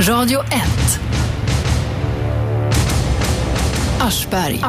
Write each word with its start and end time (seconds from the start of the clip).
Radio 0.00 0.40
1. 0.40 1.00
Aschberg. 4.00 4.60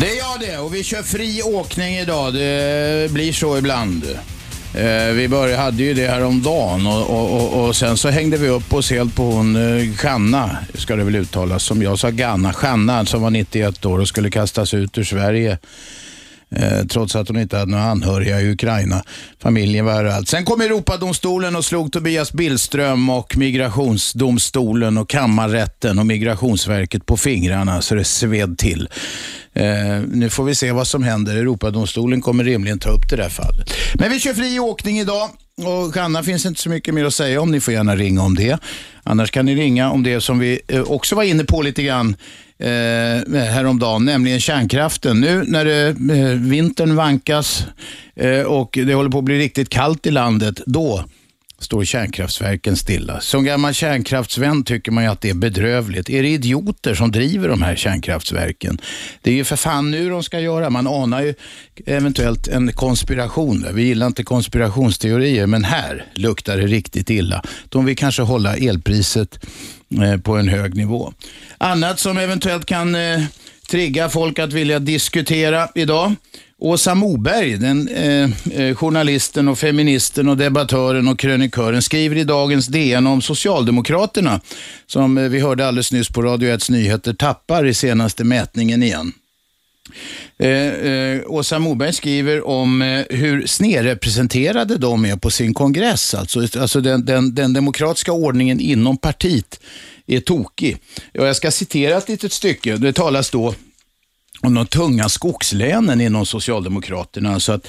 Det 0.00 0.10
är 0.10 0.18
jag 0.18 0.40
det 0.40 0.58
och 0.58 0.74
vi 0.74 0.84
kör 0.84 1.02
fri 1.02 1.42
åkning 1.42 1.94
idag. 1.94 2.34
Det 2.34 3.10
blir 3.10 3.32
så 3.32 3.58
ibland. 3.58 4.04
Eh, 4.74 5.06
Vi 5.14 5.28
började, 5.28 5.62
hade 5.62 5.82
ju 5.82 5.94
det 5.94 6.06
här 6.08 6.24
om 6.24 6.42
dagen 6.42 6.86
och, 6.86 7.10
och, 7.10 7.40
och, 7.40 7.64
och 7.68 7.76
sen 7.76 7.96
så 7.96 8.08
hängde 8.08 8.36
vi 8.36 8.48
upp 8.48 8.72
oss 8.72 8.90
helt 8.90 9.16
på 9.16 9.22
hon 9.22 9.56
eh, 9.56 9.82
Ganna, 10.02 10.56
ska 10.74 10.96
det 10.96 11.04
väl 11.04 11.16
uttalas, 11.16 11.62
som 11.64 11.82
jag 11.82 11.98
sa 11.98 12.10
Ganna, 12.10 12.54
Ganna 12.62 13.06
som 13.06 13.22
var 13.22 13.30
91 13.30 13.86
år 13.86 13.98
och 13.98 14.08
skulle 14.08 14.30
kastas 14.30 14.74
ut 14.74 14.98
ur 14.98 15.04
Sverige. 15.04 15.58
Eh, 16.56 16.86
trots 16.86 17.16
att 17.16 17.28
hon 17.28 17.40
inte 17.40 17.56
hade 17.56 17.70
några 17.70 17.84
anhöriga 17.84 18.40
i 18.40 18.50
Ukraina. 18.50 19.02
Familjen 19.42 19.84
var 19.84 19.92
överallt. 19.92 20.28
Sen 20.28 20.44
kom 20.44 20.60
Europadomstolen 20.60 21.56
och 21.56 21.64
slog 21.64 21.92
Tobias 21.92 22.32
Billström 22.32 23.10
och 23.10 23.36
Migrationsdomstolen 23.36 24.98
och 24.98 25.08
Kammarrätten 25.08 25.98
och 25.98 26.06
Migrationsverket 26.06 27.06
på 27.06 27.16
fingrarna 27.16 27.82
så 27.82 27.94
det 27.94 28.04
sved 28.04 28.58
till. 28.58 28.88
Eh, 29.52 30.00
nu 30.12 30.30
får 30.30 30.44
vi 30.44 30.54
se 30.54 30.72
vad 30.72 30.86
som 30.86 31.02
händer. 31.02 31.36
Europadomstolen 31.36 32.20
kommer 32.20 32.44
rimligen 32.44 32.78
ta 32.78 32.90
upp 32.90 33.10
det 33.10 33.16
där 33.16 33.28
fallet. 33.28 33.74
Men 33.94 34.10
vi 34.10 34.20
kör 34.20 34.34
fri 34.34 34.58
åkning 34.58 34.98
idag. 34.98 35.30
Och 35.56 35.96
Anna 35.96 36.22
finns 36.22 36.46
inte 36.46 36.60
så 36.60 36.68
mycket 36.70 36.94
mer 36.94 37.04
att 37.04 37.14
säga 37.14 37.40
om. 37.40 37.50
Ni 37.50 37.60
får 37.60 37.74
gärna 37.74 37.96
ringa 37.96 38.22
om 38.22 38.34
det. 38.34 38.58
Annars 39.02 39.30
kan 39.30 39.46
ni 39.46 39.54
ringa 39.54 39.90
om 39.90 40.02
det 40.02 40.20
som 40.20 40.38
vi 40.38 40.60
eh, 40.68 40.82
också 40.82 41.14
var 41.14 41.22
inne 41.22 41.44
på 41.44 41.62
lite 41.62 41.82
grann 41.82 42.16
eh, 42.58 43.42
häromdagen, 43.42 44.04
nämligen 44.04 44.40
kärnkraften. 44.40 45.20
Nu 45.20 45.44
när 45.46 45.64
det, 45.64 45.88
eh, 45.88 46.38
vintern 46.38 46.96
vankas 46.96 47.66
eh, 48.16 48.40
och 48.40 48.78
det 48.86 48.94
håller 48.94 49.10
på 49.10 49.18
att 49.18 49.24
bli 49.24 49.38
riktigt 49.38 49.68
kallt 49.68 50.06
i 50.06 50.10
landet, 50.10 50.60
då 50.66 51.04
står 51.64 51.84
kärnkraftverken 51.84 52.76
stilla. 52.76 53.20
Som 53.20 53.44
gammal 53.44 53.74
kärnkraftsvän 53.74 54.64
tycker 54.64 54.92
man 54.92 55.04
ju 55.04 55.10
att 55.10 55.20
det 55.20 55.30
är 55.30 55.34
bedrövligt. 55.34 56.10
Är 56.10 56.22
det 56.22 56.28
idioter 56.28 56.94
som 56.94 57.12
driver 57.12 57.48
de 57.48 57.62
här 57.62 57.76
kärnkraftverken? 57.76 58.78
Det 59.22 59.30
är 59.30 59.34
ju 59.34 59.44
för 59.44 59.56
fan 59.56 59.90
nu 59.90 60.10
de 60.10 60.22
ska 60.22 60.40
göra. 60.40 60.70
Man 60.70 60.86
anar 60.86 61.22
ju 61.22 61.34
eventuellt 61.86 62.48
en 62.48 62.72
konspiration. 62.72 63.66
Vi 63.72 63.82
gillar 63.82 64.06
inte 64.06 64.24
konspirationsteorier, 64.24 65.46
men 65.46 65.64
här 65.64 66.06
luktar 66.14 66.56
det 66.56 66.66
riktigt 66.66 67.10
illa. 67.10 67.42
De 67.68 67.84
vill 67.84 67.96
kanske 67.96 68.22
hålla 68.22 68.56
elpriset 68.56 69.44
eh, 70.02 70.16
på 70.20 70.36
en 70.36 70.48
hög 70.48 70.74
nivå. 70.74 71.12
Annat 71.58 71.98
som 72.00 72.18
eventuellt 72.18 72.66
kan 72.66 72.94
eh, 72.94 73.20
trigga 73.70 74.08
folk 74.08 74.38
att 74.38 74.52
vilja 74.52 74.78
diskutera 74.78 75.68
idag. 75.74 76.14
Åsa 76.64 76.94
Moberg, 76.94 77.56
den 77.56 77.88
eh, 77.88 78.30
eh, 78.60 78.74
journalisten 78.74 79.48
och 79.48 79.58
feministen 79.58 80.28
och 80.28 80.36
debattören 80.36 81.08
och 81.08 81.18
krönikören, 81.18 81.82
skriver 81.82 82.16
i 82.16 82.24
dagens 82.24 82.66
DN 82.66 83.06
om 83.06 83.22
Socialdemokraterna, 83.22 84.40
som 84.86 85.18
eh, 85.18 85.24
vi 85.24 85.40
hörde 85.40 85.66
alldeles 85.66 85.92
nyss 85.92 86.08
på 86.08 86.22
Radio 86.22 86.50
1 86.50 86.70
Nyheter, 86.70 87.12
tappar 87.12 87.66
i 87.66 87.74
senaste 87.74 88.24
mätningen 88.24 88.82
igen. 88.82 89.12
Eh, 90.38 90.48
eh, 90.50 91.20
Åsa 91.26 91.58
Moberg 91.58 91.92
skriver 91.92 92.46
om 92.46 92.82
eh, 92.82 93.04
hur 93.10 93.46
snedrepresenterade 93.46 94.76
de 94.76 95.04
är 95.04 95.16
på 95.16 95.30
sin 95.30 95.54
kongress. 95.54 96.14
Alltså, 96.14 96.40
alltså 96.40 96.80
den, 96.80 97.04
den, 97.04 97.34
den 97.34 97.52
demokratiska 97.52 98.12
ordningen 98.12 98.60
inom 98.60 98.96
partiet 98.96 99.60
är 100.06 100.20
tokig. 100.20 100.76
Och 101.18 101.26
jag 101.26 101.36
ska 101.36 101.50
citera 101.50 101.96
ett 101.96 102.08
litet 102.08 102.32
stycke. 102.32 102.76
Det 102.76 102.92
talas 102.92 103.30
då 103.30 103.54
om 104.46 104.54
de 104.54 104.66
tunga 104.66 105.08
skogslänen 105.08 106.00
inom 106.00 106.26
Socialdemokraterna, 106.26 107.40
så 107.40 107.52
att 107.52 107.66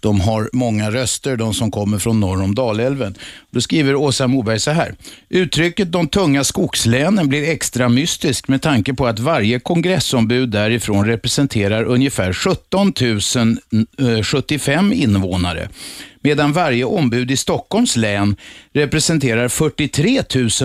de 0.00 0.20
har 0.20 0.50
många 0.52 0.90
röster, 0.90 1.36
de 1.36 1.54
som 1.54 1.70
kommer 1.70 1.98
från 1.98 2.20
norr 2.20 2.42
om 2.42 2.54
Dalälven. 2.54 3.14
Då 3.50 3.60
skriver 3.60 3.94
Åsa 3.94 4.26
Moberg 4.26 4.60
så 4.60 4.70
här. 4.70 4.94
Uttrycket 5.28 5.92
de 5.92 6.08
tunga 6.08 6.44
skogslänen 6.44 7.28
blir 7.28 7.48
extra 7.48 7.88
mystiskt 7.88 8.48
med 8.48 8.62
tanke 8.62 8.94
på 8.94 9.06
att 9.06 9.18
varje 9.18 9.60
kongressombud 9.60 10.48
därifrån 10.48 11.06
representerar 11.06 11.84
ungefär 11.84 12.32
17 12.32 12.92
075 14.22 14.92
eh, 14.92 15.02
invånare, 15.02 15.68
medan 16.20 16.52
varje 16.52 16.84
ombud 16.84 17.30
i 17.30 17.36
Stockholms 17.36 17.96
län 17.96 18.36
representerar 18.72 19.48
43 19.48 20.22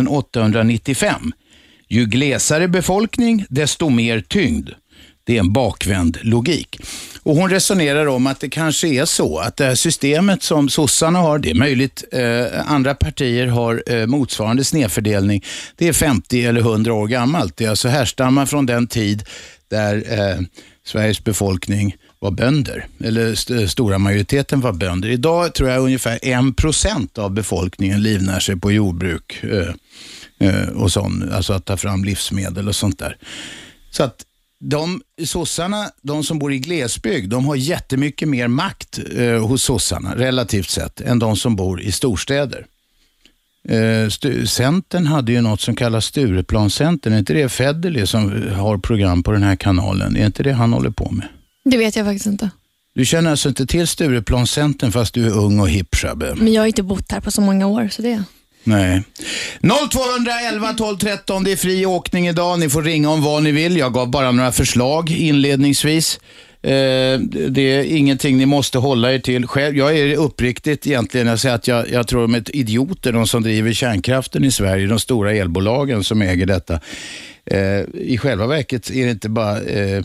895. 0.09 1.31
Ju 1.89 2.05
glesare 2.05 2.67
befolkning, 2.67 3.45
desto 3.49 3.89
mer 3.89 4.21
tyngd. 4.21 4.69
Det 5.25 5.35
är 5.35 5.39
en 5.39 5.53
bakvänd 5.53 6.17
logik. 6.21 6.79
Och 7.23 7.35
Hon 7.35 7.49
resonerar 7.49 8.05
om 8.05 8.27
att 8.27 8.39
det 8.39 8.49
kanske 8.49 8.87
är 8.87 9.05
så 9.05 9.37
att 9.37 9.57
det 9.57 9.65
här 9.65 9.75
systemet 9.75 10.43
som 10.43 10.69
sossarna 10.69 11.19
har, 11.19 11.39
det 11.39 11.49
är 11.49 11.55
möjligt 11.55 12.03
eh, 12.11 12.71
andra 12.71 12.95
partier 12.95 13.47
har 13.47 13.83
eh, 13.87 14.05
motsvarande 14.05 14.63
snedfördelning. 14.63 15.43
Det 15.75 15.87
är 15.87 15.93
50 15.93 16.45
eller 16.45 16.61
100 16.61 16.93
år 16.93 17.07
gammalt. 17.07 17.57
Det 17.57 17.65
är 17.65 17.69
alltså 17.69 17.87
härstammar 17.87 18.45
från 18.45 18.65
den 18.65 18.87
tid 18.87 19.23
där 19.69 20.03
eh, 20.09 20.39
Sveriges 20.85 21.23
befolkning 21.23 21.95
var 22.19 22.31
bönder, 22.31 22.87
eller 22.99 23.31
st 23.31 23.53
eh, 23.53 23.67
stora 23.67 23.97
majoriteten 23.97 24.61
var 24.61 24.73
bönder. 24.73 25.09
Idag 25.09 25.53
tror 25.53 25.69
jag 25.69 25.83
ungefär 25.83 26.19
en 26.21 26.53
procent 26.53 27.17
av 27.17 27.31
befolkningen 27.31 28.03
livnär 28.03 28.39
sig 28.39 28.55
på 28.59 28.71
jordbruk 28.71 29.43
eh, 29.43 29.73
eh, 30.49 30.69
och 30.69 30.91
sånt, 30.91 31.31
alltså 31.31 31.53
att 31.53 31.65
ta 31.65 31.77
fram 31.77 32.03
livsmedel 32.03 32.67
och 32.67 32.75
sånt 32.75 32.99
där. 32.99 33.17
Så 33.91 34.03
att 34.03 34.15
de 34.65 35.01
sossarna, 35.25 35.89
de 36.01 36.23
som 36.23 36.39
bor 36.39 36.53
i 36.53 36.59
glesbygd, 36.59 37.29
de 37.29 37.45
har 37.45 37.55
jättemycket 37.55 38.27
mer 38.27 38.47
makt 38.47 38.99
eh, 39.17 39.47
hos 39.47 39.63
sossarna 39.63 40.15
relativt 40.15 40.69
sett 40.69 41.01
än 41.01 41.19
de 41.19 41.35
som 41.37 41.55
bor 41.55 41.81
i 41.81 41.91
storstäder. 41.91 42.65
Eh, 43.69 43.75
stu- 44.09 44.45
Centern 44.45 45.07
hade 45.07 45.31
ju 45.31 45.41
något 45.41 45.61
som 45.61 45.75
kallas 45.75 46.05
Stureplanscentern. 46.05 47.13
Är 47.13 47.19
inte 47.19 47.33
det 47.33 47.49
Federley 47.49 48.05
som 48.05 48.43
har 48.55 48.77
program 48.77 49.23
på 49.23 49.31
den 49.31 49.43
här 49.43 49.55
kanalen? 49.55 50.17
Är 50.17 50.25
inte 50.25 50.43
det 50.43 50.53
han 50.53 50.73
håller 50.73 50.89
på 50.89 51.11
med? 51.11 51.27
Det 51.65 51.77
vet 51.77 51.95
jag 51.95 52.05
faktiskt 52.05 52.25
inte. 52.25 52.49
Du 52.95 53.05
känner 53.05 53.31
alltså 53.31 53.49
inte 53.49 53.65
till 53.65 53.87
Stureplanscentern 53.87 54.91
fast 54.91 55.13
du 55.13 55.25
är 55.25 55.37
ung 55.37 55.59
och 55.59 55.69
hipp 55.69 55.95
Shabbe? 55.95 56.35
Men 56.35 56.53
jag 56.53 56.61
har 56.61 56.67
inte 56.67 56.83
bott 56.83 57.11
här 57.11 57.19
på 57.21 57.31
så 57.31 57.41
många 57.41 57.67
år, 57.67 57.87
så 57.91 58.01
det... 58.01 58.23
Nej. 58.63 59.03
0211 59.91 60.73
12 60.77 60.97
13, 60.97 61.43
det 61.43 61.51
är 61.51 61.55
fri 61.55 61.85
åkning 61.85 62.27
idag. 62.27 62.59
Ni 62.59 62.69
får 62.69 62.83
ringa 62.83 63.09
om 63.09 63.21
vad 63.21 63.43
ni 63.43 63.51
vill. 63.51 63.77
Jag 63.77 63.93
gav 63.93 64.09
bara 64.09 64.31
några 64.31 64.51
förslag 64.51 65.11
inledningsvis. 65.11 66.19
Eh, 66.61 67.19
det 67.49 67.61
är 67.61 67.83
ingenting 67.83 68.37
ni 68.37 68.45
måste 68.45 68.77
hålla 68.77 69.13
er 69.13 69.19
till 69.19 69.47
själv. 69.47 69.77
Jag 69.77 69.97
är 69.97 70.15
uppriktigt 70.15 70.87
egentligen, 70.87 71.27
jag 71.27 71.39
säger 71.39 71.55
att 71.55 71.67
jag, 71.67 71.91
jag 71.91 72.07
tror 72.07 72.21
de 72.21 72.35
är 72.35 72.55
idioter, 72.55 73.11
de 73.11 73.27
som 73.27 73.43
driver 73.43 73.73
kärnkraften 73.73 74.43
i 74.43 74.51
Sverige, 74.51 74.87
de 74.87 74.99
stora 74.99 75.33
elbolagen 75.33 76.03
som 76.03 76.21
äger 76.21 76.45
detta. 76.45 76.79
Eh, 77.45 77.81
I 77.93 78.17
själva 78.17 78.47
verket 78.47 78.89
är 78.89 79.05
det 79.05 79.11
inte 79.11 79.29
bara 79.29 79.61
eh, 79.61 80.03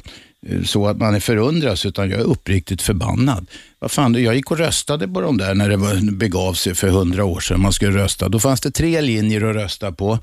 så 0.65 0.87
att 0.87 0.99
man 0.99 1.15
är 1.15 1.21
förundras, 1.21 1.87
utan 1.87 2.11
jag 2.11 2.21
är 2.21 2.25
uppriktigt 2.25 2.83
förbannad. 2.83 3.47
Vad 3.81 3.91
fan, 3.91 4.23
jag 4.23 4.37
gick 4.37 4.51
och 4.51 4.59
röstade 4.59 5.09
på 5.09 5.21
de 5.21 5.37
där 5.37 5.55
när 5.55 5.69
det 5.69 6.13
begav 6.13 6.55
sig 6.55 6.75
för 6.75 6.89
hundra 6.89 7.25
år 7.25 7.41
sedan 7.41 7.61
man 7.61 7.73
skulle 7.73 7.99
rösta. 7.99 8.29
Då 8.29 8.41
fanns 8.41 8.61
det 8.61 8.71
tre 8.71 9.01
linjer 9.01 9.45
att 9.45 9.57
rösta 9.57 9.93
på. 9.93 10.19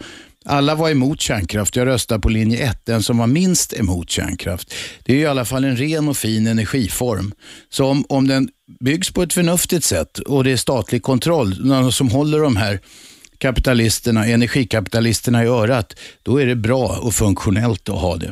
Alla 0.45 0.75
var 0.75 0.89
emot 0.89 1.21
kärnkraft. 1.21 1.75
Jag 1.75 1.87
röstade 1.87 2.21
på 2.21 2.29
linje 2.29 2.69
1, 2.69 2.85
den 2.85 3.03
som 3.03 3.17
var 3.17 3.27
minst 3.27 3.73
emot 3.73 4.09
kärnkraft. 4.09 4.73
Det 5.03 5.13
är 5.13 5.17
i 5.17 5.25
alla 5.25 5.45
fall 5.45 5.63
en 5.63 5.77
ren 5.77 6.07
och 6.07 6.17
fin 6.17 6.47
energiform. 6.47 7.33
Så 7.69 7.85
om, 7.85 8.05
om 8.09 8.27
den 8.27 8.49
byggs 8.79 9.11
på 9.11 9.23
ett 9.23 9.33
förnuftigt 9.33 9.85
sätt 9.85 10.19
och 10.19 10.43
det 10.43 10.51
är 10.51 10.57
statlig 10.57 11.03
kontroll, 11.03 11.91
som 11.91 12.09
håller 12.09 12.39
de 12.39 12.55
här 12.55 12.79
kapitalisterna, 13.37 14.25
energikapitalisterna 14.25 15.43
i 15.43 15.47
örat, 15.47 15.95
då 16.23 16.41
är 16.41 16.45
det 16.45 16.55
bra 16.55 16.99
och 17.01 17.13
funktionellt 17.13 17.89
att 17.89 18.01
ha 18.01 18.15
det. 18.15 18.31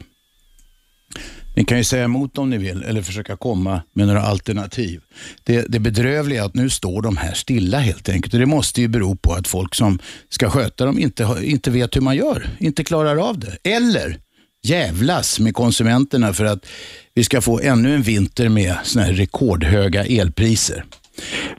Ni 1.56 1.64
kan 1.66 1.78
ju 1.78 1.84
säga 1.84 2.03
emot 2.03 2.38
om 2.38 2.50
ni 2.50 2.58
vill 2.58 2.84
eller 2.84 3.02
försöka 3.02 3.38
komma 3.38 3.81
med 3.94 4.08
några 4.08 4.22
alternativ. 4.22 5.02
Det, 5.44 5.66
det 5.69 5.80
bedrövliga 5.80 6.41
är 6.41 6.46
att 6.46 6.56
nu 6.56 6.69
står 6.69 7.02
de 7.02 7.17
här 7.17 7.34
stilla 7.34 7.78
helt 7.78 8.09
enkelt. 8.09 8.34
Och 8.34 8.40
det 8.40 8.46
måste 8.46 8.82
ju 8.82 8.88
bero 8.88 9.16
på 9.16 9.34
att 9.34 9.47
folk 9.47 9.76
som 9.76 10.00
ska 10.29 10.50
sköta 10.50 10.85
dem 10.85 11.00
inte, 11.00 11.38
inte 11.44 11.72
vet 11.72 11.96
hur 11.96 12.02
man 12.02 12.16
gör, 12.16 12.47
inte 12.59 12.84
klarar 12.84 13.29
av 13.29 13.40
det. 13.40 13.58
Eller 13.64 14.17
jävlas 14.64 15.40
med 15.40 15.53
konsumenterna 15.53 16.34
för 16.34 16.46
att 16.46 16.66
vi 17.14 17.23
ska 17.23 17.41
få 17.41 17.59
ännu 17.59 17.96
en 17.96 18.02
vinter 18.02 18.50
med 18.50 18.76
såna 18.84 19.05
här 19.05 19.14
rekordhöga 19.14 20.03
elpriser. 20.05 20.84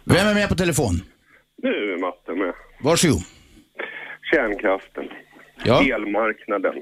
Vem 0.05 0.26
är 0.26 0.35
med 0.35 0.49
på 0.49 0.55
telefon? 0.55 0.94
Nu 1.62 1.69
är 1.69 2.00
Matte 2.00 2.32
med. 2.32 2.55
Varsågod. 2.82 3.23
Kärnkraften. 4.32 5.05
Ja. 5.64 5.82
Elmarknaden. 5.94 6.75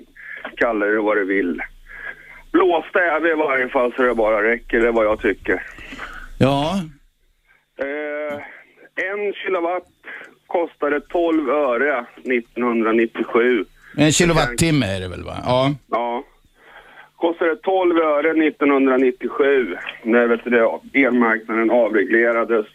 Kalla 0.56 0.86
det 0.86 1.00
vad 1.00 1.16
du 1.16 1.24
vill. 1.24 1.60
Är 2.54 3.20
vi 3.20 3.30
i 3.30 3.34
varje 3.34 3.68
fall 3.68 3.92
så 3.96 4.02
det 4.02 4.14
bara 4.14 4.42
räcker, 4.42 4.80
det 4.80 4.88
är 4.88 4.92
vad 4.92 5.04
jag 5.04 5.20
tycker. 5.20 5.62
Ja, 6.38 6.74
Eh, 7.78 8.34
en 9.12 9.32
kilowatt 9.32 9.88
kostade 10.46 11.00
12 11.00 11.50
öre 11.50 12.06
1997. 12.24 13.64
en 13.96 14.12
kilowattimme 14.12 14.86
är 14.86 15.00
det 15.00 15.08
väl 15.08 15.24
va? 15.24 15.36
Ja. 15.44 15.74
Ja. 15.90 16.24
Kostade 17.16 17.56
12 17.56 17.96
öre 17.98 18.30
1997 18.46 19.76
när 20.02 20.26
vet 20.26 20.44
du, 20.44 20.78
elmarknaden 21.06 21.70
avreglerades. 21.70 22.66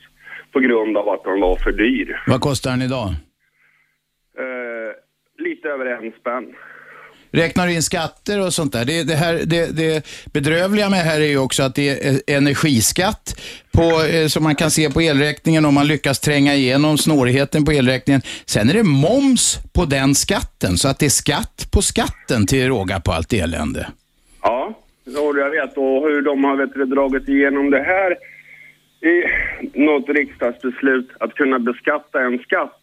på 0.52 0.60
grund 0.60 0.98
av 0.98 1.10
att 1.10 1.24
den 1.24 1.40
var 1.42 1.56
för 1.56 1.72
dyr. 1.72 2.24
Vad 2.28 2.42
kostar 2.42 2.72
den 2.72 2.82
idag? 2.82 3.08
Eh, 4.40 4.92
lite 5.38 5.70
över 5.70 5.86
en 5.86 6.12
spänn. 6.12 6.56
Räknar 7.38 7.68
du 7.68 7.74
in 7.74 7.84
skatter 7.84 8.46
och 8.46 8.54
sånt 8.54 8.74
där? 8.74 8.86
Det, 8.86 9.04
det, 9.04 9.16
här, 9.16 9.34
det, 9.46 9.78
det 9.78 10.06
bedrövliga 10.34 10.90
med 10.90 11.00
det 11.00 11.04
här 11.04 11.22
är 11.22 11.26
ju 11.26 11.38
också 11.38 11.64
att 11.64 11.76
det 11.76 11.90
är 11.90 12.14
eh, 12.14 12.38
energiskatt 12.38 13.42
på, 13.72 14.04
eh, 14.14 14.28
som 14.28 14.44
man 14.44 14.56
kan 14.56 14.72
se 14.72 14.90
på 14.90 15.02
elräkningen 15.02 15.66
om 15.66 15.74
man 15.74 15.88
lyckas 15.88 16.20
tränga 16.20 16.56
igenom 16.56 16.98
snårigheten 16.98 17.66
på 17.66 17.72
elräkningen. 17.72 18.22
Sen 18.46 18.70
är 18.70 18.74
det 18.74 18.84
moms 18.84 19.60
på 19.74 19.86
den 19.86 20.16
skatten, 20.16 20.78
så 20.78 20.88
att 20.88 21.00
det 21.00 21.06
är 21.06 21.10
skatt 21.10 21.68
på 21.74 21.82
skatten 21.82 22.46
till 22.48 22.68
råga 22.68 23.00
på 23.00 23.12
allt 23.12 23.34
elände. 23.34 23.88
Ja, 24.42 24.74
jag 25.06 25.50
vet 25.50 25.78
och 25.78 26.10
hur 26.10 26.22
de 26.22 26.44
har 26.44 26.56
vet, 26.56 26.74
du, 26.74 26.86
dragit 26.86 27.30
igenom 27.30 27.72
det 27.72 27.84
här 27.84 28.18
i 29.12 29.24
något 29.74 30.10
riksdagsbeslut 30.10 31.10
att 31.20 31.34
kunna 31.34 31.60
beskatta 31.60 32.22
en 32.22 32.40
skatt. 32.40 32.82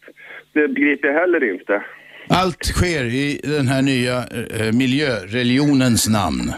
Det 0.53 0.69
begriper 0.69 1.09
jag 1.09 1.21
heller 1.21 1.53
inte. 1.53 1.83
Allt 2.29 2.65
sker 2.65 3.05
i 3.05 3.41
den 3.43 3.69
här 3.69 3.82
nya 3.82 4.17
eh, 4.17 4.73
miljöreligionens 4.73 6.09
namn. 6.09 6.53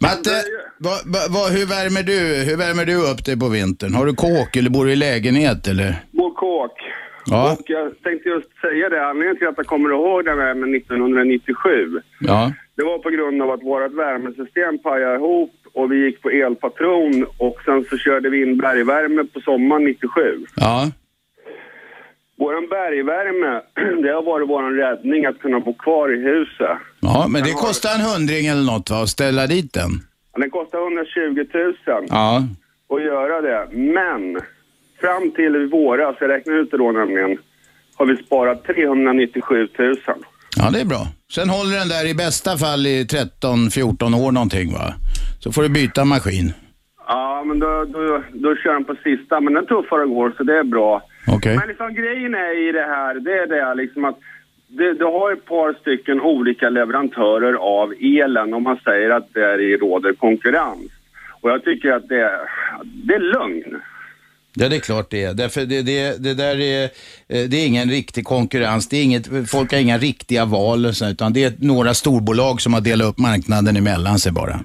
Matte, 0.00 0.42
vad, 0.78 0.98
vad, 1.04 1.32
vad, 1.32 1.52
hur, 1.52 1.66
värmer 1.66 2.02
du, 2.02 2.18
hur 2.50 2.56
värmer 2.56 2.84
du 2.84 2.96
upp 3.10 3.24
dig 3.24 3.38
på 3.38 3.48
vintern? 3.48 3.94
Har 3.94 4.06
du 4.06 4.14
kåk 4.14 4.56
eller 4.56 4.70
bor 4.70 4.84
du 4.84 4.92
i 4.92 4.96
lägenhet 4.96 5.68
eller? 5.68 5.94
Bor 6.10 6.34
kåk. 6.34 6.72
Ja. 7.30 7.52
Och 7.52 7.64
jag 7.66 8.02
tänkte 8.02 8.28
just 8.28 8.60
säga 8.60 8.88
det, 8.88 9.06
anledningen 9.06 9.36
till 9.38 9.48
att 9.48 9.54
jag 9.56 9.66
kommer 9.66 9.90
ihåg 9.90 10.24
det 10.24 10.30
här 10.30 10.54
med 10.54 10.76
1997. 10.76 12.02
Ja. 12.20 12.52
Det 12.76 12.84
var 12.84 12.98
på 12.98 13.10
grund 13.10 13.42
av 13.42 13.50
att 13.50 13.62
vårt 13.62 13.92
värmesystem 13.92 14.78
pajade 14.78 15.14
ihop 15.14 15.54
och 15.72 15.92
vi 15.92 16.04
gick 16.04 16.22
på 16.22 16.30
elpatron 16.30 17.26
och 17.38 17.56
sen 17.64 17.84
så 17.90 17.98
körde 17.98 18.30
vi 18.30 18.42
in 18.42 18.58
bergvärme 18.58 19.24
på 19.24 19.40
sommaren 19.40 19.84
97. 19.84 20.46
Ja. 20.56 20.90
Våran 22.38 22.66
bergvärme, 22.68 23.52
det 24.02 24.08
har 24.16 24.22
varit 24.22 24.48
våran 24.48 24.74
räddning 24.74 25.24
att 25.26 25.38
kunna 25.38 25.60
bo 25.60 25.74
kvar 25.74 26.14
i 26.16 26.22
huset. 26.22 26.76
Ja, 27.00 27.26
men 27.28 27.42
det 27.42 27.52
kostar 27.52 27.94
en 27.94 28.00
hundring 28.00 28.46
eller 28.46 28.62
något 28.72 28.90
va, 28.90 29.02
att 29.02 29.08
ställa 29.08 29.46
dit 29.46 29.72
den? 29.72 29.90
Den 30.36 30.50
kostar 30.50 30.78
120 30.78 31.44
000 31.54 31.74
Ja. 32.08 32.42
att 32.94 33.02
göra 33.02 33.40
det. 33.40 33.68
Men 33.76 34.40
fram 35.00 35.30
till 35.30 35.56
i 35.56 35.66
våras, 35.66 36.16
jag 36.20 36.30
räknar 36.30 36.54
ut 36.54 36.70
det 36.70 36.76
då 36.78 36.92
nämligen, 36.92 37.38
har 37.96 38.06
vi 38.06 38.16
sparat 38.16 38.64
397 38.64 39.68
000. 39.78 39.94
Ja, 40.56 40.70
det 40.70 40.80
är 40.80 40.84
bra. 40.84 41.06
Sen 41.34 41.48
håller 41.48 41.78
den 41.78 41.88
där 41.88 42.06
i 42.08 42.14
bästa 42.14 42.56
fall 42.58 42.86
i 42.86 43.04
13-14 43.04 44.26
år 44.26 44.32
någonting 44.32 44.72
va? 44.72 44.94
Så 45.40 45.52
får 45.52 45.62
du 45.62 45.68
byta 45.68 46.04
maskin. 46.04 46.52
Ja, 47.08 47.42
men 47.46 47.58
då, 47.58 47.84
då, 47.84 48.22
då 48.32 48.56
kör 48.56 48.72
den 48.72 48.84
på 48.84 48.94
sista, 49.04 49.40
men 49.40 49.54
den 49.54 49.66
tuffare 49.66 50.06
går 50.06 50.34
så 50.36 50.42
det 50.44 50.58
är 50.58 50.64
bra. 50.64 51.02
Okej. 51.36 51.56
Men 51.56 51.68
liksom 51.68 51.94
grejen 51.94 52.34
är 52.34 52.68
i 52.68 52.72
det 52.72 52.86
här, 52.94 53.14
det 53.14 53.32
är 53.32 53.46
det 53.46 53.74
liksom 53.74 54.04
att 54.04 54.18
det, 54.68 54.94
det 54.94 55.04
har 55.04 55.32
ett 55.32 55.44
par 55.44 55.72
stycken 55.80 56.20
olika 56.20 56.68
leverantörer 56.68 57.54
av 57.54 57.94
elen 58.00 58.54
och 58.54 58.62
man 58.62 58.78
säger 58.84 59.10
att 59.10 59.34
där 59.34 59.60
i 59.60 59.76
råder 59.76 60.12
konkurrens. 60.12 60.92
Och 61.40 61.50
jag 61.50 61.64
tycker 61.64 61.92
att 61.92 62.08
det, 62.08 62.40
det 62.84 63.14
är 63.14 63.20
lögn. 63.20 63.80
Ja, 64.54 64.68
det 64.68 64.76
är 64.76 64.80
klart 64.80 65.10
det 65.10 65.24
är. 65.24 65.34
Därför 65.34 65.60
det, 65.60 65.82
det, 65.82 66.22
det 66.22 66.34
där 66.34 66.60
är, 66.60 66.84
eh, 66.84 67.48
det 67.50 67.56
är 67.56 67.66
ingen 67.66 67.90
riktig 67.90 68.24
konkurrens. 68.24 68.88
Det 68.88 68.96
är 68.96 69.04
inget, 69.04 69.50
folk 69.50 69.72
har 69.72 69.78
inga 69.78 69.98
riktiga 69.98 70.44
val 70.44 70.86
och 70.86 70.94
så, 70.94 71.10
utan 71.10 71.32
det 71.32 71.44
är 71.44 71.52
några 71.58 71.94
storbolag 71.94 72.60
som 72.60 72.74
har 72.74 72.80
delat 72.80 73.06
upp 73.06 73.18
marknaden 73.18 73.76
emellan 73.76 74.18
sig 74.18 74.32
bara. 74.32 74.60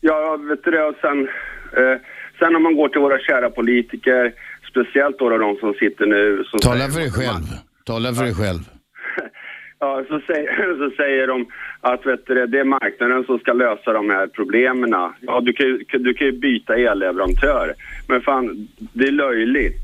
Ja, 0.00 0.36
vet 0.48 0.64
du 0.64 0.70
det, 0.70 0.84
och 0.84 0.94
sen, 1.00 1.28
eh, 1.76 1.96
sen 2.38 2.56
om 2.56 2.62
man 2.62 2.76
går 2.76 2.88
till 2.88 3.00
våra 3.00 3.18
kära 3.18 3.50
politiker, 3.50 4.32
speciellt 4.70 5.18
då 5.18 5.38
de 5.38 5.56
som 5.56 5.74
sitter 5.74 6.06
nu. 6.06 6.44
Så 6.46 6.58
Tala 6.58 6.74
säger- 6.76 6.90
för 6.90 7.00
dig 7.00 7.10
själv. 7.10 7.44
Tala 7.84 8.12
för 8.14 8.24
dig 8.24 8.34
själv. 8.34 8.58
Ja, 9.82 10.04
så 10.08 10.20
säger, 10.26 10.76
så 10.90 10.96
säger 10.96 11.26
de 11.26 11.46
att 11.80 12.06
vet 12.06 12.26
du, 12.26 12.34
det, 12.34 12.46
det 12.46 12.60
är 12.60 12.64
marknaden 12.64 13.24
som 13.24 13.38
ska 13.38 13.52
lösa 13.52 13.92
de 13.92 14.10
här 14.10 14.26
problemen. 14.26 14.90
Ja, 15.20 15.40
du 15.40 15.52
kan, 15.52 15.66
ju, 15.66 15.84
du 15.98 16.14
kan 16.14 16.26
ju 16.26 16.32
byta 16.32 16.76
elleverantör. 16.76 17.74
Men 18.08 18.20
fan, 18.20 18.68
det 18.92 19.06
är 19.06 19.12
löjligt. 19.12 19.80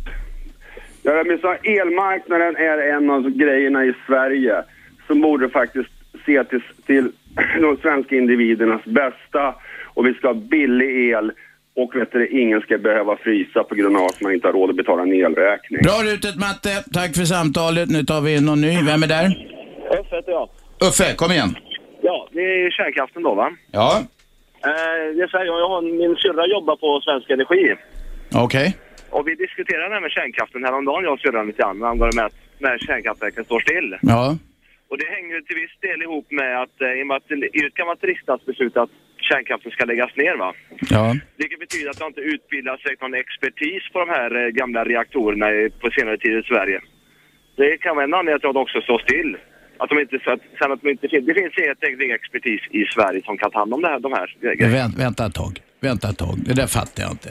Ja, 1.03 1.25
men 1.27 1.39
så 1.39 1.53
elmarknaden 1.63 2.57
är 2.57 2.79
en 2.79 3.11
av 3.11 3.31
grejerna 3.31 3.85
i 3.85 3.95
Sverige 4.07 4.63
som 5.07 5.21
borde 5.21 5.49
faktiskt 5.49 5.91
se 6.27 6.45
till, 6.45 6.63
till 6.87 7.11
de 7.61 7.77
svenska 7.77 8.17
individernas 8.17 8.85
bästa. 8.85 9.55
Och 9.85 10.07
vi 10.07 10.15
ska 10.15 10.27
ha 10.27 10.35
billig 10.35 11.11
el 11.11 11.33
och 11.77 11.91
vet 11.97 12.13
du, 12.13 12.29
ingen 12.43 12.61
ska 12.61 12.79
behöva 12.79 13.17
frysa 13.17 13.65
på 13.65 13.75
grund 13.75 13.97
av 13.97 14.05
att 14.05 14.21
man 14.21 14.33
inte 14.35 14.47
har 14.49 14.53
råd 14.53 14.71
att 14.71 14.77
betala 14.77 15.03
en 15.03 15.13
elräkning. 15.13 15.81
Bra 15.83 15.99
rutet 16.13 16.37
Matte. 16.37 16.75
Tack 16.93 17.11
för 17.17 17.25
samtalet. 17.25 17.89
Nu 17.91 18.03
tar 18.03 18.21
vi 18.21 18.37
in 18.37 18.45
någon 18.45 18.61
ny. 18.61 18.75
Vem 18.91 19.03
är 19.03 19.07
där? 19.07 19.27
Uffe 20.01 20.17
heter 20.17 20.33
jag. 20.33 20.49
Uffe, 20.89 21.15
kom 21.17 21.31
igen. 21.33 21.51
Ja, 22.03 22.29
det 22.33 22.41
är 22.41 22.71
kärnkraften 22.71 23.23
då 23.23 23.35
va? 23.35 23.51
Ja, 23.73 24.03
Eh, 24.71 25.07
det 25.19 25.29
säger 25.31 25.47
jag, 25.53 25.59
jag 25.61 25.69
har, 25.69 25.83
min 25.83 26.17
syrra 26.17 26.45
jobbar 26.57 26.77
på 26.77 26.89
Svensk 27.07 27.31
Energi. 27.31 27.75
okej. 28.45 28.77
Och 29.11 29.29
vi 29.29 29.35
diskuterade 29.35 29.89
det 29.89 29.95
här 29.95 30.01
med 30.01 30.11
kärnkraften 30.11 30.65
häromdagen, 30.65 31.05
jag 31.05 31.13
och 31.13 31.21
syrran 31.21 31.47
lite 31.47 31.63
grann, 31.63 31.83
angående 31.83 32.17
med 32.17 32.27
att 32.27 32.39
när 32.59 32.79
kärnkraftverken 32.79 33.45
står 33.45 33.61
still. 33.61 33.97
Ja. 34.03 34.37
Och 34.91 34.99
det 34.99 35.07
hänger 35.17 35.35
ju 35.35 35.41
till 35.43 35.57
viss 35.63 35.77
del 35.81 36.03
ihop 36.03 36.27
med 36.31 36.63
att, 36.63 36.77
eh, 36.81 36.93
i 36.99 37.03
och 37.03 37.07
med 37.07 37.17
att 37.17 37.29
det 37.29 37.35
är 37.61 37.67
ett 37.67 37.75
gammalt 37.81 38.05
riksdagsbeslut 38.05 38.77
att 38.77 38.91
kärnkraften 39.31 39.71
ska 39.73 39.85
läggas 39.85 40.17
ner 40.23 40.37
va? 40.45 40.51
Ja. 40.95 41.17
Vilket 41.41 41.61
betyder 41.65 41.91
att 41.91 41.99
det 41.99 42.07
inte 42.07 42.21
utbildats 42.35 42.83
någon 43.01 43.15
expertis 43.25 43.83
på 43.93 43.99
de 44.05 44.09
här 44.19 44.31
eh, 44.41 44.49
gamla 44.61 44.81
reaktorerna 44.85 45.47
på 45.81 45.87
senare 45.97 46.19
tid 46.19 46.35
i 46.43 46.43
Sverige. 46.53 46.79
Det 47.57 47.79
kan 47.85 47.97
vara 47.97 48.05
en 48.05 48.15
anledning 48.15 48.41
till 48.41 48.49
att 48.49 48.55
de 48.55 48.63
också 48.67 48.81
står 48.81 48.99
still. 48.99 49.37
Att 49.79 49.89
de 49.91 49.99
inte, 50.05 50.19
så 50.25 50.31
att, 50.35 50.41
sen 50.59 50.73
att 50.73 50.81
de 50.83 50.89
inte 50.91 51.07
det 51.29 51.35
finns 51.41 51.55
helt 51.67 51.85
enkelt 51.85 52.03
ingen 52.03 52.17
expertis 52.23 52.61
i 52.71 52.85
Sverige 52.95 53.21
som 53.25 53.39
kan 53.39 53.51
ta 53.51 53.59
hand 53.59 53.75
om 53.75 53.81
det 53.83 53.89
här, 53.89 54.01
de 54.01 54.13
här 54.13 54.29
grejerna. 54.43 54.77
vänt, 54.79 54.99
vänta 54.99 55.27
ett 55.27 55.35
tag. 55.35 55.61
Vänta 55.81 56.09
ett 56.09 56.19
tag. 56.19 56.37
Det 56.47 56.55
där 56.55 56.67
fattar 56.67 57.03
jag 57.03 57.13
inte. 57.13 57.31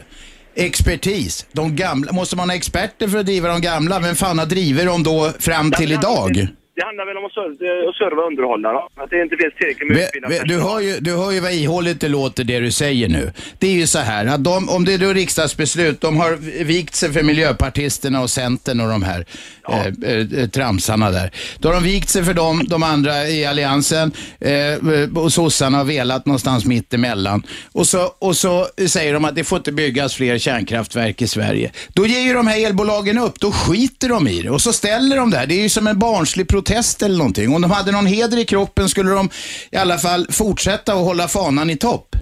Expertis. 0.55 1.47
De 1.51 1.75
gamla. 1.75 2.11
Måste 2.11 2.35
man 2.35 2.49
ha 2.49 2.55
experter 2.55 3.07
för 3.07 3.17
att 3.17 3.25
driva 3.25 3.47
de 3.49 3.61
gamla? 3.61 3.99
Vem 3.99 4.15
fan 4.15 4.39
har 4.39 4.45
drivit 4.45 4.85
dem 4.85 5.03
då 5.03 5.31
fram 5.39 5.71
till 5.71 5.91
idag? 5.91 6.31
Det 6.77 6.83
handlar 6.85 7.05
väl 7.05 7.17
om 7.17 7.25
att 7.25 7.33
serva, 7.33 7.89
att 7.89 7.95
serva 7.95 8.21
och 8.21 8.27
underhålla 8.27 8.71
då. 8.73 8.89
Att 9.03 9.09
det 9.09 9.21
inte 9.21 9.35
finns 9.37 9.53
tillräckligt 9.57 9.87
med 9.89 9.97
Ve- 9.97 10.03
utbildad 10.05 10.31
ve- 10.31 10.41
Du 10.45 10.59
hör, 10.61 10.79
ju, 10.79 10.99
du 10.99 11.11
hör 11.15 11.31
ju 11.31 11.39
vad 11.39 11.53
ihålligt 11.53 12.01
det 12.01 12.07
låter 12.07 12.43
det 12.43 12.59
du 12.59 12.71
säger 12.71 13.07
nu. 13.09 13.31
Det 13.59 13.67
är 13.67 13.71
ju 13.71 13.87
så 13.87 13.99
här 13.99 14.25
att 14.25 14.43
de, 14.43 14.69
om 14.69 14.85
det 14.85 14.93
är 14.93 14.97
då 14.97 15.13
riksdagsbeslut, 15.13 16.01
de 16.01 16.17
har 16.17 16.35
vikt 16.63 16.95
sig 16.95 17.13
för 17.13 17.23
miljöpartisterna 17.23 18.21
och 18.21 18.29
centern 18.29 18.79
och 18.79 18.89
de 18.89 19.03
här 19.03 19.25
eh, 19.69 19.85
eh, 20.11 20.49
tramsarna 20.49 21.11
där. 21.11 21.31
Då 21.59 21.67
har 21.67 21.73
de 21.75 21.83
vikt 21.83 22.09
sig 22.09 22.23
för 22.23 22.33
dem, 22.33 22.61
de 22.69 22.83
andra 22.83 23.27
i 23.27 23.45
alliansen 23.45 24.11
eh, 24.39 25.17
och 25.17 25.33
sossarna 25.33 25.77
har 25.77 25.85
velat 25.85 26.25
någonstans 26.25 26.65
mitt 26.65 26.93
emellan. 26.93 27.43
Och 27.71 27.87
så, 27.87 28.11
och 28.19 28.35
så 28.37 28.67
säger 28.87 29.13
de 29.13 29.25
att 29.25 29.35
det 29.35 29.43
får 29.43 29.57
inte 29.57 29.71
byggas 29.71 30.15
fler 30.15 30.37
kärnkraftverk 30.37 31.21
i 31.21 31.27
Sverige. 31.27 31.71
Då 31.93 32.05
ger 32.05 32.19
ju 32.21 32.33
de 32.33 32.47
här 32.47 32.65
elbolagen 32.65 33.17
upp, 33.17 33.39
då 33.39 33.51
skiter 33.51 34.09
de 34.09 34.27
i 34.27 34.41
det 34.41 34.49
och 34.49 34.61
så 34.61 34.73
ställer 34.73 35.17
de 35.17 35.29
där. 35.31 35.45
Det 35.45 35.55
är 35.55 35.61
ju 35.61 35.69
som 35.69 35.87
en 35.87 35.99
barnslig 35.99 36.47
protest 36.47 36.64
eller 37.03 37.17
någonting. 37.17 37.55
Om 37.55 37.61
de 37.61 37.71
hade 37.71 37.91
någon 37.91 38.05
heder 38.05 38.37
i 38.39 38.45
kroppen 38.45 38.89
skulle 38.89 39.09
de 39.09 39.29
i 39.71 39.77
alla 39.77 39.97
fall 39.97 40.27
fortsätta 40.31 40.93
att 40.93 41.05
hålla 41.05 41.27
fanan 41.27 41.69
i 41.69 41.77
topp. 41.77 42.15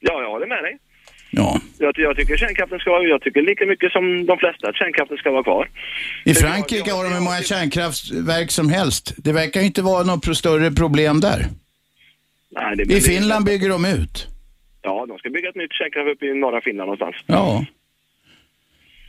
Ja, 0.00 0.22
jag 0.22 0.30
håller 0.30 0.46
med 0.46 0.62
dig. 0.62 0.78
Ja. 1.30 1.60
Jag, 1.78 1.92
jag 1.96 2.16
tycker 2.16 2.36
kärnkraften 2.36 2.78
ska 2.78 2.90
vara, 2.90 3.02
jag 3.02 3.22
tycker 3.22 3.42
lika 3.42 3.66
mycket 3.66 3.92
som 3.92 4.26
de 4.26 4.38
flesta 4.38 4.68
att 4.68 4.76
kärnkraften 4.76 5.16
ska 5.16 5.30
vara 5.30 5.42
kvar. 5.42 5.68
I 6.24 6.34
Frankrike 6.34 6.92
har 6.92 7.04
de 7.04 7.12
hur 7.12 7.20
många 7.20 7.42
kärnkraftverk 7.42 8.50
som 8.50 8.68
helst. 8.68 9.14
Det 9.16 9.32
verkar 9.32 9.60
ju 9.60 9.66
inte 9.66 9.82
vara 9.82 10.02
något 10.02 10.36
större 10.36 10.70
problem 10.70 11.20
där. 11.20 11.46
Nej, 12.50 12.76
det, 12.76 12.94
I 12.94 13.00
Finland 13.00 13.44
bygger 13.44 13.68
de 13.68 13.84
ut. 13.84 14.26
Ja, 14.82 15.06
de 15.08 15.18
ska 15.18 15.30
bygga 15.30 15.48
ett 15.48 15.56
nytt 15.56 15.72
kärnkraft 15.72 16.08
uppe 16.08 16.26
i 16.26 16.34
norra 16.34 16.60
Finland 16.60 16.86
någonstans. 16.86 17.16
Ja. 17.26 17.64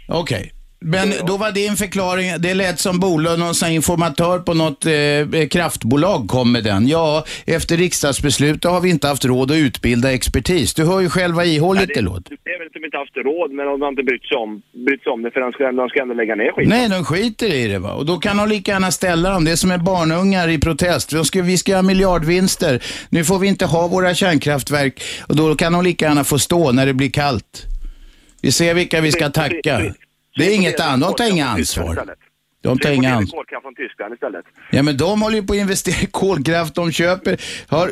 Okej. 0.08 0.52
Men 0.80 1.14
då 1.28 1.38
var 1.38 1.52
din 1.52 1.76
förklaring, 1.76 2.32
det 2.40 2.54
lät 2.54 2.80
som 2.80 3.00
Bolund, 3.00 3.40
någon 3.40 3.56
sån 3.56 3.70
informatör 3.70 4.40
på 4.40 4.54
något 4.54 4.86
eh, 4.86 5.48
kraftbolag 5.48 6.28
kom 6.28 6.52
med 6.52 6.64
den. 6.64 6.88
Ja, 6.88 7.26
efter 7.46 7.78
riksdagsbeslutet 7.78 8.72
har 8.72 8.82
vi 8.82 8.90
inte 8.90 9.08
haft 9.08 9.26
råd 9.26 9.52
att 9.52 9.58
utbilda 9.58 10.14
expertis. 10.14 10.74
Du 10.74 10.86
hör 10.86 11.00
ju 11.00 11.10
själv 11.10 11.36
vad 11.36 11.46
ihålligt 11.46 11.92
det 11.96 12.02
låter. 12.02 12.38
Det 12.44 12.52
är 12.52 12.60
väl 12.60 12.68
de 12.74 12.86
inte 12.86 12.98
haft 12.98 13.18
råd, 13.18 13.52
men 13.52 13.66
de 13.66 13.82
har 13.82 13.90
inte 13.90 14.04
brytt 14.04 14.26
sig 14.26 14.38
om, 14.38 14.62
brytt 14.86 15.04
sig 15.04 15.12
om 15.12 15.24
det 15.24 15.32
för 15.32 15.40
de 15.40 15.52
ska, 15.52 15.72
de 15.72 15.90
ska 15.90 16.02
ändå 16.02 16.14
lägga 16.14 16.36
ner 16.36 16.52
skiten. 16.52 16.70
Nej, 16.70 16.90
de 16.90 17.06
skiter 17.06 17.54
i 17.54 17.68
det 17.68 17.80
va. 17.80 17.94
Och 17.94 18.06
då 18.06 18.18
kan 18.18 18.38
de 18.38 18.50
lika 18.50 18.72
gärna 18.72 18.92
ställa 18.92 19.30
dem. 19.30 19.46
Det 19.46 19.52
är 19.52 19.56
som 19.56 19.72
är 19.72 19.78
barnungar 19.78 20.50
i 20.50 20.58
protest. 20.60 21.10
De 21.10 21.26
ska, 21.26 21.42
vi 21.42 21.58
ska 21.58 21.76
ha 21.76 21.82
miljardvinster. 21.82 22.84
Nu 23.10 23.24
får 23.24 23.40
vi 23.40 23.48
inte 23.48 23.66
ha 23.66 23.88
våra 23.88 24.14
kärnkraftverk. 24.14 25.04
Och 25.28 25.36
då 25.36 25.56
kan 25.56 25.74
de 25.74 25.84
lika 25.84 26.06
gärna 26.06 26.24
få 26.24 26.40
stå 26.40 26.72
när 26.72 26.86
det 26.86 26.94
blir 26.94 27.10
kallt. 27.10 27.66
Vi 28.42 28.52
ser 28.52 28.74
vilka 28.74 29.02
vi 29.02 29.12
ska 29.12 29.30
tacka. 29.30 29.82
Det 30.38 30.46
är 30.52 30.56
inget 30.56 30.80
annat, 30.80 31.18
de 31.18 31.24
tar 31.24 31.32
inga 31.32 31.48
ansvar. 31.48 32.16
De 32.62 32.80
tar 32.80 32.92
inga 32.92 33.16
ans- 33.16 33.32
kolkraft 33.32 33.62
från 33.64 33.76
Tyskland 33.76 34.14
istället. 34.14 34.46
Ja, 34.72 34.84
men 34.84 34.98
de 34.98 35.22
håller 35.22 35.36
ju 35.36 35.44
på 35.44 35.54
att 35.54 35.60
investera 35.60 35.96
i 36.02 36.06
kolkraft. 36.06 36.76
De 36.76 36.92
köper, 36.92 37.42
har 37.68 37.88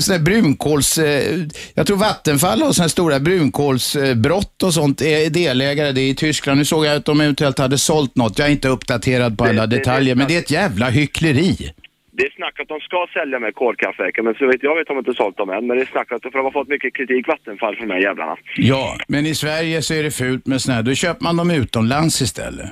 såna 0.00 0.16
här 0.18 0.24
brunkols... 0.24 0.98
Eh, 0.98 1.38
jag 1.74 1.86
tror 1.86 1.96
Vattenfall 1.96 2.62
har 2.62 2.72
såna 2.72 2.84
här 2.84 2.88
stora 2.88 3.20
brunkolsbrott 3.20 4.62
och 4.62 4.74
sånt. 4.74 5.02
Är 5.02 5.30
delägare 5.30 5.92
det 5.92 6.00
är 6.00 6.08
i 6.10 6.14
Tyskland. 6.14 6.58
Nu 6.58 6.64
såg 6.64 6.84
jag 6.86 6.96
att 6.96 7.04
de 7.04 7.20
eventuellt 7.20 7.58
hade 7.58 7.78
sålt 7.78 8.16
något. 8.16 8.38
Jag 8.38 8.48
är 8.48 8.52
inte 8.52 8.68
uppdaterad 8.68 9.38
på 9.38 9.44
alla 9.44 9.66
det- 9.66 9.76
detaljer, 9.76 10.14
det- 10.14 10.18
men 10.18 10.28
det 10.28 10.34
är 10.34 10.38
ett 10.38 10.50
jävla 10.50 10.90
hyckleri. 10.90 11.70
Det 12.20 12.26
är 12.26 12.34
snack 12.40 12.60
att 12.60 12.68
de 12.68 12.80
ska 12.80 13.06
sälja 13.18 13.38
med 13.38 13.54
kolkraftverken, 13.54 14.24
men 14.24 14.34
så 14.34 14.46
vet 14.46 14.62
jag 14.62 14.76
vet 14.76 14.86
de 14.86 14.98
inte 14.98 15.14
sålt 15.14 15.36
dem 15.36 15.50
än. 15.50 15.66
Men 15.66 15.76
det 15.76 15.82
är 15.82 15.86
snack 15.86 16.12
att 16.12 16.22
för 16.22 16.30
de 16.30 16.44
har 16.44 16.50
fått 16.50 16.68
mycket 16.68 16.94
kritik, 16.94 17.28
Vattenfall, 17.28 17.76
för 17.76 17.86
de 17.86 17.92
här 17.92 18.00
jävlarna. 18.00 18.36
Ja, 18.56 18.96
men 19.08 19.26
i 19.26 19.34
Sverige 19.34 19.82
så 19.82 19.94
är 19.94 20.02
det 20.02 20.10
fult 20.10 20.46
med 20.46 20.60
sådana 20.60 20.76
här. 20.76 20.82
Då 20.82 20.94
köper 20.94 21.24
man 21.24 21.36
dem 21.36 21.50
utomlands 21.50 22.22
istället. 22.22 22.70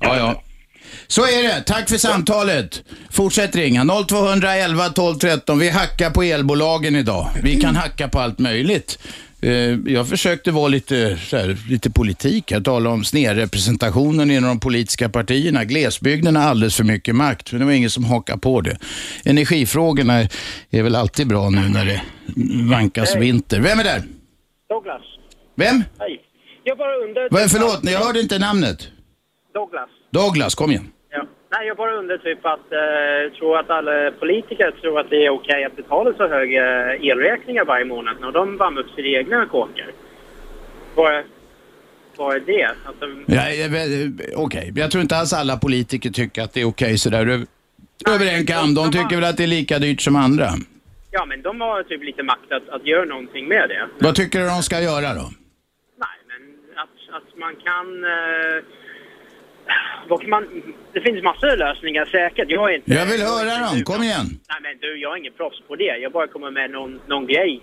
Ja, 0.00 0.16
ja. 0.16 0.42
Så 1.06 1.22
är 1.22 1.42
det. 1.42 1.60
Tack 1.66 1.88
för 1.88 1.96
samtalet. 1.96 2.84
Fortsätt 3.10 3.56
ringa. 3.56 3.84
0211 4.08 4.88
12 4.88 5.14
13. 5.14 5.58
Vi 5.58 5.70
hackar 5.70 6.10
på 6.10 6.22
elbolagen 6.22 6.96
idag. 6.96 7.26
Vi 7.42 7.60
kan 7.60 7.76
hacka 7.76 8.08
på 8.08 8.18
allt 8.18 8.38
möjligt. 8.38 8.98
Eh, 9.42 9.52
Jag 9.92 10.08
försökte 10.08 10.50
vara 10.50 10.68
lite, 10.68 11.18
här, 11.32 11.56
lite 11.70 11.90
politik. 11.90 12.50
Jag 12.50 12.64
talade 12.64 12.94
om 12.94 13.04
snedrepresentationen 13.04 14.30
inom 14.30 14.48
de 14.48 14.60
politiska 14.60 15.08
partierna. 15.08 15.64
Glesbygden 15.64 16.36
har 16.36 16.42
alldeles 16.42 16.76
för 16.76 16.84
mycket 16.84 17.14
makt, 17.16 17.52
men 17.52 17.60
det 17.60 17.64
var 17.66 17.72
ingen 17.72 17.90
som 17.90 18.04
hakade 18.04 18.38
på 18.38 18.60
det. 18.60 18.76
Energifrågorna 19.24 20.20
är 20.70 20.82
väl 20.82 20.94
alltid 20.96 21.28
bra 21.28 21.50
nu 21.50 21.68
när 21.68 21.84
det 21.84 22.02
vankas 22.70 23.16
vinter. 23.16 23.60
Vem 23.60 23.78
är 23.80 23.84
där? 23.84 24.02
Douglas. 24.68 25.02
Vem? 25.56 25.84
Hej. 25.98 26.20
Jag 26.64 26.78
bara 26.78 26.94
undrar... 26.96 27.48
Förlåt, 27.48 27.80
jag 27.82 28.00
hörde 28.00 28.20
inte 28.20 28.38
namnet. 28.38 28.88
Douglas. 29.54 29.88
Douglas, 30.12 30.54
kom 30.54 30.70
igen. 30.70 30.88
Nej, 31.52 31.66
jag 31.66 31.76
bara 31.76 31.92
undrar 31.94 32.18
typ 32.18 32.46
att, 32.46 32.72
eh, 32.72 33.38
tror 33.38 33.58
att 33.58 33.70
alla 33.70 34.10
politiker 34.10 34.70
tror 34.70 35.00
att 35.00 35.10
det 35.10 35.26
är 35.26 35.30
okej 35.30 35.64
att 35.64 35.76
betala 35.76 36.12
så 36.16 36.28
höga 36.28 36.94
elräkningar 36.96 37.64
varje 37.64 37.84
månad 37.84 38.16
när 38.20 38.32
de 38.32 38.56
värmer 38.56 38.80
upp 38.80 38.90
sina 38.90 39.08
egna 39.08 39.46
kåkar. 39.46 39.90
Vad 40.94 41.14
är, 41.14 41.24
vad 42.16 42.36
är 42.36 42.40
det? 42.40 42.70
Ja, 43.26 43.50
jag 43.50 43.68
vet- 43.68 44.34
Okej, 44.36 44.72
jag 44.76 44.90
tror 44.90 45.02
inte 45.02 45.16
alls 45.16 45.32
alla 45.32 45.56
politiker 45.56 46.10
tycker 46.10 46.42
att 46.42 46.52
det 46.54 46.60
är 46.60 46.64
okej 46.68 46.98
sådär 46.98 47.20
över, 47.20 47.46
över 48.14 48.26
en 48.38 48.46
kam. 48.46 48.74
De 48.74 48.90
tycker 48.92 49.16
väl 49.16 49.24
att 49.24 49.36
det 49.36 49.42
är 49.42 49.46
lika 49.46 49.78
dyrt 49.78 50.00
som 50.00 50.16
andra. 50.16 50.46
ja, 51.10 51.24
men 51.26 51.42
de 51.42 51.60
har 51.60 51.82
typ 51.82 52.02
lite 52.02 52.22
makt 52.22 52.52
att, 52.52 52.68
att 52.68 52.86
göra 52.86 53.04
någonting 53.04 53.48
med 53.48 53.68
det. 53.68 53.88
Vad 53.98 54.14
tycker 54.14 54.38
du 54.38 54.44
de 54.46 54.62
ska 54.62 54.80
göra 54.80 55.14
då? 55.14 55.26
Nej, 56.04 56.18
men 56.30 56.42
att, 56.82 57.22
att 57.22 57.38
man 57.38 57.54
kan... 57.56 58.04
Eh, 58.04 58.64
man... 60.28 60.46
Det 60.92 61.00
finns 61.00 61.22
massor 61.24 61.50
av 61.52 61.58
lösningar 61.58 62.04
säkert. 62.04 62.50
Jag 62.50 62.70
är 62.70 62.74
inte... 62.76 62.92
Jag 62.92 63.06
vill 63.06 63.22
höra 63.22 63.66
dem, 63.66 63.82
kom 63.84 64.02
igen. 64.02 64.26
Nej 64.48 64.58
men 64.62 64.78
du, 64.80 64.96
jag 65.00 65.12
är 65.12 65.16
ingen 65.16 65.32
proffs 65.32 65.60
på 65.68 65.76
det. 65.76 65.96
Jag 66.04 66.12
bara 66.12 66.26
kommer 66.26 66.50
med 66.50 66.70
någon, 66.70 67.00
någon 67.06 67.26
grej. 67.26 67.60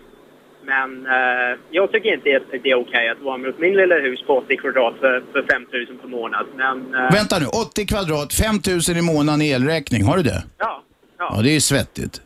Men 0.65 1.05
eh, 1.05 1.57
jag 1.71 1.91
tycker 1.91 2.13
inte 2.13 2.37
att 2.37 2.63
det 2.63 2.69
är 2.69 2.75
okej 2.75 3.09
att 3.09 3.17
värma 3.21 3.47
upp 3.47 3.59
min 3.59 3.75
lilla 3.75 3.95
hus 3.95 4.21
på 4.27 4.37
80 4.37 4.57
kvadrat 4.57 4.93
för, 4.99 5.23
för 5.31 5.41
5 5.51 5.65
000 5.73 5.85
per 6.01 6.07
månad. 6.07 6.45
Men... 6.55 6.95
eh, 6.95 7.11
Vänta 7.11 7.39
nu, 7.39 7.45
80 7.45 7.85
kvadrat, 7.87 8.33
5 8.33 8.55
000 8.89 8.97
i 8.97 9.01
månaden 9.01 9.41
i 9.41 9.49
elräkning. 9.51 10.03
Har 10.03 10.17
du 10.17 10.23
det? 10.23 10.43
Ja, 10.57 10.83
ja, 11.19 11.33
Ja, 11.35 11.41
det 11.41 11.49
är 11.49 11.53
ju 11.53 11.59
svettigt. 11.61 12.21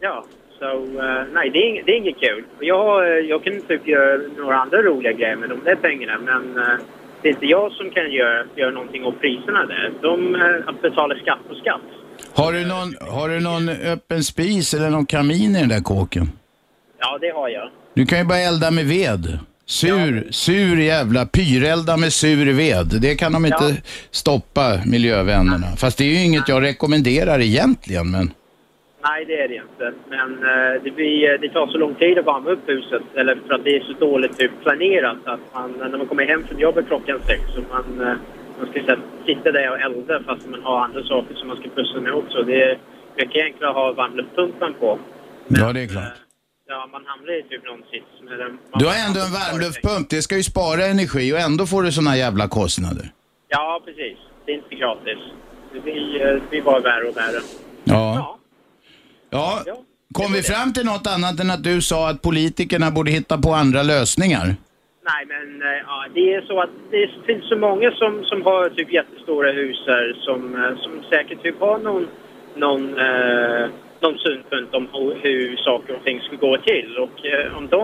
ja. 0.00 0.24
Så 0.58 0.70
eh, 0.74 1.24
nej, 1.32 1.50
det 1.50 1.58
är, 1.58 1.70
ing- 1.70 1.82
det 1.86 1.92
är 1.92 1.96
inget 1.96 2.20
kul. 2.20 2.44
Jag, 2.60 3.02
eh, 3.08 3.18
jag 3.18 3.44
kan 3.44 3.60
typ 3.62 3.86
göra 3.88 4.20
några 4.36 4.56
andra 4.56 4.82
roliga 4.82 5.12
grejer 5.12 5.36
med 5.36 5.48
de 5.50 5.60
där 5.64 5.74
pengarna 5.74 6.18
men 6.18 6.58
eh, 6.58 6.78
det 7.22 7.28
är 7.28 7.32
inte 7.32 7.46
jag 7.46 7.72
som 7.72 7.90
kan 7.90 8.12
göra, 8.12 8.44
göra 8.56 8.70
någonting 8.70 9.04
åt 9.04 9.20
priserna 9.20 9.66
där. 9.66 9.92
De 10.02 10.34
eh, 10.34 10.68
att 10.68 10.82
betala 10.82 11.14
skatt 11.14 11.38
på 11.48 11.54
skatt. 11.54 11.80
Har 12.34 12.52
du, 12.52 12.66
någon, 12.66 12.94
har 13.14 13.28
du 13.28 13.40
någon 13.40 13.68
öppen 13.68 14.24
spis 14.24 14.74
eller 14.74 14.90
någon 14.90 15.06
kamin 15.06 15.56
i 15.56 15.60
den 15.60 15.68
där 15.68 15.80
kåken? 15.80 16.30
Ja, 17.00 17.18
det 17.20 17.30
har 17.30 17.48
jag. 17.48 17.70
Du 17.94 18.06
kan 18.06 18.18
ju 18.18 18.24
bara 18.24 18.38
elda 18.38 18.70
med 18.70 18.86
ved. 18.86 19.38
Sur, 19.66 20.26
sur 20.30 20.78
jävla 20.80 21.26
pyrelda 21.26 21.96
med 21.96 22.12
sur 22.12 22.52
ved. 22.52 22.86
Det 23.00 23.14
kan 23.14 23.32
de 23.32 23.46
inte 23.46 23.64
Ja. 23.68 23.74
stoppa 24.10 24.80
miljövännerna. 24.86 25.66
Fast 25.76 25.98
det 25.98 26.04
är 26.04 26.08
ju 26.08 26.24
inget 26.24 26.48
jag 26.48 26.62
rekommenderar 26.62 27.40
egentligen. 27.40 28.10
Men 28.10 28.30
Nej, 29.02 29.24
det 29.24 29.40
är 29.42 29.48
det 29.48 29.54
inte. 29.54 29.92
Men 30.08 30.30
eh, 30.32 30.82
det, 30.82 30.90
blir, 30.90 31.38
det 31.38 31.48
tar 31.48 31.66
så 31.66 31.78
lång 31.78 31.94
tid 31.94 32.18
att 32.18 32.26
värma 32.26 32.50
upp 32.50 32.68
huset. 32.68 33.02
Eller 33.14 33.34
för 33.46 33.54
att 33.54 33.64
det 33.64 33.76
är 33.76 33.80
så 33.80 33.92
dåligt 33.92 34.38
typ, 34.38 34.52
planerat. 34.62 35.16
Att 35.24 35.40
man, 35.54 35.72
när 35.78 35.98
man 35.98 36.06
kommer 36.06 36.26
hem 36.26 36.46
från 36.46 36.58
jobbet 36.58 36.86
klockan 36.86 37.20
sex 37.26 37.40
så 37.54 37.60
man, 37.60 38.08
eh, 38.08 38.16
man 38.58 38.70
ska 38.70 38.80
här, 38.80 38.98
sitta 39.26 39.52
där 39.52 39.70
och 39.70 39.80
elda 39.80 40.22
fast 40.26 40.48
man 40.48 40.62
har 40.62 40.84
andra 40.84 41.02
saker 41.02 41.34
som 41.34 41.48
man 41.48 41.56
ska 41.56 41.68
pussla 41.68 42.00
med 42.00 42.12
också. 42.12 42.42
Det 42.42 42.62
är 42.62 42.78
mycket 43.16 43.44
enklare 43.44 43.70
att 43.70 43.76
ha 43.76 43.92
varmluftpumpen 43.92 44.74
på. 44.80 44.98
ja, 45.48 45.72
det 45.72 45.80
är 45.82 45.88
klart. 45.88 46.12
Ja, 46.70 46.88
man 46.92 47.02
hamnar 47.06 47.38
i 47.40 47.42
typ 47.42 47.64
någon 47.64 47.82
sits. 47.90 48.06
Du 48.78 48.86
har 48.86 48.94
ändå 49.06 49.20
en 49.20 49.32
varmluftpump. 49.32 50.10
Det 50.10 50.22
ska 50.22 50.36
ju 50.36 50.42
spara 50.42 50.84
energi 50.84 51.32
och 51.32 51.38
ändå 51.38 51.66
får 51.66 51.82
du 51.82 51.92
såna 51.92 52.16
jävla 52.16 52.48
kostnader. 52.48 53.06
Ja, 53.48 53.82
precis. 53.84 54.18
Det 54.44 54.52
är 54.52 54.56
inte 54.56 54.74
gratis. 54.74 55.18
Det 55.72 55.80
blir, 55.80 56.26
eh, 56.26 56.34
det 56.34 56.50
blir 56.50 56.62
bara 56.62 56.80
värre 56.80 57.08
och 57.08 57.16
värre. 57.16 57.40
Ja. 57.84 58.14
Ja. 58.16 58.38
Ja. 59.30 59.62
Kom 60.14 60.32
vi 60.32 60.42
fram 60.42 60.72
till 60.72 60.84
något 60.84 61.06
annat 61.06 61.40
än 61.40 61.50
att 61.50 61.64
du 61.64 61.80
sa 61.82 62.10
att 62.10 62.22
politikerna 62.22 62.90
borde 62.90 63.10
hitta 63.10 63.38
på 63.38 63.50
andra 63.52 63.82
lösningar? 63.82 64.46
Nej, 65.10 65.22
men 65.26 65.62
eh, 65.62 65.78
ja, 65.86 66.04
det 66.14 66.34
är 66.34 66.40
så 66.40 66.60
att 66.60 66.70
det 66.90 67.10
finns 67.26 67.48
så 67.48 67.56
många 67.56 67.90
som, 67.90 68.24
som 68.24 68.42
har 68.42 68.68
typ 68.68 68.92
jättestora 68.92 69.52
hus 69.52 69.84
här 69.86 70.16
som, 70.26 70.54
eh, 70.54 70.76
som 70.82 71.02
säkert 71.10 71.42
typ 71.42 71.60
har 71.60 71.78
någon, 71.78 72.08
någon, 72.54 72.98
eh, 72.98 73.68
någon 74.00 74.18
synpunkt 74.18 74.74
om 74.74 74.88
hur, 74.92 75.14
hur 75.22 75.56
saker 75.56 75.96
och 75.96 76.04
ting 76.04 76.20
ska 76.20 76.36
gå 76.36 76.56
till. 76.56 76.96
Och 76.98 77.26
eh, 77.26 77.56
om, 77.56 77.68
de, 77.68 77.80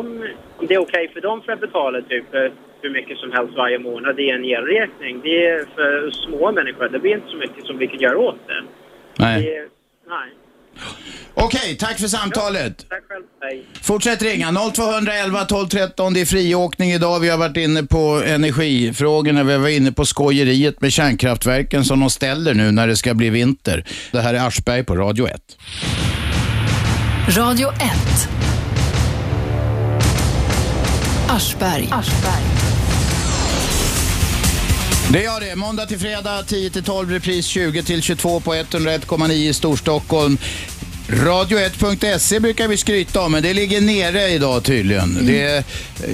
om 0.59 0.67
det 0.67 0.75
är 0.75 0.83
okej 0.83 1.11
för 1.15 1.21
dem 1.21 1.43
för 1.43 1.53
att 1.53 1.61
betala 1.61 2.01
typ 2.01 2.35
eh, 2.35 2.53
hur 2.81 2.91
mycket 2.91 3.19
som 3.19 3.33
helst 3.33 3.57
varje 3.57 3.79
månad 3.79 4.21
i 4.21 4.31
en 4.31 4.45
elräkning, 4.45 5.21
det 5.23 5.47
är 5.47 5.65
för 5.75 6.11
små 6.11 6.53
människor. 6.53 6.89
Det 6.89 6.99
blir 6.99 7.15
inte 7.15 7.31
så 7.31 7.37
mycket 7.37 7.67
som 7.67 7.79
vi 7.79 7.87
kan 7.87 8.01
göra 8.01 8.19
åt 8.19 8.39
det. 8.47 8.63
Nej. 9.19 9.43
det 9.43 9.69
nej. 10.09 10.29
Okej, 11.35 11.76
tack 11.76 11.99
för 11.99 12.09
samtalet. 12.09 12.87
Tack 12.88 13.04
själv. 13.09 13.25
Hej. 13.40 13.66
Fortsätt 13.83 14.23
ringa 14.23 14.52
0211 14.75 15.45
12 15.45 15.69
13. 15.69 16.14
Det 16.14 16.21
är 16.21 16.25
friåkning 16.25 16.90
idag. 16.93 17.21
Vi 17.21 17.28
har 17.28 17.38
varit 17.38 17.57
inne 17.57 17.83
på 17.83 18.23
energifrågorna. 18.26 19.43
Vi 19.43 19.57
var 19.57 19.69
inne 19.69 19.93
på 19.93 20.07
skojeriet 20.07 20.81
med 20.81 20.93
kärnkraftverken 20.93 21.85
som 21.85 22.00
de 22.00 22.11
ställer 22.11 22.54
nu 22.54 22.71
när 22.71 22.87
det 22.87 22.97
ska 22.97 23.14
bli 23.14 23.31
vinter. 23.31 23.85
Det 24.12 24.21
här 24.21 24.35
är 24.35 24.47
Aschberg 24.47 24.85
på 24.85 24.97
Radio 24.97 25.28
1. 25.28 25.40
Radio 27.28 27.69
1. 27.69 28.28
Aschberg. 31.28 31.88
Det 35.08 35.23
gör 35.23 35.40
det. 35.40 35.56
Måndag 35.56 35.87
till 35.87 35.99
fredag 35.99 36.42
10 36.42 36.70
till 36.70 36.82
12, 36.82 37.11
repris 37.11 37.46
20 37.46 37.82
till 37.82 38.02
22 38.02 38.40
på 38.40 38.54
101,9 38.54 39.32
i 39.32 39.54
Storstockholm. 39.54 40.38
Radio1.se 41.08 42.40
brukar 42.40 42.68
vi 42.68 42.76
skryta 42.76 43.20
om, 43.20 43.32
men 43.32 43.42
det 43.42 43.54
ligger 43.54 43.80
nere 43.80 44.28
idag 44.28 44.64
tydligen. 44.64 45.26
Det 45.26 45.42
är, 45.42 45.64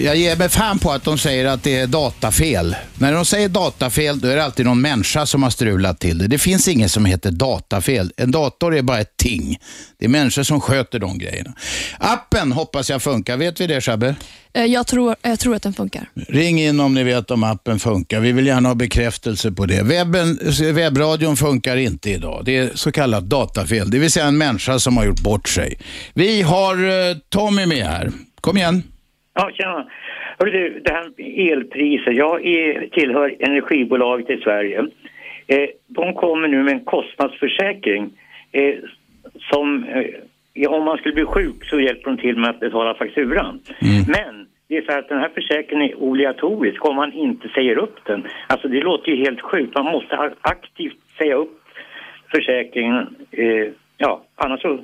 jag 0.05 0.17
ger 0.17 0.37
mig 0.37 0.49
fan 0.49 0.79
på 0.79 0.93
att 0.93 1.05
de 1.05 1.19
säger 1.19 1.45
att 1.45 1.63
det 1.63 1.77
är 1.79 1.87
datafel. 1.87 2.77
När 2.99 3.13
de 3.13 3.25
säger 3.25 3.49
datafel, 3.49 4.21
då 4.21 4.29
är 4.29 4.37
det 4.37 4.45
alltid 4.45 4.67
någon 4.67 4.81
människa 4.81 5.27
som 5.27 5.43
har 5.43 5.51
strulat 5.51 6.01
till 6.01 6.19
det. 6.19 6.27
Det 6.27 6.39
finns 6.39 6.69
inget 6.69 6.91
som 6.91 7.05
heter 7.05 7.31
datafel. 7.31 8.13
En 8.17 8.31
dator 8.31 8.77
är 8.77 8.83
bara 8.83 9.01
ett 9.01 9.17
ting. 9.17 9.59
Det 9.99 10.05
är 10.05 10.09
människor 10.09 10.43
som 10.43 10.61
sköter 10.61 10.99
de 10.99 11.19
grejerna. 11.19 11.53
Appen 11.99 12.53
hoppas 12.53 12.91
jag 12.91 13.03
funkar. 13.03 13.37
Vet 13.37 13.61
vi 13.61 13.67
det, 13.67 13.81
Shabbe? 13.81 14.15
Eh, 14.55 14.65
Jag 14.65 14.87
tror, 14.87 15.17
jag 15.23 15.39
tror 15.39 15.55
att 15.55 15.63
den 15.63 15.73
funkar. 15.75 16.11
Ring 16.29 16.61
in 16.61 16.81
om 16.81 16.95
ni 16.95 17.03
vet 17.05 17.31
om 17.31 17.45
appen 17.45 17.79
funkar. 17.79 18.21
Vi 18.21 18.33
vill 18.33 18.47
gärna 18.47 18.69
ha 18.69 18.75
bekräftelse 18.75 19.53
på 19.53 19.67
det. 19.67 19.83
Webben, 19.83 20.39
webbradion 20.75 21.37
funkar 21.37 21.77
inte 21.77 22.11
idag. 22.11 22.43
Det 22.45 22.57
är 22.57 22.71
så 22.75 22.93
kallat 22.93 23.25
datafel, 23.25 23.91
det 23.91 23.99
vill 23.99 24.11
säga 24.11 24.27
en 24.27 24.39
människa 24.39 24.79
som 24.79 24.97
har 24.97 25.05
gjort 25.05 25.21
bort 25.21 25.49
sig. 25.49 25.79
Vi 26.15 26.43
har 26.43 26.89
eh, 27.11 27.17
Tommy 27.29 27.67
med 27.67 27.87
här. 27.87 28.13
Kom 28.41 28.57
igen. 28.57 28.83
Ja, 29.35 29.51
tjena. 29.55 29.87
Hörru 30.39 30.51
du, 30.51 30.81
det 30.81 30.93
här 30.93 31.11
med 31.17 31.53
elpriser. 31.53 32.11
Jag 32.11 32.47
är, 32.47 32.89
tillhör 32.89 33.37
energibolaget 33.39 34.31
i 34.31 34.37
Sverige. 34.37 34.79
Eh, 35.47 35.69
de 35.87 36.15
kommer 36.15 36.49
nu 36.49 36.63
med 36.63 36.73
en 36.73 36.85
kostnadsförsäkring 36.85 38.11
eh, 38.53 38.75
som, 39.51 39.85
eh, 40.55 40.71
om 40.71 40.85
man 40.85 40.99
skulle 40.99 41.15
bli 41.15 41.25
sjuk 41.25 41.65
så 41.65 41.81
hjälper 41.81 42.11
de 42.11 42.17
till 42.17 42.37
med 42.37 42.51
att 42.51 42.61
betala 42.61 42.95
fakturan. 42.95 43.61
Men 44.07 44.47
det 44.69 44.77
är 44.77 44.83
så 44.83 44.99
att 44.99 45.09
den 45.09 45.19
här 45.19 45.29
försäkringen 45.35 45.91
är 45.91 46.03
obligatorisk 46.03 46.85
om 46.85 46.97
man 46.97 47.13
inte 47.13 47.49
säger 47.49 47.79
upp 47.79 48.05
den. 48.05 48.27
Alltså 48.47 48.69
det 48.69 48.81
låter 48.81 49.13
ju 49.13 49.25
helt 49.25 49.41
sjukt. 49.41 49.75
Man 49.75 49.85
måste 49.85 50.33
aktivt 50.41 50.99
säga 51.19 51.35
upp 51.35 51.61
försäkringen. 52.31 53.17
Eh, 53.31 53.69
ja, 53.97 54.23
annars 54.37 54.63
så 54.63 54.79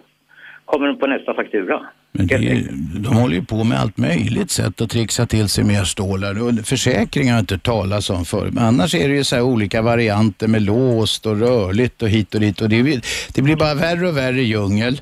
kommer 0.65 0.87
den 0.87 0.99
på 0.99 1.07
nästa 1.07 1.35
faktura. 1.35 1.87
Men 2.18 2.26
det 2.26 2.66
de 2.99 3.16
håller 3.16 3.35
ju 3.35 3.44
på 3.44 3.64
med 3.64 3.80
allt 3.80 3.96
möjligt 3.96 4.50
sätt 4.50 4.80
att 4.80 4.90
trixa 4.90 5.26
till 5.26 5.49
sig 5.49 5.64
mer 5.64 5.85
stålar. 5.85 6.62
Försäkringar 6.62 7.32
har 7.32 7.38
jag 7.38 7.42
inte 7.42 7.58
talas 7.58 8.11
om 8.11 8.25
förr. 8.25 8.49
Men 8.52 8.64
annars 8.64 8.94
är 8.94 9.08
det 9.08 9.14
ju 9.14 9.25
så 9.25 9.37
här 9.37 9.42
olika 9.42 9.82
varianter 9.82 10.49
med 10.49 10.62
låst 10.62 11.26
och 11.26 11.38
rörligt 11.40 12.02
och 12.02 12.08
hit 12.08 12.35
och 12.35 12.40
dit. 12.40 12.61
Och 12.61 12.68
det, 12.68 12.82
blir- 12.82 13.00
det 13.35 13.42
blir 13.42 13.56
bara 13.56 13.75
värre 13.75 14.08
och 14.08 14.16
värre 14.16 14.42
djungel. 14.42 15.00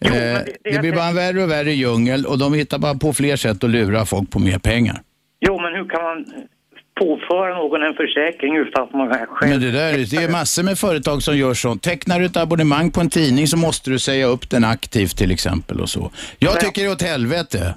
Eh, 0.00 0.10
det 0.72 0.78
blir 0.80 0.92
bara 0.92 1.06
en 1.08 1.14
värre 1.14 1.42
och 1.42 1.50
värre 1.50 1.72
djungel 1.72 2.26
och 2.26 2.38
de 2.38 2.54
hittar 2.54 2.78
bara 2.78 2.94
på 2.94 3.12
fler 3.12 3.36
sätt 3.36 3.64
att 3.64 3.70
lura 3.70 4.06
folk 4.06 4.30
på 4.30 4.38
mer 4.38 4.58
pengar. 4.58 5.00
Jo, 5.46 5.60
men 5.60 5.72
hur 5.74 5.88
kan 5.88 6.02
man 6.02 6.24
påföra 7.00 7.54
någon 7.54 7.82
en 7.82 7.94
försäkring 7.94 8.56
utan 8.56 8.82
att 8.84 8.92
man 8.92 9.08
själv... 9.08 9.50
Men 9.50 9.60
det 9.60 9.70
där, 9.70 9.92
det 9.92 10.24
är 10.24 10.28
massor 10.28 10.62
med 10.62 10.78
företag 10.78 11.22
som 11.22 11.36
gör 11.38 11.54
sånt. 11.54 11.82
Tecknar 11.82 12.20
du 12.20 12.26
ett 12.26 12.36
abonnemang 12.36 12.90
på 12.90 13.00
en 13.00 13.10
tidning 13.10 13.46
så 13.46 13.56
måste 13.56 13.90
du 13.90 13.98
säga 13.98 14.26
upp 14.26 14.50
den 14.50 14.64
aktivt 14.64 15.16
till 15.16 15.30
exempel 15.30 15.80
och 15.80 15.90
så. 15.90 16.10
Jag 16.38 16.60
tycker 16.60 16.82
det 16.82 16.88
är 16.88 16.92
åt 16.92 17.02
helvete. 17.02 17.74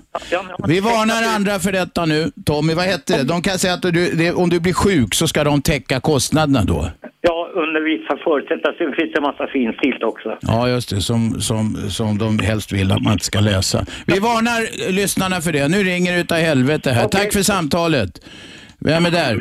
Vi 0.68 0.80
varnar 0.80 1.36
andra 1.36 1.60
för 1.60 1.72
detta 1.72 2.06
nu. 2.06 2.32
Tommy, 2.46 2.74
vad 2.74 2.86
heter 2.86 3.18
det? 3.18 3.24
De 3.24 3.42
kan 3.42 3.60
säga 3.60 3.74
att 3.74 3.82
du, 3.82 3.92
det, 3.92 4.32
om 4.32 4.50
du 4.50 4.60
blir 4.60 4.74
sjuk 4.74 5.16
så 5.16 5.28
ska 5.28 5.44
de 5.44 5.62
täcka 5.62 6.00
kostnaderna 6.00 6.64
då. 6.64 6.90
Ja, 7.22 7.50
under 7.56 7.82
vissa 7.82 8.18
förutsättningar. 8.24 8.76
Sen 8.78 8.94
finns 8.94 9.12
det 9.14 9.18
en 9.18 9.24
massa 9.24 9.48
finstilt 9.48 10.04
också. 10.04 10.38
Ja, 10.42 10.70
just 10.70 10.90
det. 10.90 11.02
Som, 11.02 11.42
som, 11.42 11.78
som 11.90 12.18
de 12.18 12.40
helst 12.40 12.72
vill 12.72 12.92
att 12.92 13.02
man 13.02 13.14
inte 13.14 13.26
ska 13.26 13.40
läsa. 13.40 13.86
Vi 14.06 14.20
varnar 14.20 14.92
lyssnarna 14.92 15.42
för 15.42 15.52
det. 15.52 15.68
Nu 15.68 15.84
ringer 15.84 16.14
det 16.14 16.20
utav 16.20 16.38
helvete 16.38 16.92
här. 16.92 17.08
Tack 17.08 17.34
för 17.34 17.44
samtalet. 17.44 18.22
Vem 18.80 19.06
är 19.06 19.12
där? 19.12 19.40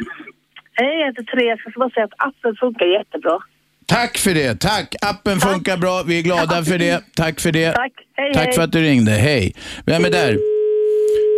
Hej, 0.73 0.99
jag 1.01 1.07
heter 1.07 1.23
Therese. 1.23 1.61
Jag 1.65 1.73
ska 1.73 1.81
bara 1.81 1.91
säga 1.91 2.05
att 2.05 2.29
appen 2.29 2.57
funkar 2.61 2.87
jättebra. 2.87 3.39
Tack 3.87 4.19
för 4.19 4.35
det. 4.35 4.61
Tack. 4.61 4.95
Appen 5.03 5.41
funkar 5.41 5.77
bra. 5.77 6.03
Vi 6.07 6.19
är 6.19 6.23
glada 6.23 6.65
för 6.65 6.79
det. 6.79 7.05
Tack 7.17 7.41
för 7.41 7.53
det. 7.53 7.73
Tack. 7.73 7.93
Hej, 8.17 8.33
Tack 8.35 8.45
hej. 8.45 8.53
för 8.55 8.63
att 8.63 8.73
du 8.73 8.81
ringde. 8.83 9.11
Hej. 9.11 9.53
Vem 9.87 10.05
är 10.05 10.11
där? 10.11 10.37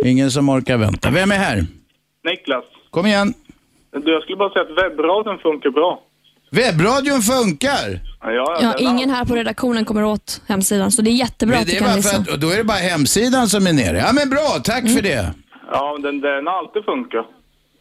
Ingen 0.05 0.31
som 0.31 0.49
orkar 0.49 0.77
vänta. 0.77 1.09
Vem 1.09 1.31
är 1.31 1.35
här? 1.35 1.65
Niklas, 2.29 2.63
Kom 2.89 3.05
igen. 3.05 3.33
du, 4.05 4.11
jag 4.13 4.23
skulle 4.23 4.37
bara 4.37 4.49
säga 4.49 4.61
att 4.63 4.83
webbradion 4.91 5.37
funkar 5.39 5.69
bra. 5.69 6.01
Webbradion 6.51 7.21
funkar. 7.21 7.99
Ja, 8.21 8.31
ja, 8.31 8.59
Ja, 8.61 8.73
den- 8.77 8.87
ingen 8.87 9.09
här 9.09 9.25
på 9.25 9.35
redaktionen 9.35 9.85
kommer 9.85 10.03
åt 10.03 10.41
hemsidan, 10.47 10.91
så 10.91 11.01
det 11.01 11.09
är 11.09 11.13
jättebra 11.13 11.53
Men 11.55 11.61
att 11.61 11.65
det 11.67 11.71
du 11.71 11.77
är 11.77 11.79
kan 11.79 11.87
bara 11.89 11.95
lyssna. 11.95 12.37
då 12.37 12.49
är 12.49 12.57
det 12.57 12.63
bara 12.63 12.77
hemsidan 12.77 13.47
som 13.47 13.67
är 13.67 13.73
nere. 13.73 13.97
Ja 13.97 14.11
men 14.13 14.29
bra, 14.29 14.47
tack 14.63 14.83
för 14.95 15.01
det. 15.01 15.33
Ja, 15.71 15.97
den 16.01 16.47
har 16.47 16.57
alltid 16.57 16.83
funkat. 16.83 17.25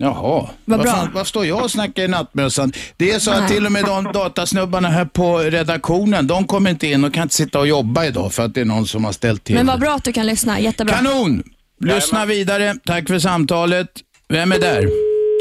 Jaha. 0.02 0.48
Vad 0.64 0.80
bra. 0.80 0.92
fan, 0.92 1.10
vad 1.14 1.26
står 1.26 1.46
jag 1.46 1.62
och 1.62 1.70
snackar 1.70 2.02
i 2.02 2.08
nattmössan? 2.08 2.72
Det 2.96 3.10
är 3.10 3.18
så 3.18 3.30
att 3.30 3.48
till 3.48 3.66
och 3.66 3.72
med 3.72 3.84
de 3.84 4.04
datasnubbarna 4.12 4.88
här 4.88 5.04
på 5.04 5.38
redaktionen, 5.38 6.26
de 6.26 6.46
kommer 6.46 6.70
inte 6.70 6.86
in 6.86 7.04
och 7.04 7.14
kan 7.14 7.22
inte 7.22 7.34
sitta 7.34 7.58
och 7.58 7.66
jobba 7.66 8.04
idag 8.04 8.32
för 8.32 8.42
att 8.42 8.54
det 8.54 8.60
är 8.60 8.64
någon 8.64 8.86
som 8.86 9.04
har 9.04 9.12
ställt 9.12 9.44
till 9.44 9.54
Men 9.54 9.66
vad 9.66 9.80
bra 9.80 9.94
att 9.94 10.04
du 10.04 10.12
kan 10.12 10.26
lyssna, 10.26 10.60
jättebra. 10.60 10.94
Kanon! 10.94 11.42
Lyssna 11.80 12.26
vidare. 12.26 12.74
Tack 12.84 13.08
för 13.08 13.18
samtalet. 13.18 13.88
Vem 14.28 14.52
är 14.52 14.58
där? 14.58 14.88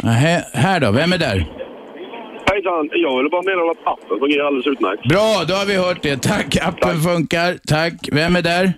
Nähä, 0.03 0.45
här 0.53 0.79
då, 0.79 0.91
vem 0.91 1.13
är 1.13 1.17
där? 1.17 1.37
Hejsan, 2.51 2.89
jag 2.91 3.17
ville 3.17 3.29
bara 3.29 3.41
meddela 3.41 3.71
att 3.71 3.93
appen 3.93 4.19
fungerar 4.19 4.45
alldeles 4.47 4.67
utmärkt. 4.67 5.09
Bra, 5.09 5.43
då 5.47 5.53
har 5.53 5.65
vi 5.65 5.75
hört 5.75 6.03
det. 6.03 6.21
Tack, 6.21 6.57
appen 6.61 7.01
funkar. 7.01 7.57
Tack. 7.67 7.93
Vem 8.11 8.35
är 8.35 8.41
där? 8.41 8.73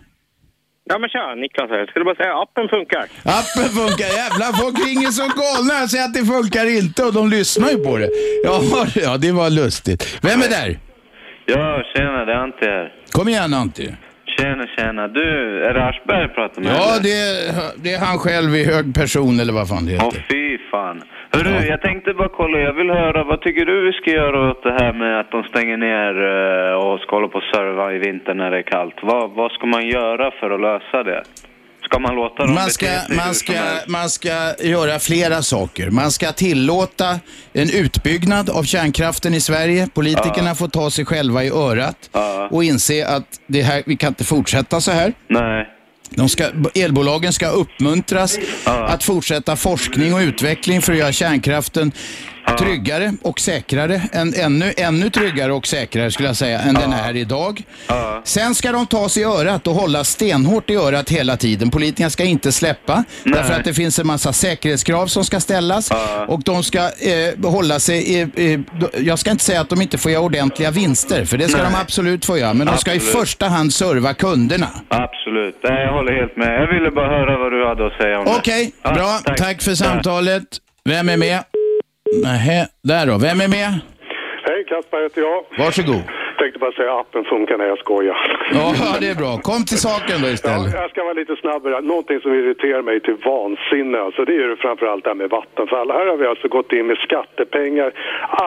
Ja 0.89 0.97
men 0.99 1.09
tja, 1.09 1.35
Niklas 1.35 1.69
här. 1.69 1.77
Jag 1.77 1.89
skulle 1.89 2.05
bara 2.05 2.15
säga 2.15 2.33
appen 2.43 2.67
funkar. 2.69 3.05
Appen 3.41 3.69
funkar. 3.79 4.09
Jävlar, 4.21 4.51
folk 4.63 4.75
ringer 4.87 5.11
som 5.19 5.27
galna. 5.41 5.73
Jag 5.79 5.89
säger 5.89 6.05
att 6.05 6.13
det 6.13 6.25
funkar 6.25 6.65
inte 6.79 7.03
och 7.03 7.13
de 7.13 7.29
lyssnar 7.29 7.69
ju 7.69 7.77
på 7.77 7.97
det. 7.97 8.09
Ja, 8.43 8.61
ja 9.05 9.17
det 9.17 9.31
var 9.31 9.49
lustigt. 9.49 10.19
Vem 10.21 10.39
är 10.41 10.49
där? 10.49 10.79
Ja, 11.45 11.83
tjena, 11.95 12.25
det 12.25 12.31
är 12.33 12.37
Ante 12.37 12.65
här. 12.65 12.93
Kom 13.11 13.27
igen 13.29 13.53
Antti. 13.53 13.95
Tjena, 14.37 14.65
tjena. 14.77 15.07
Du, 15.07 15.27
är 15.65 15.73
det 15.73 15.83
Aschberg 15.89 16.21
jag 16.21 16.35
pratar 16.35 16.61
med? 16.61 16.71
Ja, 16.75 16.91
eller? 16.93 17.03
det 17.03 17.11
är, 17.11 17.83
det 17.83 17.93
är 17.93 17.99
han 17.99 18.17
själv 18.17 18.55
i 18.55 18.63
hög 18.65 18.95
person 18.95 19.39
eller 19.39 19.53
vad 19.53 19.67
fan 19.69 19.85
det 19.85 19.97
Åh, 19.97 20.05
heter. 20.05 20.25
fy 20.29 20.57
fan. 20.71 21.03
Hörru, 21.33 21.67
jag 21.67 21.81
tänkte 21.81 22.13
bara 22.13 22.29
kolla. 22.29 22.59
Jag 22.59 22.73
vill 22.73 22.89
höra, 22.89 23.23
vad 23.23 23.41
tycker 23.41 23.65
du 23.65 23.85
vi 23.85 23.93
ska 23.93 24.11
göra 24.11 24.51
åt 24.51 24.63
det 24.63 24.71
här 24.71 24.93
med 24.93 25.19
att 25.19 25.31
de 25.31 25.43
stänger 25.43 25.77
ner 25.77 26.13
eh, 26.31 26.73
och 26.83 26.99
ska 26.99 27.15
hålla 27.15 27.27
på 27.27 27.37
och 27.37 27.43
serva 27.43 27.93
i 27.93 27.97
vinter 27.97 28.33
när 28.33 28.51
det 28.51 28.57
är 28.57 28.61
kallt? 28.61 28.95
Vad, 29.01 29.31
vad 29.31 29.51
ska 29.51 29.65
man 29.65 29.87
göra 29.87 30.31
för 30.39 30.49
att 30.51 30.61
lösa 30.61 31.03
det? 31.03 31.23
Ska 31.83 31.99
man 31.99 32.15
låta 32.15 32.45
dem 32.45 32.55
Man 32.55 32.69
ska, 32.69 32.85
sig 32.85 33.17
man, 33.17 33.33
ska, 33.33 33.53
man 33.87 34.09
ska 34.09 34.35
göra 34.63 34.99
flera 34.99 35.41
saker. 35.41 35.89
Man 35.89 36.11
ska 36.11 36.31
tillåta 36.31 37.09
en 37.53 37.69
utbyggnad 37.83 38.49
av 38.49 38.63
kärnkraften 38.63 39.33
i 39.33 39.41
Sverige. 39.41 39.87
Politikerna 39.93 40.55
får 40.55 40.67
ta 40.67 40.89
sig 40.89 41.05
själva 41.05 41.43
i 41.43 41.49
örat 41.49 42.09
och 42.51 42.63
inse 42.63 43.07
att 43.07 43.27
det 43.47 43.61
här, 43.61 43.83
vi 43.85 43.95
kan 43.95 44.07
inte 44.07 44.23
fortsätta 44.23 44.79
så 44.79 44.91
här. 44.91 45.13
Nej. 45.27 45.67
De 46.15 46.29
ska, 46.29 46.45
elbolagen 46.75 47.33
ska 47.33 47.47
uppmuntras 47.47 48.39
att 48.63 49.03
fortsätta 49.03 49.55
forskning 49.55 50.13
och 50.13 50.19
utveckling 50.19 50.81
för 50.81 50.93
att 50.93 50.99
göra 50.99 51.11
kärnkraften 51.11 51.91
tryggare 52.57 53.13
och 53.21 53.39
säkrare. 53.39 54.01
En, 54.11 54.33
ännu, 54.33 54.73
ännu 54.77 55.09
tryggare 55.09 55.53
och 55.53 55.67
säkrare 55.67 56.11
skulle 56.11 56.29
jag 56.29 56.35
säga 56.35 56.59
än 56.59 56.73
den 56.73 56.93
är 56.93 57.15
idag. 57.15 57.63
Sen 58.23 58.55
ska 58.55 58.71
de 58.71 58.85
ta 58.85 59.09
sig 59.09 59.23
i 59.23 59.25
örat 59.25 59.67
och 59.67 59.73
hålla 59.73 60.03
stenhårt 60.03 60.69
i 60.69 60.75
örat 60.75 61.09
hela 61.09 61.37
tiden. 61.37 61.69
Politikerna 61.69 62.09
ska 62.09 62.23
inte 62.23 62.51
släppa 62.51 63.03
därför 63.23 63.53
att 63.53 63.63
det 63.63 63.73
finns 63.73 63.99
en 63.99 64.07
massa 64.07 64.33
säkerhetskrav 64.33 65.07
som 65.07 65.23
ska 65.23 65.39
ställas 65.39 65.91
och 66.27 66.43
de 66.43 66.63
ska 66.63 66.79
eh, 66.79 67.51
hålla 67.51 67.79
sig 67.79 68.13
i, 68.13 68.19
i, 68.21 68.63
jag 68.97 69.19
ska 69.19 69.31
inte 69.31 69.43
säga 69.43 69.61
att 69.61 69.69
de 69.69 69.81
inte 69.81 69.97
får 69.97 70.11
göra 70.11 70.23
ordentliga 70.23 70.71
vinster 70.71 71.25
för 71.25 71.37
det 71.37 71.47
ska 71.47 71.61
Nej. 71.61 71.71
de 71.71 71.77
absolut 71.81 72.25
få 72.25 72.37
göra 72.37 72.53
men 72.53 72.67
de 72.67 72.77
ska 72.77 72.93
i 72.93 72.99
första 72.99 73.47
hand 73.47 73.73
serva 73.73 74.13
kunderna. 74.13 74.67
Absolut. 74.87 75.55
Nej, 75.63 75.83
jag 75.83 75.93
håller 75.93 76.13
helt 76.13 76.37
med. 76.37 76.61
Jag 76.61 76.73
ville 76.73 76.91
bara 76.91 77.07
höra 77.07 77.37
vad 77.37 77.51
du 77.51 77.67
hade 77.67 77.87
att 77.87 77.93
säga 78.01 78.19
om 78.19 78.25
det. 78.25 78.31
Okej, 78.37 78.71
bra. 78.83 79.19
Tack. 79.37 79.61
för 79.61 79.75
samtalet. 79.75 80.43
Vem 80.83 81.09
är 81.09 81.17
med? 81.17 81.43
Nähä, 82.11 82.67
där 82.83 83.07
då. 83.07 83.17
Vem 83.17 83.41
är 83.41 83.47
med? 83.47 83.79
Hej, 84.47 84.65
Kasper 84.69 85.03
heter 85.03 85.21
jag. 85.21 85.65
Varsågod. 85.65 86.01
Bara 86.61 86.71
säga 86.71 86.93
appen 87.01 87.23
funkar 87.33 87.57
när 87.57 87.65
jag 87.65 87.79
skojar. 87.85 88.17
Ja, 88.53 88.73
det 89.03 89.09
är 89.15 89.15
bra. 89.23 89.31
Kom 89.49 89.61
till 89.69 89.81
saken 89.89 90.17
då 90.21 90.27
Ja, 90.27 90.33
istället. 90.33 90.73
jag 90.81 90.89
ska 90.91 90.99
vara 91.09 91.13
lite 91.21 91.35
snabbare. 91.43 91.81
Någonting 91.81 92.19
som 92.23 92.31
irriterar 92.39 92.81
mig 92.81 92.97
till 92.99 93.17
vansinne, 93.25 93.97
alltså, 94.05 94.25
det 94.25 94.33
är 94.33 94.43
ju 94.49 94.55
framförallt 94.55 95.03
det 95.03 95.09
här 95.09 95.15
med 95.23 95.29
Vattenfall. 95.29 95.87
Här 95.91 96.05
har 96.11 96.17
vi 96.17 96.25
alltså 96.31 96.47
gått 96.47 96.71
in 96.77 96.87
med 96.87 96.97
skattepengar, 97.07 97.89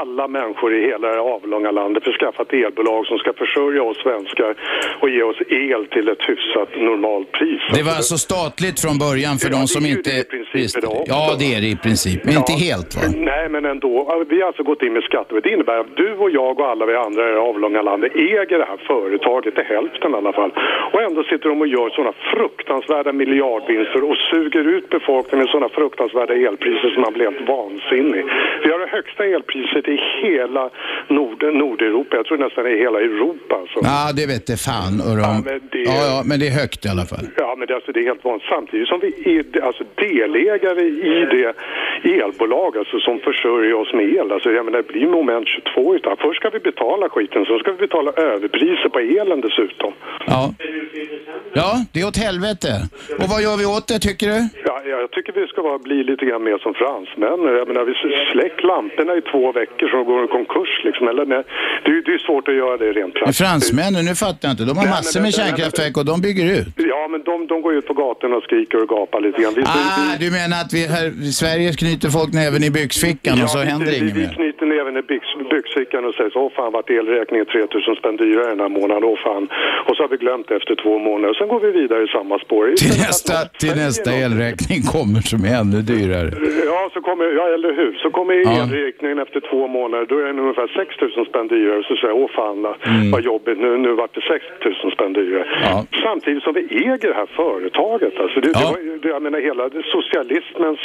alla 0.00 0.28
människor 0.28 0.70
i 0.74 0.80
hela 0.90 1.08
det 1.08 1.20
avlånga 1.20 1.70
landet, 1.70 2.04
för 2.04 2.12
skaffat 2.20 2.52
elbolag 2.52 3.06
som 3.06 3.18
ska 3.18 3.32
försörja 3.32 3.82
oss 3.82 3.98
svenskar 4.06 4.54
och 5.02 5.08
ge 5.14 5.22
oss 5.22 5.40
el 5.48 5.82
till 5.94 6.06
ett 6.08 6.22
hyfsat 6.28 6.70
normalt 6.88 7.32
pris. 7.32 7.62
Det 7.76 7.82
var 7.82 7.94
alltså 8.00 8.16
statligt 8.28 8.78
från 8.84 8.96
början 9.06 9.34
för 9.42 9.50
de 9.56 9.62
som 9.74 9.82
inte 9.94 10.10
visste 10.52 10.80
det. 10.80 11.04
Ja, 11.06 11.22
det 11.40 11.48
är 11.54 11.60
det 11.64 11.70
i 11.76 11.78
princip. 11.86 12.20
Men 12.24 12.34
inte 12.42 12.52
helt 12.52 12.90
va? 12.96 13.02
Nej, 13.32 13.48
men 13.48 13.64
ändå. 13.64 14.24
Vi 14.30 14.40
har 14.40 14.46
alltså 14.46 14.62
gått 14.62 14.82
in 14.82 14.92
med 14.92 15.02
skatter. 15.02 15.40
Det 15.42 15.50
innebär 15.54 15.78
att 15.78 15.96
du 15.96 16.08
och 16.24 16.30
jag 16.30 16.60
och 16.60 16.66
alla 16.70 16.86
vi 16.86 16.94
andra 16.96 17.28
i 17.28 17.32
det 17.32 17.40
avlånga 17.40 17.82
landet 17.82 18.03
äger 18.06 18.58
det 18.58 18.64
här 18.64 18.76
företaget 18.86 19.54
till 19.54 19.64
hälften 19.64 20.12
i 20.12 20.16
alla 20.16 20.32
fall. 20.32 20.50
Och 20.92 21.02
ändå 21.02 21.22
sitter 21.24 21.48
de 21.48 21.60
och 21.60 21.66
gör 21.66 21.90
sådana 21.90 22.12
fruktansvärda 22.34 23.12
miljardvinster 23.12 24.04
och 24.10 24.16
suger 24.16 24.64
ut 24.68 24.88
befolkningen 24.90 25.38
med 25.44 25.48
sådana 25.50 25.68
fruktansvärda 25.68 26.34
elpriser 26.34 26.90
som 26.90 27.02
man 27.02 27.12
blir 27.12 27.24
helt 27.30 27.48
vansinnig. 27.48 28.24
Vi 28.64 28.70
har 28.72 28.78
det 28.78 28.86
högsta 28.86 29.24
elpriset 29.24 29.88
i 29.88 29.96
hela 30.22 30.70
Nord 31.08 31.42
Nordeuropa. 31.54 32.16
Jag 32.16 32.26
tror 32.26 32.38
nästan 32.38 32.66
i 32.66 32.76
hela 32.78 33.00
Europa. 33.00 33.54
Alltså. 33.54 33.78
Ja, 33.82 34.12
det 34.16 34.26
vet 34.26 34.46
det 34.46 34.56
fan. 34.68 34.94
Och 35.08 35.16
de... 35.22 35.28
men 35.50 35.60
det- 35.72 35.78
Ja, 35.90 36.06
ja, 36.12 36.22
men 36.28 36.40
det 36.40 36.46
är 36.46 36.56
högt 36.62 36.84
i 36.86 36.88
alla 36.88 37.06
fall. 37.12 37.26
Ja, 37.36 37.54
men 37.58 37.66
det, 37.68 37.74
alltså, 37.74 37.92
det 37.92 38.00
är 38.00 38.04
helt 38.04 38.24
vanligt. 38.24 38.46
Samtidigt 38.48 38.88
som 38.88 39.00
vi 39.00 39.10
är 39.38 39.62
alltså, 39.64 39.84
delägare 39.94 40.80
i 40.82 41.26
det 41.34 41.54
elbolag 42.22 42.76
alltså, 42.78 42.98
som 43.00 43.18
försörjer 43.18 43.74
oss 43.74 43.92
med 43.92 44.04
el. 44.14 44.32
Alltså, 44.32 44.50
jag 44.52 44.64
menar, 44.64 44.78
det 44.78 44.88
blir 44.92 45.06
moment 45.06 45.48
22. 45.48 45.94
Utan 45.96 46.16
först 46.16 46.40
ska 46.40 46.50
vi 46.50 46.58
betala 46.58 47.08
skiten, 47.08 47.44
sen 47.46 47.58
ska 47.58 47.70
vi 47.72 47.78
betala 47.78 47.93
överpriser 48.02 48.88
på 48.88 48.98
elen 48.98 49.40
dessutom. 49.40 49.92
Ja. 50.26 50.54
Ja, 51.60 51.70
det 51.92 52.00
är 52.00 52.06
åt 52.06 52.16
helvete. 52.28 52.70
Och 53.20 53.28
vad 53.32 53.40
gör 53.42 53.56
vi 53.62 53.66
åt 53.76 53.86
det 53.88 53.98
tycker 54.08 54.26
du? 54.34 54.38
Ja, 54.68 54.76
jag 54.84 55.10
tycker 55.10 55.32
vi 55.40 55.46
ska 55.46 55.62
vara, 55.62 55.78
bli 55.78 55.98
lite 56.10 56.24
grann 56.28 56.42
mer 56.48 56.58
som 56.58 56.74
fransmän. 56.82 57.38
Jag 57.60 57.66
menar, 57.70 57.84
vi 57.90 57.94
släck 58.32 58.56
lamporna 58.70 59.12
i 59.20 59.22
två 59.32 59.52
veckor 59.60 59.86
så 59.88 59.98
går 60.10 60.18
en 60.22 60.28
konkurs 60.38 60.72
liksom. 60.86 61.08
Eller, 61.08 61.24
nej, 61.34 61.42
det, 61.84 61.90
är- 61.90 62.02
det 62.08 62.14
är 62.18 62.22
svårt 62.28 62.48
att 62.48 62.54
göra 62.62 62.76
det 62.76 62.88
rent 62.92 62.96
Men 62.96 63.10
praktiskt. 63.12 63.38
fransmännen, 63.44 64.02
nu 64.10 64.14
fattar 64.24 64.42
jag 64.48 64.52
inte. 64.56 64.64
De 64.64 64.68
har 64.68 64.84
Nej, 64.84 64.84
men 64.84 64.90
massor 64.98 65.20
det- 65.20 65.24
med 65.26 65.32
det- 65.34 65.40
kärnkraftverk 65.42 65.94
och 66.00 66.06
de 66.12 66.16
bygger 66.26 66.46
ut. 66.58 66.68
Ja, 66.92 67.02
men 67.12 67.20
de, 67.30 67.34
de 67.52 67.56
går 67.64 67.72
ut 67.78 67.86
på 67.90 67.94
gatorna 68.02 68.34
och 68.38 68.44
skriker 68.48 68.76
och 68.82 68.88
gapar 68.94 69.18
lite 69.26 69.38
grann. 69.42 69.54
Vi, 69.58 69.62
Ah, 69.62 70.14
du 70.24 70.28
menar 70.40 70.56
att 70.64 70.72
vi 70.76 70.82
här 70.96 71.06
i 71.30 71.32
Sverige 71.42 71.68
knyter 71.82 72.08
folk 72.18 72.30
näven 72.42 72.62
i 72.68 72.70
byxfickan 72.78 73.34
och 73.44 73.50
så 73.54 73.58
vi- 73.58 73.64
händer 73.72 73.90
vi, 73.92 73.98
inget 73.98 74.16
vi 74.20 74.24
mer? 74.26 74.34
knyter 74.38 74.66
näven 74.76 74.94
i 75.00 75.02
byx, 75.10 75.24
byxfickan 75.54 76.00
och 76.08 76.14
säger 76.18 76.30
så, 76.34 76.40
åh 76.46 76.52
fan 76.58 76.72
vart 76.76 76.88
elräkningen 76.98 77.46
3000 77.46 77.83
spänn 77.94 78.16
dyrare 78.16 78.48
den 78.54 78.60
här 78.60 78.72
månaden, 78.78 79.04
åh 79.04 79.18
fan. 79.26 79.44
Och 79.86 79.94
så 79.96 80.02
har 80.02 80.08
vi 80.14 80.16
glömt 80.16 80.48
det 80.48 80.56
efter 80.60 80.74
två 80.84 80.94
månader. 81.08 81.34
Sen 81.34 81.48
går 81.48 81.60
vi 81.60 81.70
vidare 81.80 82.02
i 82.04 82.08
samma 82.08 82.38
spår. 82.38 82.64
Till 82.84 82.98
nästa, 83.06 83.34
till 83.62 83.74
nästa 83.84 84.10
elräkning 84.24 84.80
kommer 84.94 85.20
som 85.32 85.40
är 85.50 85.54
ännu 85.62 85.80
dyrare. 85.92 86.30
Ja, 86.72 86.80
så 86.94 87.00
kommer, 87.08 87.24
ja, 87.40 87.44
eller 87.56 87.72
hur? 87.80 87.92
Så 88.02 88.08
kommer 88.10 88.34
Ja. 88.34 88.50
elräkningen 88.62 89.18
efter 89.18 89.40
två 89.50 89.68
månader, 89.78 90.06
då 90.10 90.14
är 90.18 90.24
den 90.30 90.38
ungefär 90.38 90.68
6000 90.76 91.24
spänn 91.24 91.48
dyrare. 91.48 91.82
Så 91.88 91.92
säger 91.96 92.08
jag, 92.14 92.18
åh 92.24 92.30
fan 92.40 92.54
Mm. 92.54 93.10
vad 93.10 93.22
jobbigt, 93.22 93.58
nu, 93.58 93.78
nu 93.78 93.92
vart 93.92 94.14
det 94.14 94.20
6000 94.20 94.90
spänn 94.90 95.12
dyrare. 95.12 95.46
Ja. 95.62 95.84
Samtidigt 96.02 96.42
som 96.42 96.54
vi 96.54 96.60
äger 96.60 97.08
det 97.08 97.14
här 97.14 97.26
företaget. 97.36 98.20
Alltså 98.20 98.40
det, 98.40 98.48
det 98.52 98.64
var, 98.64 98.98
det, 99.02 99.08
jag 99.08 99.22
menar 99.22 99.40
hela 99.40 99.64
socialismens 99.96 100.80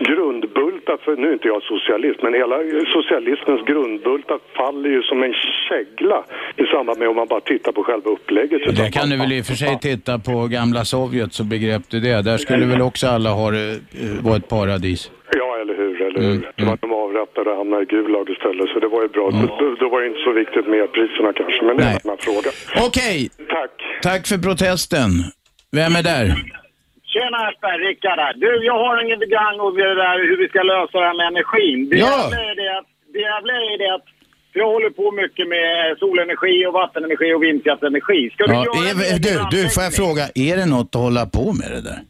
grundbultar, 0.00 0.96
för 1.04 1.16
nu 1.16 1.28
är 1.28 1.32
inte 1.32 1.48
jag 1.48 1.62
socialist, 1.62 2.22
men 2.22 2.34
hela 2.34 2.56
socialismens 2.96 3.62
grundbultar 3.66 4.38
faller 4.56 4.90
ju 4.90 5.02
som 5.02 5.22
en 5.22 5.34
kägla 5.68 6.24
i 6.56 6.64
samband 6.72 6.98
med 6.98 7.08
om 7.08 7.16
man 7.16 7.26
bara 7.28 7.40
tittar 7.40 7.72
på 7.72 7.82
själva 7.84 8.10
upplägget. 8.10 8.76
Det 8.76 8.90
kan 8.90 9.10
du 9.10 9.16
väl 9.16 9.32
i 9.32 9.40
och 9.42 9.46
för 9.46 9.54
sig 9.54 9.78
titta 9.80 10.18
på 10.18 10.46
gamla 10.46 10.84
Sovjet 10.84 11.32
så 11.32 11.44
begrep 11.44 11.82
du 11.90 12.00
det. 12.00 12.22
Där 12.22 12.36
skulle 12.38 12.66
väl 12.66 12.82
också 12.82 13.06
alla 13.08 13.30
ha 13.30 13.50
det, 13.50 13.70
eh, 13.70 14.24
vara 14.24 14.36
ett 14.36 14.48
paradis. 14.48 15.10
Ja, 15.40 15.48
eller 15.62 15.74
hur, 15.76 16.02
eller 16.02 16.20
hur. 16.20 16.52
Det 16.56 16.64
var 16.64 16.76
de 16.80 16.92
avrättade 16.92 17.50
och 17.50 17.56
hamnade 17.56 17.82
i 17.82 17.86
Gulag 17.86 18.30
istället, 18.30 18.68
så 18.72 18.78
det 18.84 18.88
var 18.88 19.02
ju 19.02 19.08
bra. 19.08 19.30
Då, 19.30 19.74
då 19.80 19.88
var 19.88 20.00
det 20.00 20.06
inte 20.06 20.20
så 20.28 20.32
viktigt 20.32 20.66
med 20.74 20.92
priserna 20.92 21.32
kanske, 21.40 21.60
men 21.66 21.76
det 21.76 21.82
är 21.84 21.90
en 21.92 22.00
annan 22.04 22.18
fråga. 22.26 22.50
Okej. 22.86 23.18
Tack. 23.56 23.74
Tack 24.02 24.22
för 24.30 24.38
protesten. 24.48 25.10
Vem 25.78 25.92
är 26.00 26.04
där? 26.12 26.26
Tjena 27.12 27.38
Aschberg, 27.46 27.78
Rickard 27.88 28.18
här. 28.24 28.34
Du, 28.42 28.50
jag 28.70 28.78
har 28.84 28.94
en 29.02 29.08
gang 29.38 29.56
och 29.64 29.72
det 29.76 29.94
där 30.04 30.16
hur 30.28 30.36
vi 30.42 30.48
ska 30.52 30.60
lösa 30.72 30.94
det 31.00 31.06
här 31.10 31.16
med 31.20 31.26
energin. 31.34 31.78
Det 31.90 31.96
Ja. 31.96 32.06
jävla 32.06 32.40
är 32.50 32.54
det 32.62 32.68
att, 32.78 32.88
det 33.14 33.20
jävla 33.30 33.52
är 33.72 33.76
det 33.82 33.90
att 33.96 34.06
jag 34.52 34.66
håller 34.66 34.90
på 34.90 35.12
mycket 35.22 35.48
med 35.48 35.98
solenergi 35.98 36.66
och 36.66 36.72
vattenenergi 36.72 37.32
och 37.34 37.42
vindkraftenergi. 37.42 38.30
Ska 38.30 38.46
du 38.46 38.52
Ja, 38.52 38.64
göra 38.64 38.88
är, 39.14 39.18
du, 39.26 39.56
du, 39.56 39.68
får 39.74 39.82
jag 39.82 39.94
fråga, 39.94 40.24
är 40.34 40.56
det 40.56 40.66
något 40.66 40.94
att 40.96 41.02
hålla 41.06 41.26
på 41.26 41.44
med 41.60 41.70
det 41.76 41.80
där? 41.90 42.00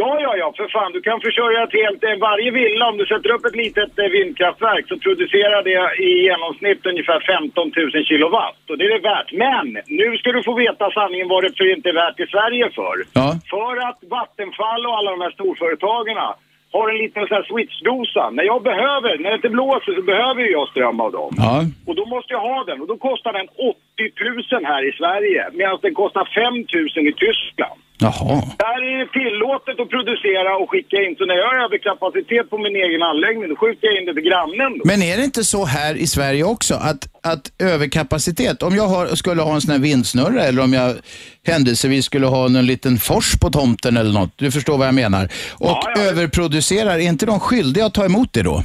Ja, 0.00 0.12
ja, 0.26 0.32
ja, 0.42 0.48
för 0.56 0.68
fan. 0.76 0.92
Du 0.96 1.00
kan 1.08 1.20
försörja 1.26 1.58
ett 1.66 1.76
helt... 1.82 2.02
eh, 2.04 2.16
Varje 2.28 2.50
villa, 2.58 2.84
om 2.90 2.96
du 3.00 3.06
sätter 3.06 3.30
upp 3.34 3.44
ett 3.48 3.60
litet 3.64 3.92
eh, 4.02 4.08
vindkraftverk 4.18 4.84
så 4.88 4.96
producerar 5.06 5.60
det 5.70 5.78
i 6.08 6.10
genomsnitt 6.28 6.82
ungefär 6.92 7.20
15 7.20 7.72
000 7.76 8.04
kilowatt. 8.10 8.62
Och 8.70 8.78
det 8.78 8.84
är 8.88 8.92
det 8.98 9.08
värt. 9.14 9.30
Men 9.46 9.66
nu 10.00 10.08
ska 10.18 10.28
du 10.36 10.42
få 10.48 10.54
veta 10.66 10.84
sanningen 10.98 11.28
vad 11.32 11.40
det 11.44 11.52
för 11.58 11.68
inte 11.76 11.88
är 11.92 11.98
värt 12.04 12.20
i 12.24 12.26
Sverige 12.34 12.66
för. 12.78 12.96
Ja. 13.20 13.28
För 13.54 13.74
att 13.88 13.98
Vattenfall 14.16 14.82
och 14.88 14.96
alla 14.98 15.10
de 15.14 15.20
här 15.24 15.34
storföretagen 15.38 16.16
har 16.76 16.86
en 16.92 16.98
liten 17.04 17.22
sån 17.26 17.36
här 17.36 17.46
switchdosa. 17.50 18.24
När 18.36 18.44
jag 18.52 18.60
behöver, 18.70 19.18
när 19.18 19.30
det 19.30 19.40
inte 19.40 19.56
blåser 19.56 19.92
så 19.98 20.02
behöver 20.12 20.42
jag 20.56 20.68
ström 20.68 21.00
av 21.00 21.10
dem. 21.18 21.32
Ja. 21.36 21.54
Och 21.86 21.94
då 22.00 22.04
måste 22.14 22.32
jag 22.36 22.40
ha 22.50 22.64
den. 22.64 22.80
Och 22.82 22.88
då 22.92 22.96
kostar 22.96 23.32
den 23.32 23.48
80 23.48 23.85
000 23.98 24.64
här 24.72 24.82
i 24.90 24.92
Sverige. 25.00 25.42
Medan 25.52 25.78
den 25.82 25.94
kostar 25.94 26.24
5 26.34 26.54
000 26.54 27.08
i 27.12 27.12
Tyskland. 27.12 27.80
Jaha. 27.98 28.42
Där 28.58 28.78
är 28.90 28.98
det 28.98 29.10
tillåtet 29.20 29.80
att 29.80 29.90
producera 29.90 30.56
och 30.56 30.70
skicka 30.70 30.96
in. 30.96 31.16
Så 31.18 31.24
när 31.24 31.34
jag 31.34 31.48
har 31.48 31.64
överkapacitet 31.64 32.50
på 32.50 32.58
min 32.58 32.76
egen 32.76 33.02
anläggning, 33.02 33.48
då 33.48 33.56
skjuter 33.56 33.86
jag 33.86 33.96
in 33.98 34.06
det 34.06 34.14
till 34.14 34.22
grannen. 34.22 34.78
Då. 34.78 34.82
Men 34.84 35.02
är 35.02 35.16
det 35.16 35.24
inte 35.24 35.44
så 35.44 35.64
här 35.64 35.94
i 35.94 36.06
Sverige 36.06 36.44
också 36.44 36.74
att, 36.74 37.02
att 37.22 37.44
överkapacitet, 37.58 38.62
om 38.62 38.74
jag 38.74 38.88
har, 38.94 39.06
skulle 39.06 39.42
ha 39.42 39.54
en 39.54 39.60
sån 39.60 39.72
här 39.72 39.78
vindsnurra 39.78 40.42
eller 40.42 40.62
om 40.62 40.72
jag 40.72 40.94
händelsevis 41.46 42.04
skulle 42.04 42.26
ha 42.26 42.46
en 42.46 42.66
liten 42.66 42.96
fors 42.98 43.38
på 43.42 43.50
tomten 43.50 43.96
eller 43.96 44.12
något, 44.12 44.32
du 44.36 44.50
förstår 44.50 44.78
vad 44.78 44.86
jag 44.86 44.94
menar, 44.94 45.28
och 45.58 45.98
överproducerar, 45.98 46.94
är 46.94 46.98
inte 46.98 47.26
de 47.26 47.40
skyldiga 47.40 47.86
att 47.86 47.94
ta 47.94 48.04
emot 48.04 48.32
det 48.32 48.42
då? 48.42 48.62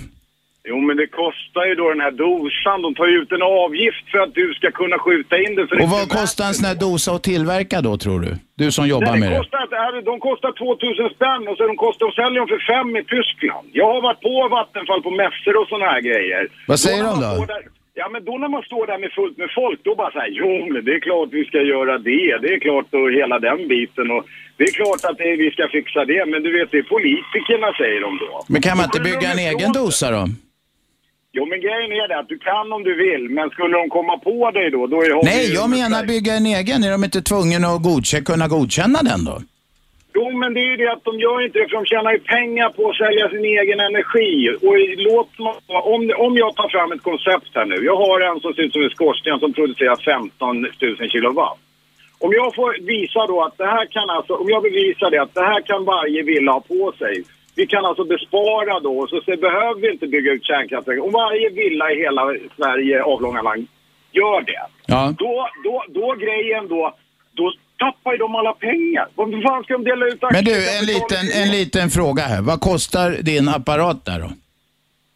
Jo, 0.63 0.81
men 0.81 0.97
det 0.97 1.07
kostar 1.51 1.65
ju 1.69 1.75
då 1.75 1.89
den 1.89 2.01
här 2.01 2.11
dosan. 2.11 2.81
De 2.81 2.95
tar 2.95 3.07
ju 3.07 3.15
ut 3.21 3.31
en 3.31 3.41
avgift 3.41 4.05
för 4.11 4.19
att 4.19 4.33
du 4.33 4.53
ska 4.53 4.71
kunna 4.71 4.97
skjuta 4.99 5.35
in 5.37 5.55
det. 5.55 5.63
Och 5.63 5.87
är 5.87 5.87
vad 5.87 6.09
kostar 6.09 6.45
en 6.45 6.53
sån 6.53 6.65
här 6.65 6.75
dosa 6.75 7.11
att 7.11 7.23
tillverka 7.23 7.81
då 7.81 7.97
tror 7.97 8.19
du? 8.19 8.31
Du 8.55 8.71
som 8.71 8.87
jobbar 8.87 9.11
Nej, 9.11 9.19
med 9.19 9.37
kostar, 9.37 9.91
det 9.91 10.01
de 10.11 10.19
kostar 10.19 10.51
2000 10.51 11.09
spänn 11.15 11.47
och 11.49 11.57
så 11.57 11.67
de 11.67 11.75
kostar 11.85 12.05
de 12.05 12.11
säljer 12.21 12.39
dem 12.41 12.47
för 12.53 12.61
fem 12.73 12.89
i 13.01 13.03
Tyskland. 13.15 13.65
Jag 13.81 13.87
har 13.93 14.01
varit 14.07 14.21
på 14.21 14.35
Vattenfall 14.57 15.01
på 15.07 15.11
mässor 15.23 15.53
och 15.61 15.67
såna 15.67 15.85
här 15.93 16.01
grejer. 16.09 16.41
Vad 16.67 16.79
säger 16.79 17.03
när 17.03 17.11
de 17.11 17.45
då? 17.47 17.71
ja, 18.01 18.05
men 18.13 18.21
då 18.25 18.33
när 18.43 18.51
man 18.55 18.63
står 18.69 18.83
där 18.91 18.99
med 19.03 19.11
fullt 19.19 19.37
med 19.37 19.49
folk, 19.61 19.79
då 19.87 19.91
bara 20.01 20.11
säger 20.11 20.33
jo, 20.41 20.51
men 20.73 20.81
det 20.85 20.93
är 20.97 21.01
klart 21.07 21.29
vi 21.39 21.43
ska 21.49 21.59
göra 21.73 21.93
det. 22.09 22.27
Det 22.43 22.49
är 22.55 22.59
klart 22.67 22.87
och 22.99 23.11
hela 23.19 23.37
den 23.47 23.59
biten 23.73 24.07
och 24.15 24.23
det 24.57 24.63
är 24.69 24.73
klart 24.79 25.01
att 25.09 25.17
det, 25.17 25.35
vi 25.45 25.49
ska 25.55 25.63
fixa 25.77 25.99
det. 26.11 26.21
Men 26.31 26.39
du 26.45 26.49
vet, 26.57 26.71
det 26.71 26.79
är 26.83 26.87
politikerna 26.97 27.67
säger 27.81 28.01
de 28.05 28.11
då. 28.23 28.33
Men 28.53 28.61
kan 28.61 28.77
man 28.77 28.85
inte 28.89 28.99
Då 28.99 29.03
bygga 29.09 29.27
en 29.35 29.41
egen 29.49 29.71
dosa 29.79 30.07
då? 30.17 30.23
Jo, 31.33 31.45
men 31.45 31.59
grejen 31.61 31.91
är 31.91 32.07
det 32.07 32.19
att 32.19 32.29
du 32.29 32.37
kan 32.37 32.73
om 32.73 32.83
du 32.83 32.93
vill, 32.95 33.29
men 33.29 33.49
skulle 33.49 33.77
de 33.77 33.89
komma 33.89 34.17
på 34.17 34.51
dig 34.51 34.71
då, 34.71 34.87
då 34.87 34.97
är 35.01 35.09
vi 35.09 35.19
Nej, 35.23 35.53
jag 35.53 35.69
menar 35.69 36.05
bygga 36.05 36.33
en 36.33 36.45
egen. 36.45 36.83
Är 36.83 36.91
de 36.91 37.03
inte 37.03 37.21
tvungna 37.21 37.67
att 37.67 37.83
godkänna, 37.83 38.23
kunna 38.23 38.47
godkänna 38.47 38.99
den 39.11 39.21
då? 39.29 39.35
Jo, 40.15 40.25
men 40.41 40.53
det 40.53 40.59
är 40.65 40.69
ju 40.73 40.77
det 40.77 40.91
att 40.91 41.03
de 41.03 41.19
gör 41.19 41.45
inte 41.45 41.59
det 41.59 41.67
för 41.69 41.77
de 41.81 41.85
tjänar 41.85 42.11
ju 42.11 42.19
pengar 42.19 42.69
på 42.69 42.89
att 42.89 42.97
sälja 43.03 43.29
sin 43.29 43.45
egen 43.45 43.79
energi. 43.89 44.33
Och 44.65 44.75
låt 45.09 45.31
om, 45.93 46.01
om 46.25 46.33
jag 46.43 46.55
tar 46.55 46.69
fram 46.75 46.91
ett 46.91 47.03
koncept 47.09 47.51
här 47.55 47.65
nu. 47.65 47.77
Jag 47.91 47.97
har 48.05 48.17
en 48.27 48.39
som 48.39 48.53
ser 48.53 48.63
ut 48.63 48.73
som 48.73 48.83
en 48.83 48.89
skorsten 48.89 49.39
som 49.39 49.53
producerar 49.53 49.95
15 49.95 50.61
000 50.61 51.09
kilowatt. 51.13 51.59
Om 52.25 52.31
jag 52.33 52.55
får 52.55 52.71
visa 52.93 53.27
då 53.31 53.43
att 53.43 53.57
det 53.57 53.71
här 53.75 53.85
kan 53.85 54.09
alltså, 54.09 54.33
om 54.33 54.49
jag 54.49 54.63
bevisar 54.63 55.09
det 55.11 55.21
att 55.21 55.33
det 55.33 55.47
här 55.51 55.61
kan 55.61 55.85
varje 55.85 56.23
villa 56.23 56.51
ha 56.51 56.61
på 56.61 56.93
sig. 57.01 57.23
Vi 57.55 57.67
kan 57.67 57.85
alltså 57.85 58.03
bespara 58.03 58.79
då, 58.79 59.07
så, 59.07 59.21
så 59.25 59.31
behöver 59.47 59.81
vi 59.81 59.91
inte 59.91 60.07
bygga 60.07 60.31
ut 60.31 60.45
kärnkraftverk. 60.45 61.03
Om 61.03 61.11
varje 61.11 61.49
villa 61.49 61.91
i 61.91 61.95
hela 62.05 62.23
Sverige, 62.55 63.03
avlånga 63.03 63.41
land, 63.41 63.67
gör 64.11 64.41
det. 64.41 64.61
Ja. 64.85 65.13
Då, 65.17 65.49
då, 65.63 65.83
då 65.89 66.15
grejen 66.25 66.67
då, 66.67 66.95
då 67.33 67.53
tappar 67.79 68.11
ju 68.11 68.17
de 68.17 68.35
alla 68.35 68.53
pengar. 68.53 69.07
Vad 69.15 69.43
fan 69.43 69.63
ska 69.63 69.73
de 69.73 69.83
dela 69.83 70.05
ut 70.05 70.21
Men 70.31 70.43
du, 70.43 70.55
en 70.79 70.85
liten, 70.93 71.25
en 71.41 71.51
liten 71.51 71.89
fråga 71.89 72.23
här. 72.23 72.41
Vad 72.41 72.59
kostar 72.61 73.09
din 73.21 73.49
apparat 73.49 74.05
där 74.05 74.19
då? 74.19 74.29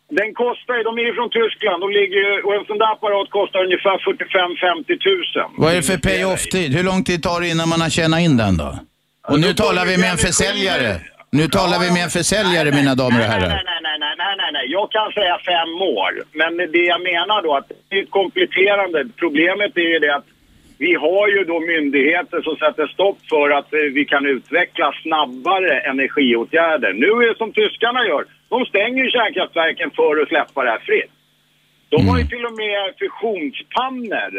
Den 0.09 0.33
kostar 0.33 0.73
ju, 0.77 0.83
de 0.83 0.97
är 0.97 1.05
ju 1.09 1.13
från 1.19 1.29
Tyskland, 1.29 1.77
de 1.85 1.89
ligger 1.99 2.45
och 2.45 2.53
en 2.55 2.65
sån 2.65 2.77
där 2.77 2.91
apparat 2.91 3.29
kostar 3.29 3.59
ungefär 3.67 3.97
45-50 3.97 4.99
tusen. 5.07 5.47
Vad 5.57 5.71
är 5.71 5.75
det 5.75 5.83
för 5.83 5.97
pay-off-tid? 5.97 6.69
Hur 6.77 6.83
lång 6.83 7.03
tid 7.03 7.23
tar 7.23 7.41
det 7.41 7.47
innan 7.47 7.69
man 7.69 7.81
har 7.81 7.89
tjänat 7.89 8.19
in 8.19 8.37
den 8.37 8.57
då? 8.57 8.79
Och 9.27 9.39
nu 9.39 9.53
talar 9.53 9.85
vi 9.85 9.97
med 9.97 10.11
en 10.11 10.17
försäljare. 10.17 11.01
Nu 11.39 11.45
talar 11.47 11.77
vi 11.83 11.87
med 11.95 12.03
en 12.07 12.15
försäljare, 12.19 12.67
mina 12.79 12.95
damer 13.01 13.19
och 13.23 13.29
herrar. 13.33 13.49
Nej, 13.55 13.63
nej, 13.71 13.81
nej, 13.87 13.97
nej, 14.03 14.15
nej, 14.23 14.35
nej, 14.41 14.51
nej. 14.57 14.65
Jag 14.77 14.87
kan 14.95 15.07
säga 15.17 15.35
fem 15.53 15.73
år. 15.99 16.11
Men 16.41 16.51
det 16.57 16.85
jag 16.93 17.01
menar 17.11 17.41
då 17.45 17.51
att 17.59 17.67
det 17.89 17.95
är 17.97 18.03
ett 18.03 18.17
kompletterande. 18.21 18.99
Problemet 19.23 19.77
är 19.77 19.89
ju 19.93 19.99
det 19.99 20.15
att 20.15 20.27
vi 20.77 20.93
har 21.05 21.27
ju 21.27 21.43
då 21.51 21.59
myndigheter 21.59 22.41
som 22.41 22.55
sätter 22.55 22.87
stopp 22.87 23.19
för 23.29 23.49
att 23.49 23.73
eh, 23.73 23.79
vi 23.97 24.05
kan 24.05 24.25
utveckla 24.25 24.87
snabbare 25.03 25.79
energiåtgärder. 25.91 26.93
Nu 26.93 27.09
är 27.21 27.27
det 27.29 27.37
som 27.37 27.51
tyskarna 27.51 28.01
gör. 28.11 28.23
De 28.49 28.65
stänger 28.65 29.09
kärnkraftverken 29.09 29.89
för 29.97 30.21
att 30.21 30.27
släppa 30.27 30.63
det 30.63 30.69
här 30.69 30.83
fritt. 30.89 31.11
De 31.89 32.07
har 32.07 32.17
ju 32.17 32.25
till 32.27 32.45
och 32.45 32.57
med 32.63 32.81
fusionspannor 32.99 34.33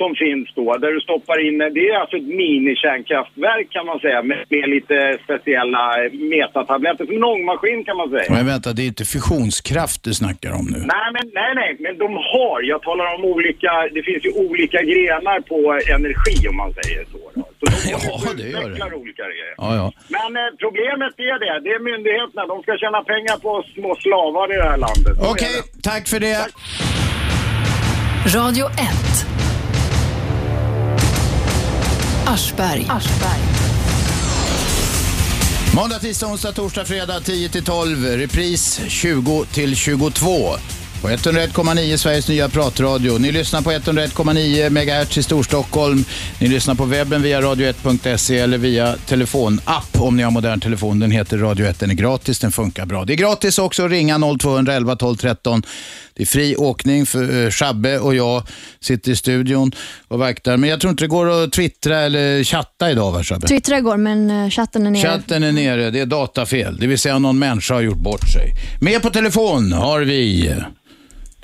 som 0.00 0.10
finns 0.22 0.46
då, 0.54 0.76
där 0.82 0.90
du 0.96 1.00
stoppar 1.00 1.38
in, 1.46 1.58
det 1.76 1.82
är 1.90 1.94
alltså 2.02 2.16
ett 2.16 2.30
mini-kärnkraftverk 2.40 3.66
kan 3.76 3.86
man 3.86 3.98
säga, 4.04 4.22
med, 4.22 4.38
med 4.54 4.68
lite 4.76 4.96
speciella 5.24 5.84
eh, 6.04 6.12
metatabletter, 6.34 7.04
som 7.06 7.16
en 7.16 7.24
ångmaskin 7.34 7.84
kan 7.88 7.96
man 7.96 8.08
säga. 8.14 8.28
Men 8.36 8.46
vänta, 8.52 8.68
det 8.76 8.82
är 8.86 8.90
inte 8.94 9.04
fusionskraft 9.16 9.98
du 10.08 10.12
snackar 10.22 10.52
om 10.60 10.66
nu. 10.74 10.78
Nej, 10.94 11.08
men, 11.16 11.24
nej, 11.40 11.52
nej, 11.60 11.70
men 11.84 11.92
de 12.04 12.08
har, 12.32 12.58
jag 12.72 12.80
talar 12.88 13.06
om 13.16 13.22
olika, 13.34 13.72
det 13.96 14.02
finns 14.08 14.22
ju 14.28 14.32
olika 14.46 14.80
grenar 14.92 15.38
på 15.52 15.58
energi 15.96 16.36
om 16.50 16.56
man 16.62 16.70
säger 16.78 17.04
så. 17.12 17.22
Då. 17.34 17.42
Så 17.60 17.64
de 17.72 17.76
ja, 17.94 18.32
det 18.36 18.48
gör 18.56 18.68
det. 18.90 18.96
olika 19.04 19.24
grejer. 19.30 19.54
Ja, 19.56 19.70
ja. 19.80 19.86
Men 20.16 20.30
eh, 20.40 20.50
problemet 20.64 21.14
är 21.32 21.36
det, 21.44 21.52
det 21.64 21.70
är 21.76 21.80
myndigheterna, 21.90 22.42
de 22.52 22.56
ska 22.62 22.72
tjäna 22.82 23.00
pengar 23.12 23.36
på 23.46 23.50
små 23.74 23.90
slavar 24.04 24.46
i 24.54 24.56
det 24.62 24.68
här 24.72 24.80
landet. 24.86 25.14
Okej, 25.32 25.56
det. 25.74 25.82
tack 25.90 26.08
för 26.08 26.20
det. 26.20 26.40
Radio 28.36 28.66
1. 28.66 29.33
Aschberg. 32.26 32.86
Måndag, 35.74 35.98
tisdag, 35.98 36.26
onsdag, 36.26 36.52
torsdag, 36.52 36.84
fredag 36.84 37.20
10 37.20 37.48
till 37.48 37.64
12. 37.64 38.04
Repris 38.06 38.80
20 38.88 39.44
till 39.44 39.76
22. 39.76 40.56
På 41.02 41.10
101,9 41.10 41.96
Sveriges 41.96 42.28
nya 42.28 42.48
pratradio. 42.48 43.18
Ni 43.18 43.32
lyssnar 43.32 43.62
på 43.62 43.72
101,9 43.72 44.70
MHz 44.70 45.18
i 45.18 45.22
Storstockholm. 45.22 46.04
Ni 46.38 46.48
lyssnar 46.48 46.74
på 46.74 46.84
webben 46.84 47.22
via 47.22 47.40
radio1.se 47.40 48.38
eller 48.38 48.58
via 48.58 48.96
telefonapp 49.06 50.00
om 50.00 50.16
ni 50.16 50.22
har 50.22 50.30
modern 50.30 50.60
telefon. 50.60 51.00
Den 51.00 51.10
heter 51.10 51.38
Radio 51.38 51.66
1. 51.66 51.78
Den 51.80 51.90
är 51.90 51.94
gratis, 51.94 52.38
den 52.38 52.52
funkar 52.52 52.86
bra. 52.86 53.04
Det 53.04 53.12
är 53.12 53.16
gratis 53.16 53.58
också 53.58 53.84
att 53.84 53.90
ringa 53.90 54.18
0211 54.38 54.96
12 54.96 55.16
13. 55.16 55.62
Det 56.14 56.22
är 56.22 56.26
fri 56.26 56.56
åkning 56.56 57.06
för 57.06 57.44
eh, 57.44 57.50
Shabbe 57.50 57.98
och 57.98 58.14
jag 58.14 58.42
sitter 58.80 59.12
i 59.12 59.16
studion 59.16 59.72
och 60.08 60.18
vaktar. 60.18 60.56
Men 60.56 60.70
jag 60.70 60.80
tror 60.80 60.90
inte 60.90 61.04
det 61.04 61.08
går 61.08 61.44
att 61.44 61.52
twittra 61.52 62.00
eller 62.00 62.44
chatta 62.44 62.90
idag 62.90 63.12
va 63.12 63.22
Shabbe? 63.22 63.46
Twittrade 63.46 63.78
igår, 63.78 63.96
men 63.96 64.30
eh, 64.30 64.50
chatten 64.50 64.86
är 64.86 64.90
nere. 64.90 65.02
Chatten 65.02 65.42
är 65.42 65.52
nere, 65.52 65.90
det 65.90 66.00
är 66.00 66.06
datafel. 66.06 66.76
Det 66.76 66.86
vill 66.86 66.98
säga 66.98 67.18
någon 67.18 67.38
människa 67.38 67.74
har 67.74 67.80
gjort 67.80 67.98
bort 67.98 68.28
sig. 68.32 68.52
Med 68.80 69.02
på 69.02 69.10
telefon 69.10 69.72
har 69.72 70.00
vi... 70.00 70.54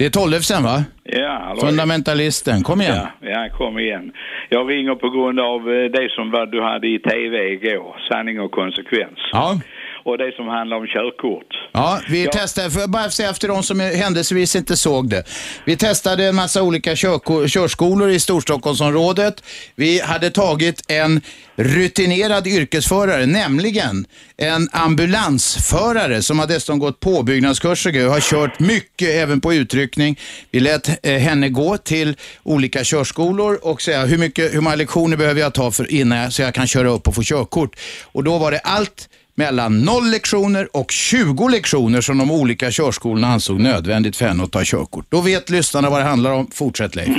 Det 0.01 0.07
är 0.07 0.11
Tollefsen 0.11 0.63
va? 0.63 0.85
Ja, 1.05 1.43
hallå. 1.47 1.61
Fundamentalisten. 1.61 2.63
Kom 2.63 2.81
igen. 2.81 2.97
Ja, 3.21 3.29
ja, 3.29 3.49
kom 3.59 3.79
igen. 3.79 4.13
Jag 4.49 4.71
ringer 4.71 4.95
på 4.95 5.11
grund 5.11 5.41
av 5.41 5.61
eh, 5.75 5.85
det 5.97 6.09
som 6.11 6.31
vad 6.31 6.53
du 6.53 6.63
hade 6.63 6.89
i 6.89 6.99
tv 6.99 7.35
igår, 7.53 7.97
sanning 8.09 8.41
och 8.41 8.51
konsekvens. 8.51 9.19
Ja. 9.33 9.61
Och 10.05 10.19
det 10.19 10.33
som 10.37 10.47
handlar 10.49 10.77
om 10.77 10.87
körkort. 10.87 11.47
Ja, 11.73 12.01
vi 12.09 12.27
testade, 12.27 12.71
får 12.71 12.81
jag 12.81 12.91
bara 12.91 13.11
säga 13.11 13.31
efter 13.31 13.49
de 13.49 13.63
som 13.63 13.81
händelsevis 13.81 14.57
inte 14.57 14.77
såg 14.77 15.09
det. 15.11 15.25
Vi 15.65 15.77
testade 15.77 16.25
en 16.25 16.35
massa 16.35 16.63
olika 16.63 16.95
körko- 16.95 17.49
körskolor 17.49 18.11
i 18.11 18.21
Storstockholmsområdet. 18.21 19.45
Vi 19.75 20.01
hade 20.01 20.31
tagit 20.31 20.91
en 20.91 21.21
rutinerad 21.57 22.47
yrkesförare, 22.47 23.27
nämligen 23.27 24.07
en 24.37 24.69
ambulansförare 24.73 26.23
som 26.23 26.39
har 26.39 26.47
dessutom 26.47 26.79
gått 26.79 27.01
påbyggnadskurser 27.01 28.07
och 28.07 28.13
har 28.13 28.21
kört 28.21 28.61
mycket 28.61 29.09
även 29.09 29.41
på 29.41 29.55
utryckning. 29.55 30.19
Vi 30.51 30.61
lät 30.61 31.07
eh, 31.07 31.19
henne 31.19 31.49
gå 31.49 31.77
till 31.77 32.17
olika 32.43 32.85
körskolor 32.85 33.59
och 33.63 33.83
säga 33.83 34.05
hur, 34.05 34.19
mycket, 34.19 34.55
hur 34.55 34.61
många 34.61 34.77
lektioner 34.77 35.17
behöver 35.17 35.41
jag 35.41 35.55
ta 35.55 35.71
för 35.71 35.93
innan 35.93 36.19
jag, 36.19 36.33
så 36.33 36.43
jag 36.43 36.55
kan 36.55 36.67
köra 36.67 36.89
upp 36.89 37.09
och 37.09 37.15
få 37.15 37.23
körkort. 37.23 37.77
Och 38.13 38.25
då 38.25 38.39
var 38.39 38.51
det 38.51 38.59
allt 38.59 39.09
mellan 39.45 39.73
0 39.85 40.11
lektioner 40.17 40.65
och 40.81 40.91
20 40.91 41.49
lektioner 41.57 42.01
som 42.01 42.19
de 42.19 42.31
olika 42.41 42.71
körskolorna 42.71 43.27
ansåg 43.27 43.59
nödvändigt 43.61 44.17
för 44.17 44.27
henne 44.31 44.43
att 44.45 44.53
ta 44.53 44.63
körkort. 44.65 45.07
Då 45.15 45.21
vet 45.31 45.51
lyssnarna 45.51 45.91
vad 45.91 46.01
det 46.01 46.09
handlar 46.13 46.33
om. 46.39 46.47
Fortsätt 46.61 46.97
Leif. 46.97 47.17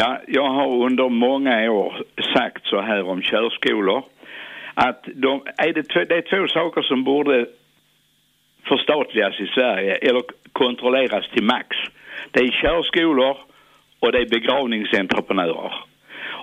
Ja, 0.00 0.10
jag 0.38 0.48
har 0.58 0.68
under 0.88 1.08
många 1.08 1.70
år 1.70 1.90
sagt 2.34 2.62
så 2.66 2.80
här 2.80 3.02
om 3.12 3.22
körskolor 3.22 4.02
att 4.74 5.02
de, 5.14 5.32
är 5.56 5.72
det, 5.72 5.82
två, 5.82 6.00
det 6.08 6.16
är 6.22 6.26
två 6.32 6.48
saker 6.48 6.82
som 6.82 7.04
borde 7.04 7.46
förstatligas 8.68 9.40
i 9.40 9.46
Sverige 9.46 9.94
eller 9.96 10.22
kontrolleras 10.52 11.24
till 11.34 11.44
max. 11.44 11.68
Det 12.30 12.40
är 12.40 12.50
körskolor 12.50 13.36
och 14.00 14.12
det 14.12 14.18
är 14.18 14.28
begravningsentreprenörer. 14.28 15.72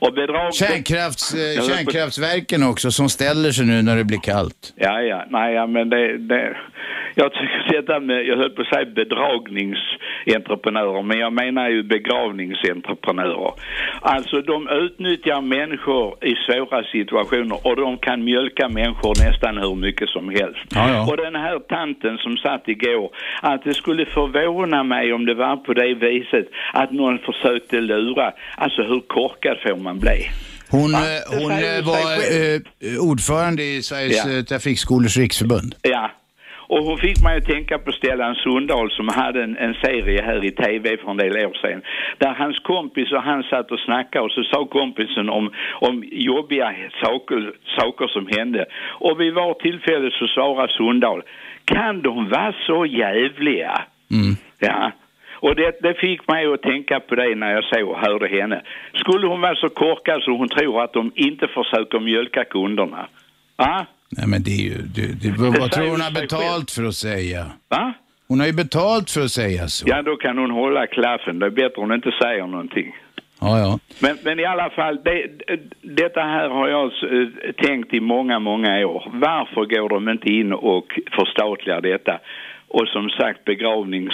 Och 0.02 0.14
bedrag... 0.14 0.54
Kärnkrafts, 0.54 1.34
eh, 1.34 1.68
kärnkraftverken 1.68 2.64
också 2.64 2.92
som 2.92 3.10
ställer 3.10 3.52
sig 3.52 3.66
nu 3.66 3.82
när 3.82 3.98
det 3.98 4.04
blir 4.04 4.20
kallt. 4.20 4.74
Ja, 4.76 5.02
ja, 5.02 5.26
nej, 5.30 5.54
ja, 5.54 5.68
men 5.68 5.90
det, 5.90 6.18
det, 6.18 6.58
jag 7.16 7.34
tycker 7.34 7.82
detta 7.82 8.00
med, 8.00 8.26
jag 8.26 8.38
höll 8.38 8.50
på 8.50 8.62
att 8.62 8.68
säga 8.68 8.86
bedragningsentreprenörer, 10.26 11.04
men 11.04 11.20
jag 11.20 11.34
menar 11.34 11.70
ju 11.70 11.84
begravningsentreprenörer. 11.84 13.54
Alltså 14.02 14.42
de 14.42 14.68
utnyttjar 14.70 15.42
människor 15.42 16.26
i 16.26 16.34
svåra 16.48 16.84
situationer 16.84 17.68
och 17.68 17.76
de 17.76 17.98
kan 17.98 18.24
mjölka 18.24 18.70
människor 18.70 19.14
nästan 19.26 19.58
hur 19.58 19.76
mycket 19.76 20.10
som 20.10 20.30
helst. 20.30 20.60
Ja, 20.76 20.90
ja. 20.90 21.08
Och 21.12 21.18
den 21.18 21.36
här 21.36 21.60
tanten 21.60 22.18
som 22.18 22.38
satt 22.38 22.68
igår, 22.68 23.10
att 23.42 23.64
det 23.64 23.74
skulle 23.74 24.06
förvåna 24.06 24.84
mig 24.84 25.14
om 25.14 25.26
det 25.26 25.34
var 25.34 25.56
på 25.58 25.74
det 25.74 25.94
viset 25.94 26.48
att 26.74 26.92
någon 26.92 27.20
försökte 27.20 27.82
lura. 27.82 28.32
Alltså 28.58 28.82
hur 28.84 29.00
korkad 29.00 29.58
får 29.68 29.76
man 29.78 30.00
bli? 30.00 30.30
Hon, 30.70 30.94
eh, 30.94 31.00
hon 31.42 31.52
eh, 31.52 31.86
var 31.86 32.12
eh, 32.14 33.10
ordförande 33.10 33.64
i 33.64 33.82
Sveriges 33.82 34.26
Ja. 34.26 34.38
eh, 34.38 34.44
Trafikskolors 34.44 35.18
riksförbund. 35.18 35.76
Ja. 35.82 36.12
Och 36.68 36.84
hon 36.84 36.98
fick 36.98 37.24
mig 37.24 37.38
att 37.38 37.46
tänka 37.46 37.78
på 37.78 37.92
Stellan 37.92 38.36
Sundahl 38.36 38.92
som 38.92 39.08
hade 39.08 39.44
en, 39.44 39.58
en 39.58 39.74
serie 39.74 40.22
här 40.22 40.46
i 40.46 40.52
TV 40.52 40.98
för 40.98 41.12
en 41.12 41.18
del 41.18 41.46
år 41.48 41.58
sedan. 41.62 41.82
Där 42.18 42.34
hans 42.34 42.60
kompis 42.60 43.12
och 43.12 43.24
han 43.24 43.44
satt 43.44 43.72
och 43.72 43.80
snackade 43.80 44.26
och 44.26 44.32
så 44.32 44.44
sa 44.44 44.66
kompisen 44.66 45.30
om, 45.30 45.52
om 45.74 46.04
jobbiga 46.12 46.76
saker, 47.04 47.54
saker 47.80 48.08
som 48.08 48.28
hände. 48.28 48.66
Och 49.00 49.20
vid 49.20 49.34
var 49.34 49.54
tillfälle 49.54 50.12
så 50.12 50.28
svarade 50.28 50.74
Sundahl, 50.74 51.22
kan 51.66 52.02
de 52.02 52.30
vara 52.30 52.54
så 52.68 52.86
jävliga? 52.86 53.82
Ja. 54.60 54.92
Och 55.44 55.56
det, 55.56 55.82
det 55.82 55.94
fick 55.94 56.28
mig 56.28 56.46
att 56.46 56.62
tänka 56.62 57.00
på 57.00 57.16
det 57.16 57.36
när 57.36 57.52
jag 57.52 57.64
såg 57.64 57.90
och 57.90 58.00
hörde 58.00 58.28
henne. 58.28 58.62
Skulle 58.94 59.28
hon 59.28 59.42
vara 59.42 59.56
så 59.56 59.70
korkad 59.70 60.24
så 60.24 60.32
hon 60.32 60.50
tror 60.50 60.84
att 60.84 60.94
de 60.94 61.12
inte 61.16 61.48
försöker 61.48 62.00
mjölka 62.00 62.44
kunderna? 62.44 63.08
Ja? 63.58 63.86
Nej 64.18 64.28
men 64.28 64.44
det 64.44 64.52
är 64.52 64.64
ju, 64.64 64.78
det, 64.96 65.22
det, 65.22 65.30
vad, 65.38 65.72
tror 65.72 65.90
hon 65.90 66.02
har 66.02 66.12
betalt 66.22 66.72
för 66.72 66.84
att 66.84 66.96
säga? 66.96 67.46
Va? 67.70 67.94
Hon 68.28 68.40
har 68.40 68.48
ju 68.48 68.54
betalt 68.54 69.12
för 69.12 69.22
att 69.22 69.32
säga 69.32 69.68
så. 69.68 69.86
Ja, 69.90 70.02
då 70.02 70.16
kan 70.16 70.38
hon 70.38 70.52
hålla 70.52 70.88
klaffen. 70.88 71.40
Det 71.40 71.46
är 71.46 71.50
bättre 71.50 71.82
hon 71.82 71.94
inte 71.94 72.12
säger 72.22 72.48
någonting. 72.48 72.96
Ja, 73.42 73.60
ja. 73.60 73.80
Men, 74.00 74.18
men 74.24 74.40
i 74.40 74.46
alla 74.46 74.70
fall, 74.70 75.00
det, 75.04 75.28
detta 75.82 76.22
här 76.22 76.50
har 76.50 76.68
jag 76.68 76.86
eh, 76.86 77.28
tänkt 77.58 77.94
i 77.94 78.00
många, 78.00 78.40
många 78.40 78.88
år. 78.88 79.12
Varför 79.14 79.66
går 79.66 79.90
de 79.90 80.10
inte 80.10 80.30
in 80.30 80.54
och 80.54 81.00
förstatligar 81.12 81.82
detta? 81.82 82.20
Och 82.74 82.88
som 82.88 83.10
sagt, 83.10 83.46
begravnings... 83.46 84.14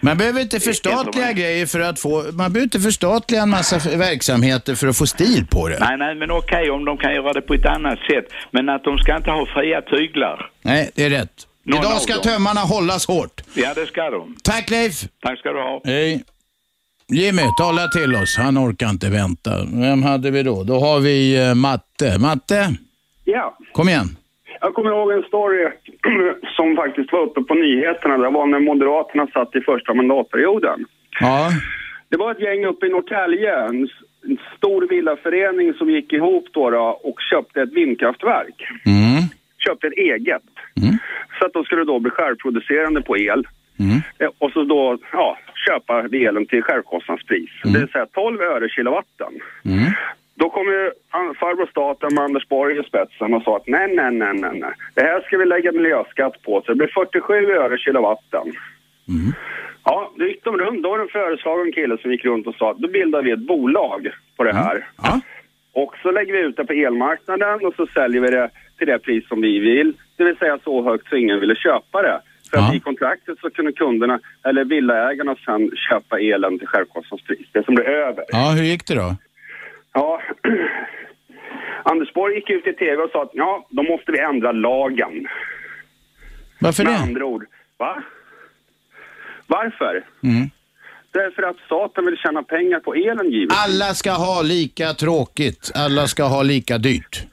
Man 0.00 0.16
behöver 0.18 0.40
inte 0.40 0.60
förstatliga 0.60 1.32
grejer 1.32 1.66
för 1.66 1.80
att 1.80 2.00
få, 2.00 2.22
man 2.32 2.52
behöver 2.52 2.62
inte 2.62 2.80
förstatliga 2.80 3.42
en 3.42 3.50
massa 3.50 3.96
verksamheter 3.98 4.74
för 4.74 4.86
att 4.86 4.98
få 4.98 5.06
stil 5.06 5.46
på 5.50 5.68
det. 5.68 5.78
Nej, 5.80 5.96
nej, 5.98 6.14
men 6.14 6.30
okej 6.30 6.70
om 6.70 6.84
de 6.84 6.96
kan 6.98 7.14
göra 7.14 7.32
det 7.32 7.40
på 7.40 7.54
ett 7.54 7.66
annat 7.66 7.98
sätt. 7.98 8.26
Men 8.50 8.68
att 8.68 8.84
de 8.84 8.98
ska 8.98 9.16
inte 9.16 9.30
ha 9.30 9.46
fria 9.46 9.82
tyglar. 9.82 10.50
Nej, 10.62 10.90
det 10.94 11.04
är 11.04 11.10
rätt. 11.10 11.46
Någon 11.64 11.78
Idag 11.78 12.00
ska 12.00 12.14
tömmarna 12.14 12.60
hållas 12.60 13.06
hårt. 13.06 13.40
Ja, 13.54 13.74
det 13.74 13.86
ska 13.86 14.10
de. 14.10 14.36
Tack 14.42 14.70
Leif! 14.70 14.94
Tack 15.22 15.38
ska 15.38 15.52
du 15.52 15.58
ha. 15.58 15.80
Hej. 15.84 16.24
Jimmy, 17.08 17.42
tala 17.58 17.88
till 17.88 18.14
oss. 18.14 18.36
Han 18.36 18.58
orkar 18.58 18.90
inte 18.90 19.10
vänta. 19.10 19.50
Vem 19.72 20.02
hade 20.02 20.30
vi 20.30 20.42
då? 20.42 20.64
Då 20.64 20.80
har 20.80 21.00
vi 21.00 21.46
eh, 21.48 21.54
Matte. 21.54 22.18
Matte, 22.18 22.74
Ja, 23.24 23.58
kom 23.72 23.88
igen. 23.88 24.16
Jag 24.64 24.74
kommer 24.74 24.90
ihåg 24.90 25.12
en 25.12 25.22
story 25.22 25.68
som 26.56 26.76
faktiskt 26.76 27.12
var 27.12 27.20
uppe 27.20 27.40
på 27.42 27.54
nyheterna. 27.54 28.18
Det 28.18 28.30
var 28.30 28.46
när 28.46 28.60
Moderaterna 28.60 29.26
satt 29.26 29.56
i 29.56 29.60
första 29.60 29.94
mandatperioden. 29.94 30.84
Ja. 31.20 31.50
Det 32.08 32.16
var 32.16 32.30
ett 32.30 32.40
gäng 32.40 32.64
uppe 32.64 32.86
i 32.86 32.90
Norrtälje, 32.90 33.56
en, 33.56 33.88
stor 34.56 34.88
villaförening 34.88 35.74
som 35.74 35.90
gick 35.90 36.12
ihop 36.12 36.44
då, 36.52 36.70
då 36.70 37.00
och 37.02 37.18
köpte 37.30 37.62
ett 37.62 37.72
vindkraftverk. 37.72 38.58
Mm. 38.86 39.22
Köpte 39.58 39.86
ett 39.86 39.92
eget. 39.92 40.42
Så 41.38 41.46
att 41.46 41.52
de 41.52 41.64
skulle 41.64 41.84
då 41.84 41.98
bli 41.98 42.10
självproducerande 42.10 43.02
på 43.02 43.18
el. 43.18 43.46
Mm. 43.78 43.96
Eh, 44.18 44.30
Och 44.38 44.50
så 44.52 44.64
då, 44.64 44.98
ja, 45.12 45.38
köpa 45.66 46.00
elen 46.12 46.46
till 46.46 46.62
självkostnadspris. 46.62 47.50
Det 47.64 47.78
vill 47.78 47.88
säga 47.88 48.06
12 48.06 48.40
öre 48.40 48.68
kilowatten. 48.68 49.32
Mm. 49.64 49.92
Då 50.34 50.50
kom 50.50 50.66
ju 50.66 50.90
farbror 51.40 51.66
staten 51.66 52.14
med 52.14 52.24
Anders 52.24 52.48
Borg 52.48 52.78
i 52.78 52.82
spetsen 52.82 53.34
och 53.34 53.42
sa 53.42 53.56
att 53.56 53.66
nej, 53.66 53.94
nej, 53.94 54.10
nej, 54.12 54.34
nej, 54.34 54.60
nej. 54.60 54.74
Det 54.94 55.02
här 55.02 55.20
ska 55.20 55.38
vi 55.38 55.44
lägga 55.44 55.72
miljöskatt 55.72 56.42
på. 56.42 56.62
Så 56.62 56.72
det 56.72 56.76
blir 56.76 56.92
47 56.94 57.34
öre 57.34 57.78
kilowatten. 57.78 58.52
Ja, 59.84 60.12
då 60.16 60.24
gick 60.24 60.44
de 60.44 60.56
runt. 60.58 60.82
Då 60.82 60.90
var 60.90 60.98
det 60.98 61.04
en 61.04 61.08
föreslagen 61.08 61.72
kille 61.72 61.98
som 61.98 62.10
gick 62.12 62.24
runt 62.24 62.46
och 62.46 62.54
sa 62.54 62.70
att 62.70 62.78
då 62.78 62.88
bildar 62.88 63.22
vi 63.22 63.30
ett 63.30 63.46
bolag 63.46 64.08
på 64.36 64.44
det 64.44 64.54
här. 64.54 64.86
Och 65.72 65.94
så 66.02 66.10
lägger 66.10 66.32
vi 66.32 66.38
ut 66.38 66.56
det 66.56 66.64
på 66.64 66.72
elmarknaden 66.72 67.66
och 67.66 67.74
så 67.74 67.86
säljer 67.86 68.20
vi 68.20 68.30
det 68.30 68.50
till 68.78 68.86
det 68.86 68.98
pris 68.98 69.28
som 69.28 69.40
vi 69.40 69.58
vill. 69.58 69.92
Det 70.16 70.24
vill 70.24 70.36
säga 70.36 70.58
så 70.64 70.82
högt 70.82 71.08
så 71.08 71.16
ingen 71.16 71.40
ville 71.40 71.56
köpa 71.56 72.02
det. 72.02 72.20
För 72.50 72.58
att 72.58 72.74
i 72.74 72.80
kontraktet 72.80 73.38
så 73.38 73.50
kunde 73.50 73.72
kunderna, 73.72 74.20
eller 74.44 74.64
villaägarna 74.64 75.36
sen 75.44 75.70
köpa 75.88 76.20
elen 76.20 76.58
till 76.58 76.68
självkostnadspris. 76.68 77.46
Det 77.52 77.64
som 77.64 77.74
blir 77.74 77.88
över. 77.88 78.24
Ja, 78.28 78.52
hur 78.56 78.64
gick 78.64 78.86
det 78.86 78.94
då? 78.94 79.16
Ja, 79.94 80.20
Anders 81.84 82.12
Borg 82.14 82.34
gick 82.34 82.50
ut 82.50 82.66
i 82.66 82.72
tv 82.72 82.96
och 83.02 83.10
sa 83.10 83.22
att 83.22 83.30
ja, 83.32 83.66
då 83.70 83.82
måste 83.82 84.12
vi 84.12 84.18
ändra 84.20 84.52
lagen. 84.52 85.26
Varför 86.60 86.84
Med 86.84 86.92
det? 86.92 86.98
andra 86.98 87.24
ord, 87.24 87.44
va? 87.78 88.02
Varför? 89.46 90.04
Mm. 90.22 90.50
Därför 91.12 91.42
att 91.42 91.56
staten 91.66 92.06
vill 92.06 92.16
tjäna 92.16 92.42
pengar 92.42 92.80
på 92.80 92.94
elen 92.94 93.30
givetvis. 93.30 93.58
Alla 93.64 93.94
ska 93.94 94.12
ha 94.12 94.42
lika 94.42 94.94
tråkigt. 94.94 95.70
Alla 95.74 96.06
ska 96.06 96.24
ha 96.24 96.42
lika 96.42 96.78
dyrt. 96.78 97.26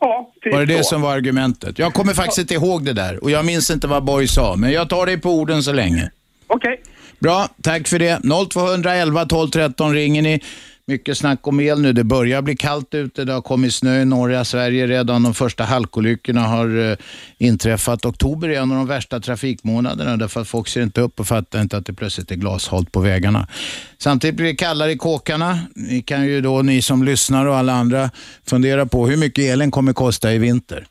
Ja, 0.00 0.32
typ 0.42 0.52
Var 0.52 0.60
det 0.60 0.66
det 0.66 0.78
så. 0.84 0.84
som 0.84 1.02
var 1.02 1.12
argumentet? 1.14 1.78
Jag 1.78 1.92
kommer 1.94 2.12
faktiskt 2.14 2.38
inte 2.38 2.54
ihåg 2.54 2.84
det 2.84 2.92
där 2.92 3.24
och 3.24 3.30
jag 3.30 3.44
minns 3.46 3.70
inte 3.70 3.86
vad 3.86 4.04
Borg 4.04 4.28
sa, 4.28 4.56
men 4.56 4.72
jag 4.72 4.88
tar 4.88 5.06
dig 5.06 5.20
på 5.20 5.30
orden 5.30 5.62
så 5.62 5.72
länge. 5.72 6.10
Okej. 6.46 6.80
Bra, 7.18 7.48
tack 7.62 7.88
för 7.88 7.98
det. 7.98 8.20
0211 8.50 9.24
12 9.26 9.48
13 9.50 9.94
ringer 9.94 10.22
ni. 10.22 10.40
Mycket 10.88 11.18
snack 11.18 11.46
om 11.46 11.60
el 11.60 11.80
nu. 11.80 11.92
Det 11.92 12.04
börjar 12.04 12.42
bli 12.42 12.56
kallt 12.56 12.94
ute. 12.94 13.24
Det 13.24 13.32
har 13.32 13.42
kommit 13.42 13.74
snö 13.74 14.02
i 14.02 14.04
norra 14.04 14.44
Sverige 14.44 14.86
redan. 14.86 15.22
De 15.22 15.34
första 15.34 15.64
halkolyckorna 15.64 16.40
har 16.40 16.90
eh, 16.90 16.96
inträffat. 17.38 18.04
Oktober 18.04 18.48
är 18.48 18.60
en 18.60 18.70
av 18.70 18.76
de 18.76 18.86
värsta 18.86 19.20
trafikmånaderna 19.20 20.16
därför 20.16 20.40
att 20.40 20.48
folk 20.48 20.68
ser 20.68 20.82
inte 20.82 21.00
upp 21.00 21.20
och 21.20 21.26
fattar 21.26 21.60
inte 21.60 21.76
att 21.76 21.86
det 21.86 21.92
plötsligt 21.92 22.30
är 22.30 22.36
glashalt 22.36 22.92
på 22.92 23.00
vägarna. 23.00 23.48
Samtidigt 23.98 24.36
blir 24.36 24.46
det 24.46 24.54
kallare 24.54 24.92
i 24.92 24.96
kåkarna. 24.96 25.58
Ni 25.74 26.02
kan 26.02 26.26
ju 26.26 26.40
då, 26.40 26.62
ni 26.62 26.82
som 26.82 27.02
lyssnar 27.02 27.46
och 27.46 27.56
alla 27.56 27.72
andra, 27.72 28.10
fundera 28.46 28.86
på 28.86 29.06
hur 29.06 29.16
mycket 29.16 29.44
elen 29.44 29.70
kommer 29.70 29.92
kosta 29.92 30.32
i 30.32 30.38
vinter. 30.38 30.86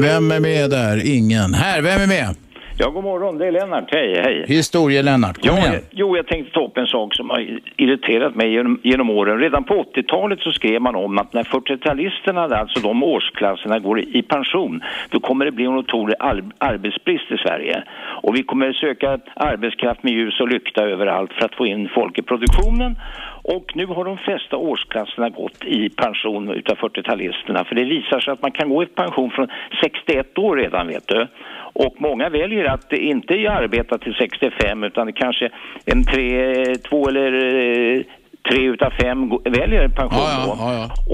Vem 0.00 0.30
är 0.30 0.40
med 0.40 0.70
där? 0.70 1.06
Ingen. 1.06 1.54
Här, 1.54 1.82
vem 1.82 2.00
är 2.00 2.06
med? 2.06 2.34
Ja, 2.78 2.90
god 2.90 3.04
morgon. 3.04 3.38
Det 3.38 3.46
är 3.46 3.52
Lennart. 3.52 3.84
Hej, 3.94 4.20
hej. 4.24 4.44
Historie-Lennart, 4.48 5.38
kom 5.38 5.56
Ja, 5.56 5.68
igen. 5.68 5.82
jo, 5.90 6.16
jag 6.16 6.26
tänkte 6.26 6.52
ta 6.54 6.64
upp 6.66 6.76
en 6.76 6.86
sak 6.86 7.14
som 7.14 7.30
har 7.30 7.46
irriterat 7.76 8.34
mig 8.34 8.52
genom, 8.52 8.80
genom 8.82 9.10
åren. 9.10 9.38
Redan 9.38 9.64
på 9.64 9.74
80-talet 9.94 10.40
så 10.40 10.52
skrev 10.52 10.82
man 10.82 10.94
om 10.94 11.18
att 11.18 11.32
när 11.32 11.42
40-talisterna, 11.42 12.54
alltså 12.56 12.80
de 12.80 13.02
årsklasserna, 13.02 13.78
går 13.78 14.00
i, 14.00 14.22
pension, 14.22 14.82
då 15.10 15.20
kommer 15.20 15.44
det 15.44 15.52
bli 15.52 15.64
en 15.64 15.74
otrolig 15.78 16.14
ar- 16.20 16.42
arbetsbrist 16.58 17.30
i 17.32 17.36
Sverige. 17.36 17.82
Och 18.22 18.36
vi 18.36 18.42
kommer 18.42 18.72
söka 18.72 19.18
arbetskraft 19.36 20.02
med 20.02 20.12
ljus 20.12 20.40
och 20.40 20.48
lykta 20.48 20.82
överallt 20.84 21.32
för 21.32 21.44
att 21.44 21.54
få 21.54 21.66
in 21.66 21.88
folk 21.94 22.18
i 22.18 22.22
produktionen. 22.22 22.96
Och 23.42 23.72
nu 23.74 23.86
har 23.86 24.04
de 24.04 24.18
flesta 24.18 24.56
årsklasserna 24.56 25.28
gått 25.28 25.64
i 25.64 25.88
pension 25.88 26.50
utav 26.50 26.76
40-talisterna. 26.76 27.64
För 27.64 27.74
det 27.74 27.84
visar 27.84 28.20
sig 28.20 28.32
att 28.32 28.42
man 28.42 28.50
kan 28.52 28.68
gå 28.68 28.82
i 28.82 28.86
pension 28.86 29.30
från 29.30 29.48
61 29.82 30.38
år 30.38 30.56
redan, 30.56 30.86
vet 30.88 31.08
du. 31.08 31.26
Och 31.74 31.94
många 31.98 32.28
väljer 32.28 32.64
att 32.64 32.92
inte 32.92 33.34
arbeta 33.34 33.98
till 33.98 34.14
65 34.14 34.84
utan 34.84 35.12
kanske 35.12 35.50
en 35.84 36.04
tre, 36.04 36.64
två 36.74 37.08
eller 37.08 37.32
eh, 37.32 38.02
tre 38.50 38.64
utav 38.64 38.90
fem 38.90 39.30
väljer 39.44 39.88
pension 39.88 40.46
då. 40.46 40.52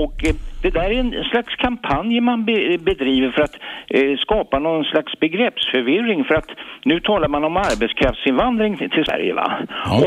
Och 0.03 0.25
eh, 0.25 0.35
det 0.63 0.71
där 0.71 0.91
är 0.91 1.01
en 1.01 1.25
slags 1.25 1.57
kampanj 1.57 2.21
man 2.21 2.45
be, 2.45 2.79
bedriver 2.79 3.31
för 3.31 3.43
att 3.43 3.57
eh, 3.89 4.17
skapa 4.19 4.59
någon 4.59 4.85
slags 4.85 5.21
begreppsförvirring 5.21 6.25
för 6.25 6.35
att 6.35 6.51
nu 6.85 7.01
talar 7.01 7.29
man 7.29 7.45
om 7.45 7.57
arbetskraftsinvandring 7.57 8.77
till 8.77 9.05
Sverige 9.05 9.35
va. 9.35 9.53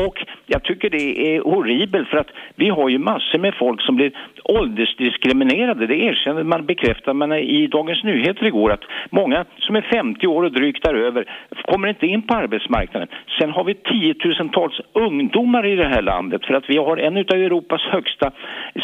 Och 0.06 0.24
jag 0.46 0.62
tycker 0.62 0.90
det 0.90 1.36
är 1.36 1.40
horribelt 1.40 2.08
för 2.08 2.16
att 2.16 2.30
vi 2.54 2.68
har 2.68 2.88
ju 2.88 2.98
massor 2.98 3.38
med 3.38 3.54
folk 3.54 3.82
som 3.82 3.96
blir 3.96 4.12
åldersdiskriminerade. 4.44 5.86
Det 5.86 5.96
erkänner 5.96 6.42
man, 6.42 6.66
bekräftar 6.66 7.14
man 7.14 7.32
i 7.32 7.66
Dagens 7.66 8.04
Nyheter 8.04 8.46
igår 8.46 8.72
att 8.72 8.84
många 9.10 9.44
som 9.58 9.76
är 9.76 9.82
50 9.82 10.26
år 10.26 10.42
och 10.42 10.52
drygt 10.52 10.82
däröver 10.82 11.24
kommer 11.64 11.88
inte 11.88 12.06
in 12.06 12.22
på 12.22 12.34
arbetsmarknaden. 12.34 13.08
Sen 13.38 13.50
har 13.50 13.64
vi 13.64 13.74
tiotusentals 13.74 14.80
ungdomar 14.92 15.66
i 15.66 15.76
det 15.76 15.88
här 15.88 16.02
landet 16.02 16.44
för 16.46 16.54
att 16.54 16.70
vi 16.70 16.76
har 16.76 16.96
en 16.96 17.16
utav 17.16 17.38
Europas 17.38 17.82
högsta 17.82 18.30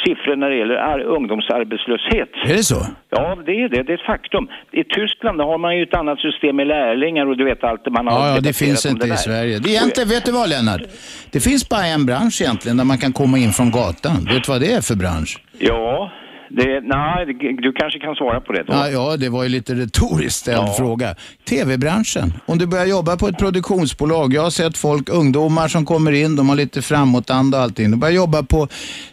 siffror 0.05 0.37
när 0.37 0.51
det 0.51 0.57
gäller 0.57 0.77
ar- 0.77 1.07
ungdomsarbetslöshet. 1.61 2.29
Är 2.45 2.57
det 2.57 2.65
så? 2.65 2.87
Ja, 3.11 3.37
det 3.47 3.53
är 3.53 3.69
det. 3.69 3.83
Det 3.83 3.93
är 3.93 3.95
ett 3.95 4.07
faktum. 4.07 4.49
I 4.73 4.85
Tyskland 4.85 5.41
har 5.41 5.59
man 5.59 5.77
ju 5.77 5.83
ett 5.83 5.95
annat 5.95 6.19
system 6.19 6.57
med 6.57 6.67
lärlingar 6.67 7.27
och 7.27 7.37
du 7.37 7.45
vet 7.45 7.65
allt 7.65 7.85
det 7.85 7.91
man 7.91 8.07
har 8.07 8.29
Ja, 8.29 8.35
ja, 8.35 8.41
det 8.41 8.53
finns 8.53 8.87
inte 8.87 9.07
där. 9.07 9.15
i 9.15 9.17
Sverige. 9.17 9.59
Det 9.59 9.69
är 9.69 9.73
egentligen, 9.73 10.09
vet 10.09 10.25
du 10.25 10.33
vad 10.33 10.49
Lennart? 10.49 10.83
Det 11.31 11.41
finns 11.41 11.69
bara 11.69 11.87
en 11.87 12.07
bransch 12.07 12.41
egentligen 12.43 12.77
där 12.77 12.85
man 12.85 12.99
kan 12.99 13.13
komma 13.13 13.39
in 13.39 13.53
från 13.53 13.71
gatan. 13.71 14.25
Vet 14.25 14.45
du 14.45 14.53
vad 14.53 14.61
det 14.61 14.73
är 14.73 14.81
för 14.81 14.95
bransch? 14.95 15.39
Ja, 15.59 16.11
det, 16.53 16.81
nej, 16.81 17.27
det- 17.27 17.63
du 17.63 17.73
kanske 17.73 17.99
kan 17.99 18.15
svara 18.15 18.41
på 18.41 18.53
det 18.53 18.63
då. 18.67 18.73
Ja, 18.73 18.89
ja 18.89 19.17
det 19.17 19.29
var 19.29 19.43
ju 19.43 19.49
lite 19.49 19.75
retoriskt 19.75 20.39
ställd 20.41 20.77
fråga. 20.79 21.15
TV-branschen. 21.49 22.33
Om 22.47 22.59
du 22.59 22.67
börjar 22.67 22.87
jobba 22.87 23.17
på 23.17 23.29
ett 23.29 23.39
produktionsbolag. 23.39 24.35
Jag 24.35 24.43
har 24.43 24.51
sett 24.51 24.77
folk, 24.79 25.09
ungdomar 25.09 25.69
som 25.69 25.85
kommer 25.85 26.13
in, 26.13 26.37
de 26.37 26.49
har 26.49 26.57
lite 26.57 26.83
framåtanda 26.83 27.59
och 27.59 27.65
allting. 27.65 27.91
De 27.91 28.01
börjar 28.01 28.15
jobba 28.15 28.43
på 28.43 28.69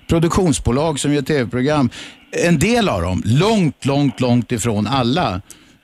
produktionsbolag 0.10 1.00
som 1.00 1.14
gör 1.14 1.22
TV-program. 1.22 1.90
En 2.32 2.60
del 2.60 2.90
av 2.90 3.02
dem, 3.02 3.22
långt, 3.26 3.86
långt, 3.86 4.20
långt 4.20 4.52
ifrån 4.52 4.88
alla. 4.88 5.42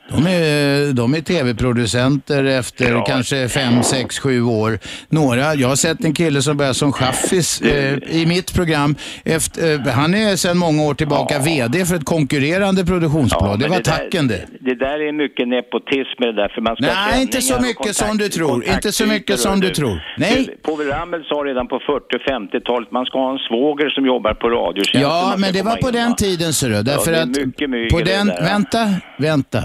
De 0.09 0.27
är, 0.27 0.93
de 0.93 1.13
är 1.15 1.21
tv-producenter 1.21 2.43
efter 2.43 3.05
kanske 3.05 3.49
fem, 3.49 3.83
sex, 3.83 4.19
sju 4.19 4.41
år. 4.43 4.79
Några, 5.09 5.53
jag 5.55 5.67
har 5.67 5.75
sett 5.75 6.03
en 6.03 6.13
kille 6.13 6.41
som 6.41 6.57
började 6.57 6.73
som 6.75 6.91
chaffis 6.93 7.61
eh, 7.61 7.97
i 8.09 8.25
mitt 8.25 8.53
program. 8.53 8.95
Efter, 9.25 9.73
eh, 9.87 9.93
han 9.93 10.13
är 10.13 10.35
sedan 10.35 10.57
många 10.57 10.83
år 10.83 10.93
tillbaka 10.93 11.39
VD 11.39 11.85
för 11.85 11.95
ett 11.95 12.05
konkurrerande 12.05 12.85
produktionsbolag. 12.85 13.59
det 13.59 13.63
men 13.63 13.69
var 13.71 13.77
där- 13.77 13.83
tacken 13.91 14.27
det. 14.27 14.45
Det 14.59 14.75
där 14.75 15.07
är 15.07 15.11
mycket 15.11 15.47
nepotism 15.47 16.17
det 16.21 16.33
där 16.33 16.47
för 16.47 16.61
man 16.61 16.75
ska 16.75 16.85
Nej, 16.85 17.21
inte 17.21 17.41
så 17.41 17.61
mycket 17.61 17.95
som 17.95 18.07
kontakt- 18.07 18.19
du 18.23 18.29
tror. 18.29 18.65
Inte 18.65 18.91
så 18.91 19.05
mycket 19.05 19.39
som 19.39 19.59
du 19.59 19.69
tror. 19.69 20.03
Nej. 20.17 20.49
Povel 20.63 20.87
Ramel 20.87 21.23
sa 21.23 21.35
redan 21.35 21.67
på 21.67 21.79
40-50-talet 21.79 22.91
man 22.91 23.05
ska 23.05 23.17
ha 23.19 23.31
en 23.31 23.37
svåger 23.37 23.89
som 23.89 24.05
jobbar 24.05 24.33
på 24.33 24.49
radiotjänsten. 24.49 25.01
Ja, 25.01 25.35
men 25.37 25.53
det 25.53 25.61
var 25.61 25.75
på 25.75 25.87
in, 25.87 25.93
den 25.93 26.09
va? 26.09 26.15
tiden 26.15 26.53
ser 26.53 26.69
du. 26.69 26.83
Därför 26.83 27.11
det 27.11 27.17
är 27.17 27.21
att 27.21 27.29
mycket 27.29 27.69
mygel 27.69 27.89
på 27.89 27.99
det 27.99 28.05
den, 28.17 28.27
där, 28.27 28.41
vänta, 28.41 28.79
vänta. 29.17 29.59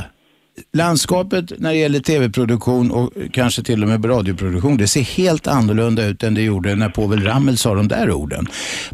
Landskapet 0.72 1.52
när 1.58 1.70
det 1.70 1.76
gäller 1.76 2.00
tv-produktion 2.00 2.90
och 2.90 3.12
kanske 3.32 3.62
till 3.62 3.82
och 3.82 3.88
med 3.88 4.08
radioproduktion, 4.08 4.76
det 4.76 4.86
ser 4.88 5.00
helt 5.02 5.46
annorlunda 5.46 6.04
ut 6.06 6.22
än 6.22 6.34
det 6.34 6.42
gjorde 6.42 6.74
när 6.74 6.88
Povel 6.88 7.24
Ramel 7.24 7.58
sa 7.58 7.74
de 7.74 7.88
där 7.88 8.10
orden. 8.10 8.46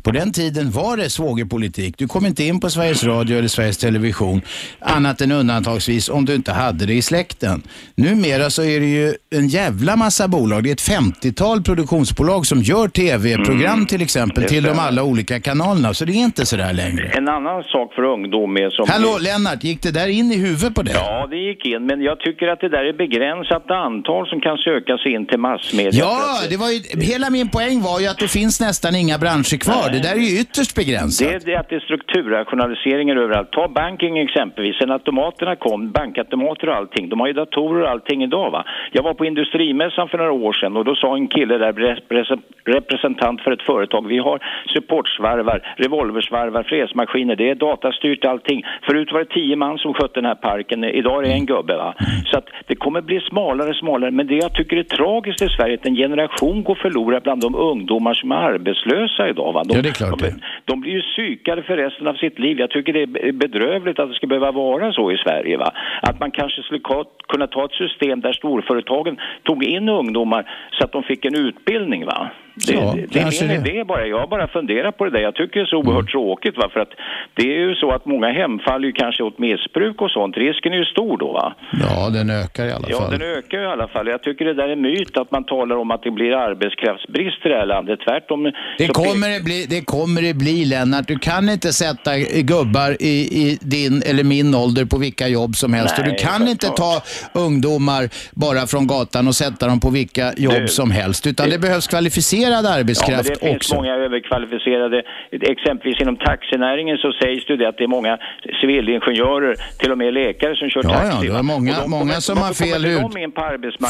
På 0.03 0.11
den 0.11 0.33
tiden 0.33 0.71
var 0.71 0.97
det 0.97 1.11
svågerpolitik. 1.11 1.95
Du 1.99 2.09
kom 2.09 2.27
inte 2.27 2.45
in 2.45 2.61
på 2.61 2.71
Sveriges 2.71 3.05
Radio 3.05 3.39
eller 3.39 3.49
Sveriges 3.49 3.79
Television 3.79 4.41
annat 4.81 5.21
än 5.21 5.33
undantagsvis 5.33 6.09
om 6.09 6.25
du 6.25 6.35
inte 6.35 6.53
hade 6.53 6.87
det 6.87 6.95
i 6.95 7.03
släkten. 7.03 7.63
Numera 7.95 8.51
så 8.51 8.63
är 8.63 8.81
det 8.81 8.87
ju 8.87 9.15
en 9.31 9.49
jävla 9.49 9.97
massa 9.97 10.29
bolag. 10.29 10.63
Det 10.65 10.71
är 10.71 10.73
ett 10.73 10.89
50-tal 10.89 11.63
produktionsbolag 11.63 12.47
som 12.47 12.63
gör 12.63 12.89
tv-program 12.89 13.75
Mm. 13.75 13.87
till 13.87 14.03
exempel 14.03 14.45
till 14.45 14.63
de 14.63 14.79
alla 14.79 15.03
olika 15.03 15.41
kanalerna. 15.41 15.95
Så 15.95 16.05
det 16.05 16.13
är 16.13 16.15
inte 16.17 16.47
sådär 16.47 16.73
längre. 16.73 17.09
En 17.09 17.29
annan 17.29 17.63
sak 17.63 17.95
för 17.95 18.03
ungdom 18.03 18.57
är 18.57 18.71
som... 18.71 18.87
Hallå 18.89 19.19
Lennart, 19.21 19.65
gick 19.65 19.83
det 19.83 19.91
där 19.91 20.09
in 20.09 20.33
i 20.33 20.37
huvudet 20.37 20.75
på 20.75 20.83
dig? 20.83 20.95
Ja, 20.97 21.27
det 21.31 21.37
gick 21.37 21.54
in, 21.63 21.87
men 21.87 22.03
jag 22.03 22.21
tycker 22.21 22.49
att 22.49 22.61
det 22.61 22.69
där 22.69 22.85
är 22.85 22.93
begränsat 22.93 23.71
antal 23.71 24.27
som 24.27 24.41
kan 24.41 24.57
söka 24.59 24.99
sig 24.99 25.13
in 25.13 25.27
till 25.27 25.39
massmedia. 25.39 26.01
Ja, 26.05 26.19
det 26.51 26.57
var 26.57 26.71
ju, 26.75 26.79
hela 27.13 27.31
min 27.31 27.49
poäng 27.57 27.77
var 27.89 28.01
ju 28.03 28.07
att 28.13 28.21
det 28.25 28.31
finns 28.39 28.61
nästan 28.61 28.93
inga 29.03 29.19
branscher 29.25 29.59
kvar. 29.67 29.87
Det 29.95 30.03
där 30.07 30.15
är 30.21 30.25
ju 30.29 30.41
ytterst 30.43 30.75
begränsat. 30.81 31.29
Det 31.29 31.35
är 31.35 31.41
det 31.51 31.57
att 31.61 31.69
det 31.69 31.77
är 31.81 31.85
strukturrationaliseringar 31.91 33.17
överallt. 33.17 33.53
Ta 33.53 33.69
banking 33.69 34.19
exempelvis. 34.19 34.77
Sen 34.79 34.91
automaterna 34.91 35.57
kom, 35.57 35.81
bankautomater 35.99 36.69
och 36.69 36.77
allting. 36.81 37.09
De 37.09 37.21
har 37.21 37.27
ju 37.27 37.33
datorer 37.33 37.83
och 37.83 37.91
allting 37.91 38.23
idag 38.29 38.51
va. 38.51 38.65
Jag 38.93 39.03
var 39.03 39.15
på 39.15 39.25
industrimässan 39.25 40.09
för 40.09 40.19
några 40.19 40.33
år 40.33 40.53
sedan 40.53 40.77
och 40.77 40.85
då 40.85 40.95
sa 40.95 41.17
en 41.17 41.29
kille 41.29 41.59
där, 41.59 41.73
repre- 41.73 42.41
representant 42.65 43.41
för 43.41 43.51
ett 43.53 43.63
företag, 43.63 44.07
vi 44.09 44.19
har 44.19 44.39
supportsvarvar, 44.75 45.75
revolversvarvar, 45.77 46.63
fräsmaskiner, 46.63 47.37
det 47.37 47.51
är 47.51 47.55
datastyrt 47.55 48.25
allting. 48.25 48.63
Förut 48.87 49.13
var 49.13 49.19
det 49.19 49.35
tio 49.35 49.57
man 49.57 49.79
som 49.79 49.95
skötte 49.95 50.15
den 50.15 50.25
här 50.25 50.35
parken, 50.35 50.85
idag 50.85 51.19
är 51.19 51.29
det 51.29 51.35
en 51.35 51.44
gubbe 51.47 51.77
va. 51.77 51.95
Så 52.25 52.39
att 52.39 52.49
det 52.67 52.75
kommer 52.75 53.01
bli 53.01 53.21
smalare 53.21 53.71
och 53.71 53.77
smalare. 53.77 54.11
Men 54.11 54.27
det 54.27 54.35
jag 54.35 54.55
tycker 54.55 54.77
är 54.77 54.83
tragiskt 54.83 55.43
i 55.43 55.49
Sverige 55.49 55.75
är 55.75 55.79
att 55.79 55.87
en 55.87 55.95
generation 55.95 56.63
går 56.63 56.75
förlorad 56.75 57.23
bland 57.23 57.41
de 57.41 57.55
ungdomar 57.55 58.15
som 58.15 58.33
är 58.33 58.37
arbetslösa 58.37 59.29
idag 59.29 59.53
va. 59.53 59.63
De, 59.65 59.77
Ja, 59.77 59.83
det 59.83 59.89
är 59.89 59.93
klart 59.93 60.19
de, 60.19 60.31
de 60.65 60.81
blir 60.81 60.93
ju 60.93 61.03
psykade 61.03 61.63
för 61.63 61.77
resten 61.77 62.07
av 62.07 62.15
sitt 62.15 62.39
liv. 62.39 62.59
Jag 62.59 62.71
tycker 62.71 62.93
det 62.93 63.03
är 63.03 63.33
bedrövligt 63.33 63.99
att 63.99 64.09
det 64.09 64.15
ska 64.15 64.27
behöva 64.27 64.53
vara 64.53 64.93
så 64.93 65.13
i 65.13 65.17
Sverige. 65.17 65.57
Va? 65.57 65.73
Att 66.03 66.21
man 66.21 66.31
kanske 66.31 66.63
skulle 66.63 66.81
kunna 67.29 67.47
ta 67.47 67.65
ett 67.65 67.73
system 67.73 68.21
där 68.21 68.33
storföretagen 68.33 69.17
tog 69.43 69.65
in 69.65 69.89
ungdomar 69.89 70.51
så 70.71 70.85
att 70.85 70.93
de 70.93 71.03
fick 71.03 71.25
en 71.25 71.35
utbildning. 71.35 72.07
Va? 72.07 72.31
Det, 72.55 72.73
Ja, 72.73 72.95
det, 72.97 73.07
det 73.13 73.19
är 73.21 73.49
min 73.55 73.63
det. 73.65 73.71
idé 73.71 73.85
bara. 73.85 74.07
Jag 74.07 74.19
har 74.19 74.27
bara 74.27 74.49
funderat 74.49 74.99
på 74.99 75.05
det 75.05 75.11
där. 75.11 75.21
Jag 75.21 75.35
tycker 75.35 75.55
det 75.61 75.65
är 75.65 75.67
så 75.67 75.77
oerhört 75.77 76.11
tråkigt. 76.11 76.57
Va? 76.57 76.69
För 76.73 76.81
att 76.81 76.93
det 77.35 77.43
är 77.43 77.59
ju 77.69 77.75
så 77.75 77.91
att 77.91 78.07
många 78.07 78.31
hemfaller 78.33 78.87
ju 78.87 78.93
kanske 78.93 79.23
åt 79.23 79.39
missbruk 79.39 80.01
och 80.03 80.11
sånt. 80.11 80.37
Risken 80.37 80.73
är 80.73 80.77
ju 80.77 80.85
stor 80.85 81.19
då. 81.19 81.33
Va? 81.33 81.55
Ja, 81.81 82.11
den 82.11 82.31
ökar 82.31 82.67
i 82.67 82.73
alla 82.73 82.87
Ja, 82.91 82.99
fall. 82.99 83.11
den 83.11 83.23
ökar 83.23 83.59
i 83.59 83.67
alla 83.67 83.89
fall. 83.89 84.07
Jag 84.09 84.23
tycker 84.23 84.45
det 84.45 84.55
där 84.55 84.69
är 84.69 84.77
myt 84.77 85.17
att 85.17 85.31
man 85.31 85.45
talar 85.45 85.77
om 85.77 85.91
att 85.91 86.03
det 86.03 86.11
blir 86.11 86.33
arbetskraftsbrist 86.33 87.47
i 87.47 87.49
det 87.49 87.55
här 87.57 87.67
landet. 87.67 87.99
Tvärtom. 88.09 88.53
Det 88.79 88.89
kommer 88.89 89.29
det, 89.29 89.45
bli, 89.45 89.67
det 89.69 89.81
kommer 89.85 90.23
det 90.23 90.35
bli, 90.35 90.65
Lennart. 90.65 91.09
Du 91.09 91.19
kan 91.19 91.49
inte 91.49 91.73
sätta 91.73 92.11
gubbar 92.53 92.97
i, 93.01 93.15
i 93.43 93.59
din 93.61 94.03
eller 94.11 94.25
min 94.25 94.55
ålder 94.55 94.85
på 94.85 94.99
vilka 94.99 95.29
jobb 95.29 95.57
som 95.57 95.75
helst. 95.75 95.95
Nej, 95.99 96.07
och 96.09 96.13
du 96.17 96.19
kan 96.25 96.49
inte 96.49 96.67
ta 96.67 97.03
ungdomar 97.33 98.09
bara 98.35 98.67
från 98.67 98.87
gatan 98.87 99.29
och 99.29 99.35
sätta 99.35 99.67
dem 99.67 99.81
på 99.81 99.91
vilka 99.91 100.33
jobb 100.37 100.55
Du, 100.61 100.69
som 100.69 100.91
helst. 100.91 101.27
Utan 101.27 101.47
det, 101.49 101.53
det- 101.57 101.59
behövs 101.65 101.87
kvalificerad 101.87 102.44
Ja, 102.53 102.71
arbetskraft 102.79 103.29
men 103.29 103.33
det 103.41 103.47
finns 103.47 103.57
också. 103.57 103.75
många 103.75 103.95
överkvalificerade. 103.95 105.03
Exempelvis 105.33 106.01
inom 106.01 106.17
taxinäringen 106.17 106.97
så 106.99 107.13
sägs 107.13 107.47
det 107.47 107.67
att 107.69 107.79
det 107.79 107.85
är 107.85 107.89
många 107.89 108.19
civilingenjörer, 108.61 109.55
till 109.79 109.93
och 109.93 109.99
med 109.99 110.15
läkare 110.15 110.57
som 110.57 110.69
kör 110.71 110.81
Ja, 110.85 110.89
taxi. 110.91 111.27
ja, 111.27 111.33
det 111.33 111.39
är 111.39 111.43
många- 111.43 111.81
de 111.83 111.91
många 111.91 112.13
som 112.21 112.39
har 112.39 112.53
fel 112.65 112.85
hud. 112.85 113.01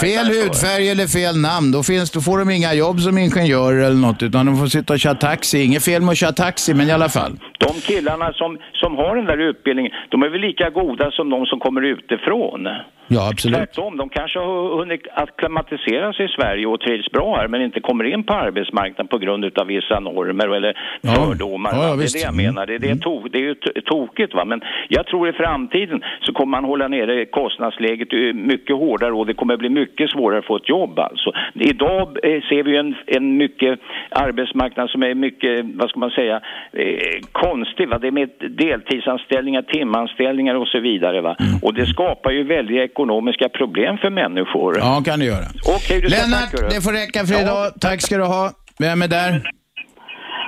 Fel 0.00 0.26
hudfärg 0.26 0.90
eller 0.90 1.06
fel 1.06 1.36
namn, 1.40 1.72
då, 1.72 1.82
finns, 1.82 2.10
då 2.10 2.20
får 2.20 2.38
de 2.38 2.50
inga 2.50 2.74
jobb 2.74 3.00
som 3.00 3.18
ingenjörer 3.18 3.84
eller 3.86 3.96
något. 4.06 4.22
Utan 4.22 4.46
de 4.46 4.56
får 4.56 4.66
sitta 4.66 4.92
och 4.92 4.98
köra 4.98 5.14
taxi. 5.14 5.64
Inget 5.64 5.84
fel 5.84 6.02
med 6.02 6.10
att 6.12 6.18
köra 6.18 6.32
taxi, 6.32 6.74
men 6.74 6.88
i 6.88 6.92
alla 6.92 7.08
fall. 7.08 7.32
De 7.58 7.72
killarna 7.80 8.32
som, 8.32 8.58
som 8.72 8.96
har 8.96 9.16
den 9.16 9.24
där 9.24 9.38
utbildningen, 9.50 9.92
de 10.10 10.22
är 10.22 10.28
väl 10.28 10.40
lika 10.40 10.70
goda 10.70 11.10
som 11.10 11.30
de 11.30 11.46
som 11.46 11.58
kommer 11.60 11.82
utifrån? 11.82 12.68
Ja, 13.08 13.28
absolut. 13.30 13.56
Tvärtom, 13.58 13.96
de 13.96 14.08
kanske 14.08 14.38
har 14.38 14.76
hunnit 14.78 15.00
akklimatisera 15.14 16.12
sig 16.12 16.24
i 16.26 16.28
Sverige 16.28 16.66
och 16.66 16.80
trivs 16.80 17.10
bra 17.10 17.36
här 17.36 17.48
men 17.48 17.62
inte 17.62 17.80
kommer 17.80 18.04
in 18.04 18.24
på 18.24 18.34
arbetsmarknaden 18.34 19.06
på 19.08 19.18
grund 19.18 19.58
av 19.58 19.66
vissa 19.66 20.00
normer 20.00 20.48
eller 20.56 20.78
Ja. 21.00 21.10
fördomar. 21.14 21.70
Ja, 21.74 21.88
ja, 21.88 21.96
det 21.96 22.02
är 22.04 22.12
det 22.12 22.18
jag 22.18 22.32
Mm. 22.32 22.44
menar. 22.46 22.66
Det, 22.66 22.78
det, 22.78 22.90
är 22.90 22.94
to, 22.96 23.28
det 23.28 23.38
är 23.38 23.42
ju 23.42 23.54
tokigt 23.84 24.34
va. 24.34 24.44
Men 24.44 24.60
jag 24.88 25.06
tror 25.06 25.28
i 25.28 25.32
framtiden 25.32 26.02
så 26.20 26.32
kommer 26.32 26.50
man 26.50 26.64
hålla 26.64 26.88
nere 26.88 27.24
kostnadsläget 27.24 28.08
mycket 28.34 28.76
hårdare 28.76 29.12
och 29.12 29.26
det 29.26 29.34
kommer 29.34 29.56
bli 29.56 29.68
mycket 29.68 30.10
svårare 30.10 30.38
att 30.38 30.44
få 30.44 30.56
ett 30.56 30.68
jobb 30.68 30.98
alltså. 30.98 31.32
Idag 31.54 32.08
eh, 32.22 32.42
ser 32.48 32.62
vi 32.62 32.76
en, 32.76 32.94
en 33.06 33.36
mycket 33.36 33.80
arbetsmarknad 34.10 34.90
som 34.90 35.02
är 35.02 35.14
mycket, 35.14 35.64
vad 35.74 35.90
ska 35.90 35.98
man 36.00 36.10
säga, 36.10 36.40
eh, 36.72 37.20
konstig 37.32 37.88
va. 37.88 37.98
Det 37.98 38.06
är 38.06 38.10
med 38.10 38.30
deltidsanställningar, 38.50 39.62
timanställningar 39.62 40.54
och 40.54 40.68
så 40.68 40.80
vidare 40.80 41.20
va. 41.20 41.36
Mm. 41.40 41.52
Och 41.62 41.74
det 41.74 41.86
skapar 41.86 42.30
ju 42.30 42.42
väldiga 42.42 42.82
ekonomiska 42.94 43.46
problem 43.48 43.92
för 44.02 44.10
människor. 44.22 44.70
Ja, 44.78 45.02
kan 45.08 45.18
du 45.20 45.26
göra. 45.26 45.46
Okej, 45.76 46.00
du 46.00 46.08
Lennart, 46.08 46.50
tacka, 46.50 46.62
du. 46.62 46.68
det 46.74 46.80
får 46.86 46.92
räcka 46.92 47.18
för 47.26 47.40
idag. 47.42 47.72
Tack 47.80 47.98
ska 48.06 48.16
du 48.22 48.24
ha. 48.36 48.44
Vem 48.78 49.02
är 49.02 49.08
där? 49.08 49.32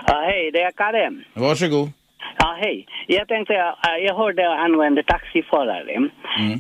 Ja, 0.07 0.17
hej, 0.31 0.51
det 0.55 0.61
är 0.69 0.71
Karim. 0.83 1.15
Varsågod. 1.35 1.89
Ja, 2.39 2.57
hej. 2.61 2.87
Jag 3.07 3.29
tänkte, 3.29 3.55
eh, 3.55 4.05
jag 4.07 4.15
hörde 4.15 4.49
angående 4.49 5.03
taxiförare. 5.03 5.95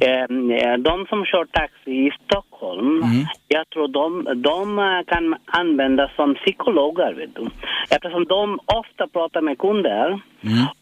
Eh, 0.06 0.78
De 0.78 1.06
som 1.08 1.24
kör 1.24 1.44
taxi 1.44 1.90
i 1.90 2.10
Stockholm, 2.24 3.02
jag 3.48 3.68
tror 3.70 3.88
de, 3.88 4.24
de 4.42 4.78
eh, 4.78 5.00
kan 5.06 5.34
användas 5.46 6.10
som 6.16 6.34
psykologer, 6.34 7.14
vet 7.14 7.34
du. 7.34 7.46
Eftersom 7.90 8.24
de 8.24 8.58
ofta 8.80 9.06
pratar 9.08 9.40
med 9.40 9.58
kunder 9.58 10.20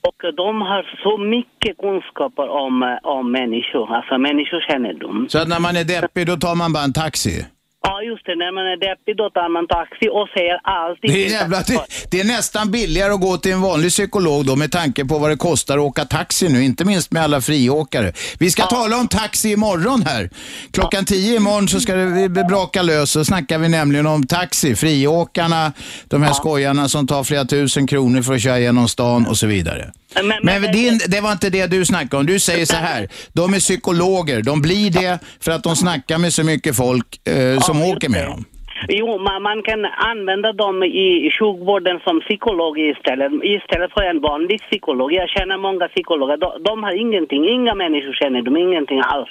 och 0.08 0.34
de 0.36 0.62
har 0.62 0.82
så 1.02 1.18
mycket 1.18 1.78
kunskaper 1.78 2.48
om, 2.48 2.82
eh, 2.82 2.96
om 3.02 3.32
människor, 3.32 3.94
alltså 3.96 4.18
människokännedom. 4.18 5.26
Så 5.28 5.38
att 5.38 5.48
när 5.48 5.60
man 5.60 5.76
är 5.76 5.84
deppig 5.84 6.26
då 6.26 6.36
tar 6.36 6.54
man 6.54 6.72
bara 6.72 6.84
en 6.84 6.92
taxi? 6.92 7.46
Ja, 7.86 8.02
just 8.02 8.26
det. 8.26 8.36
När 8.36 8.52
man 8.58 8.66
är 8.72 8.76
deppig 8.88 9.16
då 9.16 9.30
tar 9.30 9.48
man 9.48 9.66
taxi 9.66 10.08
och 10.18 10.28
säger 10.36 10.56
alltid... 10.62 11.10
Det 11.10 11.26
är, 11.26 11.30
jävla, 11.30 11.58
det, 11.62 11.78
det 12.10 12.20
är 12.20 12.24
nästan 12.24 12.70
billigare 12.70 13.12
att 13.12 13.20
gå 13.20 13.36
till 13.36 13.52
en 13.52 13.60
vanlig 13.60 13.90
psykolog 13.90 14.46
då 14.46 14.56
med 14.56 14.72
tanke 14.72 15.04
på 15.04 15.18
vad 15.18 15.30
det 15.30 15.36
kostar 15.36 15.74
att 15.78 15.84
åka 15.84 16.04
taxi 16.04 16.48
nu, 16.48 16.64
inte 16.64 16.84
minst 16.84 17.12
med 17.12 17.22
alla 17.22 17.40
friåkare. 17.40 18.12
Vi 18.38 18.50
ska 18.50 18.62
tala 18.66 18.96
om 18.96 19.08
taxi 19.08 19.52
imorgon 19.52 20.02
här. 20.02 20.30
Klockan 20.70 21.04
tio 21.04 21.36
imorgon 21.36 21.68
så 21.68 21.80
ska 21.80 21.94
vi 21.94 22.28
braka 22.28 22.82
lös 22.82 23.10
så 23.10 23.24
snackar 23.24 23.58
vi 23.58 23.68
nämligen 23.68 24.06
om 24.06 24.26
taxi, 24.26 24.74
friåkarna, 24.74 25.72
de 26.08 26.22
här 26.22 26.32
skojarna 26.32 26.88
som 26.88 27.06
tar 27.06 27.24
flera 27.24 27.44
tusen 27.44 27.86
kronor 27.86 28.22
för 28.22 28.34
att 28.34 28.42
köra 28.42 28.58
genom 28.58 28.88
stan 28.88 29.26
och 29.26 29.36
så 29.36 29.46
vidare. 29.46 29.92
Men, 30.42 30.72
din, 30.72 31.00
det 31.08 31.20
var 31.20 31.32
inte 31.32 31.50
det 31.50 31.66
du 31.66 31.84
snackade 31.84 32.16
om. 32.16 32.26
Du 32.26 32.38
säger 32.38 32.66
så 32.66 32.76
här, 32.76 33.08
de 33.32 33.54
är 33.54 33.60
psykologer, 33.60 34.42
de 34.42 34.62
blir 34.62 34.90
det 34.90 35.18
för 35.40 35.52
att 35.52 35.62
de 35.62 35.76
snackar 35.76 36.18
med 36.18 36.32
så 36.32 36.44
mycket 36.44 36.76
folk 36.76 37.28
eh, 37.28 37.60
som 37.60 37.82
åker 37.82 38.08
med 38.08 38.24
dem. 38.24 38.44
Jo, 38.88 39.18
man, 39.18 39.42
man 39.42 39.62
kan 39.62 39.84
använda 39.84 40.52
dem 40.52 40.82
i 40.82 41.30
sjukvården 41.38 42.00
som 42.04 42.20
psykolog 42.20 42.78
istället, 42.78 43.32
istället 43.42 43.92
för 43.92 44.02
en 44.02 44.20
vanlig 44.20 44.60
psykolog. 44.60 45.12
Jag 45.12 45.28
känner 45.28 45.58
många 45.58 45.88
psykologer, 45.88 46.36
de, 46.36 46.62
de 46.62 46.82
har 46.82 46.92
ingenting, 46.92 47.48
inga 47.48 47.74
människokännedom, 47.74 48.56
ingenting 48.56 49.00
alls. 49.04 49.30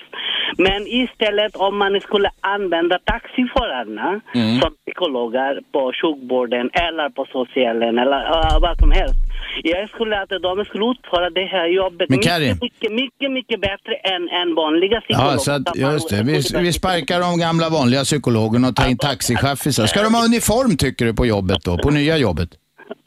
Men 0.58 0.88
istället 0.88 1.56
om 1.56 1.78
man 1.78 2.01
skulle 2.01 2.30
använda 2.41 2.99
taxiförarna 3.06 4.22
Mm. 4.36 4.62
som 4.62 4.72
psykologer 4.86 5.60
på 5.72 5.91
sjukvården 6.01 6.70
eller 6.74 7.10
på 7.10 7.26
socialen 7.32 7.97
eller 7.99 8.18
uh, 8.18 8.60
vad 8.62 8.78
som 8.80 8.91
helst. 8.91 9.16
Jag 9.64 9.89
skulle 9.89 10.22
att 10.22 10.30
de 10.30 10.66
skulle 10.66 10.86
utföra 10.91 11.30
det 11.30 11.45
här 11.45 11.68
jobbet 11.68 12.10
Men 12.10 12.20
Karin- 12.20 12.47
mycket, 12.62 12.62
mycket, 12.62 12.91
mycket, 12.91 13.32
mycket 13.32 13.62
bättre 13.62 13.93
än, 14.14 14.30
än 14.30 14.56
vanliga 14.56 15.01
psykologer. 15.01 15.32
Ja, 15.32 15.38
så 15.38 15.51
att, 15.51 15.78
just 15.78 16.10
det. 16.10 16.24
Vi, 16.24 16.64
vi 16.66 16.74
sparkar 16.74 17.20
de 17.20 17.39
gamla 17.39 17.70
vanliga 17.70 18.01
psykologerna 18.04 18.68
och 18.68 18.76
tar 18.76 18.89
in 18.89 18.97
taxichaffisar. 19.43 19.85
Ska 19.87 20.03
de 20.03 20.13
ha 20.13 20.25
uniform 20.25 20.77
tycker 20.77 21.05
du 21.05 21.13
på 21.13 21.25
jobbet 21.25 21.63
då? 21.63 21.77
På 21.77 21.89
nya 21.89 22.17
jobbet? 22.17 22.49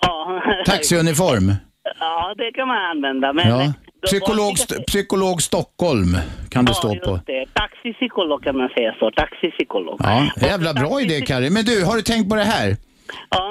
Ja. 0.01 0.43
Taxiuniform? 0.67 1.53
Ja, 2.01 2.35
det 2.39 2.53
kan 2.53 2.69
man 2.69 2.77
använda. 2.97 3.33
Men 3.33 3.49
Ja. 3.49 3.73
Psykolog, 4.07 4.53
st- 4.55 4.83
psykolog 4.87 5.43
Stockholm 5.43 6.17
kan 6.51 6.65
det 6.65 6.75
stå 6.75 6.95
på. 7.05 7.21
det 7.27 7.47
taxipsykolog 7.55 8.45
kan 8.45 8.57
man 8.57 8.69
säga 8.69 8.95
så. 8.99 9.11
Taxipsykolog. 9.11 9.97
Ja, 10.03 10.27
jävla 10.41 10.75
bra 10.75 11.01
idé 11.01 11.21
Kari. 11.21 11.51
Men 11.51 11.65
du, 11.65 11.85
har 11.85 11.97
du 11.97 12.03
tänkt 12.03 12.31
på 12.31 12.37
det 12.37 12.45
här? 12.45 12.77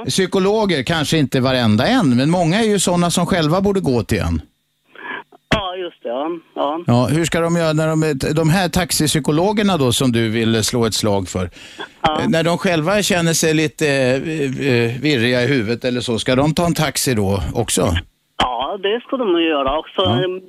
Psykologer, 0.08 0.84
kanske 0.84 1.18
inte 1.18 1.40
varenda 1.40 1.88
en, 1.88 2.16
men 2.18 2.30
många 2.30 2.60
är 2.60 2.64
ju 2.66 2.80
sådana 2.80 3.12
som 3.12 3.26
själva 3.26 3.62
borde 3.62 3.80
gå 3.80 4.04
till 4.04 4.20
en. 4.20 4.42
Ja, 5.86 5.92
just 5.92 6.04
det. 6.04 6.10
Ja. 6.10 6.30
ja. 6.56 6.84
Ja, 6.88 7.06
hur 7.08 7.26
ska 7.26 7.40
de 7.40 7.56
göra 7.56 7.74
när 7.74 7.88
de, 7.88 8.34
de 8.34 8.50
här 8.50 8.70
taxipsykologerna 8.70 9.78
då 9.78 9.94
som 9.94 10.12
du 10.12 10.30
vill 10.30 10.64
slå 10.64 10.86
ett 10.86 10.94
slag 10.94 11.28
för? 11.30 11.44
Eh, 11.44 12.28
När 12.28 12.44
de 12.44 12.58
själva 12.58 13.02
känner 13.02 13.34
sig 13.34 13.54
lite 13.54 13.88
eh, 13.88 14.68
eh, 14.68 15.02
virriga 15.02 15.44
i 15.44 15.48
huvudet 15.48 15.86
eller 15.86 16.02
så, 16.02 16.20
ska 16.20 16.36
de 16.36 16.54
ta 16.54 16.66
en 16.66 16.74
taxi 16.74 17.14
då 17.14 17.44
också? 17.54 17.98
Ja, 18.38 18.78
det 18.84 19.02
skulle 19.08 19.24
de 19.24 19.42
göra 19.44 19.78
också. 19.80 20.02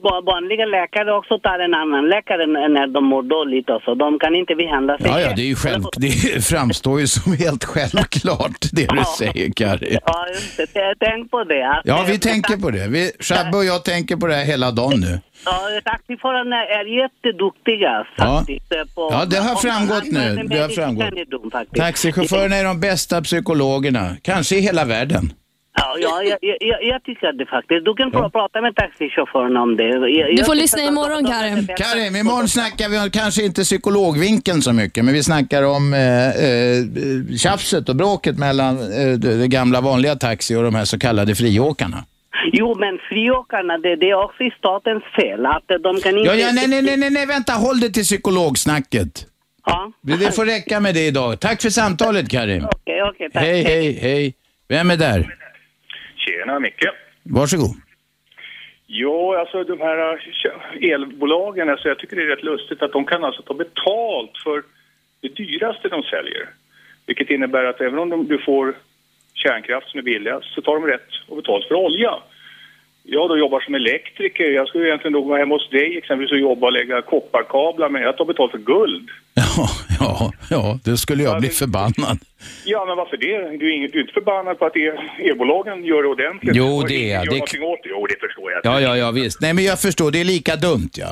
Va- 0.03 0.21
Vanliga 0.33 0.67
läkare 0.67 1.13
också 1.13 1.39
tar 1.39 1.59
en 1.59 1.75
annan 1.75 2.09
läkare 2.09 2.47
när 2.47 2.87
de 2.87 3.05
mår 3.05 3.23
dåligt 3.23 3.71
och 3.71 3.83
så. 3.85 3.95
De 3.95 4.19
kan 4.19 4.35
inte 4.35 4.55
behandla 4.55 4.99
sig 4.99 5.07
Ja, 5.11 5.21
ja, 5.21 5.33
det 5.37 5.43
är 5.43 5.47
ju 5.47 5.55
själv, 5.55 5.83
det 5.97 6.45
framstår 6.45 7.01
ju 7.01 7.07
som 7.07 7.33
helt 7.33 7.65
självklart 7.65 8.61
det 8.73 8.87
du 8.87 9.03
säger 9.19 9.53
Kari. 9.53 9.99
Ja, 10.07 10.27
just 10.29 10.57
det. 10.57 10.67
T- 10.67 10.95
Tänk 11.01 11.31
på 11.31 11.45
det. 11.45 11.81
Ja, 11.85 12.05
vi 12.07 12.13
eh, 12.15 12.19
tänker 12.19 12.57
på 12.57 12.71
det. 12.71 12.87
Vi, 12.89 13.11
Shabbe 13.21 13.57
och 13.57 13.65
jag 13.65 13.85
tänker 13.85 14.17
på 14.17 14.27
det 14.27 14.35
här 14.35 14.45
hela 14.45 14.71
dagen 14.71 15.01
nu. 15.01 15.21
Ja, 15.45 15.61
taxiförarna 15.85 16.57
är 16.67 16.85
jätteduktiga 17.03 18.07
Ja. 18.17 18.25
faktiskt. 18.25 18.73
eh, 18.73 18.79
På, 18.95 19.09
Ja, 19.13 19.25
det 19.25 19.37
har 19.37 19.57
framgått 19.57 20.05
nu. 20.13 20.43
Det 20.49 20.59
har 20.59 20.69
framgått. 20.69 21.75
Taxichaufförerna 21.77 22.57
är 22.57 22.65
de 22.65 22.81
bästa 22.81 23.23
psykologerna, 23.23 24.17
kanske 24.23 24.57
i 24.57 24.61
hela 24.61 24.85
världen. 24.85 25.33
Ja, 25.79 25.97
ja 26.01 26.23
jag, 26.23 26.39
jag, 26.61 26.79
jag, 26.83 27.03
tycker 27.05 27.33
det 27.33 27.47
faktiskt. 27.47 27.85
Du 27.85 27.95
kan 27.95 28.11
Ja. 28.13 28.31
prata 28.31 28.61
med 28.61 28.77
taxichauffören 28.77 29.57
om 29.57 29.77
det. 29.77 29.85
Jag, 29.85 30.37
Du 30.37 30.45
får 30.45 30.55
lyssna 30.55 30.83
imorgon 30.83 31.25
Karin. 31.25 31.69
Karim, 31.77 32.17
imorgon 32.17 32.49
snackar 32.49 32.89
vi 32.89 32.99
om, 32.99 33.11
kanske 33.11 33.45
inte 33.45 33.63
psykologvinkeln 33.63 34.63
så 34.63 34.73
mycket, 34.73 35.05
men 35.05 35.15
vi 35.15 35.23
snackar 35.23 35.63
om 35.63 35.95
eh, 35.95 36.29
eh, 36.29 37.37
tjafset 37.37 37.89
och 37.89 37.97
bråket 37.97 38.39
mellan 38.39 38.75
eh, 38.79 39.13
det 39.41 39.49
gamla 39.49 39.81
vanliga 39.81 40.15
taxi 40.17 40.57
och 40.57 40.63
de 40.63 40.75
här 40.75 40.85
så 40.85 40.99
kallade 40.99 41.35
friåkarna. 41.35 42.05
Jo, 42.53 42.75
men 42.79 42.99
friåkarna, 43.09 43.79
det, 43.79 43.97
det 43.97 44.11
är 44.11 44.25
också 44.25 44.43
i 44.43 44.51
statens 44.59 45.05
fel. 45.17 45.47
Att 45.47 45.65
de 45.83 46.01
kan 46.01 46.19
inte... 46.19 46.31
Ja, 46.31 46.35
ja, 46.35 46.53
nej, 46.53 46.67
nej, 46.69 46.83
nej, 46.83 46.97
nej, 46.97 47.11
nej, 47.11 47.27
vänta, 47.27 47.53
håll 47.53 47.81
det 47.81 47.91
till 47.91 48.03
psykologsnacket. 48.03 49.27
Ja. 49.67 49.93
Det 50.03 50.35
får 50.35 50.45
räcka 50.45 50.81
med 50.81 50.95
det 50.95 51.07
idag. 51.07 51.41
Tack 51.41 51.63
för 51.63 51.71
samtalet 51.71 52.31
Karim. 52.31 52.65
Okej, 52.65 53.03
okej, 53.03 53.31
tack. 53.33 53.43
Hej, 53.43 53.63
hej, 53.63 53.99
hej. 54.03 54.35
Vem 54.69 54.91
är 54.91 54.97
där? 54.97 55.35
Tjena 56.27 56.59
Micke. 56.59 56.91
Varsågod. 57.23 57.71
Jo, 58.87 59.35
alltså 59.35 59.65
de 59.65 59.81
här 59.81 60.13
äh, 60.13 60.93
elbolagen, 60.93 61.69
alltså 61.69 61.89
jag 61.89 61.99
tycker 61.99 62.17
det 62.17 62.23
är 62.23 62.37
rätt 62.37 62.43
lustigt 62.43 62.83
att 62.83 62.93
de 62.93 63.05
kan 63.05 63.25
alltså 63.25 63.43
ta 63.43 63.55
betalt 63.55 64.33
för 64.45 64.63
det 65.21 65.29
dyraste 65.29 65.89
de 65.89 66.03
säljer. 66.03 66.49
Vilket 67.07 67.31
innebär 67.31 67.65
att 67.65 67.81
även 67.81 67.99
om 67.99 68.09
de, 68.09 68.27
du 68.27 68.39
får 68.39 68.75
kärnkraft 69.35 69.89
som 69.89 69.99
är 69.99 70.03
billigast 70.03 70.55
så 70.55 70.63
tar 70.63 70.75
de 70.75 70.87
rätt 70.87 71.09
och 71.29 71.37
betalt 71.37 71.69
för 71.69 71.75
olja. 71.75 72.15
Jag 73.09 73.29
då 73.29 73.39
jobbar 73.39 73.61
som 73.61 73.75
elektriker. 73.75 74.45
Jag 74.51 74.69
skulle 74.69 74.87
egentligen 74.87 75.13
då 75.13 75.23
gå 75.23 75.37
hem 75.37 75.51
hos 75.51 75.71
dig 75.71 75.99
exempelvis 75.99 76.33
och 76.33 76.39
jobba 76.39 76.67
och 76.67 76.73
lägga 76.73 77.03
kopparkablar 77.03 77.89
men 77.89 78.03
jag 78.03 78.17
tar 78.17 78.25
betalt 78.25 78.51
för 78.51 78.59
guld. 78.59 79.09
Ja, 80.01 80.33
ja, 80.51 80.79
det 80.85 80.97
skulle 80.97 81.23
jag 81.23 81.41
bli 81.41 81.49
förbannad. 81.49 82.19
Ja, 82.65 82.85
men 82.87 82.97
varför 82.97 83.17
det? 83.17 83.57
Du 83.59 83.71
är 83.71 83.75
inte- 83.77 83.93
du 83.93 83.99
är 83.99 84.03
inte 84.03 84.13
förbannad 84.13 84.59
på 84.59 84.67
att 84.67 84.77
el- 84.77 84.99
elbolagen 85.19 85.85
gör 85.85 86.03
det 86.03 86.09
ordentligt? 86.09 86.57
Jo, 86.57 86.83
det 86.89 87.11
är 87.11 87.15
jag. 87.15 87.25
Det- 87.27 87.41
åt 87.63 87.83
det? 87.83 87.89
Jo, 87.91 88.07
det 88.07 88.21
förstår 88.21 88.53
jag. 88.53 88.61
Ja, 88.65 88.81
ja, 88.81 88.97
ja, 88.97 89.11
visst. 89.11 89.41
Nej, 89.41 89.55
men 89.55 89.65
jag 89.65 89.81
förstår, 89.81 90.11
det 90.11 90.21
är 90.21 90.25
lika 90.25 90.57
dumt, 90.57 90.91
ja. 90.97 91.11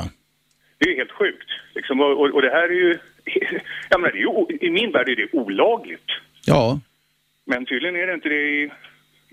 Det 0.79 0.91
är 0.91 0.97
helt 0.97 1.11
sjukt. 1.13 1.49
Liksom, 1.75 2.01
och, 2.01 2.31
och, 2.35 2.43
det 2.43 2.51
här 2.51 2.63
är 2.69 2.75
ju... 2.85 2.99
Jag 3.91 4.01
menar, 4.01 4.13
det 4.13 4.19
är 4.19 4.23
ju, 4.61 4.69
I 4.69 4.71
min 4.71 4.93
värld 4.93 5.09
är 5.09 5.17
det 5.17 5.29
olagligt. 5.33 6.09
Ja, 6.47 6.81
Men 7.47 7.67
tydligen 7.67 7.97
är 7.97 8.07
det 8.07 8.15
inte 8.15 8.29
det 8.29 8.43
i, 8.51 8.71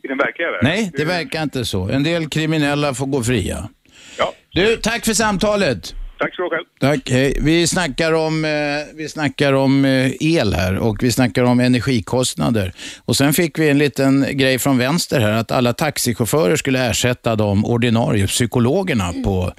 i 0.03 0.07
den 0.07 0.17
verkliga 0.17 0.51
världen. 0.51 0.69
nej, 0.69 0.91
det 0.97 1.05
verkar 1.05 1.43
inte 1.43 1.65
så. 1.65 1.89
En 1.89 2.03
del 2.03 2.29
kriminella 2.29 2.93
får 2.93 3.05
gå 3.05 3.23
fria. 3.23 3.69
Ja. 4.17 4.33
Du, 4.53 4.77
tack 4.77 5.05
för 5.05 5.13
samtalet. 5.13 5.95
Tack 6.21 6.35
så 6.35 6.41
du 6.41 6.49
själv. 6.49 6.65
Tack, 6.79 7.09
hej. 7.11 7.37
Vi 7.41 7.67
snackar 7.67 8.11
om, 8.13 8.45
eh, 8.45 8.51
vi 8.95 9.09
snackar 9.09 9.53
om 9.53 9.85
eh, 9.85 10.11
el 10.19 10.53
här 10.53 10.77
och 10.77 11.03
vi 11.03 11.11
snackar 11.11 11.43
om 11.43 11.59
energikostnader. 11.59 12.73
Och 13.05 13.15
sen 13.17 13.33
fick 13.33 13.59
vi 13.59 13.69
en 13.69 13.77
liten 13.77 14.25
grej 14.31 14.59
från 14.59 14.77
vänster 14.77 15.19
här 15.19 15.31
att 15.31 15.51
alla 15.51 15.73
taxichaufförer 15.73 16.55
skulle 16.55 16.85
ersätta 16.89 17.35
de 17.35 17.65
ordinarie 17.65 18.27
psykologerna 18.27 19.13
på 19.23 19.53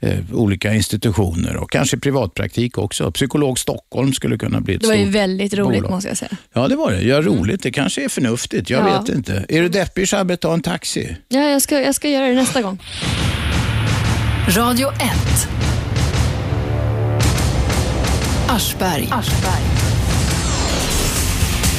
eh, 0.00 0.18
olika 0.32 0.74
institutioner 0.74 1.56
och 1.56 1.70
kanske 1.70 1.96
privatpraktik 1.98 2.78
också. 2.78 3.12
Psykolog 3.12 3.58
Stockholm 3.58 4.12
skulle 4.12 4.38
kunna 4.38 4.60
bli 4.60 4.74
ett 4.74 4.80
Det 4.80 4.86
var 4.86 4.94
ju 4.94 5.02
stort 5.04 5.14
väldigt 5.14 5.54
roligt 5.54 5.80
bolag. 5.82 5.90
måste 5.94 6.08
jag 6.08 6.16
säga. 6.16 6.36
Ja, 6.52 6.68
det 6.68 6.76
var 6.76 6.90
det. 6.92 7.00
Ja, 7.02 7.20
roligt. 7.22 7.62
Det 7.62 7.70
kanske 7.70 8.04
är 8.04 8.08
förnuftigt. 8.08 8.70
Jag 8.70 8.88
Ja. 8.88 9.00
vet 9.00 9.16
inte. 9.16 9.44
Är 9.48 9.62
du 9.62 9.68
deppig, 9.68 10.08
Shabbe, 10.08 10.36
ta 10.36 10.54
en 10.54 10.62
taxi. 10.62 11.16
Ja, 11.28 11.40
jag 11.40 11.62
ska, 11.62 11.80
jag 11.82 11.94
ska 11.94 12.08
göra 12.08 12.26
det 12.26 12.34
nästa 12.34 12.62
gång. 12.62 12.78
Radio 14.56 14.88
1. 14.88 14.96
Aschberg. 18.48 19.08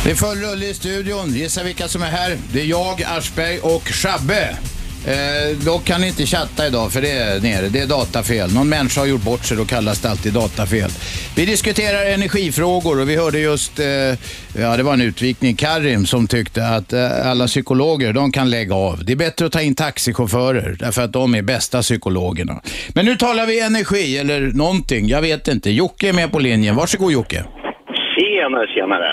Det 0.04 0.12
är 0.12 0.16
full 0.16 0.38
rulle 0.38 0.66
i 0.66 0.74
studion. 0.74 1.34
Gissa 1.34 1.64
vilka 1.64 1.88
som 1.88 2.02
är 2.02 2.12
här. 2.12 2.38
Det 2.54 2.62
är 2.62 2.66
jag, 2.66 3.04
Aschberg 3.04 3.60
och 3.60 3.88
Schabbe. 3.88 4.58
Eh, 5.06 5.58
dock 5.66 5.86
kan 5.86 6.02
ni 6.02 6.08
inte 6.08 6.26
chatta 6.26 6.68
idag 6.68 6.92
för 6.92 7.02
det 7.02 7.12
är 7.12 7.42
nere. 7.42 7.70
Det 7.70 7.80
är 7.80 7.88
datafel. 7.88 8.54
Någon 8.54 8.70
människa 8.70 9.02
har 9.02 9.08
gjort 9.08 9.22
bort 9.22 9.46
sig, 9.46 9.58
då 9.58 9.66
kallas 9.66 10.02
det 10.02 10.10
alltid 10.10 10.34
datafel. 10.34 10.90
Vi 11.36 11.46
diskuterar 11.46 12.06
energifrågor 12.06 13.02
och 13.02 13.10
vi 13.10 13.16
hörde 13.16 13.40
just, 13.40 13.80
eh, 13.80 13.86
ja 14.62 14.78
det 14.78 14.84
var 14.84 14.94
en 14.94 15.02
utvikning, 15.02 15.56
Karim 15.56 16.06
som 16.06 16.28
tyckte 16.28 16.68
att 16.68 16.94
eh, 16.94 17.30
alla 17.30 17.48
psykologer, 17.48 18.14
de 18.14 18.32
kan 18.32 18.50
lägga 18.50 18.76
av. 18.76 19.06
Det 19.06 19.12
är 19.12 19.18
bättre 19.18 19.46
att 19.46 19.52
ta 19.52 19.62
in 19.62 19.76
taxichaufförer 19.76 20.76
därför 20.80 21.02
att 21.02 21.14
de 21.14 21.36
är 21.36 21.42
bästa 21.42 21.82
psykologerna. 21.82 22.62
Men 22.96 23.06
nu 23.06 23.16
talar 23.16 23.46
vi 23.46 23.60
energi 23.60 24.18
eller 24.18 24.42
någonting, 24.42 25.08
jag 25.08 25.22
vet 25.22 25.48
inte. 25.48 25.72
Jocke 25.72 26.10
är 26.10 26.14
med 26.14 26.32
på 26.32 26.40
linjen. 26.40 26.76
Varsågod 26.76 27.12
Jocke. 27.12 27.44
Tjenare, 28.16 28.68
tjenare. 28.68 29.08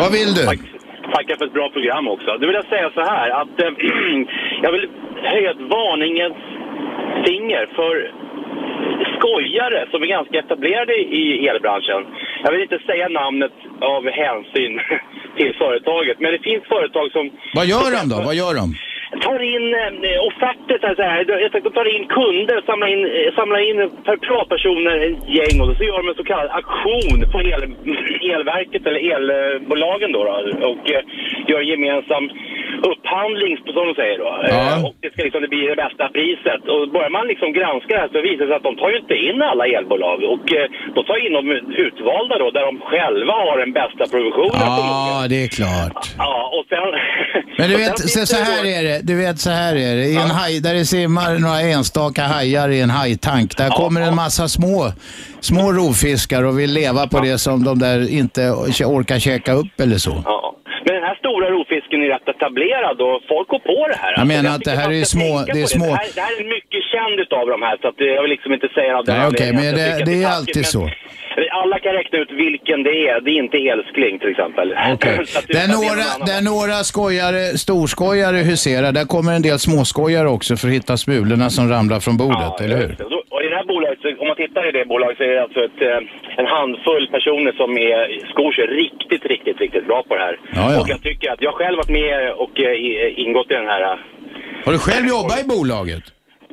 Vad 0.00 0.12
vill 0.12 0.34
du? 0.34 0.79
Tacka 1.10 1.16
tackar 1.16 1.36
för 1.36 1.46
ett 1.46 1.52
bra 1.52 1.68
program 1.70 2.08
också. 2.08 2.30
Då 2.40 2.46
vill 2.46 2.60
jag 2.62 2.68
säga 2.74 2.90
så 2.94 3.00
här 3.00 3.30
att 3.30 3.54
äh, 3.62 3.68
jag 4.62 4.72
vill 4.72 4.88
höja 5.22 5.50
ett 5.50 5.64
varningens 5.76 6.40
finger 7.26 7.66
för 7.76 7.94
skojare 9.16 9.86
som 9.90 10.02
är 10.02 10.06
ganska 10.06 10.38
etablerade 10.38 10.94
i 10.94 11.48
elbranschen. 11.48 12.02
Jag 12.44 12.52
vill 12.52 12.62
inte 12.62 12.78
säga 12.86 13.08
namnet 13.08 13.52
av 13.80 14.10
hänsyn 14.10 14.80
till 15.36 15.54
företaget, 15.54 16.20
men 16.20 16.32
det 16.32 16.38
finns 16.38 16.64
företag 16.64 17.12
som 17.12 17.30
Vad 17.54 17.66
gör 17.66 17.90
de 17.96 18.08
då? 18.08 18.16
Vad 18.28 18.34
gör 18.34 18.54
de? 18.54 18.74
Tar 19.18 19.42
in 19.42 19.74
eh, 19.74 20.26
offerter, 20.28 20.94
så 20.96 21.02
här, 21.02 21.24
jag 21.28 21.52
tänkte, 21.52 21.70
de 21.70 21.74
tar 21.74 21.96
in 21.96 22.06
kunder, 22.06 22.62
samlar 22.66 22.86
in, 22.86 23.04
eh, 23.04 23.34
samlar 23.34 23.58
in 23.58 23.90
per 24.04 24.16
privatpersoner, 24.16 24.96
en 25.06 25.16
gäng 25.36 25.60
och 25.60 25.76
så 25.76 25.84
gör 25.84 25.96
de 25.96 26.08
en 26.08 26.14
så 26.14 26.24
kallad 26.24 26.50
aktion 26.50 27.30
på 27.32 27.40
el, 27.40 27.62
elverket 28.34 28.86
eller 28.86 29.02
elbolagen 29.14 30.12
då, 30.12 30.24
då 30.24 30.66
och 30.68 30.90
eh, 30.90 31.02
gör 31.46 31.60
gemensam 31.60 32.30
upphandling 32.90 33.52
som 33.74 33.74
de 33.88 33.94
säger 34.00 34.18
då. 34.24 34.30
Eh, 34.48 34.84
och 34.86 34.94
det 35.02 35.08
ska 35.12 35.18
liksom 35.26 35.42
bli 35.54 35.62
det 35.72 35.78
bästa 35.84 36.04
priset. 36.16 36.62
Och 36.72 36.82
börjar 36.94 37.12
man 37.18 37.26
liksom 37.32 37.48
granska 37.58 37.90
det 37.94 38.00
här 38.02 38.10
så 38.14 38.20
visar 38.28 38.42
det 38.44 38.50
sig 38.50 38.56
att 38.60 38.68
de 38.70 38.74
tar 38.80 38.90
ju 38.92 38.98
inte 39.04 39.16
in 39.28 39.38
alla 39.50 39.64
elbolag 39.78 40.18
och 40.34 40.44
eh, 40.58 40.66
de 40.94 41.00
tar 41.08 41.18
in 41.24 41.32
de 41.38 41.42
utvalda 41.86 42.34
då 42.42 42.46
där 42.56 42.64
de 42.70 42.74
själva 42.90 43.34
har 43.46 43.56
den 43.64 43.72
bästa 43.80 44.04
produktionen. 44.14 44.66
Ja, 44.66 45.26
det 45.32 45.38
är 45.46 45.50
klart. 45.60 46.00
Ja, 46.18 46.36
och 46.56 46.64
sen... 46.72 46.86
Men 47.58 47.66
du 47.70 47.76
vet, 47.84 47.98
så, 48.14 48.26
så 48.32 48.38
här 48.50 48.62
är 48.76 48.82
det. 48.88 48.98
Du 49.10 49.14
vet, 49.24 49.38
så 49.46 49.50
här 49.50 49.74
är 49.88 49.92
det. 49.96 50.06
I 50.14 50.16
en 50.16 50.30
haj, 50.40 50.60
där 50.60 50.74
det 50.74 50.84
simmar 50.84 51.38
några 51.38 51.60
enstaka 51.60 52.22
hajar 52.22 52.68
i 52.68 52.80
en 52.80 52.90
hajtank, 52.90 53.56
där 53.56 53.68
kommer 53.68 54.00
en 54.00 54.14
massa 54.14 54.48
små, 54.48 54.92
små 55.40 55.72
rovfiskar 55.72 56.42
och 56.44 56.58
vill 56.58 56.72
leva 56.72 57.06
på 57.06 57.20
det 57.20 57.38
som 57.38 57.64
de 57.64 57.78
där 57.78 58.10
inte 58.10 58.50
orkar 58.84 59.18
käka 59.18 59.52
upp 59.52 59.80
eller 59.80 59.96
så. 59.96 60.22
Ja. 60.24 60.56
Den 61.00 61.08
här 61.12 61.18
stora 61.24 61.46
rovfisken 61.54 61.98
är 62.04 62.08
rätt 62.14 62.28
etablerad 62.34 62.96
och 63.06 63.16
folk 63.32 63.48
går 63.52 63.62
på 63.70 63.78
det 63.92 63.98
här. 64.04 64.12
Jag 64.20 64.26
menar 64.34 64.50
att 64.56 64.64
det 64.70 64.76
här 64.80 64.90
är 65.00 65.04
små- 65.16 65.44
det 65.54 65.60
är 65.66 65.66
små- 65.78 65.84
Det 65.86 66.00
här, 66.02 66.08
det 66.18 66.20
här 66.28 66.34
är 66.40 66.46
mycket 66.56 66.82
känd 66.94 67.14
utav 67.24 67.44
de 67.54 67.58
här 67.66 67.76
så 67.82 67.86
att 67.88 67.94
jag 68.16 68.22
vill 68.24 68.30
liksom 68.36 68.50
inte 68.56 68.68
säga 68.78 68.92
av 68.98 69.04
den 69.04 69.16
Nej, 69.18 69.28
okej, 69.32 69.50
men 69.58 69.74
det, 69.80 69.88
det 70.08 70.14
är 70.22 70.28
alltid 70.38 70.66
så. 70.66 70.82
Alla 71.62 71.78
kan 71.78 71.92
räkna 71.92 72.18
ut 72.18 72.32
vilken 72.46 72.82
det 72.82 72.90
är. 73.08 73.20
Det 73.20 73.30
är 73.30 73.38
inte 73.46 73.56
älskling 73.74 74.18
till 74.18 74.30
exempel. 74.34 74.68
Det- 75.48 75.52
Där 75.58 75.68
några, 75.78 76.06
där 76.32 76.42
några 76.52 76.78
skojare, 76.92 77.42
storskojare 77.64 78.36
huserar, 78.36 78.92
där 78.92 79.04
kommer 79.04 79.32
en 79.32 79.42
del 79.42 79.58
småskojare 79.58 80.28
också 80.28 80.56
för 80.56 80.68
att 80.68 80.74
hitta 80.74 80.96
smulorna 80.96 81.50
som 81.50 81.68
ramlar 81.70 82.00
från 82.00 82.16
bordet, 82.16 82.60
eller 82.60 82.76
hur? 82.76 82.96
Det 83.50 83.56
här 83.56 83.64
bolaget, 83.64 83.98
om 84.20 84.26
man 84.26 84.36
tittar 84.36 84.68
i 84.68 84.72
det 84.72 84.84
bolaget 84.84 85.16
så 85.18 85.22
är 85.24 85.28
det 85.28 85.42
alltså 85.42 85.60
ett, 85.64 85.80
eh, 85.82 85.98
en 86.40 86.46
handfull 86.46 87.08
personer 87.16 87.52
som 87.52 87.70
är, 87.78 88.28
skor 88.32 88.52
sig 88.52 88.66
riktigt, 88.66 89.24
riktigt, 89.26 89.60
riktigt 89.60 89.86
bra 89.86 90.02
på 90.08 90.14
det 90.16 90.20
här. 90.22 90.38
Ja, 90.54 90.72
ja. 90.72 90.80
Och 90.80 90.88
jag 90.88 91.02
tycker 91.02 91.30
att 91.32 91.42
jag 91.42 91.54
själv 91.54 91.76
varit 91.76 91.88
med 92.00 92.32
och 92.32 92.60
eh, 92.60 92.72
i- 92.72 93.14
ingått 93.16 93.50
i 93.50 93.54
den 93.54 93.66
här... 93.66 93.82
eh, 93.82 93.98
Har 94.64 94.72
du 94.72 94.78
själv 94.78 95.06
jobbat 95.06 95.44
i 95.44 95.48
bolaget? 95.48 96.02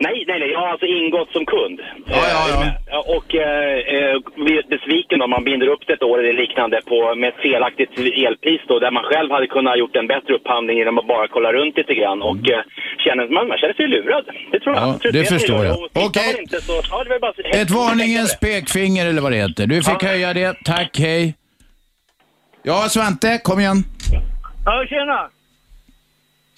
Nej, 0.06 0.24
nej, 0.28 0.40
nej. 0.40 0.50
Jag 0.52 0.60
har 0.60 0.68
alltså 0.68 0.86
ingått 0.86 1.32
som 1.32 1.46
kund. 1.46 1.80
Ja, 2.06 2.24
ja, 2.34 2.44
ja. 2.92 3.00
Och 3.16 3.36
eh, 3.36 3.78
eh, 3.96 4.16
blivit 4.46 4.70
besviken 4.70 5.22
om 5.22 5.30
man 5.30 5.44
binder 5.44 5.68
upp 5.68 5.84
det 5.88 5.94
ett 5.94 6.04
år 6.04 6.20
eller 6.20 6.34
liknande 6.34 6.82
på, 6.92 7.16
med 7.16 7.30
ett 7.30 7.42
felaktigt 7.48 7.94
elpris 7.98 8.62
då, 8.68 8.80
där 8.80 8.92
man 8.92 9.04
själv 9.04 9.32
hade 9.32 9.48
kunnat 9.48 9.80
gjort 9.80 9.96
en 9.96 10.08
bättre 10.08 10.34
upphandling 10.34 10.78
genom 10.78 10.98
att 10.98 11.08
bara 11.08 11.28
kolla 11.28 11.54
runt 11.54 11.78
lite 11.78 11.94
grann 11.94 12.22
och 12.22 12.44
eh, 12.52 12.62
känner, 13.04 13.28
man, 13.36 13.48
man 13.48 13.58
känner 13.58 13.74
sig 13.74 13.88
lurad. 13.88 14.26
Det 14.52 14.60
tror 14.60 14.76
jag. 14.76 14.84
Ja, 14.88 15.12
det 15.12 15.20
är 15.20 15.24
förstår 15.24 15.66
jag. 15.66 15.78
Inte 16.40 16.62
så, 16.62 16.82
ja, 16.92 17.04
det 17.04 17.20
bara 17.20 17.62
Ett 17.62 17.72
varningens 17.72 18.40
pekfinger 18.40 19.06
eller 19.10 19.22
vad 19.22 19.32
det 19.32 19.38
heter. 19.38 19.68
Du 19.68 19.84
fick 19.84 20.04
höja 20.04 20.34
det. 20.34 20.54
Tack, 20.66 21.00
hej. 21.00 21.36
Ja, 22.64 22.76
Svante, 22.90 23.40
kom 23.44 23.60
igen. 23.60 23.78
Ja, 24.66 24.86
tjena! 24.90 25.30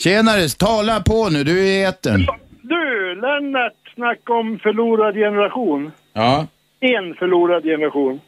Tjenare, 0.03 0.47
tala 0.49 0.99
på 0.99 1.29
nu. 1.29 1.43
Du 1.43 1.59
är 1.59 1.63
i 1.65 1.83
etern. 1.83 2.27
Du, 2.69 3.15
Lennart 3.15 3.93
snackade 3.95 4.39
om 4.39 4.59
förlorad 4.59 5.15
generation. 5.15 5.91
Ja. 6.13 6.47
En 6.79 7.15
förlorad 7.15 7.63
generation. 7.63 8.19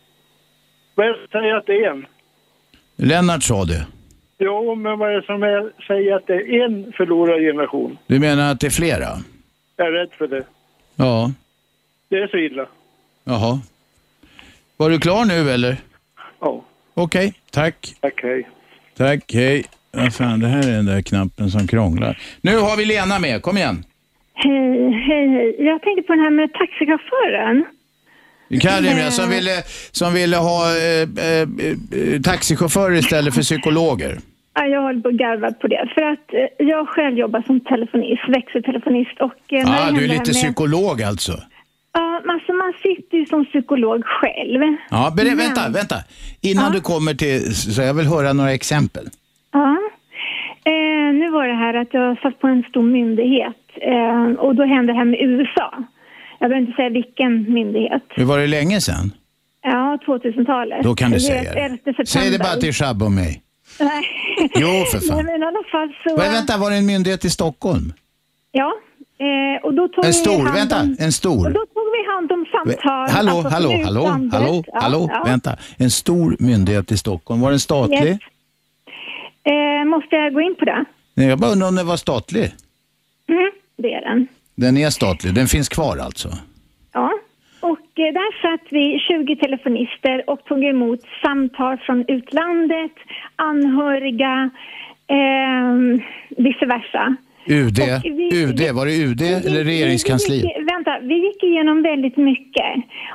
Vad 0.95 1.05
är 1.05 1.09
det 1.09 1.17
som 1.17 1.27
säger 1.31 1.55
att 1.55 1.65
det 1.65 1.73
är 1.73 1.91
en? 1.91 2.05
Lennart 2.95 3.43
sa 3.43 3.65
det. 3.65 3.87
Jo, 4.39 4.75
men 4.75 4.99
vad 4.99 5.09
är 5.11 5.15
det 5.15 5.25
som 5.25 5.43
är, 5.43 5.83
säger 5.87 6.15
att 6.15 6.27
det 6.27 6.33
är 6.33 6.65
en 6.65 6.93
förlorad 6.97 7.39
generation? 7.41 7.97
Du 8.07 8.19
menar 8.19 8.51
att 8.51 8.59
det 8.59 8.67
är 8.67 8.71
flera? 8.71 9.07
Jag 9.75 9.87
är 9.87 9.91
rädd 9.91 10.09
för 10.17 10.27
det. 10.27 10.43
Ja. 10.95 11.31
Det 12.09 12.15
är 12.15 12.27
så 12.27 12.37
illa. 12.37 12.65
Jaha. 13.23 13.59
Var 14.77 14.89
du 14.89 14.99
klar 14.99 15.25
nu 15.25 15.51
eller? 15.51 15.77
Ja. 16.39 16.63
Okej, 16.93 17.33
tack. 17.51 17.95
Tack, 18.01 18.23
hej. 18.23 18.49
Tack, 18.97 19.33
hej. 19.33 19.65
Ja, 19.91 20.11
fan, 20.11 20.39
det 20.39 20.47
här 20.47 20.69
är 20.69 20.71
den 20.71 20.85
där 20.85 21.01
knappen 21.01 21.49
som 21.49 21.67
krånglar. 21.67 22.17
Nu 22.41 22.57
har 22.57 22.77
vi 22.77 22.85
Lena 22.85 23.19
med, 23.19 23.41
kom 23.41 23.57
igen. 23.57 23.83
Hej, 24.43 24.91
hej, 25.07 25.27
hej. 25.29 25.55
Jag 25.59 25.81
tänkte 25.81 26.01
på 26.07 26.13
den 26.13 26.21
här 26.23 26.29
med 26.29 26.53
taxichauffören. 26.53 27.65
Karin, 28.61 29.11
som 29.11 29.29
ville, 29.29 29.51
som 29.91 30.13
ville 30.13 30.37
ha 30.37 30.65
eh, 30.77 31.01
eh, 31.01 31.41
eh, 31.41 32.21
taxichaufförer 32.21 32.95
istället 32.95 33.33
för 33.35 33.41
psykologer. 33.41 34.17
Ja, 34.53 34.65
jag 34.65 34.81
håller 34.81 35.01
på 35.01 35.07
att 35.09 35.13
garva 35.15 35.51
på 35.51 35.67
det. 35.67 35.89
För 35.95 36.01
att 36.01 36.33
eh, 36.33 36.67
jag 36.67 36.87
själv 36.87 37.17
jobbar 37.17 37.41
som 37.41 37.59
telefonist, 37.59 38.21
växeltelefonist 38.29 39.21
och... 39.21 39.53
eh, 39.53 39.65
när 39.65 39.71
det 39.71 39.71
ah, 39.71 39.77
du 39.77 39.83
händer 39.85 40.01
är 40.03 40.07
här 40.07 40.13
lite 40.13 40.31
med- 40.31 40.35
psykolog 40.43 41.01
alltså. 41.01 41.31
Ja, 41.93 42.21
alltså 42.29 42.53
man 42.53 42.73
sitter 42.83 43.17
ju 43.17 43.25
som 43.25 43.45
psykolog 43.45 44.05
själv. 44.05 44.61
Ja, 44.89 45.13
Men- 45.15 45.37
vänta, 45.37 45.69
vänta. 45.69 45.95
Innan 46.41 46.71
du 46.71 46.81
kommer 46.81 47.13
till, 47.13 47.55
så 47.55 47.81
jag 47.81 47.93
vill 47.93 48.05
höra 48.07 48.33
några 48.33 48.51
exempel. 48.53 49.05
Ja. 49.51 49.77
Eh, 50.65 51.13
nu 51.13 51.29
var 51.31 51.47
det 51.47 51.53
här 51.53 51.73
att 51.73 51.93
jag 51.93 52.19
satt 52.19 52.39
på 52.39 52.47
en 52.47 52.63
stor 52.69 52.81
myndighet 52.83 53.60
eh, 53.77 54.39
och 54.45 54.55
då 54.55 54.63
hände 54.63 54.93
det 54.93 54.97
här 54.97 55.05
med 55.05 55.19
USA. 55.21 55.73
Jag 56.39 56.49
behöver 56.49 56.67
inte 56.67 56.75
säga 56.75 56.89
vilken 56.89 57.53
myndighet. 57.53 58.03
Hur 58.09 58.25
var 58.25 58.37
det 58.39 58.47
länge 58.47 58.81
sedan? 58.81 59.11
Ja, 59.63 59.97
2000-talet. 60.07 60.83
Då 60.83 60.95
kan 60.95 61.11
du 61.11 61.19
säga 61.19 61.53
det. 61.53 61.59
11 61.59 61.77
september. 61.77 62.05
Säg 62.05 62.31
det 62.31 62.39
bara 62.39 62.55
till 62.55 62.73
Shabbe 62.73 63.05
och 63.05 63.11
mig. 63.11 63.41
Nej. 63.79 64.03
Jo, 64.55 64.67
för 64.91 64.99
fan. 65.07 65.15
Nej, 65.17 65.25
men 65.25 65.41
i 65.41 65.45
alla 65.45 65.63
fall 65.71 65.89
så... 66.03 66.15
Vad, 66.17 66.31
vänta, 66.31 66.57
var 66.57 66.69
det 66.71 66.75
en 66.75 66.85
myndighet 66.85 67.25
i 67.25 67.29
Stockholm? 67.29 67.93
Ja, 68.51 68.73
eh, 69.19 69.65
och 69.65 69.73
då 69.73 69.87
tog 69.87 70.05
En 70.05 70.09
vi 70.09 70.13
stor, 70.13 70.43
hand 70.43 70.55
vänta, 70.57 70.81
om, 70.81 70.95
en 70.99 71.11
stor. 71.11 71.45
Och 71.47 71.53
då 71.53 71.59
tog 71.59 71.85
vi 71.97 72.13
hand 72.15 72.31
om 72.31 72.45
samtal. 72.51 73.09
Hallå, 73.09 73.31
alltså, 73.31 73.49
hallå, 73.49 73.69
hallå, 73.83 74.01
utlandet. 74.01 74.33
hallå, 74.33 74.63
Ja, 74.67 74.79
hallå, 74.81 75.09
ja. 75.13 75.23
vänta. 75.25 75.55
En 75.77 75.89
stor 75.91 76.35
myndighet 76.39 76.91
i 76.91 76.97
Stockholm, 76.97 77.41
var 77.41 77.49
den 77.49 77.59
statlig? 77.59 77.97
Yes. 78.07 78.19
Eh, 79.43 79.85
måste 79.89 80.15
jag 80.15 80.33
gå 80.33 80.41
in 80.41 80.55
på 80.59 80.65
det? 80.65 80.85
Nej, 81.15 81.27
jag 81.27 81.39
bara 81.39 81.51
undrar 81.51 81.67
om 81.67 81.75
den 81.75 81.87
var 81.87 81.97
statlig. 81.97 82.51
Mm, 83.29 83.51
det 83.81 83.93
är 83.93 84.01
den. 84.01 84.27
Den 84.55 84.77
är 84.77 84.89
statlig, 84.89 85.33
den 85.33 85.47
finns 85.47 85.69
kvar 85.69 85.97
alltså. 85.97 86.29
Ja. 86.93 87.11
Och 87.59 87.99
eh, 87.99 88.13
där 88.13 88.41
satt 88.41 88.67
vi 88.69 88.99
20 88.99 89.35
telefonister 89.35 90.29
och 90.29 90.43
tog 90.45 90.63
emot 90.63 90.99
samtal 91.23 91.77
från 91.77 92.05
utlandet, 92.07 92.91
anhöriga, 93.35 94.49
eh, 95.07 96.01
vice 96.37 96.65
versa. 96.65 97.15
UD, 97.45 97.79
vi- 98.03 98.43
UD, 98.43 98.71
var 98.75 98.85
det 98.85 98.95
UD 98.97 99.21
eller 99.21 99.63
regeringskansliet? 99.63 100.43
Vi 100.43 100.63
vänta, 100.63 100.99
vi 101.01 101.15
gick 101.27 101.43
igenom 101.43 101.81
väldigt 101.83 102.17
mycket 102.17 102.65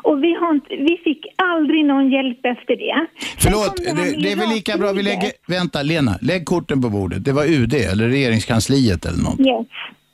och 0.03 0.25
vi, 0.25 0.35
har 0.35 0.51
inte, 0.55 0.69
vi 0.77 1.01
fick 1.05 1.27
aldrig 1.37 1.85
någon 1.85 2.11
hjälp 2.11 2.39
efter 2.47 2.77
det. 2.77 3.07
Förlåt, 3.39 3.87
här 3.87 3.95
det, 3.97 4.23
det 4.23 4.33
är 4.33 4.37
väl 4.37 4.49
lika 4.49 4.77
bra 4.79 4.93
vi 4.93 5.03
lägger... 5.03 5.31
Vänta, 5.49 5.83
Lena, 5.83 6.19
lägg 6.23 6.45
korten 6.47 6.83
på 6.83 6.89
bordet. 6.91 7.25
Det 7.25 7.33
var 7.33 7.45
UD 7.45 7.75
eller 7.75 8.09
regeringskansliet 8.09 9.05
eller 9.07 9.23
något? 9.23 9.41
Yes, 9.41 9.67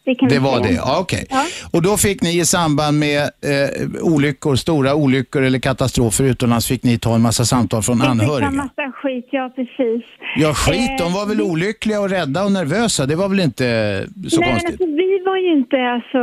det 0.05 0.15
Det 0.21 0.27
vi 0.29 0.39
var 0.39 0.53
säga. 0.57 0.69
det, 0.69 0.73
ja, 0.75 0.99
okej. 1.01 1.27
Ja. 1.31 1.45
Och 1.73 1.83
då 1.83 1.97
fick 1.97 2.23
ni 2.23 2.41
i 2.41 2.45
samband 2.45 2.99
med 2.99 3.19
eh, 3.23 4.03
olyckor, 4.15 4.57
stora 4.57 4.95
olyckor 4.95 5.43
eller 5.43 5.59
katastrofer 5.59 6.25
utomlands, 6.25 6.69
fick 6.69 6.83
ni 6.85 6.99
ta 6.99 7.15
en 7.15 7.23
massa 7.23 7.45
samtal 7.45 7.83
från 7.83 7.97
Vi 7.97 8.01
fick 8.01 8.07
ta 8.07 8.11
anhöriga? 8.25 8.51
massa 8.51 8.93
skit, 8.93 9.29
ja 9.31 9.53
precis. 9.57 10.05
Ja, 10.37 10.55
skit, 10.55 10.91
Eh, 10.91 10.97
de 11.07 11.13
var 11.13 11.27
väl 11.29 11.41
olyckliga 11.43 12.01
och 12.01 12.11
rädda 12.11 12.45
och 12.45 12.53
nervösa. 12.53 13.07
Det 13.07 13.17
var 13.17 13.29
väl 13.29 13.41
inte 13.41 13.65
så 14.29 14.41
Nej, 14.41 14.51
konstigt? 14.51 14.71
alltså, 14.71 14.87
vi 14.87 15.23
var 15.27 15.37
ju 15.37 15.53
inte 15.53 15.77
alltså, 15.97 16.21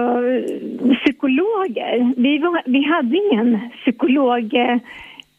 psykologer. 1.04 2.14
Vi, 2.18 2.38
var, 2.38 2.62
vi 2.66 2.84
hade 2.94 3.16
ingen 3.18 3.60
psykolog, 3.82 4.54
eh, 4.54 4.78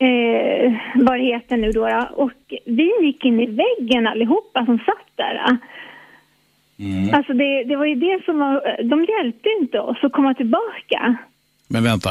eh, 0.09 0.73
vad 0.95 1.19
det 1.19 1.25
heter 1.25 1.57
nu 1.57 1.71
då. 1.71 2.07
Och 2.17 2.33
vi 2.67 2.93
gick 3.07 3.25
in 3.25 3.41
i 3.41 3.47
väggen 3.47 4.07
allihopa 4.07 4.65
som 4.65 4.79
satt 4.79 5.07
där. 5.17 5.57
Mm. 6.81 7.15
Alltså 7.15 7.33
det, 7.33 7.65
det 7.65 7.77
var 7.77 7.87
ju 7.87 7.95
det 7.95 8.25
som 8.25 8.39
var, 8.39 8.83
de 8.83 9.05
hjälpte 9.05 9.49
inte 9.61 9.81
oss 9.81 9.99
att 10.03 10.13
komma 10.13 10.35
tillbaka. 10.35 11.17
Men 11.69 11.85
vänta. 11.85 12.11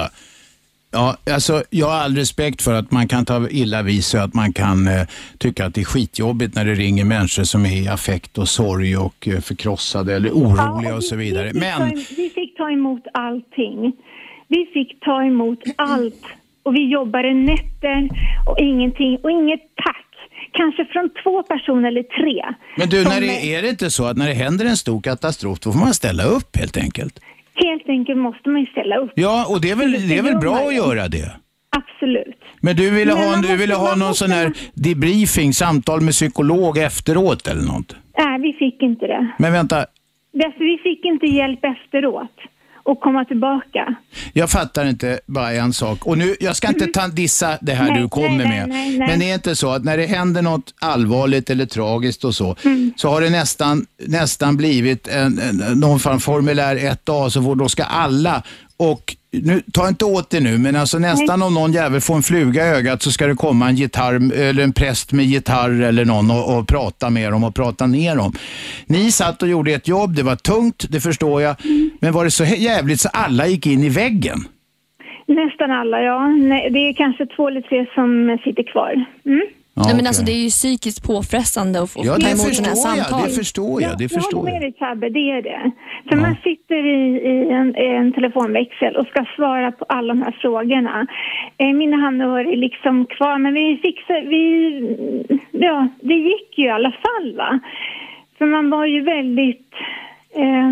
Ja, 0.91 1.15
alltså, 1.33 1.63
jag 1.69 1.87
har 1.87 1.97
all 1.97 2.15
respekt 2.15 2.61
för 2.61 2.73
att 2.73 2.91
man 2.91 3.07
kan 3.07 3.25
ta 3.25 3.49
illa 3.49 3.81
vid 3.81 4.03
sig, 4.03 4.19
att 4.19 4.33
man 4.33 4.53
kan 4.53 4.87
eh, 4.87 5.07
tycka 5.37 5.65
att 5.65 5.73
det 5.73 5.81
är 5.81 5.85
skitjobbigt 5.85 6.55
när 6.55 6.65
det 6.65 6.73
ringer 6.73 7.05
människor 7.05 7.43
som 7.43 7.65
är 7.65 7.83
i 7.83 7.87
affekt 7.87 8.37
och 8.37 8.47
sorg 8.47 8.97
och 8.97 9.27
eh, 9.27 9.39
förkrossade 9.39 10.15
eller 10.15 10.29
oroliga 10.29 10.95
och 10.95 11.03
så 11.03 11.15
vidare. 11.15 11.51
Vi 11.53 11.59
Men 11.59 11.89
vi 12.17 12.29
fick 12.29 12.57
ta 12.57 12.71
emot 12.71 13.03
allting. 13.13 13.93
Vi 14.47 14.65
fick 14.73 14.99
ta 14.99 15.23
emot 15.23 15.59
allt. 15.75 16.25
Och 16.63 16.75
vi 16.75 16.91
jobbade 16.91 17.33
nätter 17.33 18.09
och 18.47 18.59
ingenting 18.59 19.17
och 19.23 19.31
inget 19.31 19.61
tack. 19.75 20.08
Kanske 20.53 20.85
från 20.85 21.09
två 21.23 21.43
personer 21.43 21.87
eller 21.87 22.03
tre. 22.03 22.55
Men 22.77 22.89
du, 22.89 23.03
när 23.03 23.21
det, 23.21 23.55
är 23.55 23.61
det 23.61 23.69
inte 23.69 23.89
så 23.89 24.05
att 24.05 24.17
när 24.17 24.27
det 24.27 24.33
händer 24.33 24.65
en 24.65 24.77
stor 24.77 25.01
katastrof, 25.01 25.59
då 25.59 25.71
får 25.71 25.79
man 25.79 25.93
ställa 25.93 26.23
upp 26.23 26.55
helt 26.57 26.77
enkelt? 26.77 27.19
Helt 27.55 27.89
enkelt 27.89 28.17
måste 28.19 28.49
man 28.49 28.61
ju 28.61 28.67
ställa 28.67 28.95
upp. 28.97 29.11
Ja, 29.15 29.45
och 29.49 29.61
det 29.61 29.69
är 29.71 29.75
väl, 29.75 29.91
det 29.91 30.17
är 30.17 30.23
väl 30.23 30.37
bra 30.37 30.55
att 30.67 30.75
göra 30.75 31.07
det? 31.07 31.31
Absolut. 31.77 32.37
Men 32.61 32.75
du 32.75 32.89
ville 32.89 33.13
Men 33.15 33.23
ha, 33.23 33.31
man 33.31 33.41
du 33.41 33.55
ville 33.57 33.75
ha 33.75 33.89
någon 33.95 33.99
måste- 33.99 34.25
sån 34.25 34.31
här 34.31 34.53
debriefing, 34.73 35.53
samtal 35.53 36.01
med 36.01 36.13
psykolog 36.13 36.77
efteråt 36.77 37.47
eller 37.47 37.61
något? 37.61 37.95
Nej, 38.17 38.39
vi 38.41 38.53
fick 38.53 38.81
inte 38.81 39.07
det. 39.07 39.27
Men 39.39 39.53
vänta, 39.53 39.85
vi 40.59 40.77
fick 40.83 41.05
inte 41.05 41.25
hjälp 41.25 41.59
efteråt 41.65 42.35
och 42.91 42.99
komma 42.99 43.25
tillbaka. 43.25 43.95
jag 44.33 44.49
fattar 44.49 44.85
inte 44.85 45.19
bara 45.25 45.51
en 45.51 45.73
sak. 45.73 46.05
Och 46.05 46.17
nu, 46.17 46.35
jag 46.39 46.55
ska 46.55 46.67
inte 46.67 46.87
ta, 46.87 47.07
dissa 47.07 47.57
det 47.61 47.73
här 47.73 47.83
Mm. 47.83 47.93
Nej, 47.93 48.03
du 48.03 48.09
kommer 48.09 48.29
nej, 48.45 48.47
med. 48.47 48.69
nej. 48.69 48.97
Men 48.97 49.19
det 49.19 49.29
är 49.29 49.33
inte 49.33 49.55
så 49.55 49.71
att 49.71 49.83
när 49.83 49.97
det 49.97 50.05
händer 50.05 50.41
något 50.41 50.73
allvarligt 50.81 51.49
eller 51.49 51.65
tragiskt 51.65 52.23
och 52.23 52.35
så, 52.35 52.55
Mm. 52.63 52.93
så 52.95 53.09
har 53.09 53.21
det 53.21 53.29
nästan, 53.29 53.85
nästan 54.07 54.57
blivit 54.57 55.07
en, 55.07 55.39
en, 55.39 55.79
någon 55.79 55.99
form 55.99 56.19
formulär 56.19 56.75
1A, 56.75 57.29
så 57.29 57.43
får, 57.43 57.55
då 57.55 57.69
ska 57.69 57.83
alla 57.83 58.43
och 58.79 59.15
nu, 59.31 59.61
ta 59.73 59.87
inte 59.87 60.05
åt 60.05 60.29
det 60.29 60.39
nu, 60.39 60.57
men 60.57 60.75
alltså 60.75 60.99
nästan 60.99 61.41
om 61.41 61.53
någon 61.53 61.71
jävel 61.71 62.01
får 62.01 62.15
en 62.15 62.23
fluga 62.23 62.65
i 62.65 62.69
ögat 62.69 63.01
så 63.01 63.11
ska 63.11 63.27
det 63.27 63.35
komma 63.35 63.69
en 63.69 63.75
gitarr 63.75 64.33
eller 64.33 64.63
en 64.63 64.73
präst 64.73 65.11
med 65.11 65.25
gitarr 65.25 65.81
eller 65.81 66.05
någon 66.05 66.31
och, 66.31 66.57
och 66.57 66.67
prata 66.67 67.09
med 67.09 67.31
dem 67.31 67.43
och 67.43 67.55
prata 67.55 67.87
ner 67.87 68.15
dem. 68.15 68.33
Ni 68.87 69.11
satt 69.11 69.41
och 69.43 69.47
gjorde 69.49 69.71
ett 69.73 69.87
jobb, 69.87 70.15
det 70.15 70.23
var 70.23 70.35
tungt, 70.35 70.85
det 70.89 70.99
förstår 70.99 71.41
jag, 71.41 71.55
men 72.01 72.13
var 72.13 72.23
det 72.25 72.31
så 72.31 72.43
jävligt 72.45 72.99
så 72.99 73.09
alla 73.13 73.47
gick 73.47 73.65
in 73.67 73.83
i 73.83 73.89
väggen? 73.89 74.37
Nästan 75.27 75.71
alla, 75.71 76.01
ja. 76.01 76.27
Nej, 76.27 76.69
det 76.71 76.79
är 76.79 76.93
kanske 76.93 77.25
två 77.25 77.47
eller 77.47 77.61
tre 77.61 77.85
som 77.95 78.37
sitter 78.43 78.71
kvar. 78.71 79.05
Mm. 79.25 79.41
Nej, 79.73 79.95
men 79.95 80.07
alltså, 80.07 80.23
det 80.23 80.31
är 80.31 80.43
ju 80.43 80.49
psykiskt 80.49 81.03
påfrestande 81.03 81.81
att 81.81 81.91
få 81.91 82.01
Ja, 82.05 82.13
ta 82.13 82.19
det 82.19 82.31
emot 82.31 82.55
sådana 82.55 82.67
här 82.69 82.75
förstår 82.75 82.97
jag, 82.97 83.05
samtal. 83.05 83.29
det 83.29 83.35
förstår 83.35 83.81
jag, 83.81 83.97
det 83.97 84.03
Jag 84.03 84.11
förstår 84.11 84.37
håller 84.37 84.51
jag. 84.51 84.61
med 84.61 84.71
dig 84.71 84.73
Tabbe, 84.79 85.09
det 85.09 85.19
är 85.19 85.41
det. 85.41 85.71
För 86.09 86.15
man 86.15 86.35
sitter 86.43 86.81
i, 86.97 86.99
i 87.31 87.51
en, 87.51 87.75
en 87.75 88.13
telefonväxel 88.13 88.95
och 88.95 89.07
ska 89.07 89.25
svara 89.35 89.71
på 89.71 89.85
alla 89.89 90.13
de 90.13 90.21
här 90.21 90.37
frågorna. 90.41 91.07
Eh, 91.57 91.73
mina 91.73 92.07
anhöriga 92.07 92.51
är 92.53 92.57
liksom 92.57 93.05
kvar, 93.05 93.37
men 93.37 93.53
vi 93.53 93.79
fixar, 93.81 94.21
vi, 94.29 94.43
ja, 95.51 95.87
det 96.01 96.13
gick 96.13 96.57
ju 96.57 96.65
i 96.65 96.69
alla 96.69 96.91
fall 96.91 97.35
va. 97.35 97.59
För 98.37 98.45
man 98.45 98.69
var 98.69 98.85
ju 98.85 99.01
väldigt, 99.01 99.69
eh, 100.35 100.71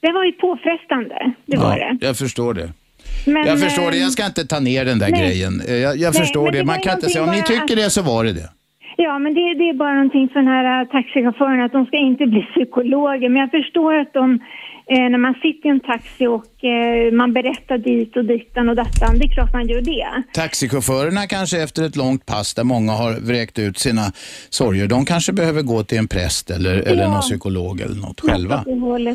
det 0.00 0.12
var 0.12 0.24
ju 0.24 0.32
påfrestande, 0.32 1.32
det 1.46 1.56
var 1.56 1.76
det. 1.76 1.98
jag 2.06 2.16
förstår 2.16 2.54
det. 2.54 2.72
Men, 3.26 3.46
jag 3.46 3.60
förstår 3.60 3.90
det, 3.90 3.96
eh, 3.96 4.02
jag 4.02 4.12
ska 4.12 4.26
inte 4.26 4.46
ta 4.46 4.60
ner 4.60 4.84
den 4.84 4.98
där 4.98 5.10
nej. 5.10 5.20
grejen. 5.20 5.60
Eh, 5.68 5.74
Jag, 5.74 5.96
jag 5.96 6.12
Nej, 6.12 6.20
förstår 6.22 6.50
det, 6.50 6.58
det 6.58 6.64
man 6.64 6.80
kan 6.80 6.94
inte 6.94 7.08
säga 7.08 7.24
om 7.24 7.30
ni 7.30 7.42
tycker 7.42 7.76
det 7.76 7.90
så 7.90 8.02
var 8.02 8.24
det 8.24 8.32
det. 8.32 8.48
Ja, 8.96 9.18
men 9.18 9.34
det, 9.34 9.40
det 9.40 9.68
är 9.68 9.74
bara 9.74 9.94
någonting 9.94 10.28
för 10.28 10.38
den 10.42 10.48
här 10.48 10.80
äh, 10.80 10.88
taxichauffören 10.88 11.60
att 11.64 11.72
de 11.72 11.86
ska 11.86 11.96
inte 11.96 12.26
bli 12.26 12.42
psykologer. 12.42 13.28
Men 13.28 13.40
jag 13.40 13.50
förstår 13.50 13.94
att 13.94 14.12
de, 14.12 14.24
eh, 14.92 14.98
när 15.12 15.18
man 15.18 15.34
sitter 15.34 15.66
i 15.68 15.70
en 15.70 15.80
taxi 15.80 16.26
och 16.26 16.64
eh, 16.64 17.12
man 17.12 17.32
berättar 17.32 17.78
dit 17.78 18.16
och 18.16 18.24
dittan 18.24 18.68
och 18.68 18.76
dattan, 18.76 19.18
det 19.18 19.24
är 19.24 19.34
klart 19.34 19.52
man 19.52 19.66
gör 19.68 19.80
det. 19.80 20.22
Taxichaufförerna 20.32 21.26
kanske 21.26 21.62
efter 21.62 21.82
ett 21.86 21.96
långt 21.96 22.26
pass 22.26 22.54
där 22.54 22.64
många 22.64 22.92
har 22.92 23.12
vräkt 23.26 23.58
ut 23.58 23.78
sina 23.78 24.02
sorger, 24.50 24.86
de 24.86 25.04
kanske 25.04 25.32
behöver 25.32 25.62
gå 25.62 25.82
till 25.82 25.98
en 25.98 26.08
präst 26.08 26.50
eller, 26.50 26.74
eller 26.88 27.02
Ja. 27.02 27.10
någon 27.10 27.20
psykolog 27.20 27.80
eller 27.80 27.96
något 28.06 28.20
själva. 28.20 28.64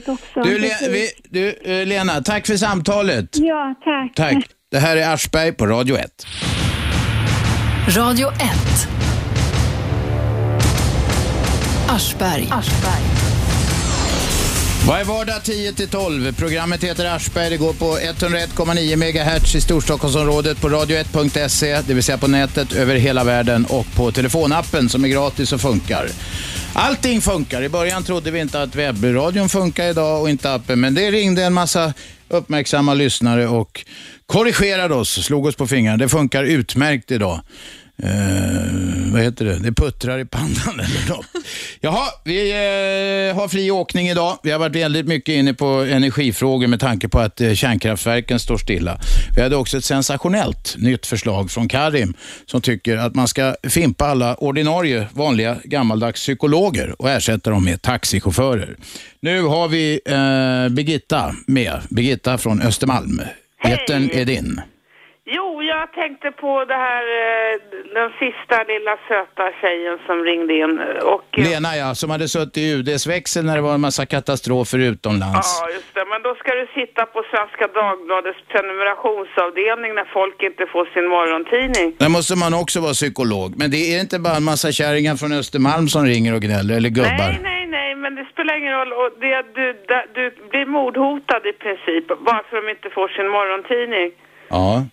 Också. 0.08 0.42
Du, 0.42 0.60
Le, 0.60 0.68
vi, 0.90 1.04
du 1.30 1.48
eh, 1.72 1.88
Lena, 1.88 2.14
tack 2.14 2.48
för 2.48 2.54
samtalet. 2.54 3.30
Ja, 3.40 3.76
tack. 3.84 4.16
Tack. 4.16 4.46
Det 4.72 4.78
här 4.78 4.98
är 4.98 5.14
Aschberg 5.14 5.52
på 5.54 5.66
Radio 5.66 5.96
1. 5.96 6.06
Radio 7.98 8.28
1. 8.28 9.09
Aschberg. 11.90 12.50
Varje 14.88 15.04
vardag 15.04 15.44
10 15.44 15.74
till 15.74 15.88
12. 15.88 16.34
Programmet 16.34 16.84
heter 16.84 17.06
Aschberg. 17.06 17.50
Det 17.50 17.58
går 17.58 17.74
på 17.74 17.98
101,9 17.98 18.96
MHz 18.96 19.56
i 19.56 19.62
Storstockholmsområdet 19.62 20.62
på 20.62 20.70
radio1.se, 20.70 21.82
det 21.88 21.94
vill 21.94 22.04
säga 22.04 22.18
på 22.18 22.28
nätet 22.28 22.74
över 22.74 22.96
hela 22.96 23.24
världen 23.24 23.66
och 23.66 23.86
på 23.96 24.12
telefonappen 24.12 24.90
som 24.90 25.06
är 25.06 25.10
gratis 25.10 25.54
och 25.54 25.62
funkar. 25.62 26.08
Allting 26.74 27.22
funkar. 27.22 27.64
I 27.64 27.70
början 27.70 28.04
trodde 28.04 28.32
vi 28.32 28.40
inte 28.40 28.62
att 28.62 28.76
webbradion 28.76 29.50
funkar 29.50 29.90
idag 29.90 30.22
och 30.22 30.30
inte 30.30 30.54
appen, 30.54 30.80
men 30.80 30.94
det 30.94 31.12
ringde 31.12 31.44
en 31.44 31.54
massa 31.54 31.94
uppmärksamma 32.28 32.94
lyssnare 32.94 33.48
och 33.48 33.86
korrigerade 34.26 34.96
oss, 34.96 35.26
slog 35.26 35.46
oss 35.46 35.56
på 35.56 35.68
fingrarna. 35.68 35.98
Det 35.98 36.10
funkar 36.10 36.44
utmärkt 36.44 37.12
idag. 37.12 37.42
Eh, 38.04 39.12
vad 39.12 39.22
heter 39.22 39.46
det? 39.46 39.60
Det 39.60 39.72
puttrar 39.72 40.20
i 40.20 40.26
pannan 40.26 40.80
eller 40.80 41.10
något. 41.10 41.26
Jaha, 41.82 42.08
vi 42.24 42.52
eh, 42.52 43.36
har 43.36 43.48
fri 43.48 43.72
åkning 43.72 44.08
idag. 44.08 44.38
Vi 44.44 44.52
har 44.52 44.60
varit 44.60 44.76
väldigt 44.76 45.08
mycket 45.08 45.34
inne 45.34 45.54
på 45.54 45.66
energifrågor 45.66 46.68
med 46.68 46.80
tanke 46.80 47.10
på 47.10 47.20
att 47.20 47.42
eh, 47.42 47.54
kärnkraftverken 47.54 48.40
står 48.40 48.58
stilla. 48.58 49.00
Vi 49.36 49.42
hade 49.42 49.56
också 49.56 49.78
ett 49.78 49.86
sensationellt 49.86 50.76
nytt 50.78 51.06
förslag 51.06 51.52
från 51.52 51.68
Karim 51.68 52.14
som 52.46 52.62
tycker 52.62 52.98
att 52.98 53.16
man 53.16 53.28
ska 53.28 53.56
fimpa 53.70 54.06
alla 54.06 54.36
ordinarie, 54.36 55.08
vanliga, 55.14 55.58
gammaldags 55.64 56.22
psykologer 56.22 57.02
och 57.02 57.10
ersätta 57.10 57.50
dem 57.50 57.66
med 57.66 57.82
taxichaufförer. 57.82 58.76
Nu 59.22 59.42
har 59.42 59.68
vi 59.68 60.00
eh, 60.06 60.76
Birgitta 60.76 61.36
med. 61.48 61.82
Birgitta 61.90 62.38
från 62.38 62.62
Östermalm. 62.62 63.22
Etern 63.64 64.10
är 64.14 64.26
din. 64.26 64.62
Jo, 65.36 65.48
jag 65.64 65.94
tänkte 66.02 66.32
på 66.32 66.66
det 66.66 66.80
här, 66.88 67.06
eh, 67.22 67.54
den 68.00 68.10
sista 68.22 68.56
lilla 68.72 68.94
söta 69.10 69.46
tjejen 69.62 69.98
som 70.08 70.18
ringde 70.30 70.54
in. 70.62 70.74
Och, 71.16 71.28
eh, 71.40 71.44
Lena 71.50 71.72
ja, 71.82 71.96
som 71.96 72.10
hade 72.10 72.28
suttit 72.28 72.58
i 72.58 72.66
UDs 72.76 73.08
växel 73.08 73.46
när 73.46 73.56
det 73.56 73.62
var 73.62 73.74
en 73.74 73.82
massa 73.82 74.06
katastrofer 74.06 74.80
utomlands. 74.92 75.50
Ja, 75.62 75.70
just 75.78 75.94
det. 75.96 76.06
Men 76.12 76.22
då 76.28 76.32
ska 76.40 76.50
du 76.62 76.66
sitta 76.80 77.02
på 77.06 77.20
Svenska 77.32 77.66
Dagbladets 77.80 78.42
prenumerationsavdelning 78.52 79.92
när 80.00 80.08
folk 80.18 80.38
inte 80.50 80.64
får 80.74 80.86
sin 80.94 81.08
morgontidning. 81.16 81.88
Där 82.04 82.10
måste 82.18 82.36
man 82.44 82.54
också 82.62 82.78
vara 82.86 82.96
psykolog. 83.02 83.50
Men 83.62 83.68
det 83.72 83.82
är 83.94 84.00
inte 84.06 84.20
bara 84.20 84.38
en 84.42 84.48
massa 84.54 84.72
kärringar 84.72 85.16
från 85.22 85.32
Östermalm 85.42 85.88
som 85.88 86.02
ringer 86.14 86.32
och 86.38 86.42
gnäller, 86.48 86.74
eller 86.78 86.90
gubbar. 86.90 87.30
Nej, 87.30 87.40
nej, 87.52 87.64
nej, 87.78 87.96
men 87.96 88.16
det 88.16 88.26
spelar 88.34 88.54
ingen 88.62 88.74
roll. 88.80 88.92
Och 89.02 89.10
det, 89.24 89.36
du, 89.58 89.66
du 90.18 90.24
blir 90.52 90.66
mordhotad 90.66 91.42
i 91.52 91.54
princip 91.64 92.08
bara 92.08 92.42
för 92.48 92.58
att 92.58 92.64
de 92.66 92.70
inte 92.76 92.90
får 92.98 93.08
sin 93.18 93.30
morgontidning. 93.38 94.08
Ja. 94.50 94.86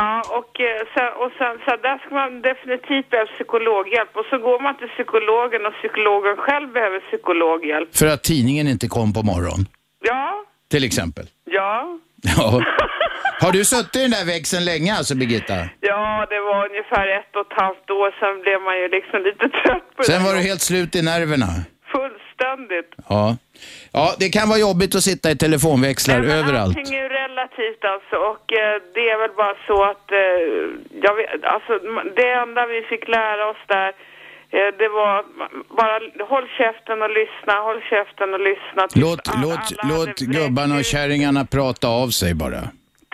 Ja, 0.00 0.22
och, 0.38 0.52
eh, 0.60 0.80
sen, 0.94 1.10
och 1.22 1.30
sen, 1.38 1.54
så 1.64 1.70
där 1.86 1.98
ska 1.98 2.10
man 2.14 2.42
definitivt 2.50 3.10
behöva 3.10 3.30
psykologhjälp. 3.36 4.10
Och 4.20 4.26
så 4.30 4.36
går 4.38 4.58
man 4.66 4.74
till 4.78 4.88
psykologen 4.96 5.66
och 5.66 5.74
psykologen 5.80 6.36
själv 6.36 6.68
behöver 6.72 7.00
psykologhjälp. 7.08 7.88
För 8.00 8.06
att 8.14 8.22
tidningen 8.22 8.66
inte 8.74 8.88
kom 8.96 9.08
på 9.12 9.22
morgon, 9.22 9.60
Ja, 10.10 10.44
till 10.70 10.84
exempel. 10.84 11.26
ja. 11.58 11.98
Ja. 12.36 12.60
Har 13.40 13.52
du 13.52 13.64
suttit 13.64 13.96
i 13.96 14.02
den 14.02 14.10
där 14.10 14.26
växeln 14.26 14.64
länge 14.64 14.94
alltså, 14.98 15.14
Birgitta? 15.16 15.54
Ja, 15.80 16.26
det 16.30 16.40
var 16.40 16.68
ungefär 16.70 17.06
ett 17.18 17.36
och 17.36 17.46
ett 17.52 17.58
halvt 17.62 17.90
år, 17.90 18.08
sen 18.20 18.42
blev 18.42 18.60
man 18.60 18.76
ju 18.80 18.88
liksom 18.88 19.22
lite 19.28 19.48
trött 19.58 19.86
på 19.96 20.02
det. 20.02 20.04
Sen 20.04 20.24
var 20.24 20.34
du 20.34 20.40
helt 20.40 20.60
slut 20.60 20.96
i 20.96 21.02
nerverna. 21.02 21.46
Fullständigt. 21.92 22.90
Ja. 23.08 23.36
Ja, 23.92 24.14
det 24.18 24.28
kan 24.28 24.48
vara 24.48 24.58
jobbigt 24.58 24.94
att 24.94 25.02
sitta 25.02 25.30
i 25.30 25.36
telefonväxlar 25.36 26.20
Men 26.20 26.30
överallt. 26.30 26.76
Allting 26.78 26.94
är 26.94 27.02
ju 27.02 27.08
relativt 27.08 27.84
alltså 27.84 28.16
och 28.16 28.52
eh, 28.52 28.74
det 28.94 29.04
är 29.12 29.18
väl 29.18 29.34
bara 29.36 29.56
så 29.66 29.84
att 29.90 30.12
eh, 30.12 30.18
jag 31.06 31.14
vet, 31.16 31.44
alltså, 31.54 31.72
det 32.16 32.30
enda 32.44 32.66
vi 32.66 32.82
fick 32.82 33.08
lära 33.08 33.50
oss 33.50 33.62
där 33.66 33.88
eh, 34.56 34.70
det 34.78 34.88
var 34.88 35.24
bara 35.80 36.26
håll 36.28 36.48
käften 36.58 37.02
och 37.02 37.10
lyssna, 37.20 37.52
håll 37.68 37.80
käften 37.90 38.34
och 38.34 38.40
lyssna 38.40 38.82
Låt, 38.94 39.20
låt, 39.44 39.66
låt 39.92 40.18
gubbarna 40.18 40.74
och 40.76 40.84
kärringarna 40.84 41.44
prata 41.44 41.88
av 41.88 42.08
sig 42.08 42.34
bara. 42.34 42.62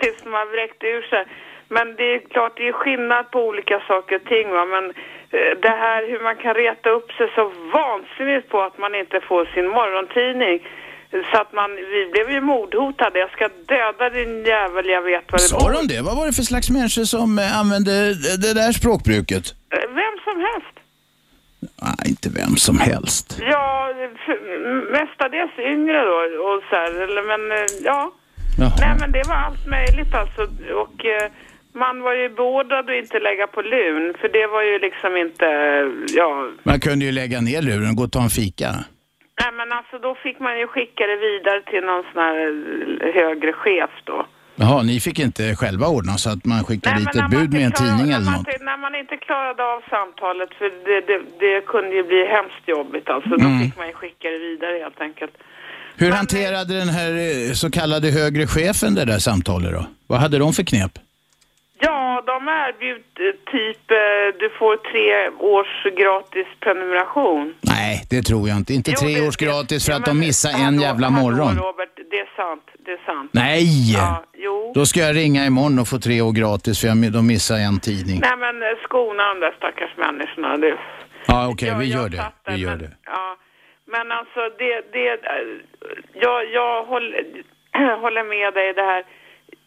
tills 0.01 0.21
de 0.23 0.33
har 0.33 0.45
vräkt 0.55 0.83
ur 0.83 1.01
sig. 1.01 1.25
Men 1.67 1.95
det 1.95 2.03
är 2.15 2.19
klart, 2.33 2.53
det 2.57 2.67
är 2.67 2.73
skillnad 2.73 3.31
på 3.31 3.39
olika 3.39 3.79
saker 3.87 4.15
och 4.15 4.25
ting 4.25 4.49
va, 4.49 4.65
men 4.65 4.93
det 5.65 5.75
här 5.85 5.99
hur 6.11 6.19
man 6.23 6.35
kan 6.35 6.53
reta 6.53 6.89
upp 6.89 7.11
sig 7.11 7.27
så 7.35 7.43
vansinnigt 7.79 8.49
på 8.49 8.61
att 8.61 8.77
man 8.77 8.95
inte 8.95 9.17
får 9.29 9.45
sin 9.45 9.67
morgontidning. 9.67 10.59
Så 11.31 11.37
att 11.41 11.53
man, 11.53 11.69
vi 11.75 12.09
blev 12.13 12.31
ju 12.31 12.41
mordhotade. 12.41 13.19
Jag 13.19 13.31
ska 13.31 13.49
döda 13.65 14.09
din 14.09 14.45
jävel, 14.45 14.85
jag 14.89 15.01
vet 15.01 15.23
vad 15.31 15.41
det 15.41 15.43
Sa 15.43 15.71
de 15.71 15.87
det? 15.87 16.01
Vad 16.01 16.15
var 16.17 16.25
det 16.25 16.33
för 16.33 16.43
slags 16.43 16.69
människor 16.69 17.03
som 17.03 17.39
eh, 17.39 17.59
använde 17.59 17.93
det 18.45 18.53
där 18.53 18.71
språkbruket? 18.71 19.45
Eh, 19.73 19.79
Vem 20.01 20.15
som 20.23 20.37
helst. 20.47 20.75
Nej, 21.81 22.09
inte 22.09 22.29
vem 22.29 22.55
som 22.55 22.79
helst. 22.79 23.39
Ja, 23.51 23.93
för, 24.25 24.35
mestadels 24.91 25.59
yngre 25.59 25.99
då 26.09 26.17
och 26.47 26.63
så 26.69 26.75
här, 26.75 26.91
eller 27.03 27.23
men 27.31 27.51
eh, 27.51 27.65
ja. 27.83 28.11
Nej 28.57 28.95
men 28.99 29.11
det 29.11 29.23
var 29.27 29.35
allt 29.35 29.65
möjligt 29.67 30.13
alltså 30.13 30.41
och 30.83 31.05
eh, 31.05 31.31
man 31.83 31.95
var 32.01 32.13
ju 32.21 32.29
beordrad 32.29 32.85
att 32.89 32.95
inte 33.03 33.19
lägga 33.19 33.47
på 33.47 33.61
lun 33.61 34.05
för 34.21 34.27
det 34.37 34.47
var 34.55 34.63
ju 34.69 34.75
liksom 34.87 35.11
inte, 35.25 35.45
ja, 36.19 36.29
Man 36.63 36.79
kunde 36.79 37.05
ju 37.05 37.11
lägga 37.11 37.41
ner 37.41 37.61
luren 37.61 37.89
och 37.89 37.95
gå 37.95 38.03
och 38.03 38.11
ta 38.11 38.23
en 38.23 38.29
fika. 38.41 38.69
nej 39.41 39.51
men 39.59 39.71
alltså 39.77 39.95
då 39.99 40.15
fick 40.23 40.39
man 40.39 40.59
ju 40.59 40.67
skicka 40.67 41.03
det 41.11 41.17
vidare 41.27 41.61
till 41.71 41.83
någon 41.89 42.03
sån 42.09 42.21
här 42.27 42.37
eh, 43.07 43.13
högre 43.19 43.53
chef 43.53 43.89
då. 44.03 44.25
Jaha, 44.57 44.83
ni 44.83 44.99
fick 44.99 45.19
inte 45.19 45.55
själva 45.55 45.85
ordna 45.87 46.13
så 46.23 46.29
att 46.33 46.45
man 46.45 46.63
skickade 46.63 46.95
dit 46.99 47.13
när 47.13 47.23
ett 47.25 47.31
bud 47.31 47.53
med 47.53 47.65
en 47.65 47.71
tidning 47.71 48.09
eller 48.15 48.31
något? 48.31 48.47
När 48.71 48.77
man 48.77 48.95
inte 48.95 49.17
klarade 49.17 49.63
av 49.73 49.79
samtalet 49.89 50.49
för 50.59 50.67
det, 50.87 50.99
det, 51.09 51.19
det 51.39 51.65
kunde 51.65 51.95
ju 51.95 52.03
bli 52.03 52.25
hemskt 52.35 52.67
jobbigt 52.75 53.09
alltså, 53.09 53.29
då 53.29 53.45
Mm. 53.45 53.59
fick 53.63 53.77
man 53.77 53.87
ju 53.87 53.93
skicka 53.93 54.27
det 54.29 54.37
vidare 54.37 54.77
helt 54.83 55.01
enkelt. 55.01 55.33
Hur 55.97 56.11
hanterade 56.11 56.73
den 56.79 56.89
här 56.89 57.11
eh, 57.11 57.53
så 57.53 57.71
kallade 57.71 58.07
högre 58.11 58.47
chefen 58.47 58.95
det 58.95 59.05
där 59.05 59.19
samtalet 59.19 59.71
då? 59.71 59.85
Vad 60.07 60.19
hade 60.19 60.37
de 60.39 60.53
för 60.53 60.63
knep? 60.63 60.91
Ja, 61.79 62.23
de 62.25 62.47
erbjuder 62.47 63.27
eh, 63.27 63.33
typ, 63.51 63.91
eh, 63.91 64.39
du 64.39 64.49
får 64.59 64.77
tre 64.91 65.29
års 65.55 65.83
gratis 66.01 66.47
prenumeration. 66.59 67.53
Nej, 67.61 68.03
det 68.09 68.21
tror 68.21 68.47
jag 68.49 68.57
inte. 68.57 68.73
Inte 68.73 68.91
tre 68.91 69.27
års 69.27 69.37
gratis 69.37 69.85
för 69.85 69.93
att 69.93 70.05
de 70.05 70.19
missar 70.19 70.49
en 70.67 70.79
jävla 70.81 71.09
morgon. 71.09 71.55
Robert, 71.57 71.89
det 72.11 72.19
är 72.19 72.29
sant, 72.35 72.63
det 72.85 72.91
är 72.91 73.01
sant. 73.05 73.29
Nej! 73.33 73.93
Ja, 73.93 74.23
jo. 74.33 74.71
Då 74.75 74.85
ska 74.85 74.99
jag 74.99 75.15
ringa 75.15 75.45
imorgon 75.45 75.79
och 75.79 75.87
få 75.87 75.97
tre 75.99 76.21
år 76.21 76.31
gratis 76.31 76.81
för 76.81 76.87
jag, 76.87 76.97
de 77.13 77.27
missar 77.27 77.55
en 77.55 77.79
tidning. 77.79 78.19
Nej 78.21 78.37
men 78.37 78.55
eh, 78.63 78.69
skona 78.83 79.23
de 79.33 79.39
där 79.39 79.53
stackars 79.57 79.97
människorna. 79.97 80.57
Det, 80.57 80.77
Ja, 81.27 81.49
okej, 81.51 81.73
vi 81.79 81.85
jag 81.91 82.01
gör 82.01 82.09
det. 82.09 82.17
fattar, 82.17 82.51
Vi 82.51 82.57
gör 82.57 82.69
men- 82.69 82.79
det. 82.79 82.91
ja, 83.05 83.37
men 83.93 84.11
alltså 84.11 84.39
det, 84.59 84.73
det, 84.93 85.19
jag, 86.13 86.39
jag 86.53 86.83
håller, 86.85 87.23
håller 88.03 88.23
med 88.23 88.53
dig 88.53 88.69
i 88.69 88.73
det 88.73 88.81
här. 88.93 89.03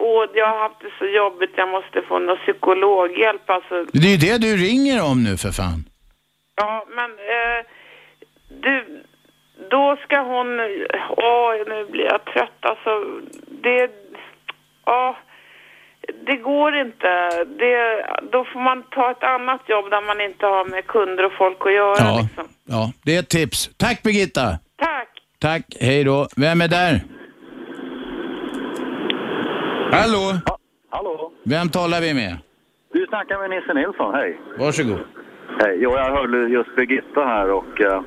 Och 0.07 0.27
jag 0.35 0.47
har 0.47 0.59
haft 0.69 0.81
det 0.81 0.93
så 0.99 1.07
jobbigt, 1.07 1.51
jag 1.57 1.69
måste 1.69 2.03
få 2.09 2.19
någon 2.19 2.37
psykologhjälp 2.39 3.51
alltså. 3.51 3.75
Det 3.93 4.07
är 4.09 4.17
ju 4.17 4.23
det 4.29 4.39
du 4.47 4.57
ringer 4.57 5.03
om 5.11 5.25
nu 5.25 5.37
för 5.37 5.51
fan. 5.61 5.81
Ja, 6.61 6.87
men 6.97 7.11
eh, 7.11 7.61
du, 8.65 9.03
då 9.71 9.97
ska 10.05 10.17
hon, 10.21 10.49
åh 11.17 11.51
nu 11.69 11.87
blir 11.93 12.05
jag 12.05 12.25
trött 12.25 12.61
alltså. 12.61 12.91
Det, 13.63 13.91
ja, 14.87 15.17
det 16.27 16.37
går 16.37 16.77
inte. 16.77 17.09
Det, 17.45 18.07
då 18.33 18.45
får 18.45 18.61
man 18.61 18.83
ta 18.91 19.11
ett 19.11 19.23
annat 19.25 19.61
jobb 19.69 19.91
där 19.91 20.03
man 20.07 20.21
inte 20.21 20.47
har 20.47 20.65
med 20.65 20.87
kunder 20.87 21.25
och 21.25 21.33
folk 21.33 21.67
att 21.67 21.73
göra. 21.73 21.97
Ja, 21.99 22.21
Liksom. 22.23 22.49
ja, 22.65 22.93
det 23.05 23.15
är 23.17 23.19
ett 23.21 23.29
tips. 23.29 23.71
Tack 23.77 24.03
Birgitta. 24.03 24.59
Tack. 24.77 25.09
Tack, 25.39 25.63
hej 25.81 26.05
då. 26.05 26.29
Vem 26.37 26.61
är 26.61 26.69
där? 26.69 27.01
Hallå? 29.93 30.39
Hallå? 30.91 31.33
Vem 31.45 31.69
talar 31.69 32.01
vi 32.01 32.15
med? 32.15 32.37
Du 32.93 33.07
snackar 33.09 33.39
med 33.41 33.51
Nisse 33.51 33.75
Nilsson, 33.75 34.15
hej. 34.15 34.41
Varsågod. 34.59 34.99
Hej, 35.61 35.79
jo, 35.83 35.91
jag 35.97 36.11
hörde 36.17 36.39
just 36.49 36.77
Birgitta 36.77 37.21
här 37.21 37.51
och 37.51 37.81
eh, 37.81 38.01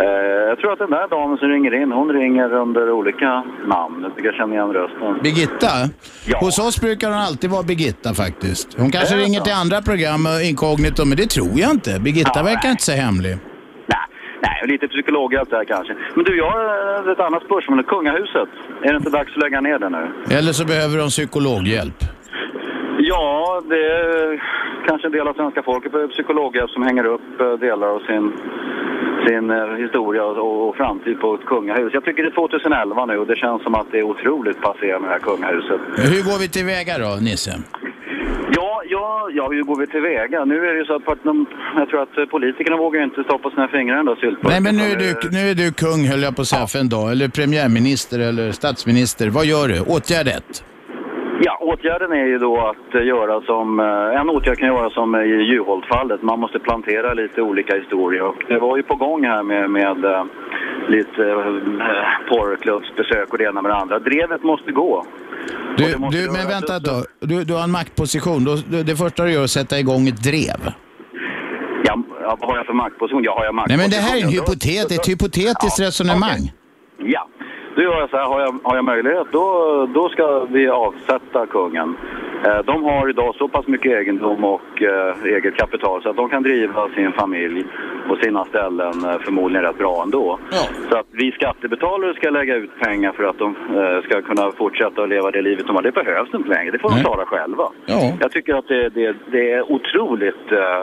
eh, 0.00 0.48
jag 0.48 0.58
tror 0.58 0.72
att 0.72 0.78
den 0.78 0.90
där 0.90 1.08
damen 1.08 1.38
som 1.38 1.48
ringer 1.48 1.82
in, 1.82 1.92
hon 1.92 2.12
ringer 2.12 2.52
under 2.54 2.90
olika 2.90 3.44
namn. 3.66 4.02
Jag 4.02 4.10
tycker 4.16 4.28
jag 4.28 4.34
känner 4.34 4.54
igen 4.54 4.72
rösten. 4.72 5.22
Birgitta? 5.22 5.72
Hos 6.40 6.58
oss 6.58 6.80
brukar 6.80 7.08
hon 7.10 7.18
alltid 7.18 7.50
vara 7.50 7.62
Birgitta 7.62 8.14
faktiskt. 8.14 8.68
Hon 8.78 8.90
kanske 8.90 9.16
ringer 9.16 9.38
så? 9.38 9.44
till 9.44 9.52
andra 9.54 9.82
program 9.82 10.26
inkognito, 10.42 11.04
men 11.04 11.16
det 11.16 11.26
tror 11.30 11.52
jag 11.54 11.70
inte. 11.70 12.00
Birgitta 12.00 12.30
Ja, 12.34 12.42
verkar 12.42 12.62
nej. 12.62 12.70
inte 12.70 12.82
så 12.82 12.92
hemlig. 12.92 13.36
Nej, 14.46 14.58
lite 14.72 14.88
psykologhjälp 14.88 15.50
där 15.50 15.64
kanske. 15.64 15.92
Men 16.14 16.24
du, 16.24 16.36
jag 16.36 16.50
har 16.50 16.64
eh, 17.06 17.12
ett 17.12 17.20
annat 17.20 17.42
spörsmål. 17.42 17.82
Kungahuset, 17.82 18.48
är 18.82 18.90
det 18.92 18.96
inte 18.96 19.10
dags 19.10 19.30
att 19.36 19.42
lägga 19.42 19.60
ner 19.60 19.78
det 19.78 19.88
nu? 19.88 20.04
Eller 20.38 20.52
så 20.52 20.64
behöver 20.64 20.98
de 20.98 21.08
psykologhjälp. 21.08 21.98
Ja, 22.98 23.62
det 23.68 23.84
är 23.84 24.42
kanske 24.86 25.08
en 25.08 25.12
del 25.12 25.28
av 25.28 25.34
svenska 25.34 25.62
folket 25.62 25.92
behöver 25.92 26.12
psykologhjälp 26.12 26.70
som 26.70 26.82
hänger 26.82 27.04
upp 27.04 27.40
eh, 27.40 27.52
delar 27.52 27.88
av 27.88 28.00
sin, 28.00 28.32
sin 29.26 29.50
eh, 29.50 29.74
historia 29.84 30.24
och, 30.24 30.68
och 30.68 30.76
framtid 30.76 31.20
på 31.20 31.34
ett 31.34 31.46
kungahus. 31.46 31.94
Jag 31.94 32.04
tycker 32.04 32.22
det 32.22 32.28
är 32.28 32.34
2011 32.34 33.06
nu 33.06 33.18
och 33.18 33.26
det 33.26 33.36
känns 33.36 33.62
som 33.62 33.74
att 33.74 33.86
det 33.92 33.98
är 33.98 34.02
otroligt 34.02 34.60
passé 34.60 34.86
med 34.86 35.02
det 35.02 35.12
här 35.16 35.18
kungahuset. 35.18 35.80
Hur 35.96 36.22
går 36.28 36.38
vi 36.40 36.48
tillväga 36.48 36.98
då, 36.98 37.10
Nisse? 37.20 37.54
Ja, 38.96 39.28
ja, 39.38 39.44
hur 39.52 39.62
går 39.62 39.76
vi 39.82 39.86
tillväga? 39.86 40.44
Nu 40.44 40.56
är 40.68 40.72
det 40.72 40.78
ju 40.78 40.84
så 40.84 40.94
att 40.96 41.04
part- 41.04 41.18
jag 41.76 41.88
tror 41.88 42.02
att 42.02 42.18
eh, 42.18 42.24
politikerna 42.24 42.76
vågar 42.76 42.98
ju 43.00 43.04
inte 43.04 43.22
stoppa 43.24 43.50
sina 43.50 43.68
fingrar 43.68 44.02
där 44.04 44.14
syltburken. 44.14 44.50
Nej, 44.50 44.60
men 44.66 44.74
nu 44.76 44.82
är, 44.94 44.96
du, 45.04 45.10
nu 45.38 45.42
är 45.52 45.54
du 45.62 45.72
kung, 45.72 46.00
höll 46.10 46.22
jag 46.28 46.36
på 46.36 46.42
att 46.42 46.48
säga, 46.48 46.66
för 46.66 46.78
en 46.78 46.88
dag. 46.88 47.06
Eller 47.12 47.28
premiärminister 47.28 48.18
eller 48.28 48.46
statsminister. 48.52 49.26
Vad 49.38 49.44
gör 49.52 49.66
du? 49.68 49.78
Åtgärd 49.94 50.28
ett. 50.38 50.64
Ja, 51.46 51.58
åtgärden 51.60 52.12
är 52.12 52.26
ju 52.32 52.38
då 52.38 52.54
att 52.72 52.94
eh, 52.94 53.02
göra 53.14 53.40
som, 53.50 53.80
eh, 53.80 54.20
en 54.20 54.28
åtgärd 54.36 54.58
kan 54.58 54.68
göra 54.68 54.90
som 54.90 55.16
i 55.16 55.28
Juholt-fallet. 55.50 56.22
Man 56.22 56.38
måste 56.40 56.58
plantera 56.58 57.14
lite 57.14 57.42
olika 57.42 57.74
historier. 57.76 58.22
Och 58.22 58.42
det 58.48 58.58
var 58.58 58.76
ju 58.76 58.82
på 58.82 58.96
gång 58.96 59.24
här 59.24 59.42
med, 59.42 59.70
med 59.70 59.96
lite 60.88 61.22
porrklubbsbesök 62.28 63.32
och 63.32 63.38
det 63.38 63.44
ena 63.44 63.62
med 63.62 63.70
det 63.70 63.76
andra. 63.76 63.98
Drevet 63.98 64.42
måste 64.42 64.72
gå. 64.72 65.04
Du, 65.76 65.84
du, 66.10 66.30
men 66.32 66.48
vänta 66.48 66.76
upp- 66.76 66.84
då. 66.84 67.04
Du, 67.20 67.44
du 67.44 67.54
har 67.54 67.62
en 67.64 67.70
maktposition. 67.70 68.44
Då, 68.44 68.56
det- 68.82 68.96
första 68.96 69.24
du 69.24 69.32
gör 69.32 69.40
är 69.40 69.44
att 69.44 69.50
sätta 69.50 69.78
igång 69.78 70.08
ett 70.08 70.22
drev. 70.22 70.60
Ja, 71.86 72.02
ja, 72.22 72.36
vad 72.40 72.50
har 72.50 72.56
jag 72.56 72.66
för 72.66 72.72
maktposition? 72.72 73.22
Ja, 73.24 73.34
har 73.38 73.44
jag 73.44 73.54
Nej, 73.54 73.56
maktposition? 73.56 73.80
men 73.82 73.90
det 73.90 73.96
här 73.96 74.16
är 74.16 74.22
en 74.24 74.30
Ja, 74.30 74.40
hypotet, 74.40 74.90
ett 74.92 75.08
hypotetiskt 75.08 75.80
resonemang. 75.80 76.52
Ja, 76.98 77.28
då 77.74 77.82
gör 77.82 78.00
jag 78.00 78.10
så 78.10 78.16
här. 78.16 78.24
Har 78.24 78.40
jag, 78.40 78.54
har 78.62 78.76
jag 78.76 78.84
möjlighet, 78.84 79.26
då, 79.32 79.46
då 79.94 80.08
ska 80.08 80.44
vi 80.44 80.68
avsätta 80.68 81.46
kungen. 81.46 81.96
Eh, 82.46 82.58
De 82.64 82.84
har 82.84 83.08
idag 83.08 83.34
så 83.34 83.48
pass 83.48 83.66
mycket 83.66 83.92
egendom 83.92 84.44
och 84.44 84.82
eh, 84.82 85.14
eget 85.24 85.56
kapital 85.56 86.02
så 86.02 86.10
att 86.10 86.16
de 86.16 86.28
kan 86.28 86.42
driva 86.42 86.88
sin 86.88 87.12
familj 87.12 87.64
och 88.10 88.18
sina 88.18 88.44
ställen 88.44 89.04
eh, 89.04 89.18
förmodligen 89.18 89.62
rätt 89.66 89.78
bra 89.78 90.02
ändå. 90.02 90.38
Så 90.90 90.98
att 90.98 91.06
vi 91.10 91.32
skattebetalare 91.32 92.14
ska 92.14 92.30
lägga 92.30 92.54
ut 92.56 92.70
pengar 92.80 93.12
för 93.12 93.24
att 93.24 93.38
de 93.38 93.56
eh, 93.76 94.02
ska 94.02 94.22
kunna 94.22 94.50
fortsätta 94.52 95.02
att 95.02 95.08
leva 95.08 95.30
det 95.30 95.42
livet 95.42 95.66
de 95.66 95.76
har. 95.76 95.82
Det 95.82 95.92
behövs 95.92 96.34
inte 96.34 96.48
längre. 96.48 96.70
Det 96.70 96.78
får 96.78 96.88
de 96.88 96.94
Nej. 96.94 97.04
klara 97.04 97.24
själva. 97.26 97.64
Ja. 97.86 98.12
Jag 98.20 98.30
tycker 98.30 98.54
att 98.54 98.68
det, 98.68 98.88
det, 98.88 99.16
det 99.32 99.52
är 99.52 99.72
otroligt 99.72 100.52
eh, 100.52 100.82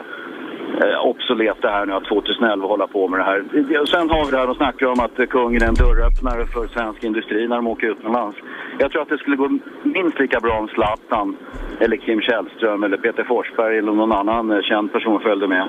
eh, 0.84 1.06
obsolet 1.12 1.58
det 1.62 1.70
här 1.70 1.86
nu 1.86 1.94
att 1.94 2.06
2011 2.06 2.68
hålla 2.68 2.88
på 2.88 3.08
med 3.08 3.20
det 3.20 3.24
här. 3.24 3.40
Sen 3.86 4.10
har 4.10 4.26
vi 4.26 4.32
det 4.32 4.38
här, 4.38 4.48
de 4.48 4.56
snackar 4.56 4.86
om 4.86 5.00
att 5.00 5.30
kungen 5.30 5.62
är 5.64 5.68
en 5.68 5.74
dörröppnare 5.84 6.46
för 6.54 6.68
svensk 6.68 7.04
industri 7.04 7.48
när 7.48 7.56
de 7.56 7.68
åker 7.68 7.88
utomlands. 7.88 8.38
Jag 8.80 8.92
tror 8.92 9.02
att 9.02 9.10
det 9.10 9.18
skulle 9.18 9.36
gå 9.36 9.48
minst 9.84 10.20
lika 10.20 10.40
bra 10.40 10.54
om 10.60 10.68
Zlatan 10.68 11.38
eller 11.80 11.98
Kim 11.98 12.22
Källström 12.22 12.84
eller 12.84 12.98
Peter 12.98 13.24
Forsberg 13.24 13.78
eller 13.78 13.92
någon 13.92 14.12
annan 14.12 14.52
eh, 14.52 14.62
känd 14.62 14.92
person 14.94 15.20
följde 15.22 15.48
med. 15.48 15.68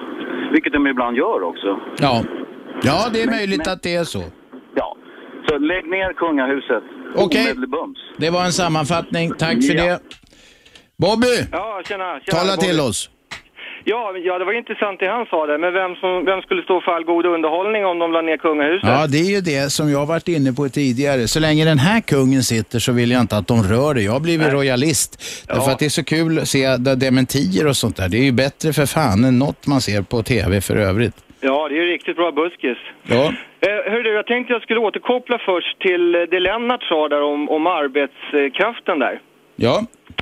Vilket 0.53 0.73
de 0.73 0.87
ibland 0.87 1.17
gör 1.17 1.43
också. 1.43 1.81
Ja, 1.99 2.23
ja 2.83 2.99
det 3.13 3.23
är 3.23 3.31
möjligt 3.31 3.69
att 3.69 3.83
det 3.83 3.95
är 3.95 4.05
så. 4.05 4.23
Ja, 4.75 4.97
så 5.49 5.59
lägg 5.59 5.87
ner 5.91 6.13
kungahuset. 6.13 6.83
Okej. 7.17 7.43
Omedelbums. 7.53 7.99
Det 8.17 8.31
var 8.31 8.45
en 8.45 8.53
sammanfattning. 8.53 9.31
Tack 9.39 9.65
för 9.65 9.75
Ja. 9.75 9.85
det. 9.85 9.99
Bobby, 10.99 11.37
Ja, 11.53 11.83
tjena. 11.85 12.05
tjena 12.21 12.39
tala 12.39 12.57
Bobby. 12.57 12.67
till 12.69 12.81
oss. 12.81 13.11
Ja, 13.85 14.13
ja, 14.25 14.39
det 14.39 14.45
var 14.45 14.53
intressant 14.53 15.01
det 15.01 15.07
han 15.09 15.27
sa 15.27 15.47
där. 15.47 15.59
Men 15.59 15.73
vem, 15.73 15.95
som, 15.97 16.25
vem 16.25 16.41
skulle 16.43 16.63
stå 16.63 16.81
för 16.81 16.93
all 16.93 17.05
god 17.05 17.27
underhållning 17.27 17.87
om 17.87 17.99
de 17.99 18.13
la 18.13 18.21
ner 18.23 18.37
kungahuset? 18.37 18.89
Ja, 18.89 19.07
det 19.07 19.19
är 19.19 19.31
ju 19.37 19.41
det 19.41 19.73
som 19.73 19.91
jag 19.91 20.07
varit 20.07 20.29
inne 20.29 20.53
på 20.53 20.69
tidigare. 20.69 21.29
Så 21.29 21.41
länge 21.41 21.65
den 21.65 21.79
här 21.79 22.01
kungen 22.01 22.43
sitter 22.43 22.79
så 22.79 22.93
vill 22.93 23.11
jag 23.11 23.21
inte 23.21 23.37
att 23.37 23.49
de 23.49 23.63
rör 23.63 23.95
det. 23.95 24.03
Jag 24.03 24.13
har 24.13 24.21
blivit 24.21 24.53
royalist. 24.53 25.11
Därför 25.49 25.71
att 25.73 25.79
det 25.79 25.85
är 25.85 25.97
så 26.01 26.05
kul 26.05 26.39
att 26.39 26.49
se 26.49 26.77
de- 26.77 26.95
dementier 26.99 27.67
och 27.69 27.77
sånt 27.77 27.97
där. 27.97 28.09
Det 28.09 28.17
är 28.17 28.25
ju 28.25 28.33
bättre 28.33 28.73
för 28.73 28.87
fan 28.87 29.25
än 29.25 29.39
något 29.39 29.67
man 29.67 29.81
ser 29.81 30.03
på 30.03 30.23
tv 30.23 30.61
för 30.61 30.77
övrigt. 30.77 31.17
Ja, 31.41 31.69
det 31.69 31.75
är 31.75 31.83
ju 31.85 31.93
riktigt 31.93 32.17
bra 32.17 32.33
buskis. 32.33 32.79
Ja. 33.03 33.25
Eh, 33.61 33.93
hörru, 33.93 34.15
jag 34.15 34.27
tänkte 34.27 34.53
jag 34.53 34.63
skulle 34.63 34.81
återkoppla 34.81 35.39
först 35.39 35.81
till 35.81 36.15
eh, 36.15 36.21
det 36.31 36.41
Lennart 36.41 36.83
sa 36.83 37.09
där 37.09 37.23
om, 37.23 37.49
om 37.49 37.67
arbetskraften 37.67 38.99
där. 38.99 39.21
Ja. 39.57 39.77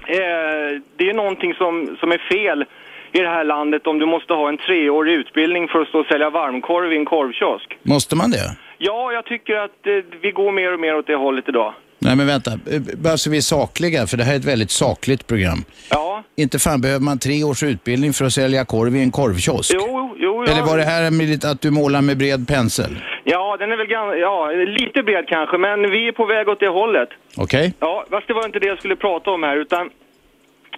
Eh, 0.07 0.81
det 0.97 1.09
är 1.11 1.15
någonting 1.15 1.55
som, 1.55 1.97
som 2.01 2.13
är 2.13 2.19
fel 2.33 2.65
i 3.13 3.19
det 3.21 3.29
här 3.29 3.45
landet 3.45 3.87
om 3.87 3.99
du 3.99 4.07
måste 4.07 4.33
ha 4.35 4.49
en 4.49 4.59
treårig 4.59 5.15
utbildning 5.15 5.69
för 5.69 5.81
att 5.81 5.89
stå 5.89 5.99
och 6.01 6.07
sälja 6.07 6.31
varmkorv 6.31 6.93
i 6.93 6.97
en 6.97 7.05
korvkiosk. 7.05 7.79
Måste 7.83 8.17
man 8.17 8.31
det? 8.31 8.57
Ja, 8.79 9.13
jag 9.13 9.25
tycker 9.25 9.55
att 9.57 9.87
eh, 9.87 9.93
vi 10.23 10.31
går 10.31 10.53
mer 10.53 10.75
och 10.75 10.81
mer 10.81 10.97
åt 10.97 11.07
det 11.07 11.15
hållet 11.17 11.49
idag. 11.49 11.75
Nej 11.99 12.17
men 12.17 12.27
vänta, 12.27 12.51
Eh, 12.51 12.81
bara 13.05 13.17
så 13.17 13.31
vi 13.31 13.37
är 13.37 13.41
sakliga, 13.41 14.07
för 14.07 14.17
det 14.17 14.25
här 14.25 14.33
är 14.33 14.37
ett 14.39 14.45
väldigt 14.45 14.71
sakligt 14.71 15.27
program. 15.27 15.59
Ja. 15.91 16.23
Inte 16.37 16.59
fan 16.59 16.81
behöver 16.81 17.05
man 17.05 17.19
tre 17.19 17.45
års 17.45 17.63
utbildning 17.63 18.13
för 18.13 18.25
att 18.25 18.33
sälja 18.33 18.65
korv 18.65 18.97
i 18.97 19.03
en 19.03 19.11
korvkiosk. 19.11 19.73
Jo, 19.75 20.15
jo, 20.19 20.43
Eller 20.43 20.59
ja. 20.59 20.65
var 20.67 20.77
det 20.77 20.85
här 20.85 21.51
att 21.53 21.61
du 21.61 21.71
målar 21.71 22.03
med 22.03 22.19
bred 22.19 22.49
pensel? 22.49 22.91
Ja, 23.25 23.57
den 23.59 23.73
är 23.73 23.77
väl 23.77 23.87
gan- 23.87 24.15
ja, 24.15 24.51
lite 24.79 25.03
bred 25.03 25.25
kanske, 25.29 25.59
men 25.59 25.91
vi 25.91 26.09
är 26.09 26.13
på 26.13 26.27
väg 26.27 26.49
åt 26.49 26.61
det 26.61 26.69
hållet. 26.69 27.09
Okej? 27.37 27.75
Ja, 27.81 28.05
fast 28.11 28.27
det 28.27 28.35
var 28.35 28.45
inte 28.47 28.59
det 28.59 28.67
jag 28.67 28.79
skulle 28.79 28.97
prata 28.97 29.31
om 29.31 29.43
här, 29.43 29.57
utan 29.57 29.91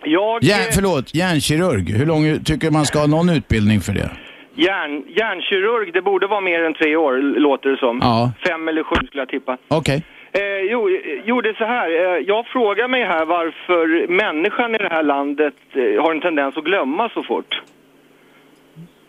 jag... 0.05 0.39
Ja, 0.43 0.57
förlåt, 0.75 1.15
hjärnkirurg. 1.15 1.93
Hur 1.93 2.07
lång 2.07 2.45
tycker 2.45 2.71
man 2.71 2.85
ska 2.85 2.99
ha 2.99 3.07
någon 3.07 3.29
utbildning 3.29 3.81
för 3.81 3.93
det? 3.93 4.11
Hjärn, 4.55 5.05
hjärnkirurg, 5.09 5.93
det 5.93 6.03
borde 6.03 6.27
vara 6.27 6.41
mer 6.41 6.65
än 6.65 6.75
tre 6.75 6.97
år, 6.97 7.39
låter 7.41 7.69
det 7.71 7.77
som. 7.77 7.99
Ja. 8.03 8.33
Fem 8.49 8.69
eller 8.69 8.83
sju 8.83 9.07
skulle 9.07 9.23
jag 9.23 9.29
tippa. 9.29 9.57
Okej. 9.69 10.05
Eh, 10.33 10.71
jo, 10.71 10.89
eh, 10.89 10.95
jo, 11.25 11.41
det 11.41 11.49
är 11.49 11.55
så 11.55 11.65
här. 11.65 11.89
Eh, 11.91 12.23
jag 12.27 12.47
frågar 12.47 12.89
mig 12.89 13.05
här 13.05 13.25
varför 13.25 14.09
människan 14.09 14.75
i 14.75 14.79
det 14.79 14.89
här 14.89 15.03
landet 15.03 15.55
eh, 15.75 16.03
har 16.03 16.15
en 16.15 16.21
tendens 16.21 16.57
att 16.57 16.65
glömma 16.65 17.09
så 17.15 17.23
fort. 17.23 17.63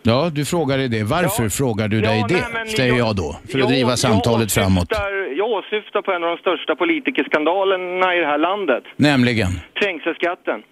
Ja, 0.02 0.30
du 0.32 0.44
frågar 0.44 0.76
dig 0.78 0.88
det. 0.88 1.02
Varför 1.02 1.48
frågar 1.48 1.88
du 1.88 2.00
dig 2.00 2.24
det? 2.28 2.44
men 2.52 2.66
Säger 2.66 2.94
jag 2.94 3.16
då, 3.16 3.36
för 3.52 3.58
att 3.60 3.68
driva 3.68 3.96
samtalet 3.96 4.52
framåt. 4.52 4.92
Åsyftar, 4.92 5.12
jag 5.36 5.48
åsyftar 5.50 6.02
på 6.02 6.12
en 6.12 6.24
av 6.24 6.30
de 6.30 6.36
största 6.36 6.76
politikerskandalerna 6.76 8.14
i 8.16 8.18
det 8.20 8.26
här 8.26 8.38
landet. 8.38 8.84
Nämligen? 8.96 9.50
Trängselskatten. 9.80 10.62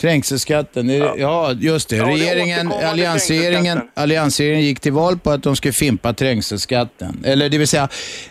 Trängselskatten, 0.00 0.90
är- 0.90 1.18
ja 1.18 1.52
just 1.60 1.88
det. 1.88 1.96
Ja, 1.96 2.04
det 2.06 2.12
Regeringen, 2.12 2.72
alliansregeringen, 2.72 3.80
alliansregeringen 3.94 4.64
gick 4.66 4.80
till 4.80 4.92
val 4.92 5.18
på 5.18 5.30
att 5.30 5.42
de 5.42 5.56
skulle 5.56 5.72
fimpa 5.72 6.12
trängselskatten. 6.12 7.22
Eller 7.24 7.48
det 7.48 7.58
vill 7.58 7.68
säga, 7.68 7.88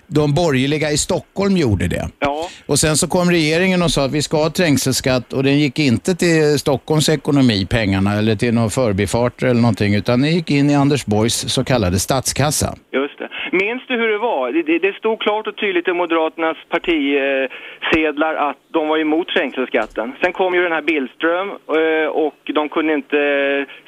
de 0.08 0.34
borgerliga 0.34 0.92
i 0.92 0.98
Stockholm 0.98 1.58
gjorde 1.58 1.88
det. 1.88 2.10
Ja. 2.20 2.50
Och 2.66 2.80
sen 2.80 2.98
så 2.98 3.08
kom 3.08 3.32
regeringen 3.32 3.82
och 3.82 3.92
sa 3.92 4.06
att 4.06 4.12
vi 4.12 4.22
ska 4.22 4.38
ha 4.38 4.50
trängselskatt 4.50 5.34
och 5.34 5.44
den 5.44 5.60
gick 5.60 5.80
inte 5.80 6.16
till 6.16 6.60
Stockholms 6.60 7.10
ekonomi, 7.10 7.66
pengarna, 7.70 8.18
eller 8.18 8.36
till 8.36 8.54
några 8.54 8.70
förbifarter 8.70 9.48
eller 9.48 9.62
någonting, 9.62 9.96
utan 9.96 10.22
den 10.22 10.32
gick 10.36 10.52
in 10.52 10.70
i 10.70 10.76
Anders 10.76 11.06
Borgs 11.06 11.36
så 11.48 11.64
kallade 11.64 12.00
statskassa. 12.00 12.76
Just 12.94 13.20
det. 13.20 13.29
Minns 13.52 13.88
du 13.88 13.96
hur 13.96 14.08
det 14.08 14.18
var? 14.18 14.52
Det, 14.52 14.80
det, 14.80 14.96
stod 14.96 15.20
klart 15.20 15.48
och 15.48 15.56
tydligt 15.56 15.88
i 15.88 15.94
Moderaternas 15.94 16.58
partisedlar 16.70 18.36
att 18.36 18.58
de 18.68 18.88
var 18.88 18.98
emot 18.98 19.28
trängselskatten. 19.28 20.14
Sen 20.22 20.34
kom 20.34 20.54
ju 20.54 20.64
den 20.64 20.72
här 20.72 20.82
Billström 20.82 21.50
eh, 21.50 22.08
och 22.08 22.40
de 22.46 22.70
kunde 22.70 22.94
inte 22.94 23.18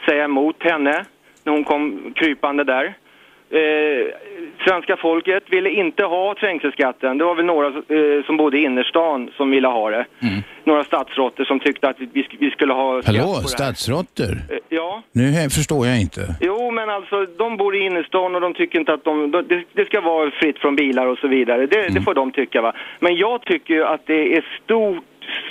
säga 0.05 0.24
emot 0.24 0.64
henne 0.64 1.05
när 1.43 1.53
hon 1.53 1.64
kom 1.64 2.14
krypande 2.16 2.64
där. 2.64 2.93
Eh, 3.52 4.06
svenska 4.68 4.97
folket 4.97 5.43
ville 5.49 5.70
inte 5.70 6.04
ha 6.04 6.36
trängselskatten. 6.36 7.18
Det 7.18 7.24
var 7.24 7.36
väl 7.36 7.45
några 7.45 7.68
eh, 7.68 8.26
som 8.26 8.38
bodde 8.38 8.58
i 8.58 8.64
innerstan 8.64 9.30
som 9.38 9.52
ville 9.52 9.68
ha 9.68 9.89
det. 9.89 10.06
Några 10.64 10.84
stadsråttor 10.84 11.43
som 11.43 11.60
tyckte 11.60 11.89
att 11.89 11.99
vi, 11.99 12.28
vi 12.39 12.52
skulle 12.52 12.74
ha 12.74 13.02
skatt 13.02 13.16
Hallå, 13.16 13.28
på 13.28 13.34
det 13.34 13.41
här. 13.41 13.47
stadsråttor? 13.47 14.32
Eh, 14.49 14.58
Ja. 14.70 15.02
Nu 15.12 15.49
förstår 15.49 15.88
jag 15.88 16.02
inte. 16.02 16.22
Jo, 16.41 16.72
men 16.72 16.89
alltså 16.89 17.26
de 17.26 17.58
bor 17.58 17.76
i 17.76 17.80
innerstan 17.86 18.36
och 18.36 18.41
de 18.41 18.54
tycker 18.54 18.80
inte 18.80 18.93
att 18.93 19.04
de, 19.04 19.32
de 19.32 19.47
det, 19.47 19.64
det 19.74 19.86
ska 19.86 20.02
vara 20.02 20.32
fritt 20.32 20.60
från 20.60 20.76
bilar 20.76 21.06
och 21.08 21.18
så 21.18 21.28
vidare. 21.28 21.66
Det, 21.66 21.80
Mm. 21.82 21.93
det 21.93 22.02
får 22.02 22.14
de 22.14 22.32
tycka 22.32 22.62
va. 22.62 22.74
Men 22.99 23.16
jag 23.16 23.41
tycker 23.45 23.74
ju 23.74 23.84
att 23.86 24.02
det 24.06 24.38
är 24.38 24.45
stor, 24.64 25.02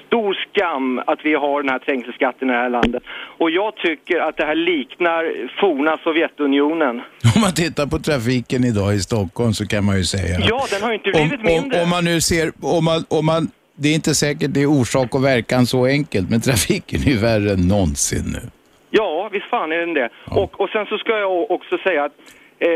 stor 0.07 0.35
skam 0.35 0.99
att 1.07 1.19
vi 1.25 1.35
har 1.35 1.63
den 1.63 1.71
här 1.71 1.79
trängselskatten 1.79 2.51
i 2.51 2.53
det 2.53 2.59
här 2.59 2.71
landet. 2.71 3.03
Och 3.39 3.51
jag 3.51 3.77
tycker 3.77 4.21
att 4.21 4.37
det 4.37 4.45
här 4.45 4.55
liknar 4.55 5.49
forna 5.61 5.99
Sovjetunionen. 6.05 6.97
Om 7.35 7.41
man 7.41 7.55
tittar 7.55 7.87
på 7.87 7.99
trafiken 7.99 8.65
idag 8.65 8.95
i 8.95 8.99
Stockholm 9.01 9.53
så 9.53 9.67
kan 9.67 9.85
man 9.85 9.97
ju 9.97 10.05
säga 10.05 10.39
Ja, 10.49 10.67
den 10.73 10.83
har 10.83 10.89
ju 10.89 10.95
inte 10.95 11.11
om, 11.11 11.29
blivit 11.29 11.41
om, 11.41 11.47
mindre. 11.47 11.83
om 11.83 11.89
man 11.91 12.05
nu 12.05 12.21
ser, 12.21 12.53
om 12.63 12.85
man, 12.85 13.05
om 13.09 13.27
man, 13.27 13.49
det 13.77 13.89
är 13.89 13.95
inte 13.95 14.15
säkert 14.15 14.51
det 14.55 14.63
är 14.63 14.67
orsak 14.67 15.15
och 15.15 15.25
verkan 15.25 15.67
så 15.67 15.87
enkelt, 15.87 16.31
men 16.31 16.41
trafiken 16.41 17.01
är 17.01 17.11
ju 17.11 17.19
värre 17.19 17.53
än 17.53 17.69
någonsin 17.69 18.25
nu. 18.33 18.43
Ja, 18.91 19.29
visst 19.33 19.47
fan 19.47 19.73
är 19.73 19.79
den 19.79 19.95
det. 19.95 20.09
Och, 20.27 20.61
och 20.61 20.69
sen 20.71 20.87
så 20.87 20.99
ska 20.99 21.19
jag 21.19 21.51
också 21.51 21.79
säga 21.79 22.05
att 22.05 22.13
eh, 22.59 22.69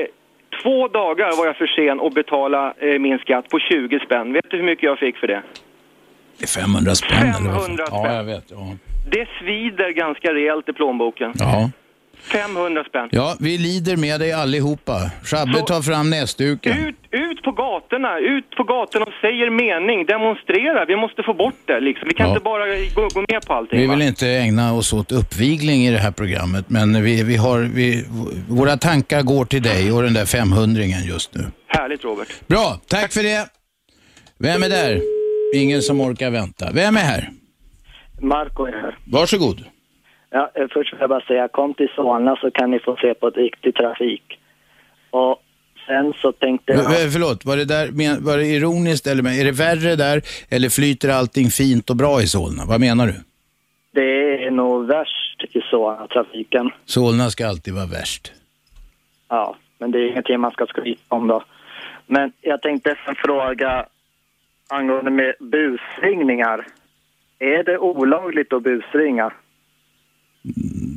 två 0.62 0.88
dagar 0.88 1.36
var 1.36 1.46
jag 1.46 1.56
för 1.56 1.66
sen 1.66 2.00
att 2.00 2.14
betala 2.14 2.74
eh, 2.78 2.98
min 2.98 3.18
skatt 3.18 3.48
på 3.48 3.58
20 3.58 3.98
spänn. 3.98 4.32
Vet 4.32 4.50
du 4.50 4.56
hur 4.56 4.64
mycket 4.64 4.82
jag 4.84 4.98
fick 4.98 5.16
för 5.16 5.26
det? 5.26 5.42
Det 6.38 6.44
är 6.44 6.48
500 6.48 6.94
spänn 6.94 7.18
eller 7.18 7.50
vad 7.50 7.54
fan? 7.54 7.62
500 7.62 7.84
Ja, 7.90 7.98
spänn. 8.04 8.14
jag 8.16 8.24
vet. 8.24 8.44
Ja. 8.50 8.76
Det 9.10 9.26
svider 9.40 9.90
ganska 9.92 10.28
rejält 10.34 10.68
i 10.68 10.72
plånboken. 10.72 11.32
Ja. 11.38 11.70
500 12.32 12.84
spänn. 12.88 13.08
ja, 13.12 13.36
vi 13.40 13.58
lider 13.58 13.96
med 13.96 14.20
dig 14.20 14.32
allihopa. 14.32 15.10
Shabbe 15.24 15.62
tar 15.66 15.82
fram 15.82 16.10
näsduken. 16.10 16.72
Ut, 16.86 16.96
ut 17.10 17.42
på 17.42 17.52
gatorna, 17.52 18.18
ut 18.18 18.50
på 18.56 18.64
gatorna 18.64 19.04
och 19.04 19.12
säger 19.20 19.50
mening, 19.50 20.06
demonstrera. 20.06 20.84
Vi 20.84 20.96
måste 20.96 21.22
få 21.22 21.34
bort 21.34 21.54
det 21.64 21.80
liksom. 21.80 22.08
Vi 22.08 22.14
kan 22.14 22.26
Ja. 22.26 22.32
inte 22.32 22.44
bara 22.44 22.66
gå, 22.94 23.08
gå 23.14 23.24
med 23.32 23.46
på 23.46 23.52
allting. 23.54 23.80
Vi 23.80 23.86
va? 23.86 23.94
vill 23.94 24.02
inte 24.08 24.28
ägna 24.28 24.74
oss 24.74 24.92
åt 24.92 25.12
uppvigling 25.12 25.86
i 25.86 25.90
det 25.90 25.98
här 25.98 26.10
programmet, 26.10 26.64
men 26.70 27.02
vi, 27.02 27.22
vi 27.22 27.36
har, 27.36 27.58
vi, 27.60 28.04
våra 28.48 28.76
tankar 28.76 29.22
går 29.22 29.44
till 29.44 29.62
dig 29.62 29.92
och 29.92 30.02
den 30.02 30.14
där 30.14 30.26
500 30.26 30.82
just 30.82 31.34
nu. 31.34 31.44
Härligt 31.66 32.04
Robert. 32.04 32.28
Bra, 32.46 32.80
tack 32.88 33.12
för 33.12 33.22
det. 33.22 33.46
Vem 34.38 34.62
är 34.62 34.68
där? 34.68 35.00
Ingen 35.54 35.82
som 35.82 36.00
orkar 36.00 36.30
vänta. 36.30 36.70
Vem 36.74 36.96
är 36.96 37.00
här? 37.00 37.30
Marco 38.20 38.64
är 38.66 38.72
här. 38.72 38.98
Varsågod. 39.12 39.64
Ja, 40.30 40.50
eh, 40.54 40.66
först 40.72 40.92
vill 40.92 41.00
jag 41.00 41.08
bara 41.10 41.20
säga, 41.20 41.48
kom 41.48 41.74
till 41.74 41.88
Solna 41.96 42.36
så 42.36 42.50
kan 42.50 42.70
ni 42.70 42.78
få 42.78 42.96
se 42.96 43.14
på 43.14 43.28
ett 43.28 43.36
riktig 43.36 43.74
trafik. 43.74 44.22
Och 45.10 45.42
sen 45.86 46.12
så 46.22 46.32
tänkte 46.32 46.72
jag... 46.72 46.78
v- 46.90 47.10
förlåt, 47.12 47.44
var 47.44 47.56
det, 47.56 47.64
där, 47.64 47.88
men- 47.92 48.24
var 48.24 48.36
det 48.36 48.46
ironiskt 48.46 49.06
eller 49.06 49.40
är 49.40 49.44
det 49.44 49.52
värre 49.52 49.96
där 49.96 50.22
eller 50.50 50.68
flyter 50.68 51.08
allting 51.08 51.50
fint 51.50 51.90
och 51.90 51.96
bra 51.96 52.22
i 52.22 52.26
Solna? 52.26 52.62
Vad 52.66 52.80
menar 52.80 53.06
du? 53.06 53.14
Det 53.92 54.44
är 54.46 54.50
nog 54.50 54.86
värst 54.86 55.44
i 55.52 55.60
Solna, 55.60 56.06
trafiken. 56.06 56.70
Solna 56.84 57.30
ska 57.30 57.46
alltid 57.48 57.74
vara 57.74 57.86
värst. 57.86 58.32
Ja, 59.28 59.56
men 59.78 59.90
det 59.90 59.98
är 59.98 60.10
ingenting 60.10 60.40
man 60.40 60.50
ska 60.50 60.66
skryta 60.66 61.02
om 61.08 61.26
då. 61.26 61.44
Men 62.06 62.32
jag 62.40 62.62
tänkte 62.62 62.96
fråga 63.24 63.86
angående 64.68 65.10
med 65.10 65.34
busringningar. 65.40 66.66
Är 67.38 67.64
det 67.64 67.78
olagligt 67.78 68.52
att 68.52 68.62
busringa? 68.62 69.32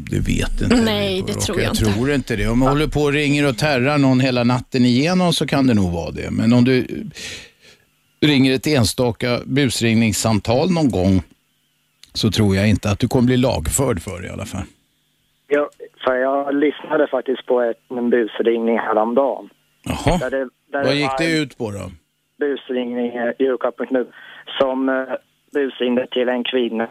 Du 0.09 0.21
vet 0.21 0.61
inte. 0.61 0.81
Nej, 0.81 1.23
det 1.27 1.33
tror 1.33 1.57
jag 1.57 1.65
jag 1.65 1.71
inte. 1.71 1.85
tror 1.85 2.11
inte 2.11 2.35
det. 2.35 2.47
Om 2.47 2.59
man 2.59 2.67
håller 2.69 2.87
på 2.87 2.99
och 3.01 3.13
ringer 3.13 3.49
och 3.49 3.57
terrar 3.57 3.97
någon 3.97 4.19
hela 4.19 4.43
natten 4.43 4.85
igenom 4.85 5.33
så 5.33 5.47
kan 5.47 5.67
det 5.67 5.73
nog 5.73 5.91
vara 5.91 6.11
det. 6.11 6.31
Men 6.31 6.53
om 6.53 6.63
du 6.63 6.87
ringer 8.21 8.53
ett 8.53 8.67
enstaka 8.67 9.39
busringningssamtal 9.45 10.71
någon 10.71 10.91
gång 10.91 11.21
så 12.13 12.31
tror 12.31 12.55
jag 12.55 12.69
inte 12.69 12.89
att 12.91 12.99
du 12.99 13.07
kommer 13.07 13.25
bli 13.25 13.37
lagförd 13.37 14.01
för 14.01 14.21
det 14.21 14.27
i 14.27 14.29
alla 14.29 14.45
fall. 14.45 14.63
Jag, 15.47 15.67
för 16.03 16.15
jag 16.15 16.55
lyssnade 16.55 17.07
faktiskt 17.07 17.45
på 17.45 17.61
ett, 17.61 17.77
en 17.89 18.09
busringning 18.09 18.77
häromdagen. 18.77 19.49
Jaha. 19.83 20.17
Där 20.17 20.31
det, 20.31 20.49
där 20.71 20.83
Vad 20.83 20.95
gick 20.95 21.05
var 21.05 21.17
det 21.17 21.35
en 21.37 21.41
ut 21.41 21.57
på 21.57 21.71
då? 21.71 21.91
Busringning, 22.39 23.11
julklapp.nu, 23.39 24.05
som 24.59 24.89
eh, 24.89 25.05
busringde 25.53 26.07
till 26.07 26.29
en 26.29 26.43
kvinna. 26.43 26.87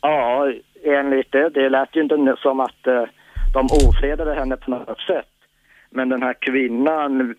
Ja, 0.00 0.52
enligt 0.84 1.32
det, 1.32 1.48
det 1.48 1.68
lät 1.68 1.96
ju 1.96 2.02
inte 2.02 2.36
som 2.38 2.60
att 2.60 2.86
eh, 2.86 3.04
de 3.54 3.66
ofredade 3.88 4.34
henne 4.34 4.56
på 4.56 4.70
något 4.70 5.00
sätt. 5.00 5.28
Men 5.90 6.08
den 6.08 6.22
här 6.22 6.34
kvinnan, 6.40 7.34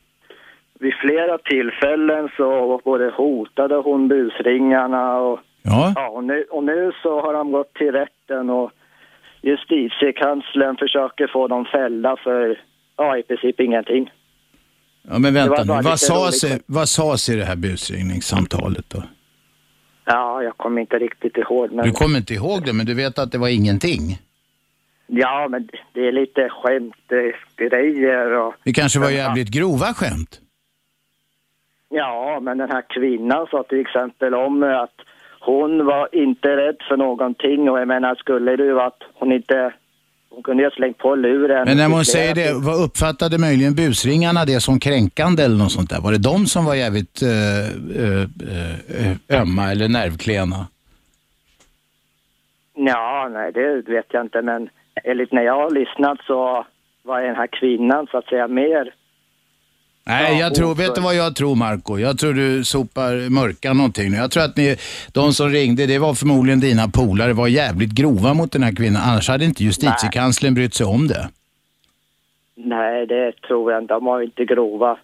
vid 0.79 0.93
flera 0.93 1.37
tillfällen 1.37 2.29
så 2.37 2.81
både 2.83 3.09
hotade 3.09 3.75
hon 3.75 4.07
busringarna 4.07 5.17
och, 5.17 5.39
Ja. 5.63 6.09
och, 6.09 6.23
nu, 6.23 6.43
och 6.43 6.63
nu 6.63 6.91
så 7.03 7.21
har 7.21 7.33
de 7.33 7.51
gått 7.51 7.73
till 7.73 7.91
rätten 7.91 8.49
och 8.49 8.71
justitiekanslern 9.41 10.77
försöker 10.77 11.27
få 11.27 11.47
dem 11.47 11.65
fällda 11.65 12.15
för, 12.15 12.59
ja 12.97 13.17
i 13.17 13.23
princip 13.23 13.59
ingenting. 13.59 14.11
Ja, 15.09 15.19
men 15.19 15.33
vänta 15.33 15.63
nu. 15.63 15.81
Vad 15.83 15.99
sades, 15.99 16.61
vad 16.65 16.89
sades 16.89 17.29
i 17.29 17.35
det 17.35 17.45
här 17.45 17.55
busringningssamtalet 17.55 18.85
då? 18.89 19.03
Ja, 20.05 20.43
jag 20.43 20.57
kommer 20.57 20.81
inte 20.81 20.99
riktigt 20.99 21.37
ihåg 21.37 21.71
men... 21.71 21.85
Du 21.85 21.91
kommer 21.91 22.17
inte 22.17 22.33
ihåg 22.33 22.65
det, 22.65 22.73
men 22.73 22.85
du 22.85 22.93
vet 22.93 23.19
att 23.19 23.31
det 23.31 23.37
var 23.37 23.47
ingenting. 23.47 24.19
Ja, 25.07 25.47
men 25.49 25.69
det 25.93 26.07
är 26.07 26.11
lite 26.11 26.49
skämt, 26.49 27.11
eh, 27.11 27.65
grejer 27.69 28.31
och... 28.31 28.53
Det 28.63 28.73
kanske 28.73 28.99
var 28.99 29.09
jävligt 29.09 29.49
grova 29.49 29.85
skämt. 29.93 30.41
Ja, 31.89 32.39
men 32.41 32.57
den 32.57 32.71
här 32.71 32.83
kvinnan 32.89 33.47
sa 33.51 33.63
till 33.63 33.81
exempel 33.81 34.33
om 34.33 34.63
att 34.63 34.95
hon 35.39 35.85
var 35.85 36.09
inte 36.11 36.47
rädd 36.47 36.77
för 36.89 36.97
någonting 36.97 37.69
och 37.69 37.79
jag 37.79 37.87
menar 37.87 38.15
skulle 38.15 38.51
ju 38.51 38.79
att 38.81 39.03
hon 39.13 39.31
inte... 39.31 39.73
Hon 40.29 40.43
kunde 40.43 40.63
ju 40.63 40.69
ha 40.69 40.75
slängt 40.75 40.97
på 40.97 41.15
luren. 41.15 41.63
Men 41.65 41.77
när 41.77 41.89
flera 41.89 42.03
säger 42.03 42.35
det, 42.35 42.53
vad 42.53 42.83
uppfattade 42.85 43.37
möjligen 43.37 43.75
busringarna 43.75 44.45
det 44.45 44.59
som 44.59 44.79
kränkande 44.79 45.43
eller 45.43 45.57
något 45.57 45.71
sånt 45.71 45.89
där? 45.89 46.01
Var 46.01 46.11
det 46.11 46.17
de 46.17 46.45
som 46.45 46.65
var 46.65 46.75
jävligt 46.75 47.21
eh, 47.21 47.67
eh, 48.01 48.23
eh, 49.29 49.41
ömma 49.41 49.71
eller 49.71 49.87
nervklena? 49.87 50.67
Ja, 52.73 53.29
nej 53.33 53.51
det 53.51 53.81
vet 53.91 54.05
jag 54.09 54.25
inte 54.25 54.41
men 54.41 54.69
enligt 55.03 55.31
när 55.31 55.41
jag 55.41 55.55
har 55.55 55.71
lyssnat 55.71 56.17
så 56.27 56.65
var 57.03 57.21
den 57.21 57.35
här 57.35 57.47
kvinnan 57.47 58.07
så 58.11 58.17
att 58.17 58.25
säga 58.25 58.47
mer... 58.47 58.93
Nej, 60.07 60.39
jag 60.39 60.55
tror, 60.55 60.75
vet 60.75 60.95
du 60.95 61.01
vad 61.01 61.15
jag 61.15 61.35
tror 61.35 61.55
Marco? 61.55 61.97
Jag 61.97 62.19
tror 62.19 62.33
du 62.33 62.63
sopar 62.63 63.29
mörka 63.29 63.73
någonting 63.73 64.11
nu. 64.11 64.17
Jag 64.17 64.31
tror 64.31 64.43
att 64.43 64.57
ni, 64.57 64.75
de 65.11 65.33
som 65.33 65.49
ringde, 65.49 65.85
det 65.85 65.99
var 65.99 66.13
förmodligen 66.13 66.59
dina 66.59 66.87
polare, 66.87 67.33
var 67.33 67.47
jävligt 67.47 67.91
grova 67.91 68.33
mot 68.33 68.51
den 68.51 68.63
här 68.63 68.75
kvinnan. 68.75 69.01
Annars 69.05 69.29
hade 69.29 69.45
inte 69.45 69.63
justitiekanslern 69.63 70.53
brytt 70.53 70.73
sig 70.73 70.85
om 70.85 71.07
det. 71.07 71.29
Nej, 72.55 73.07
det 73.07 73.31
tror 73.47 73.71
jag 73.71 73.83
inte. 73.83 73.93
De 73.93 74.05
var 74.05 74.21
inte 74.21 74.45
grova. 74.45 74.97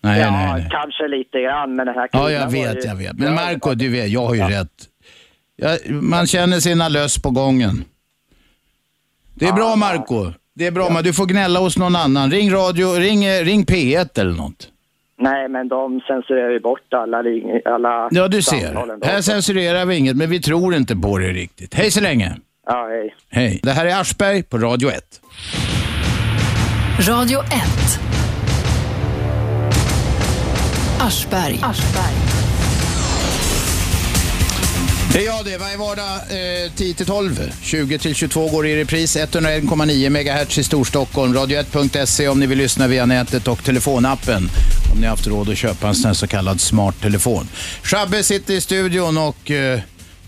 Nej, 0.00 0.20
ja, 0.20 0.30
nej, 0.30 0.52
nej. 0.52 0.68
kanske 0.70 1.08
lite 1.08 1.40
grann 1.40 1.76
men 1.76 1.86
den 1.86 1.94
här 1.94 2.08
kvinnan 2.08 2.32
Ja, 2.32 2.40
jag 2.40 2.50
vet, 2.50 2.84
ju... 2.84 2.88
jag 2.88 2.96
vet. 2.96 3.18
Men 3.18 3.34
Marco, 3.34 3.74
du 3.74 3.88
vet, 3.88 4.08
jag 4.08 4.26
har 4.26 4.34
ju 4.34 4.42
rätt. 4.42 4.88
Jag, 5.56 5.90
man 5.90 6.26
känner 6.26 6.60
sina 6.60 6.88
löss 6.88 7.22
på 7.22 7.30
gången. 7.30 7.84
Det 9.34 9.46
är 9.46 9.52
bra 9.52 9.76
Marco. 9.76 10.32
Det 10.54 10.66
är 10.66 10.70
bra, 10.70 10.90
men 10.90 11.04
du 11.04 11.12
får 11.12 11.26
gnälla 11.26 11.60
hos 11.60 11.78
någon 11.78 11.96
annan. 11.96 12.30
Ring 12.30 12.50
radio, 12.52 12.92
ring, 12.94 13.24
eh, 13.24 13.44
ring 13.44 13.64
P1 13.64 14.18
eller 14.20 14.32
något. 14.32 14.68
Nej, 15.18 15.48
men 15.48 15.68
de 15.68 16.00
censurerar 16.00 16.50
ju 16.50 16.60
bort 16.60 16.94
alla, 16.94 17.22
ring, 17.22 17.60
alla 17.64 18.08
Ja, 18.10 18.28
du 18.28 18.42
ser. 18.42 19.04
Här 19.06 19.20
censurerar 19.20 19.86
vi 19.86 19.96
inget, 19.96 20.16
men 20.16 20.30
vi 20.30 20.40
tror 20.40 20.74
inte 20.74 20.96
på 20.96 21.18
det 21.18 21.28
riktigt. 21.32 21.74
Hej 21.74 21.90
så 21.90 22.00
länge. 22.00 22.36
Ja, 22.66 22.86
hej. 22.88 23.14
Hej. 23.30 23.60
Det 23.62 23.70
här 23.72 23.86
är 23.86 24.00
Aschberg 24.00 24.42
på 24.42 24.58
Radio 24.58 24.90
1. 24.90 25.20
Radio 27.08 27.38
1. 27.40 28.00
Aschberg. 31.00 31.60
Det 35.12 35.18
är 35.18 35.26
jag 35.26 35.44
det. 35.44 35.58
Varje 35.58 35.76
vardag 35.76 36.14
eh, 36.64 36.72
10 36.76 36.94
till 36.94 37.06
12. 37.06 37.52
20 37.62 37.98
till 37.98 38.14
22 38.14 38.48
går 38.48 38.66
i 38.66 38.76
repris. 38.76 39.16
101,9 39.16 40.10
MHz 40.10 40.58
i 40.58 40.64
Storstockholm. 40.64 41.34
Radio1.se 41.34 42.28
om 42.28 42.40
ni 42.40 42.46
vill 42.46 42.58
lyssna 42.58 42.86
via 42.86 43.06
nätet 43.06 43.48
och 43.48 43.64
telefonappen. 43.64 44.48
Om 44.92 44.98
ni 44.98 45.02
har 45.06 45.10
haft 45.10 45.26
råd 45.26 45.48
att 45.50 45.56
köpa 45.58 45.88
en 45.88 45.94
sån 45.94 46.06
här 46.06 46.14
så 46.14 46.26
kallad 46.26 46.60
smart 46.60 47.00
telefon. 47.00 47.48
Shabbe 47.82 48.22
sitter 48.22 48.54
i 48.54 48.60
studion 48.60 49.18
och 49.18 49.50
eh, 49.50 49.80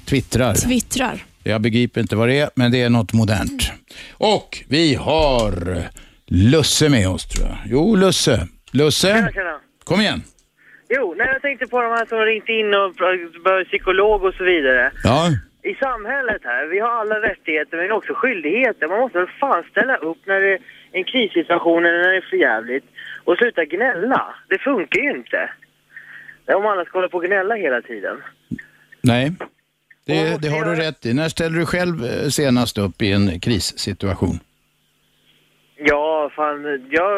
twittrar. 0.04 0.54
Twittrar. 0.54 1.24
Jag 1.42 1.60
begriper 1.62 2.00
inte 2.00 2.16
vad 2.16 2.28
det 2.28 2.38
är, 2.38 2.50
men 2.54 2.72
det 2.72 2.82
är 2.82 2.90
något 2.90 3.12
modernt. 3.12 3.70
Och 4.12 4.64
vi 4.68 4.94
har 4.94 5.82
Lusse 6.26 6.88
med 6.88 7.08
oss 7.08 7.24
tror 7.26 7.46
jag. 7.48 7.58
Jo, 7.66 7.96
Lusse. 7.96 8.48
Lusse, 8.70 9.06
Tjena, 9.14 9.32
tjena. 9.32 9.58
kom 9.84 10.00
igen. 10.00 10.22
Jo, 10.88 11.14
nej, 11.16 11.28
jag 11.32 11.42
tänkte 11.42 11.66
på 11.66 11.82
de 11.82 11.88
här 11.88 12.06
som 12.06 12.18
har 12.18 12.26
ringt 12.26 12.48
in 12.48 12.74
och 12.74 12.94
behöver 13.44 13.64
psykolog 13.64 14.24
och 14.24 14.34
så 14.34 14.44
vidare. 14.44 14.92
Ja. 15.04 15.28
I 15.62 15.74
samhället 15.74 16.42
här, 16.44 16.66
vi 16.66 16.78
har 16.78 16.90
alla 16.90 17.14
rättigheter 17.14 17.76
men 17.76 17.92
också 17.92 18.14
skyldigheter. 18.14 18.88
Man 18.88 19.00
måste 19.00 19.18
väl 19.18 19.28
fan 19.40 19.64
ställa 19.70 19.96
upp 19.96 20.18
när 20.26 20.40
det 20.40 20.52
är 20.52 20.58
en 20.92 21.04
krissituation 21.04 21.84
eller 21.86 21.98
när 21.98 22.10
det 22.10 22.16
är 22.16 22.30
för 22.30 22.36
jävligt 22.36 22.84
och 23.24 23.36
sluta 23.36 23.64
gnälla. 23.64 24.34
Det 24.48 24.58
funkar 24.58 25.00
ju 25.00 25.10
inte. 25.10 25.50
Om 26.46 26.66
alla 26.66 26.84
ska 26.84 26.98
hålla 26.98 27.08
på 27.08 27.16
och 27.16 27.24
gnälla 27.24 27.54
hela 27.54 27.82
tiden. 27.82 28.16
Nej, 29.00 29.32
det, 30.06 30.42
det 30.42 30.48
har 30.48 30.64
du 30.64 30.74
rätt 30.74 31.06
i. 31.06 31.14
När 31.14 31.28
ställde 31.28 31.58
du 31.58 31.66
själv 31.66 32.04
eh, 32.04 32.28
senast 32.28 32.78
upp 32.78 33.02
i 33.02 33.12
en 33.12 33.40
krissituation? 33.40 34.38
Ja, 35.76 36.30
fan, 36.36 36.88
jag, 36.90 37.14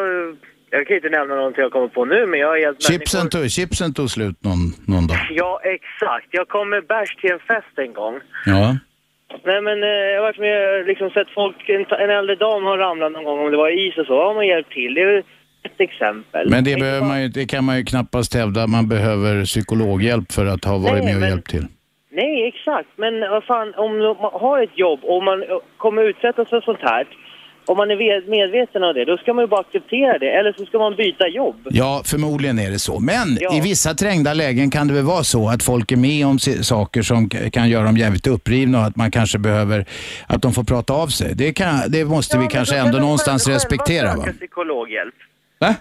jag 0.77 0.87
kan 0.87 0.95
inte 0.95 1.09
nämna 1.09 1.35
någonting 1.35 1.61
jag 1.61 1.71
kommer 1.71 1.87
på 1.87 2.05
nu 2.05 2.25
men 2.25 2.39
jag 2.39 2.51
är 2.57 2.65
helt 2.65 2.81
Chipsen 2.83 3.29
tog, 3.29 3.49
chipsen 3.51 3.93
tog 3.93 4.09
slut 4.09 4.37
någon, 4.47 4.61
någon 4.93 5.07
dag. 5.07 5.17
Ja, 5.29 5.59
exakt. 5.63 6.27
Jag 6.31 6.47
kom 6.47 6.69
med 6.69 6.83
bärs 6.87 7.15
till 7.15 7.31
en 7.31 7.39
fest 7.39 7.73
en 7.85 7.93
gång. 7.93 8.15
Ja. 8.45 8.77
Nej 9.45 9.61
men 9.61 9.83
eh, 9.83 9.89
jag 9.89 10.21
har 10.21 10.27
varit 10.29 10.39
med 10.39 10.85
liksom 10.87 11.09
sett 11.09 11.29
folk, 11.39 11.69
en, 11.69 11.85
en 12.05 12.09
äldre 12.09 12.35
dam 12.35 12.63
har 12.63 12.77
ramlat 12.77 13.11
någon 13.11 13.23
gång 13.23 13.39
om 13.45 13.51
det 13.51 13.57
var 13.57 13.87
is 13.87 13.97
och 13.97 14.05
så, 14.05 14.23
har 14.23 14.33
man 14.33 14.47
hjälpt 14.47 14.71
till. 14.71 14.93
Det 14.93 15.01
är 15.01 15.17
ett 15.63 15.79
exempel. 15.89 16.49
Men 16.49 16.63
det, 16.63 16.75
behöver 16.75 17.07
man 17.07 17.21
ju, 17.21 17.27
det 17.27 17.45
kan 17.45 17.63
man 17.63 17.77
ju 17.77 17.83
knappast 17.85 18.33
hävda. 18.33 18.67
Man 18.67 18.87
behöver 18.87 19.45
psykologhjälp 19.45 20.31
för 20.31 20.45
att 20.45 20.65
ha 20.65 20.77
varit 20.77 21.03
Nej, 21.03 21.05
med 21.05 21.15
och 21.15 21.21
men- 21.21 21.29
hjälpt 21.29 21.49
till. 21.49 21.65
Nej, 22.11 22.47
exakt. 22.47 22.89
Men 22.95 23.19
vad 23.19 23.43
fan, 23.43 23.73
om 23.75 23.97
man 23.97 24.15
har 24.33 24.63
ett 24.63 24.77
jobb 24.77 24.99
och 25.03 25.23
man 25.23 25.43
kommer 25.77 26.01
utsättas 26.03 26.49
för 26.49 26.61
sånt 26.61 26.79
här, 26.81 27.07
om 27.67 27.77
man 27.77 27.91
är 27.91 28.29
medveten 28.29 28.83
om 28.83 28.93
det, 28.93 29.05
då 29.05 29.17
ska 29.17 29.33
man 29.33 29.43
ju 29.43 29.47
bara 29.47 29.59
acceptera 29.59 30.17
det. 30.17 30.31
Eller 30.31 30.53
så 30.57 30.65
ska 30.65 30.77
man 30.79 30.95
byta 30.95 31.27
jobb. 31.27 31.55
Ja, 31.69 32.01
förmodligen 32.05 32.59
är 32.59 32.71
det 32.71 32.79
så. 32.79 32.99
Men 32.99 33.37
Ja. 33.39 33.57
i 33.57 33.61
vissa 33.61 33.93
trängda 33.93 34.33
lägen 34.33 34.71
kan 34.71 34.87
det 34.87 34.93
väl 34.93 35.03
vara 35.03 35.23
så 35.23 35.49
att 35.49 35.63
folk 35.63 35.91
är 35.91 35.95
med 35.97 36.25
om 36.27 36.39
saker 36.73 37.01
som 37.01 37.29
kan 37.29 37.69
göra 37.69 37.83
dem 37.83 37.97
jävligt 37.97 38.27
upprivna 38.27 38.79
och 38.79 38.85
att 38.85 38.95
man 38.95 39.11
kanske 39.11 39.39
behöver 39.39 39.85
att 40.27 40.41
de 40.41 40.53
får 40.53 40.63
prata 40.63 40.93
av 40.93 41.07
sig. 41.07 41.35
Det, 41.35 41.53
kan, 41.53 41.79
det 41.89 42.05
måste 42.05 42.37
vi 42.37 42.47
kanske 42.47 42.75
ändå 42.77 42.97
någonstans 42.99 43.47
respektera. 43.47 44.15
Va? 44.15 44.25
Psykologhjälp. 44.37 45.15
Va? 45.59 45.75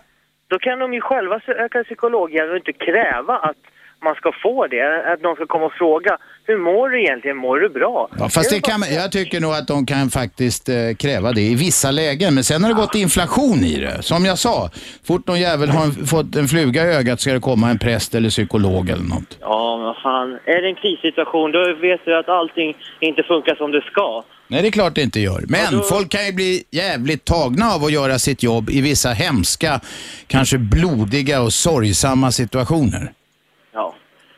Då 0.49 0.59
kan 0.59 0.79
de 0.79 0.95
ju 0.95 1.01
själva 1.01 1.41
söka 1.41 1.85
psykologhjälp 1.85 2.51
och 2.51 2.57
inte 2.57 2.73
kräva 2.73 3.37
att 3.37 3.57
man 4.05 4.15
ska 4.15 4.33
få 4.43 4.67
det. 4.67 5.13
Att 5.13 5.23
någon 5.23 5.37
ska 5.37 5.47
komma 5.47 5.67
och 5.67 5.73
fråga, 5.73 6.19
hur 6.45 6.59
mår 6.59 6.89
du 6.89 7.03
egentligen? 7.03 7.37
Mår 7.37 7.59
du 7.59 7.69
bra? 7.69 8.09
Ja, 8.19 8.29
fast 8.29 8.51
det 8.51 8.61
kan, 8.61 8.85
jag 8.95 9.13
tycker 9.13 9.41
nog 9.41 9.53
att 9.53 9.69
de 9.69 9.87
kan 9.87 10.11
faktiskt 10.11 10.69
eh, 10.69 10.75
kräva 10.99 11.33
det 11.33 11.41
i 11.41 11.55
vissa 11.55 11.91
lägen. 11.91 12.35
Men 12.35 12.45
sen 12.45 12.65
har 12.65 12.71
det 12.71 12.77
gått 12.77 12.95
inflation 12.95 13.59
i 13.59 13.81
det. 13.81 14.03
Som 14.03 14.25
jag 14.25 14.39
sa, 14.39 14.71
fort 15.07 15.27
någon 15.27 15.41
jävel 15.41 15.69
har 15.69 15.85
en, 15.85 16.07
fått 16.07 16.37
en 16.37 16.49
fluga 16.49 16.85
i 16.85 16.95
ögat 16.95 17.21
ska 17.21 17.33
det 17.33 17.41
komma 17.41 17.71
en 17.71 17.79
präst 17.79 18.15
eller 18.15 18.31
psykolog 18.31 18.91
eller 18.91 19.05
något. 19.05 19.39
Ja, 19.41 19.77
men 19.77 19.95
fan. 20.03 20.39
Är 20.45 20.63
det 20.63 20.69
en 20.69 20.75
krissituation, 20.75 21.53
då 21.53 21.75
vet 21.81 22.05
du 22.05 22.19
att 22.19 22.29
allting 22.29 22.77
inte 23.01 23.23
funkar 23.23 23.55
som 23.55 23.73
det 23.73 23.81
ska. 23.81 24.25
Nej, 24.49 24.63
det 24.63 24.69
är 24.69 24.73
klart 24.73 24.95
det 24.95 25.03
inte 25.03 25.21
gör. 25.21 25.45
Men 25.49 25.83
folk 25.83 26.09
kan 26.11 26.27
ju 26.27 26.33
bli 26.33 26.65
jävligt 26.71 27.25
tagna 27.25 27.71
av 27.75 27.85
att 27.85 27.93
göra 27.93 28.19
sitt 28.19 28.43
jobb 28.43 28.71
i 28.71 28.81
vissa 28.81 29.09
hemska, 29.09 29.81
kanske 30.27 30.59
blodiga 30.59 31.43
och 31.43 31.53
sorgsamma 31.53 32.33
situationer. 32.33 33.13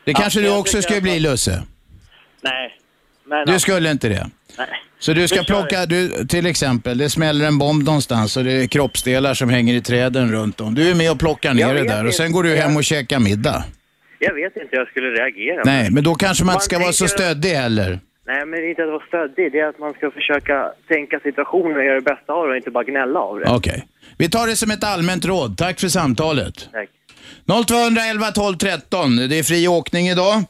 Det 0.09 0.13
kanske 0.13 0.41
du 0.41 0.57
också 0.57 0.81
skulle 0.81 1.01
bli, 1.01 1.19
Lusse. 1.19 1.63
Nej. 2.41 2.75
Men, 3.25 3.45
Du 3.47 3.59
skulle 3.59 3.91
inte 3.91 4.09
det? 4.09 4.29
Nej. 4.57 4.67
Så 4.99 5.13
du 5.13 5.27
ska 5.27 5.43
plocka, 5.43 5.85
du, 5.85 6.09
till 6.27 6.45
exempel, 6.45 6.97
det 6.97 7.09
smäller 7.09 7.47
en 7.47 7.57
bomb 7.57 7.83
någonstans 7.83 8.37
och 8.37 8.43
det 8.43 8.51
är 8.51 8.67
kroppsdelar 8.67 9.33
som 9.33 9.49
hänger 9.49 9.73
i 9.73 9.81
träden 9.81 10.31
runt 10.31 10.61
om. 10.61 10.75
Du 10.75 10.89
är 10.89 10.95
med 10.95 11.11
och 11.11 11.19
plockar 11.19 11.53
ner 11.53 11.73
det 11.73 11.83
där 11.83 12.07
och 12.07 12.13
sen 12.13 12.31
går 12.31 12.43
du 12.43 12.55
hem 12.55 12.77
och 12.77 12.83
käkar 12.83 13.19
middag. 13.19 13.63
Jag 14.19 14.33
vet 14.33 14.55
inte 14.55 14.67
hur 14.71 14.77
jag 14.77 14.87
skulle 14.87 15.07
reagera. 15.07 15.61
Nej, 15.65 15.91
men 15.91 16.03
då 16.03 16.15
kanske 16.15 16.43
man 16.45 16.55
inte 16.55 16.65
ska 16.65 16.79
vara 16.79 16.93
så 16.93 17.07
stöddig 17.07 17.49
heller. 17.49 17.99
Nej, 18.27 18.45
men 18.45 18.59
det 18.59 18.65
är 18.65 18.69
inte 18.69 18.83
att 18.83 18.89
vara 18.89 19.05
stöddig. 19.07 19.51
Det 19.51 19.59
är 19.59 19.67
att 19.67 19.79
man 19.79 19.93
ska 19.93 20.11
försöka 20.11 20.71
tänka 20.87 21.19
situationen 21.19 21.77
och 21.77 21.83
göra 21.85 21.95
det 21.95 22.01
bästa 22.01 22.33
av 22.33 22.45
det 22.45 22.51
och 22.51 22.57
inte 22.57 22.71
bara 22.71 22.83
gnälla 22.83 23.19
av 23.19 23.39
det. 23.39 23.49
Okej. 23.49 23.87
Vi 24.17 24.29
tar 24.29 24.47
det 24.47 24.55
som 24.55 24.71
ett 24.71 24.83
allmänt 24.83 25.25
råd. 25.25 25.57
Tack 25.57 25.79
för 25.79 25.87
samtalet. 25.87 26.69
Tack. 26.71 26.89
0211 27.49 28.31
12 28.31 28.57
13. 28.57 29.15
Det 29.15 29.39
är 29.39 29.43
fri 29.43 29.67
åkning 29.67 30.07
idag. 30.07 30.43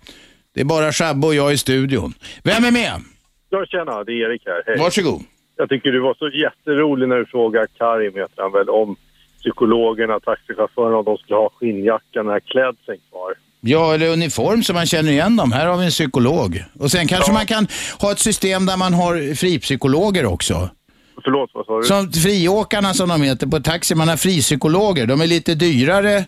Det 0.53 0.61
är 0.61 0.65
bara 0.65 0.91
Shabbe 0.91 1.27
och 1.27 1.35
jag 1.35 1.53
i 1.53 1.57
studion. 1.57 2.13
Vem 2.43 2.65
är 2.65 2.71
med? 2.71 2.93
Ja, 3.49 3.65
tjena, 3.65 4.03
det 4.03 4.11
är 4.11 4.29
Erik 4.29 4.41
här. 4.45 4.63
Hej. 4.65 4.77
Varsågod. 4.79 5.21
Jag 5.57 5.69
tycker 5.69 5.91
du 5.91 5.99
var 5.99 6.13
så 6.13 6.29
jätterolig 6.29 7.07
när 7.09 7.15
du 7.15 7.25
frågade 7.25 7.67
Karim, 7.77 8.13
heter 8.15 8.41
han 8.41 8.51
väl, 8.51 8.69
om 8.69 8.95
psykologerna, 9.39 10.19
taxichaufförerna, 10.19 10.97
om 10.97 11.05
de 11.05 11.17
skulle 11.17 11.35
ha 11.35 11.49
skinnjackan, 11.49 12.25
den 12.25 12.33
här 12.33 12.39
klädseln 12.39 12.99
kvar. 13.09 13.33
Ja, 13.61 13.93
eller 13.93 14.07
uniform 14.07 14.63
så 14.63 14.73
man 14.73 14.85
känner 14.85 15.11
igen 15.11 15.35
dem. 15.35 15.51
Här 15.51 15.65
har 15.67 15.77
vi 15.77 15.85
en 15.85 15.91
psykolog. 15.91 16.63
Och 16.79 16.91
sen 16.91 17.07
kanske 17.07 17.31
man 17.33 17.45
kan 17.45 17.67
ha 18.01 18.11
ett 18.11 18.19
system 18.19 18.65
där 18.65 18.77
man 18.77 18.93
har 18.93 19.35
fripsykologer 19.35 20.25
också. 20.25 20.69
Förlåt, 21.23 21.49
vad 21.53 21.65
sa 21.65 21.77
du? 21.77 21.83
Som 21.83 22.11
friåkarna 22.11 22.93
som 22.93 23.09
de 23.09 23.21
heter 23.21 23.47
på 23.47 23.59
taxi, 23.59 23.95
man 23.95 24.07
har 24.07 24.17
fripsykologer. 24.17 25.05
De 25.05 25.21
är 25.21 25.27
lite 25.27 25.55
dyrare, 25.55 26.25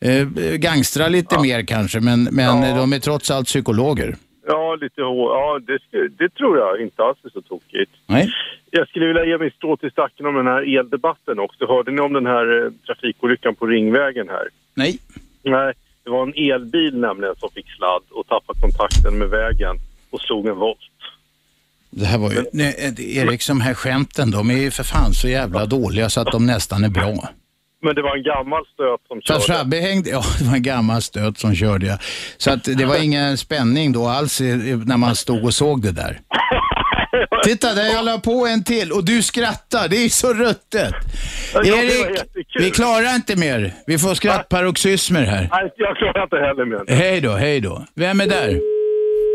eh, 0.00 0.26
gangstrar 0.56 1.08
lite 1.08 1.40
mer 1.40 1.62
kanske, 1.62 2.00
men, 2.00 2.24
men 2.32 2.62
Ja. 2.62 2.76
de 2.76 2.92
är 2.92 2.98
trots 2.98 3.30
allt 3.30 3.46
psykologer. 3.46 4.16
Ja, 4.46 4.74
lite 4.80 5.02
hår. 5.02 5.30
Ja, 5.36 5.58
det, 5.66 5.78
det 6.18 6.28
tror 6.34 6.58
jag 6.58 6.80
inte 6.80 7.02
alls 7.02 7.18
är 7.24 7.30
så 7.30 7.40
tokigt. 7.42 7.92
Nej. 8.06 8.28
Jag 8.70 8.88
skulle 8.88 9.06
vilja 9.06 9.24
ge 9.24 9.38
mig 9.38 9.50
strå 9.56 9.76
till 9.76 9.90
stacken 9.90 10.26
om 10.26 10.34
den 10.34 10.46
här 10.46 10.78
eldebatten 10.78 11.38
också. 11.38 11.66
Hörde 11.66 11.90
ni 11.92 12.00
om 12.00 12.12
den 12.12 12.26
här 12.26 12.64
eh, 12.66 12.72
trafikolyckan 12.86 13.54
på 13.54 13.66
Ringvägen 13.66 14.28
här? 14.28 14.48
Nej. 14.74 14.98
Nej, 15.42 15.72
det 16.04 16.10
var 16.10 16.22
en 16.26 16.34
elbil 16.52 16.98
nämligen 17.00 17.34
som 17.36 17.50
fick 17.50 17.70
sladd 17.70 18.02
och 18.10 18.26
tappade 18.26 18.60
kontakten 18.60 19.18
med 19.18 19.28
vägen 19.28 19.76
och 20.10 20.20
slog 20.20 20.46
en 20.46 20.56
volt. 20.56 20.78
Det 21.90 22.04
här 22.04 22.18
var 22.18 22.30
ju, 22.32 22.44
nej, 22.52 22.94
Erik, 22.98 23.46
de 23.48 23.60
här 23.60 23.74
skämten, 23.74 24.30
de 24.30 24.50
är 24.50 24.58
ju 24.58 24.70
för 24.70 24.84
fan 24.84 25.12
så 25.12 25.28
jävla 25.28 25.66
dåliga 25.66 26.08
så 26.10 26.20
att 26.20 26.32
de 26.32 26.46
nästan 26.46 26.84
är 26.84 26.88
bra. 26.88 27.28
Men 27.82 27.94
det 27.94 28.02
var 28.02 28.16
en 28.16 28.22
gammal 28.22 28.62
stöt 28.74 29.00
som 29.08 29.20
körde. 29.20 29.40
Shabbe 29.40 29.76
hängde, 29.76 30.10
ja 30.10 30.22
det 30.38 30.44
var 30.44 30.54
en 30.54 30.62
gammal 30.62 31.02
stöt 31.02 31.38
som 31.38 31.54
körde 31.54 31.86
jag. 31.86 31.98
Så 32.36 32.50
att 32.50 32.64
det 32.64 32.84
var 32.84 33.02
ingen 33.04 33.36
spänning 33.38 33.92
då 33.92 34.06
alls 34.06 34.40
när 34.86 34.96
man 34.96 35.16
stod 35.16 35.44
och 35.44 35.54
såg 35.54 35.82
det 35.82 35.92
där. 35.92 36.20
Titta, 37.44 37.74
där 37.74 37.84
jag 37.84 38.04
la 38.04 38.18
på 38.18 38.46
en 38.46 38.64
till 38.64 38.92
och 38.92 39.04
du 39.04 39.22
skrattar. 39.22 39.88
Det 39.88 39.96
är 39.96 40.08
så 40.08 40.32
ruttet. 40.32 40.94
Ja, 41.54 41.76
Erik, 41.76 42.20
vi 42.58 42.70
klarar 42.70 43.14
inte 43.14 43.36
mer. 43.36 43.72
Vi 43.86 43.98
får 43.98 44.14
skrattparoxysmer 44.14 45.22
här. 45.22 45.48
Nej, 45.50 45.72
jag 45.76 45.96
klarar 45.96 46.22
inte 46.22 46.36
heller 46.36 46.64
mer. 46.64 46.96
Hej 46.96 47.20
då, 47.20 47.30
hej 47.30 47.60
då. 47.60 47.84
Vem 47.94 48.20
är 48.20 48.26
där? 48.26 48.60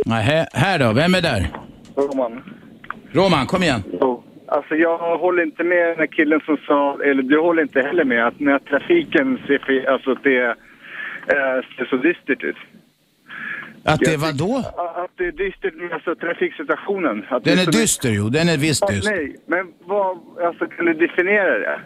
Nej, 0.06 0.24
här, 0.24 0.48
här 0.54 0.80
då, 0.80 0.94
vem 0.94 1.16
är 1.16 1.22
där? 1.22 1.50
Roman. 1.98 2.44
Roman, 3.14 3.48
kom 3.48 3.64
igen. 3.64 3.84
Alltså 4.56 4.76
jag 4.76 5.18
håller 5.18 5.43
inte 5.43 5.64
med 5.64 5.88
den 5.88 5.97
här 5.97 6.08
killen 6.08 6.41
som 6.45 6.58
sa, 6.68 6.99
eller 7.04 7.24
du 7.24 7.39
håller 7.39 7.62
inte 7.62 7.82
heller 7.82 8.04
med 8.04 8.28
att 8.28 8.39
när 8.39 8.60
trafiken 8.60 9.39
ser 9.47 9.60
fel, 9.60 9.88
alltså 9.88 10.16
det 10.24 10.43
eh, 11.36 11.60
ser 11.78 11.86
så 11.89 11.97
dystert 11.97 12.43
ut. 12.43 12.56
Att 13.86 13.99
det 13.99 14.18
var 14.18 14.34
då? 14.34 14.58
Att 15.04 15.12
det 15.18 15.26
är 15.26 15.32
dystert 15.32 15.76
med 15.76 15.91
alltså, 15.91 16.16
trafiksituationen. 16.16 17.26
Att 17.30 17.43
Den 17.43 17.56
det 17.56 17.62
är 17.62 17.66
så 17.66 17.72
dyster 17.72 18.10
jo, 18.10 18.30
den 18.30 18.49
är 18.49 18.58
visst 18.58 18.84
Ja, 18.88 18.93
dyster. 18.93 19.12
Nej, 19.12 19.36
men 19.45 19.74
vad, 19.80 20.18
alltså 20.45 20.66
kan 20.66 20.86
du 20.86 20.93
definiera 20.93 21.60
det? 21.60 21.80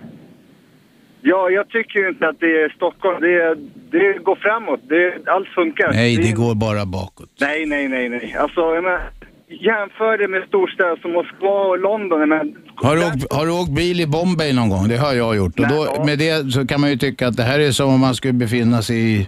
Ja, 1.21 1.49
jag 1.49 1.69
tycker 1.69 1.99
ju 1.99 2.09
inte 2.09 2.27
att 2.27 2.39
det 2.39 2.61
är 2.61 2.69
Stockholm. 2.69 3.21
Det, 3.21 3.55
det 3.91 4.23
går 4.23 4.35
framåt. 4.35 4.79
Det, 4.83 5.27
allt 5.27 5.47
funkar. 5.47 5.91
Nej, 5.91 6.17
det 6.17 6.31
går 6.31 6.55
bara 6.55 6.85
bakåt. 6.85 7.29
Nej, 7.39 7.65
nej, 7.65 7.87
nej, 7.87 8.09
nej. 8.09 8.35
Alltså, 8.39 8.61
jag 8.75 8.83
menar, 8.83 9.01
jämför 9.49 10.17
det 10.17 10.27
med 10.27 10.43
storstäder 10.47 10.95
som 11.01 11.11
Moskva 11.11 11.49
och 11.71 11.79
London. 11.79 12.29
Men, 12.29 12.55
Har 12.75 12.95
du, 12.95 13.05
åkt, 13.07 13.33
har 13.33 13.45
du 13.45 13.51
åkt 13.51 13.71
bil 13.71 14.01
i 14.01 14.07
Bombay 14.07 14.53
någon 14.53 14.69
gång? 14.69 14.87
Det 14.87 14.97
har 14.97 15.13
jag 15.13 15.35
gjort. 15.35 15.59
Och 15.59 15.67
då, 15.67 16.03
med 16.05 16.19
det 16.19 16.51
så 16.53 16.67
kan 16.67 16.81
man 16.81 16.89
ju 16.89 16.97
tycka 16.97 17.27
att 17.27 17.37
det 17.37 17.43
här 17.43 17.59
är 17.59 17.71
som 17.71 17.93
om 17.93 17.99
man 17.99 18.15
skulle 18.15 18.33
befinna 18.33 18.81
sig 18.81 18.97
i, 19.15 19.27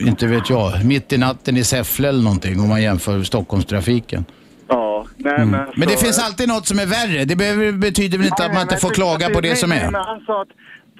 inte 0.00 0.26
vet 0.26 0.50
jag, 0.50 0.84
mitt 0.84 1.12
i 1.12 1.18
natten 1.18 1.56
i 1.56 1.64
Säffle 1.64 2.08
eller 2.08 2.22
någonting 2.22 2.60
om 2.60 2.68
man 2.68 2.82
jämför 2.82 3.22
Stockholmstrafiken. 3.22 4.24
ja, 4.68 5.06
nej, 5.16 5.34
Mm. 5.34 5.50
men, 5.50 5.60
Men 5.76 5.88
det 5.88 6.00
finns 6.00 6.26
alltid 6.26 6.48
något 6.48 6.66
som 6.66 6.78
är 6.78 6.86
värre. 6.86 7.24
Det 7.24 7.36
behöver, 7.36 7.72
betyder 7.72 8.18
väl 8.18 8.26
inte 8.26 8.44
att 8.44 8.52
man 8.54 8.62
inte 8.62 8.76
får 8.76 8.90
klaga 8.90 9.28
på 9.30 9.40
det 9.40 9.56
som 9.56 9.68
nej, 9.70 9.78
är? 9.78 9.82
nej, 9.82 9.92
Men 9.92 10.04
han 10.04 10.20
sa 10.26 10.42
att 10.42 10.48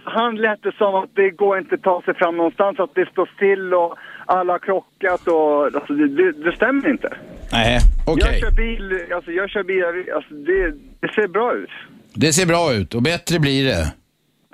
han 0.04 0.34
lät 0.36 0.62
det 0.62 0.72
som 0.78 0.94
att 0.94 1.10
det 1.14 1.30
går 1.30 1.58
inte 1.58 1.74
att 1.74 1.82
ta 1.82 2.02
sig 2.04 2.14
fram 2.14 2.36
någonstans, 2.36 2.80
att 2.80 2.94
det 2.94 3.06
står 3.12 3.30
still 3.36 3.74
och 3.74 3.92
alla 4.26 4.52
har 4.52 4.58
krockat 4.58 5.26
och 5.26 5.64
alltså 5.64 5.92
det, 5.92 6.08
det, 6.08 6.32
det 6.32 6.56
stämmer 6.56 6.90
inte. 6.90 7.16
Nej, 7.52 7.78
Jag 8.06 8.14
okej. 8.16 8.40
kör 8.40 8.50
bil, 8.50 9.12
alltså 9.14 9.30
jag 9.30 9.50
kör 9.50 9.62
bil, 9.62 9.84
alltså 10.14 10.34
det, 10.34 10.70
det 11.00 11.14
ser 11.14 11.28
bra 11.28 11.54
ut. 11.54 11.70
Det 12.14 12.32
ser 12.32 12.46
bra 12.46 12.74
ut 12.74 12.94
och 12.94 13.02
bättre 13.02 13.38
blir 13.38 13.64
det. 13.64 13.92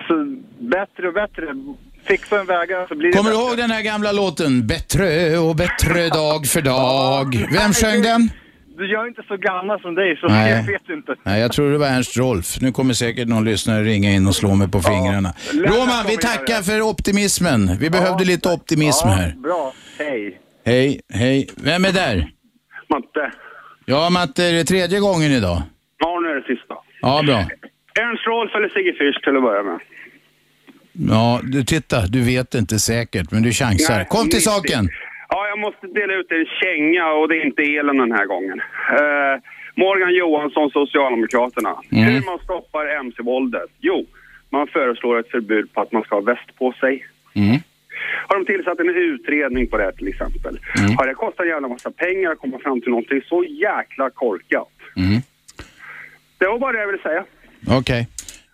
Så 0.07 0.25
bättre 0.59 1.07
och 1.07 1.13
bättre. 1.13 1.45
Fixa 2.03 2.39
en 2.39 2.45
vägar 2.45 2.87
så 2.87 2.95
blir 2.95 3.11
det 3.11 3.17
Kommer 3.17 3.29
du 3.31 3.35
bättre. 3.37 3.47
ihåg 3.49 3.57
den 3.57 3.71
här 3.71 3.81
gamla 3.81 4.11
låten? 4.11 4.67
Bättre 4.67 5.37
och 5.37 5.55
bättre 5.55 6.07
dag 6.09 6.45
för 6.45 6.61
dag. 6.61 7.47
Vem 7.51 7.73
sjöng 7.73 8.01
den? 8.01 8.29
Du 8.79 8.91
jag 8.91 9.03
är 9.03 9.07
inte 9.07 9.23
så 9.27 9.37
gammal 9.37 9.81
som 9.81 9.95
dig 9.95 10.17
så 10.17 10.27
Nej. 10.27 10.51
jag 10.51 10.63
vet 10.63 10.89
inte. 10.89 11.15
Nej, 11.23 11.41
jag 11.41 11.51
tror 11.51 11.71
det 11.71 11.77
var 11.77 11.87
Ernst 11.87 12.17
Rolf. 12.17 12.61
Nu 12.61 12.71
kommer 12.71 12.93
säkert 12.93 13.27
någon 13.27 13.45
lyssnare 13.45 13.83
ringa 13.83 14.11
in 14.11 14.27
och 14.27 14.35
slå 14.35 14.55
mig 14.55 14.67
på 14.71 14.81
fingrarna. 14.81 15.33
Roman, 15.53 16.05
vi 16.07 16.17
tackar 16.17 16.61
för 16.61 16.81
optimismen. 16.81 17.77
Vi 17.79 17.89
behövde 17.89 18.25
lite 18.25 18.49
optimism 18.49 19.07
Ja, 19.07 19.13
här. 19.13 19.31
bra. 19.37 19.73
Hej. 19.99 20.39
Hej, 20.65 21.01
hej. 21.13 21.49
Vem 21.55 21.85
är 21.85 21.91
där? 21.91 22.31
Matte. 22.89 23.31
Ja, 23.85 24.09
Matte, 24.09 24.43
är 24.43 24.53
det 24.53 24.63
tredje 24.63 24.99
gången 24.99 25.31
idag? 25.31 25.61
Ja, 25.97 26.19
nu 26.23 26.27
är 26.29 26.35
det 26.35 26.55
sista. 26.55 26.75
Ja, 27.01 27.23
bra. 27.25 27.37
Ernst 28.03 28.27
Rolf 28.27 28.51
eller 28.55 28.69
Sigge 28.69 28.91
Fürst 28.91 29.23
till 29.23 29.35
att 29.37 29.43
börja 29.43 29.63
med. 29.63 29.79
Ja, 31.09 31.39
du 31.43 31.63
titta, 31.63 32.01
du 32.07 32.21
vet 32.21 32.55
inte 32.55 32.79
säkert, 32.79 33.31
men 33.31 33.43
du 33.43 33.51
chansar. 33.51 33.95
Nej, 33.95 34.05
Kom 34.09 34.29
till 34.29 34.39
90. 34.39 34.41
saken. 34.41 34.89
Ja, 35.29 35.47
jag 35.47 35.59
måste 35.59 35.87
dela 35.87 36.13
ut 36.13 36.31
en 36.31 36.45
känga 36.61 37.11
och 37.11 37.27
det 37.27 37.35
är 37.35 37.45
inte 37.45 37.61
elen 37.61 37.97
den 37.97 38.11
här 38.11 38.25
gången. 38.25 38.61
Eh, 38.99 39.35
Morgan 39.75 40.13
Johansson, 40.13 40.69
Socialdemokraterna. 40.71 41.75
Mm. 41.91 42.03
Hur 42.03 42.21
man 42.25 42.39
stoppar 42.39 42.85
mc-våldet? 42.99 43.69
Jo, 43.79 44.05
man 44.49 44.67
föreslår 44.67 45.19
ett 45.19 45.31
förbud 45.31 45.73
på 45.73 45.81
att 45.81 45.91
man 45.91 46.03
ska 46.03 46.15
ha 46.15 46.21
väst 46.21 46.55
på 46.59 46.71
sig. 46.71 47.05
Mm. 47.33 47.57
Har 48.27 48.35
de 48.37 48.45
tillsatt 48.45 48.79
en 48.79 48.89
utredning 48.89 49.67
på 49.67 49.77
det 49.77 49.91
till 49.91 50.07
exempel? 50.07 50.59
Mm. 50.79 50.97
Har 50.97 51.07
det 51.07 51.13
kostat 51.13 51.39
en 51.39 51.47
jävla 51.47 51.67
massa 51.67 51.91
pengar 51.91 52.31
att 52.31 52.39
komma 52.39 52.59
fram 52.59 52.81
till 52.81 52.89
någonting 52.89 53.21
så 53.25 53.43
jäkla 53.43 54.09
korkat? 54.09 54.73
Mm. 54.97 55.21
Det 56.37 56.47
var 56.47 56.59
bara 56.59 56.71
det 56.71 56.79
jag 56.79 56.87
ville 56.87 57.01
säga. 57.01 57.23
Okej. 57.67 58.07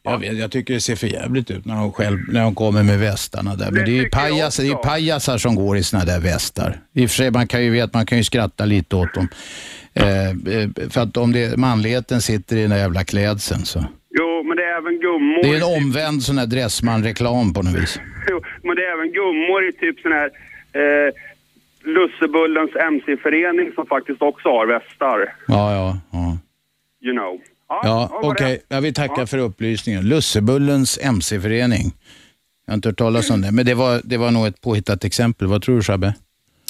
Jag, 0.05 0.17
vet, 0.17 0.37
jag 0.37 0.51
tycker 0.51 0.73
det 0.73 0.79
ser 0.79 0.95
för 0.95 1.07
jävligt 1.07 1.51
ut 1.51 1.65
när 1.65 1.75
de, 1.75 1.91
själv, 1.91 2.19
när 2.27 2.41
de 2.41 2.55
kommer 2.55 2.83
med 2.83 2.99
västarna 2.99 3.55
där. 3.55 3.71
Men 3.71 3.85
det 3.85 3.91
är 3.91 4.03
ju 4.03 4.09
pajasar, 4.09 4.63
det 4.63 4.69
är 4.69 4.75
pajasar 4.75 5.37
som 5.37 5.55
går 5.55 5.77
i 5.77 5.83
såna 5.83 6.05
där 6.05 6.19
västar. 6.19 6.79
I 6.93 7.05
och 7.05 7.09
för 7.09 7.15
sig, 7.15 7.31
man 7.31 7.47
kan 7.47 7.63
ju 7.63 7.69
veta, 7.69 7.97
man 7.97 8.05
kan 8.05 8.17
ju 8.17 8.23
skratta 8.23 8.65
lite 8.65 8.95
åt 8.95 9.13
dem. 9.13 9.27
Eh, 9.93 10.29
eh, 10.29 10.69
för 10.89 11.01
att 11.01 11.17
om 11.17 11.31
det, 11.31 11.57
manligheten 11.57 12.21
sitter 12.21 12.55
i 12.57 12.61
den 12.61 12.69
där 12.69 12.77
jävla 12.77 13.03
klädseln 13.03 13.65
så. 13.65 13.79
Jo, 14.19 14.43
men 14.43 14.57
det 14.57 14.63
är 14.63 14.77
även 14.77 14.99
gummor. 14.99 15.43
Det 15.43 15.49
är 15.49 15.55
en 15.55 15.83
omvänd 15.83 16.23
sån 16.23 16.37
här 16.37 16.45
Dressman-reklam 16.45 17.53
på 17.53 17.61
något 17.61 17.75
vis. 17.81 17.99
Jo, 18.29 18.41
men 18.63 18.75
det 18.75 18.81
är 18.81 18.91
även 18.93 19.11
gummor 19.11 19.69
i 19.69 19.71
typ 19.71 19.99
sån 19.99 20.11
här 20.11 20.29
eh, 20.73 21.13
Lussebullens 21.83 22.75
MC-förening 22.75 23.71
som 23.75 23.85
faktiskt 23.85 24.21
också 24.21 24.49
har 24.49 24.65
västar. 24.67 25.35
Ja, 25.47 25.73
ja, 25.73 25.97
ja. 26.11 26.37
You 27.01 27.13
know. 27.13 27.39
Ja, 27.69 28.19
okej. 28.23 28.61
Jag 28.67 28.81
vill 28.81 28.93
tacka 28.93 29.27
för 29.27 29.37
upplysningen. 29.37 30.09
Lussebullens 30.09 30.99
MC-förening. 31.03 31.91
Jag 32.65 32.71
har 32.71 32.75
inte 32.75 32.89
hört 32.89 32.97
talas 32.97 33.29
om 33.29 33.41
det, 33.41 33.51
men 33.51 33.65
det 33.65 33.73
var, 33.73 34.01
det 34.03 34.17
var 34.17 34.31
nog 34.31 34.47
ett 34.47 34.61
påhittat 34.61 35.03
exempel. 35.03 35.47
Vad 35.47 35.61
tror 35.61 35.75
du, 35.75 35.81
Shabbe? 35.83 36.13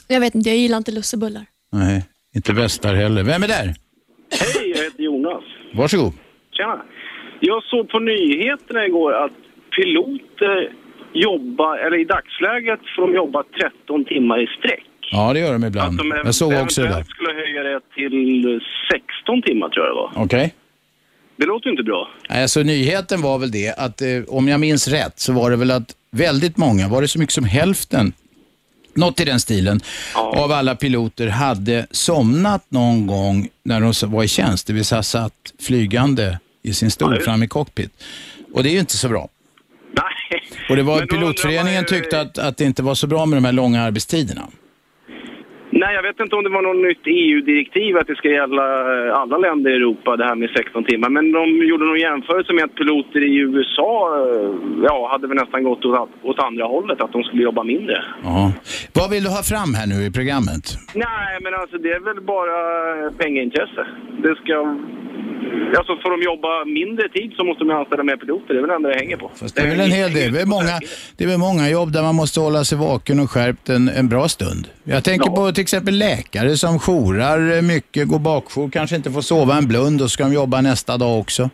Jag 0.08 0.20
vet 0.20 0.36
inte, 0.36 0.50
jag 0.50 0.58
gillar 0.58 0.78
inte 0.78 0.91
lussebullar. 0.91 1.46
Nej, 1.72 2.06
inte 2.36 2.54
västar 2.54 2.93
heller. 2.96 3.24
Vem 3.24 3.43
är 3.43 3.48
där? 3.48 3.66
Hej, 4.39 4.70
jag 4.76 4.84
heter 4.84 5.04
Jonas. 5.04 5.43
Varsågod. 5.74 6.14
Tjena. 6.52 6.82
Jag 7.39 7.64
såg 7.64 7.89
på 7.89 8.00
nyheterna 8.00 8.86
igår 8.86 9.14
att 9.26 9.32
piloter 9.76 10.74
jobbar, 11.14 11.78
eller 11.78 11.98
i 12.02 12.04
dagsläget 12.06 12.80
får 12.96 13.08
de 13.08 13.16
jobba 13.16 13.43
13 13.84 14.06
timmar 14.06 14.43
i 14.43 14.48
sträck. 14.48 14.86
Ja, 15.12 15.34
det 15.34 15.39
gör 15.39 15.54
de 15.54 15.64
ibland. 15.64 15.98
De 15.98 16.22
Jag 16.26 16.36
såg 16.36 16.54
också 16.54 16.82
det 16.82 16.88
där. 16.88 17.04
skulle 17.04 17.34
höja 17.34 17.64
det 17.64 17.80
till 17.96 18.60
16 18.91 19.41
timmar 19.41 19.70
tror 19.70 19.86
jag 19.86 19.96
det 19.96 20.00
var. 20.02 20.12
Okej. 20.26 20.54
Det 21.38 21.45
låter 21.45 21.65
ju 21.65 21.71
inte 21.71 21.83
bra. 21.83 22.09
Alltså 22.29 22.63
nyheten 22.63 23.21
var 23.21 23.38
väl 23.38 23.51
det 23.51 23.73
att 23.77 24.01
eh, 24.01 24.07
om 24.27 24.47
jag 24.47 24.59
minns 24.59 24.88
rätt 24.88 25.19
så 25.19 25.33
var 25.33 25.51
det 25.51 25.55
väl 25.55 25.71
att 25.71 25.95
väldigt 26.11 26.57
många, 26.57 26.88
var 26.88 27.01
det 27.01 27.07
så 27.07 27.19
mycket 27.19 27.33
som 27.33 27.45
hälften, 27.45 28.13
något 28.93 29.19
i 29.19 29.25
den 29.25 29.39
stilen, 29.39 29.81
av 30.13 30.51
alla 30.51 30.75
piloter 30.75 31.27
hade 31.27 31.88
somnat 31.91 32.65
någon 32.69 33.07
gång 33.07 33.49
när 33.63 33.81
de 33.81 34.11
var 34.11 34.23
i 34.23 34.27
tjänst, 34.27 34.67
det 34.67 34.73
vill 34.73 34.86
säga 34.86 35.03
satt 35.03 35.33
flygande 35.59 36.39
i 36.63 36.73
sin 36.73 36.91
stol 36.91 37.21
fram 37.21 37.43
i 37.43 37.47
cockpit. 37.47 37.91
Och 38.53 38.63
det 38.63 38.69
är 38.69 38.73
ju 38.73 38.79
inte 38.79 38.97
så 38.97 39.09
bra. 39.09 39.29
Nej. 39.91 40.43
Och 40.69 40.75
det 40.75 40.83
var 40.83 41.05
pilotföreningen 41.05 41.86
tyckte 41.86 42.21
att, 42.21 42.38
att 42.38 42.57
det 42.57 42.65
inte 42.65 42.83
var 42.83 42.95
så 42.95 43.07
bra 43.07 43.25
med 43.25 43.38
de 43.38 43.45
här 43.45 43.51
långa 43.51 43.81
arbetstiderna. 43.81 44.47
Nej, 45.86 45.95
jag 45.95 46.03
vet 46.03 46.19
inte 46.19 46.36
om 46.36 46.43
det 46.43 46.55
var 46.57 46.65
något 46.67 46.88
nytt 46.89 47.05
EU-direktiv 47.05 47.97
att 47.97 48.07
det 48.07 48.15
ska 48.15 48.29
gälla 48.29 48.65
eh, 48.93 49.19
alla 49.21 49.38
länder 49.38 49.69
i 49.71 49.75
Europa, 49.75 50.15
det 50.15 50.25
här 50.29 50.36
med 50.36 50.49
16 50.49 50.83
timmar. 50.83 51.09
Men 51.09 51.31
de 51.31 51.43
gjorde 51.69 51.86
någon 51.86 52.05
jämförelse 52.09 52.53
med 52.53 52.63
att 52.63 52.75
piloter 52.75 53.21
i 53.31 53.33
USA 53.49 53.91
eh, 54.19 54.49
ja, 54.88 54.97
hade 55.11 55.27
väl 55.27 55.38
nästan 55.38 55.63
gått 55.63 55.86
åt, 55.86 56.09
åt 56.29 56.39
andra 56.39 56.65
hållet, 56.65 57.01
att 57.01 57.11
de 57.11 57.23
skulle 57.23 57.43
jobba 57.43 57.63
mindre. 57.63 57.97
Ja. 58.23 58.51
Vad 58.99 59.09
vill 59.11 59.23
du 59.23 59.29
ha 59.38 59.43
fram 59.53 59.71
här 59.79 59.88
nu 59.93 59.97
i 60.09 60.11
programmet? 60.19 60.65
Nej, 60.93 61.33
men 61.43 61.53
alltså 61.61 61.77
det 61.77 61.91
är 61.97 62.03
väl 62.09 62.21
bara 62.36 62.55
pengaintresse. 63.23 63.83
Det 64.23 64.33
ska... 64.41 64.55
Alltså 65.77 65.93
får 66.03 66.11
de 66.15 66.19
jobba 66.31 66.65
mindre 66.65 67.09
tid 67.09 67.29
så 67.38 67.43
måste 67.43 67.63
de 67.63 67.71
anställa 67.71 68.03
mer 68.03 68.17
piloter. 68.17 68.53
Det 68.53 68.59
är 68.59 68.61
väl 68.61 68.69
det 68.69 68.75
enda 68.75 68.89
det 68.89 68.99
hänger 69.03 69.17
på. 69.17 69.31
Det 69.55 69.61
är 69.61 69.69
väl 69.69 69.79
en 69.79 69.97
hel 70.01 70.13
del. 70.13 70.33
Det 70.33 70.41
är, 70.41 70.45
många, 70.45 70.75
det 71.17 71.23
är 71.23 71.27
väl 71.27 71.38
många 71.49 71.69
jobb 71.69 71.91
där 71.91 72.01
man 72.01 72.15
måste 72.15 72.39
hålla 72.39 72.63
sig 72.63 72.77
vaken 72.77 73.19
och 73.19 73.31
skärpt 73.31 73.69
en, 73.69 73.89
en 73.89 74.07
bra 74.09 74.27
stund. 74.27 74.67
Jag 74.83 75.03
tänker 75.03 75.29
på 75.29 75.51
till 75.51 75.61
exempel 75.61 75.74
läkare 75.84 76.57
som 76.57 76.80
jourar 76.80 77.61
mycket, 77.61 78.07
går 78.07 78.19
bakjour, 78.19 78.69
kanske 78.69 78.95
inte 78.95 79.11
får 79.11 79.21
sova 79.21 79.57
en 79.57 79.67
blund 79.67 80.01
och 80.01 80.11
ska 80.11 80.23
de 80.23 80.34
jobba 80.34 80.61
nästa 80.61 80.97
dag 80.97 81.19
också. 81.19 81.49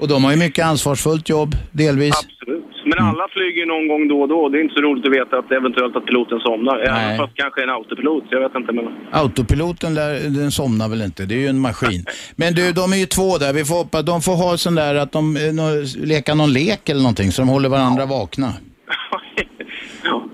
Och 0.00 0.08
de 0.08 0.24
har 0.24 0.30
ju 0.30 0.38
mycket 0.38 0.64
ansvarsfullt 0.66 1.28
jobb, 1.28 1.54
delvis. 1.72 2.14
Absolut. 2.24 2.64
Men 2.84 2.98
alla 2.98 3.28
flyger 3.28 3.66
någon 3.66 3.88
gång 3.88 4.08
då 4.08 4.22
och 4.22 4.28
då. 4.28 4.48
Det 4.48 4.58
är 4.58 4.62
inte 4.62 4.74
så 4.74 4.80
roligt 4.80 5.06
att 5.06 5.12
veta 5.12 5.38
att 5.38 5.52
eventuellt 5.52 5.96
att 5.96 6.06
piloten 6.06 6.40
somnar. 6.40 6.78
Även 6.78 7.18
fast 7.18 7.34
kanske 7.36 7.62
en 7.62 7.70
autopilot. 7.70 8.24
Jag 8.30 8.40
vet 8.40 8.54
inte. 8.54 8.72
Men... 8.72 8.84
Autopiloten 9.10 9.94
där, 9.94 10.12
den 10.40 10.50
somnar 10.50 10.88
väl 10.88 11.02
inte, 11.02 11.24
det 11.24 11.34
är 11.34 11.38
ju 11.38 11.46
en 11.46 11.58
maskin. 11.58 12.04
Men 12.36 12.54
du, 12.54 12.72
de 12.72 12.92
är 12.92 12.96
ju 12.96 13.06
två 13.06 13.38
där, 13.38 13.52
vi 13.52 13.64
får 13.64 13.74
hoppas, 13.74 14.04
de 14.04 14.22
får 14.22 14.36
ha 14.36 14.56
sån 14.56 14.74
där 14.74 14.94
att 14.94 15.12
de 15.12 15.36
eh, 15.36 15.52
nå, 15.52 15.64
leka 15.96 16.34
någon 16.34 16.52
lek 16.52 16.88
eller 16.88 17.02
någonting 17.02 17.32
så 17.32 17.42
de 17.42 17.48
håller 17.48 17.68
varandra 17.68 18.06
vakna. 18.06 18.52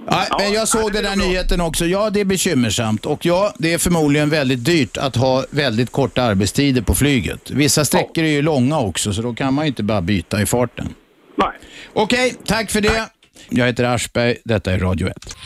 Ja, 0.07 0.37
men 0.39 0.53
jag 0.53 0.69
såg 0.69 0.93
den 0.93 1.05
där 1.05 1.17
nyheten 1.17 1.61
också. 1.61 1.87
Ja, 1.87 2.11
det 2.11 2.21
är 2.21 2.25
bekymmersamt. 2.25 3.07
Och 3.07 3.27
ja, 3.27 3.55
det 3.59 3.73
är 3.73 3.79
förmodligen 3.79 4.31
väldigt 4.31 4.65
dyrt 4.65 4.97
att 4.97 5.17
ha 5.17 5.45
väldigt 5.51 5.93
korta 5.93 6.23
arbetstider 6.23 6.83
på 6.83 6.95
flyget. 6.95 7.51
Vissa 7.51 7.85
sträckor 7.85 8.25
är 8.25 8.29
ju 8.29 8.43
långa 8.43 8.79
också, 8.79 9.13
så 9.13 9.23
då 9.23 9.35
kan 9.35 9.55
man 9.55 9.65
ju 9.65 9.69
inte 9.69 9.83
bara 9.83 10.01
byta 10.01 10.43
i 10.43 10.47
farten. 10.47 10.95
Nej. 11.37 11.53
Okej, 11.93 12.35
tack 12.47 12.71
för 12.71 12.81
det. 12.81 13.09
Jag 13.49 13.67
heter 13.67 13.85
Aschberg, 13.85 14.37
detta 14.45 14.73
är 14.73 14.79
Radio 14.79 15.09
1. 15.09 15.37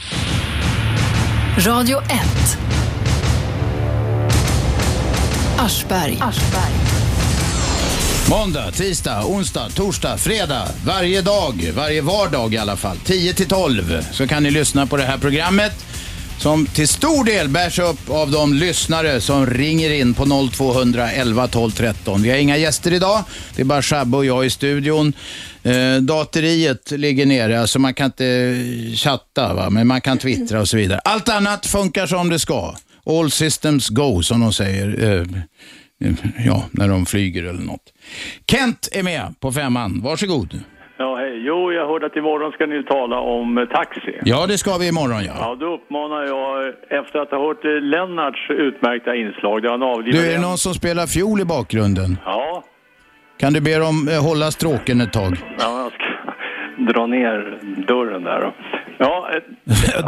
Radio 1.66 1.98
1. 1.98 2.06
Aschberg. 5.58 6.18
Måndag, 8.30 8.70
tisdag, 8.70 9.24
onsdag, 9.24 9.68
torsdag, 9.68 10.18
fredag. 10.18 10.68
Varje 10.86 11.22
dag, 11.22 11.72
varje 11.76 12.02
vardag 12.02 12.54
i 12.54 12.58
alla 12.58 12.76
fall. 12.76 12.96
10 13.04 13.34
till 13.34 13.46
12 13.46 14.02
så 14.12 14.26
kan 14.26 14.42
ni 14.42 14.50
lyssna 14.50 14.86
på 14.86 14.96
det 14.96 15.02
här 15.02 15.18
programmet 15.18 15.72
som 16.38 16.66
till 16.66 16.88
stor 16.88 17.24
del 17.24 17.48
bärs 17.48 17.78
upp 17.78 18.10
av 18.10 18.30
de 18.30 18.54
lyssnare 18.54 19.20
som 19.20 19.46
ringer 19.46 19.90
in 19.90 20.14
på 20.14 20.50
0200 20.52 21.10
11 21.10 21.48
12 21.48 21.70
13. 21.70 22.22
Vi 22.22 22.30
har 22.30 22.36
inga 22.36 22.56
gäster 22.56 22.92
idag. 22.92 23.24
Det 23.56 23.62
är 23.62 23.66
bara 23.66 23.82
Shabbe 23.82 24.16
och 24.16 24.24
jag 24.24 24.46
i 24.46 24.50
studion. 24.50 25.12
Eh, 25.62 25.96
dateriet 26.00 26.90
ligger 26.90 27.26
nere, 27.26 27.60
alltså 27.60 27.78
man 27.78 27.94
kan 27.94 28.06
inte 28.06 28.26
eh, 28.26 28.96
chatta, 28.96 29.54
va? 29.54 29.70
men 29.70 29.86
man 29.86 30.00
kan 30.00 30.18
twittra 30.18 30.60
och 30.60 30.68
så 30.68 30.76
vidare. 30.76 31.00
Allt 31.04 31.28
annat 31.28 31.66
funkar 31.66 32.06
som 32.06 32.28
det 32.28 32.38
ska. 32.38 32.76
All 33.06 33.30
systems 33.30 33.88
go, 33.88 34.22
som 34.22 34.40
de 34.40 34.52
säger. 34.52 35.12
Eh, 35.12 35.26
ja, 36.46 36.64
när 36.72 36.88
de 36.88 37.06
flyger 37.06 37.42
eller 37.44 37.62
något. 37.72 37.92
Kent 38.50 38.88
är 38.92 39.02
med 39.02 39.34
på 39.40 39.52
femman. 39.52 40.00
Varsågod. 40.04 40.60
Ja, 40.98 41.16
hej. 41.16 41.42
Jo, 41.46 41.72
jag 41.72 41.86
hörde 41.88 42.06
att 42.06 42.16
imorgon 42.16 42.52
ska 42.52 42.66
ni 42.66 42.82
tala 42.84 43.18
om 43.20 43.58
eh, 43.58 43.64
taxi. 43.64 44.18
Ja, 44.24 44.46
det 44.46 44.58
ska 44.58 44.78
vi 44.78 44.88
imorgon 44.88 45.24
ja. 45.24 45.32
Ja, 45.38 45.54
då 45.60 45.74
uppmanar 45.74 46.22
jag, 46.24 46.68
efter 47.00 47.18
att 47.18 47.30
ha 47.30 47.38
hört 47.46 47.64
eh, 47.64 47.70
Lennarts 47.70 48.50
utmärkta 48.50 49.14
inslag, 49.14 49.62
där 49.62 49.70
han 49.70 49.82
avlivar 49.82 50.18
Du, 50.18 50.26
är 50.28 50.32
det 50.32 50.40
någon 50.40 50.58
som 50.58 50.74
spelar 50.74 51.06
fiol 51.06 51.40
i 51.40 51.44
bakgrunden? 51.44 52.18
Ja, 52.24 52.64
Kan 53.38 53.52
du 53.52 53.60
be 53.60 53.78
dem 53.78 54.08
eh, 54.08 54.22
hålla 54.28 54.50
stråken 54.50 55.00
ett 55.00 55.12
tag? 55.12 55.32
ja, 55.58 55.82
jag 55.82 55.92
ska 55.92 56.92
dra 56.92 57.06
ner 57.06 57.58
dörren 57.86 58.22
där 58.22 58.40
då. 58.40 58.52
Ja, 58.98 59.28
eh, 59.34 59.40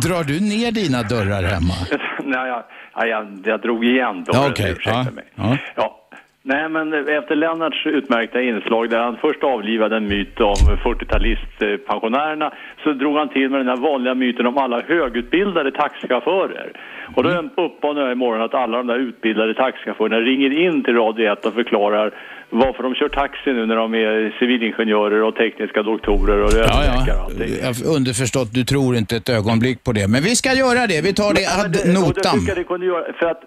Drar 0.04 0.24
du 0.24 0.40
ner 0.40 0.72
dina 0.72 1.02
dörrar 1.02 1.42
hemma? 1.42 1.74
nej, 2.24 2.48
jag, 2.48 2.62
ja, 2.94 3.06
jag, 3.06 3.26
jag 3.44 3.60
drog 3.60 3.84
igen. 3.84 4.24
Ja, 4.26 4.48
okej. 4.50 4.70
Ursäkta 4.72 5.02
Ja, 5.06 5.10
mig. 5.14 5.24
ja. 5.34 5.56
Ja, 5.74 5.94
Nej, 6.42 6.68
men 6.68 6.92
efter 7.08 7.36
Lennarts 7.36 7.86
utmärkta 7.86 8.40
inslag 8.42 8.90
där 8.90 8.98
han 8.98 9.16
först 9.16 9.42
avlivade 9.44 9.96
en 9.96 10.06
myt 10.08 10.40
om 10.40 10.54
40-talistpensionärerna 10.54 12.50
så 12.84 12.92
drog 12.92 13.16
han 13.16 13.28
till 13.28 13.50
med 13.50 13.60
den 13.60 13.68
här 13.68 13.76
vanliga 13.76 14.14
myten 14.14 14.46
om 14.46 14.58
alla 14.58 14.82
högutbildade 14.82 15.70
taxichaufförer. 15.70 16.72
Och 17.14 17.22
då 17.22 17.30
uppmanar 17.56 18.02
jag 18.02 18.12
imorgon 18.12 18.42
att 18.42 18.54
alla 18.54 18.76
de 18.78 18.86
där 18.86 18.98
utbildade 18.98 19.54
taxichaufförerna 19.54 20.16
ringer 20.20 20.50
in 20.66 20.82
till 20.84 20.94
Radio 20.94 21.32
1 21.32 21.46
och 21.46 21.54
förklarar 21.54 22.10
varför 22.50 22.82
de 22.82 22.94
kör 22.94 23.08
taxi 23.08 23.52
nu 23.52 23.66
när 23.66 23.76
de 23.76 23.94
är 23.94 24.38
civilingenjörer 24.38 25.22
och 25.22 25.34
tekniska 25.36 25.82
doktorer 25.82 26.38
och 26.44 26.52
Ja, 26.52 26.84
ja. 27.06 27.30
Jag- 27.62 27.96
Underförstått, 27.96 28.54
du 28.54 28.64
tror 28.64 28.96
inte 28.96 29.16
ett 29.16 29.28
ögonblick 29.28 29.84
på 29.84 29.92
det. 29.92 30.08
Men 30.08 30.22
vi 30.22 30.36
ska 30.36 30.52
göra 30.54 30.86
det. 30.86 31.00
Vi 31.04 31.12
tar 31.14 31.32
det 31.34 31.46
Men 31.56 31.64
ad 31.66 31.72
det- 31.72 31.84
det 31.92 32.00
notam. 32.00 32.38
jag 32.48 32.56
det 32.56 32.64
kunde 32.64 32.86
göra, 32.86 33.04
för 33.18 33.26
att 33.26 33.40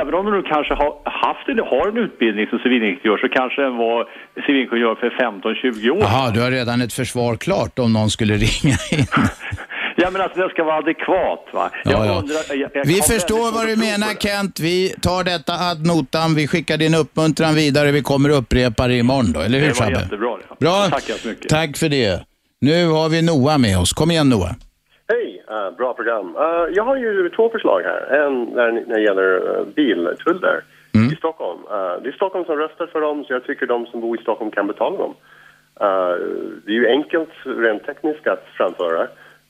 även 0.00 0.14
om 0.14 0.26
du 0.26 0.42
kanske 0.42 0.74
har 0.74 0.92
haft 1.04 1.48
eller 1.48 1.62
har 1.62 1.88
en 1.88 1.96
utbildning 1.96 2.46
som 2.46 2.58
civilingenjör 2.58 3.16
så 3.18 3.28
kanske 3.28 3.62
den 3.62 3.76
var 3.76 4.08
civilingenjör 4.46 4.94
för 4.94 5.10
15-20 5.10 5.90
år 5.90 5.98
Jaha, 6.00 6.30
du 6.30 6.40
har 6.40 6.50
redan 6.50 6.80
ett 6.80 6.92
försvar 6.92 7.36
klart 7.36 7.78
om 7.78 7.92
någon 7.92 8.10
skulle 8.10 8.34
ringa 8.46 8.76
in. 8.92 9.06
Ja 10.02 10.10
men 10.10 10.20
alltså 10.22 10.40
det 10.40 10.48
ska 10.48 10.64
vara 10.64 10.76
adekvat 10.76 11.44
va. 11.52 11.70
Jag 11.84 11.92
Ja, 11.92 12.06
ja. 12.06 12.18
undrar, 12.18 12.36
jag, 12.62 12.70
jag 12.74 12.84
Vi 12.84 12.94
förstår 13.12 13.46
vad 13.56 13.66
du 13.66 13.72
att 13.72 13.78
menar. 13.78 14.14
Kent. 14.26 14.60
Vi 14.60 14.78
tar 15.06 15.24
detta 15.24 15.52
ad 15.70 15.78
notam. 15.86 16.34
Vi 16.34 16.46
skickar 16.48 16.76
din 16.76 16.94
uppmuntran 16.94 17.54
vidare. 17.54 17.90
Vi 17.90 18.02
kommer 18.02 18.30
upprepa 18.30 18.86
det 18.88 18.94
imorgon 19.04 19.32
då, 19.32 19.40
eller 19.40 19.58
hur 19.58 19.66
Det 19.68 19.78
var 19.80 19.86
Shabbe? 19.86 20.00
jättebra 20.00 20.36
det. 20.36 20.64
Bra. 20.64 20.76
Tackar 20.90 21.14
så 21.14 21.28
mycket. 21.28 21.48
Tack 21.48 21.76
för 21.76 21.88
det. 21.88 22.24
Nu 22.60 22.86
har 22.96 23.08
vi 23.08 23.22
Noah 23.22 23.58
med 23.58 23.78
oss. 23.78 23.92
Kom 23.92 24.10
igen 24.10 24.28
Noah. 24.28 24.52
Hej, 25.12 25.26
eh, 25.50 25.76
bra 25.76 25.94
program. 25.94 26.26
Eh, 26.36 26.64
jag 26.76 26.84
har 26.84 26.96
ju 26.96 27.30
två 27.36 27.50
förslag 27.50 27.80
här. 27.90 28.00
En 28.20 28.44
när, 28.44 28.72
när 28.88 28.96
det 28.96 29.02
gäller 29.02 29.30
uh, 29.58 29.66
biltullar 29.76 30.56
i 31.12 31.16
Stockholm. 31.16 31.60
Eh, 31.70 32.02
det 32.02 32.08
är 32.08 32.12
Stockholm 32.12 32.44
som 32.44 32.56
röstar 32.56 32.86
för 32.86 33.00
dem, 33.00 33.24
så 33.24 33.32
jag 33.32 33.44
tycker 33.44 33.66
de 33.66 33.86
som 33.86 34.00
bor 34.00 34.18
i 34.18 34.22
Stockholm 34.22 34.50
kan 34.50 34.66
betala 34.66 34.96
dem. 34.98 35.14
Det 36.64 36.70
är 36.72 36.80
ju 36.82 36.88
enkelt 36.88 37.30
rent 37.44 37.86
tekniskt 37.86 38.26
att 38.26 38.44
framföra. 38.56 39.06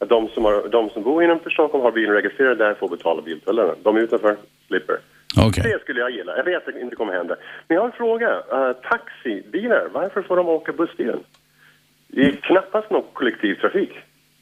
De, 0.09 0.29
som 0.29 0.45
har, 0.45 0.69
de 0.69 0.91
som 0.91 1.03
bor 1.03 1.25
innanför 1.25 1.51
Stockholm 1.51 1.85
har 1.85 1.93
bilen 1.93 2.15
registrerad 2.15 2.59
där 2.59 2.75
får 2.75 2.89
betala 2.89 3.23
biltullarna. 3.23 3.75
De 3.83 3.97
utanför 3.97 4.37
slipper. 4.67 4.99
Okej. 5.37 5.63
Det 5.65 5.81
skulle 5.83 6.01
jag 6.01 6.11
gilla. 6.11 6.37
Jag 6.37 6.45
vet 6.45 6.69
att 6.69 6.75
det 6.75 6.81
inte 6.81 6.97
kommer 6.97 7.13
hända. 7.13 7.37
Men 7.69 7.75
jag 7.75 7.83
har 7.83 7.89
en 7.89 7.97
fråga. 7.97 8.29
Uh, 8.29 8.73
taxibilar, 8.91 9.89
varför 9.93 10.23
får 10.23 10.37
de 10.37 10.49
åka 10.49 10.73
bussbilen? 10.73 11.21
Det 12.09 12.21
är 12.21 12.33
knappast 12.33 12.91
någon 12.91 13.05
kollektivtrafik 13.13 13.91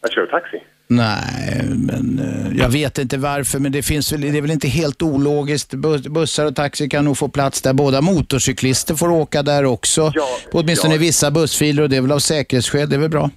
att 0.00 0.12
köra 0.12 0.26
taxi. 0.26 0.62
Nej, 0.90 1.62
men 1.86 2.18
eh, 2.18 2.58
jag 2.58 2.68
vet 2.68 2.98
inte 2.98 3.16
varför, 3.16 3.58
men 3.58 3.72
det 3.72 3.82
finns 3.82 4.12
väl, 4.12 4.20
det 4.20 4.38
är 4.38 4.42
väl 4.42 4.50
inte 4.50 4.68
helt 4.68 5.02
ologiskt. 5.02 5.74
Bu- 5.74 6.08
Bussar 6.08 6.46
och 6.46 6.56
taxi 6.56 6.88
kan 6.88 7.04
nog 7.04 7.18
få 7.18 7.28
plats 7.28 7.62
där. 7.62 7.72
Båda 7.72 8.00
motorcyklister 8.00 8.94
får 8.94 9.10
åka 9.10 9.42
där 9.42 9.64
också. 9.64 10.12
På 10.52 10.58
åtminstone 10.58 10.94
ja. 10.94 11.00
vissa 11.00 11.30
bussfiler 11.30 11.82
och 11.82 11.88
det 11.88 11.96
är 11.96 12.00
väl 12.00 12.12
av 12.12 12.18
säkerhetsskäl. 12.18 12.88
Det 12.88 12.96
är 12.96 13.00
väl 13.00 13.10
bra. 13.10 13.30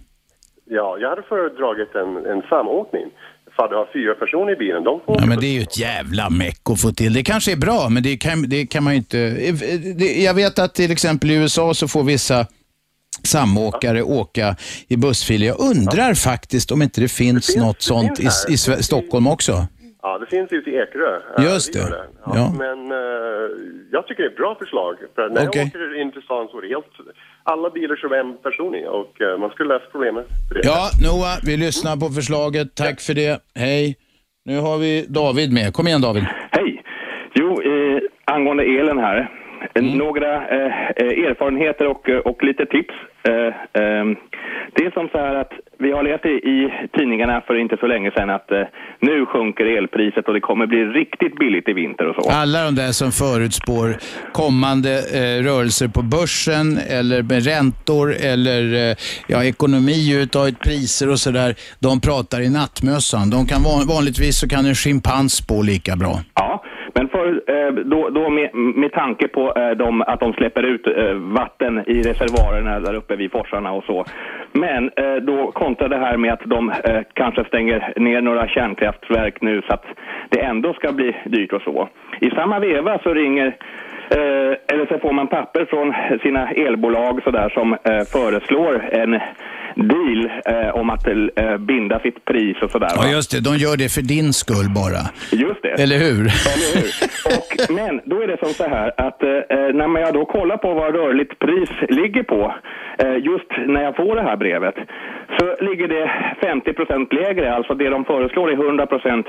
Ja, 0.78 0.98
jag 1.02 1.10
hade 1.10 1.24
föredragit 1.24 1.96
en, 1.96 2.26
en 2.26 2.42
samåkning. 2.50 3.06
För 3.56 3.64
att 3.66 3.72
ha 3.72 3.88
fyra 3.94 4.14
personer 4.14 4.52
i 4.54 4.56
bilen, 4.56 4.84
de 4.84 5.00
får 5.06 5.16
Ja, 5.20 5.26
men 5.26 5.40
det 5.40 5.46
är 5.46 5.54
ju 5.54 5.62
ett 5.62 5.78
jävla 5.80 6.30
meck 6.30 6.62
att 6.70 6.82
få 6.82 6.92
till. 6.92 7.14
Det 7.14 7.24
kanske 7.24 7.52
är 7.52 7.56
bra, 7.56 7.90
men 7.90 8.04
det 8.04 8.18
kan, 8.18 8.42
det 8.50 8.66
kan 8.66 8.84
man 8.84 8.94
ju 8.94 8.98
inte... 8.98 9.18
det- 9.98 10.22
Jag 10.24 10.34
vet 10.34 10.60
att 10.60 10.74
till 10.76 10.92
exempel 10.92 11.32
i 11.32 11.36
USA 11.36 11.74
så 11.74 11.88
får 11.88 12.04
vissa 12.04 12.46
samåkare 13.24 14.02
åka 14.04 14.56
i 14.88 14.98
bussfiler. 14.98 15.48
Jag 15.48 15.60
undrar 15.60 16.14
faktiskt 16.14 16.72
om 16.72 16.82
inte 16.82 17.02
det 17.02 17.12
finns, 17.12 17.56
något 17.58 17.82
sånt 17.82 18.20
i, 18.20 18.22
finns 18.22 18.46
i 18.50 18.56
Sve- 18.56 18.82
Stockholm 18.82 19.28
också. 19.28 19.54
Ja, 20.02 20.18
det 20.18 20.26
finns 20.26 20.52
ute 20.52 20.70
i 20.70 20.76
Ekerö. 20.76 21.20
Just 21.44 21.76
gör 21.76 21.90
det. 21.90 22.04
Ja. 22.26 22.32
Ja. 22.36 22.54
Men 22.58 22.92
eh, 22.92 23.48
jag 23.92 24.08
tycker 24.08 24.24
det 24.24 24.28
är 24.30 24.32
ett 24.32 24.38
bra 24.38 24.56
förslag. 24.56 24.96
För 25.16 25.30
när 25.30 25.48
Okej. 25.48 25.62
jag 25.74 25.82
åker 25.82 26.02
in 26.02 26.12
till 26.12 26.22
stan 26.22 26.48
så 26.52 26.58
är 26.58 26.62
det 26.62 26.68
helt... 26.68 26.86
Alla 27.44 27.70
bilar 27.70 27.96
kör 27.96 28.14
en 28.16 28.38
person 28.38 28.76
i 28.76 28.88
och 28.88 29.22
eh, 29.22 29.38
man 29.40 29.50
skulle 29.50 29.74
lösa 29.74 29.86
problemet. 29.92 30.26
det 30.54 30.60
Ja, 30.64 30.90
Noah, 31.06 31.38
vi 31.46 31.58
lyssnar 31.58 31.96
på 31.98 32.10
förslaget. 32.10 32.76
Tack 32.76 33.02
för 33.02 33.14
det. 33.14 33.42
Hej. 33.56 33.96
Nu 34.46 34.60
har 34.60 34.78
vi 34.78 35.06
David 35.10 35.54
med. 35.54 35.74
Kom 35.74 35.88
igen 35.88 36.02
David. 36.02 36.24
Hej! 36.52 36.84
Jo, 37.34 37.62
eh, 37.62 38.00
angående 38.26 38.64
elen 38.64 38.98
här. 39.00 39.32
Eh, 39.76 39.84
Några 39.84 40.36
eh, 40.48 40.90
eh, 40.96 41.26
erfarenheter 41.30 41.88
och, 41.88 42.10
eh, 42.10 42.18
och 42.20 42.44
lite 42.44 42.66
tips. 42.66 42.94
Eh, 43.24 43.82
eh, 43.82 44.06
det 44.76 44.86
är 44.86 44.92
som 44.92 45.08
så 45.12 45.18
här 45.18 45.36
att 45.36 45.52
vi 45.80 45.92
har 45.92 46.04
läst 46.04 46.26
i, 46.26 46.30
i 46.30 46.58
tidningarna 46.98 47.42
för 47.48 47.56
inte 47.56 47.78
så 47.78 47.88
länge 47.88 48.12
sedan 48.12 48.30
att 48.30 48.52
eh, 48.52 48.62
nu 49.00 49.26
sjunker 49.26 49.66
elpriset 49.66 50.28
och 50.28 50.34
det 50.34 50.40
kommer 50.40 50.68
bli 50.68 50.86
riktigt 50.86 51.36
billigt 51.40 51.70
i 51.70 51.74
vinter 51.74 52.06
och 52.08 52.16
så. 52.16 52.30
Alla 52.30 52.66
de 52.66 52.76
där 52.76 52.92
som 52.92 53.12
förutspår 53.12 53.88
kommande 54.32 54.92
eh, 54.92 55.44
rörelser 55.44 55.88
på 55.88 56.02
börsen 56.02 56.78
eller 56.90 57.24
med 57.24 57.46
räntor 57.46 58.16
eller 58.32 58.96
ja, 59.28 59.44
ekonomi 59.44 60.00
överhuvudtaget, 60.10 60.60
priser 60.60 61.10
och 61.10 61.20
sådär, 61.20 61.56
de 61.80 62.02
pratar 62.02 62.42
i 62.42 62.50
nattmössan. 62.50 63.30
De 63.30 63.46
kan 63.46 63.64
van, 63.64 63.88
vanligtvis 63.88 64.40
så 64.40 64.48
kan 64.48 64.66
en 64.66 64.76
schimpans 64.76 65.34
spå 65.34 65.62
lika 65.62 65.96
bra. 65.96 66.14
Ja, 66.36 66.51
men 66.94 67.08
för, 67.08 67.42
eh, 67.48 67.72
då, 67.74 68.10
då 68.10 68.30
med, 68.30 68.56
med 68.56 68.92
tanke 68.92 69.28
på 69.28 69.54
eh, 69.56 69.70
de, 69.70 70.02
att 70.02 70.20
de 70.20 70.34
släpper 70.34 70.64
ut 70.64 70.88
eh, 70.88 71.14
vatten 71.14 71.84
i 71.88 72.02
reservoarerna 72.02 72.80
där 72.80 72.94
uppe 72.94 73.16
vid 73.16 73.32
forsarna 73.32 73.72
och 73.72 73.84
så. 73.84 74.06
Men 74.52 74.92
eh, 74.96 75.16
då 75.16 75.52
kontra 75.52 75.88
det 75.88 75.98
här 75.98 76.18
med 76.18 76.34
att 76.34 76.46
de 76.46 76.70
eh, 76.70 77.02
kanske 77.14 77.46
stänger 77.46 77.94
ner 77.96 78.22
några 78.22 78.48
kärnkraftverk 78.48 79.42
nu 79.42 79.62
så 79.62 79.74
att 79.74 79.86
det 80.30 80.40
ändå 80.40 80.74
ska 80.74 80.92
bli 80.92 81.16
dyrt 81.26 81.54
och 81.54 81.62
så. 81.62 81.90
I 82.20 82.30
samma 82.30 82.60
veva 82.60 83.00
så 83.04 83.14
ringer 83.14 83.48
eh, 84.10 84.54
eller 84.74 84.86
så 84.86 85.00
får 85.00 85.14
man 85.14 85.28
papper 85.28 85.66
från 85.66 85.94
sina 86.22 86.52
elbolag 86.52 87.24
så 87.24 87.32
där 87.32 87.50
som 87.50 87.74
eh, 87.74 88.04
föreslår 88.14 88.84
en 88.92 89.20
deal 89.76 90.32
eh, 90.46 90.76
om 90.76 90.90
att 90.90 91.08
eh, 91.08 91.58
binda 91.58 92.00
sitt 92.00 92.26
pris 92.26 92.58
och 92.62 92.72
sådär. 92.72 92.90
Ja, 92.96 93.08
just 93.08 93.32
det. 93.32 93.40
De 93.40 93.58
gör 93.58 93.78
det 93.78 93.90
för 93.94 94.02
din 94.02 94.34
skull 94.34 94.70
bara. 94.76 95.02
Just 95.32 95.62
det. 95.62 95.84
Eller 95.84 95.98
hur? 96.06 96.24
Eller 96.54 96.70
hur? 96.76 96.90
Och, 97.38 97.50
men 97.78 98.02
då 98.06 98.22
är 98.22 98.28
det 98.28 98.38
som 98.44 98.54
så 98.54 98.68
här 98.70 98.92
att 98.98 99.24
eh, 99.24 99.30
när 99.80 99.88
man 99.88 100.02
jag 100.02 100.14
då 100.14 100.26
kollar 100.26 100.58
på 100.58 100.74
vad 100.74 100.96
rörligt 100.96 101.40
pris 101.40 101.70
ligger 101.90 102.24
på 102.24 102.56
eh, 103.04 103.18
just 103.32 103.52
när 103.68 103.84
jag 103.84 103.96
får 103.96 104.16
det 104.16 104.22
här 104.22 104.38
brevet 104.38 104.76
så 105.40 105.66
ligger 105.66 105.88
det 105.88 106.12
50% 106.42 107.14
lägre, 107.14 107.54
alltså 107.54 107.74
det 107.74 107.90
de 107.90 108.06
föreslår 108.06 108.52
är 108.52 108.56
100% 108.56 109.26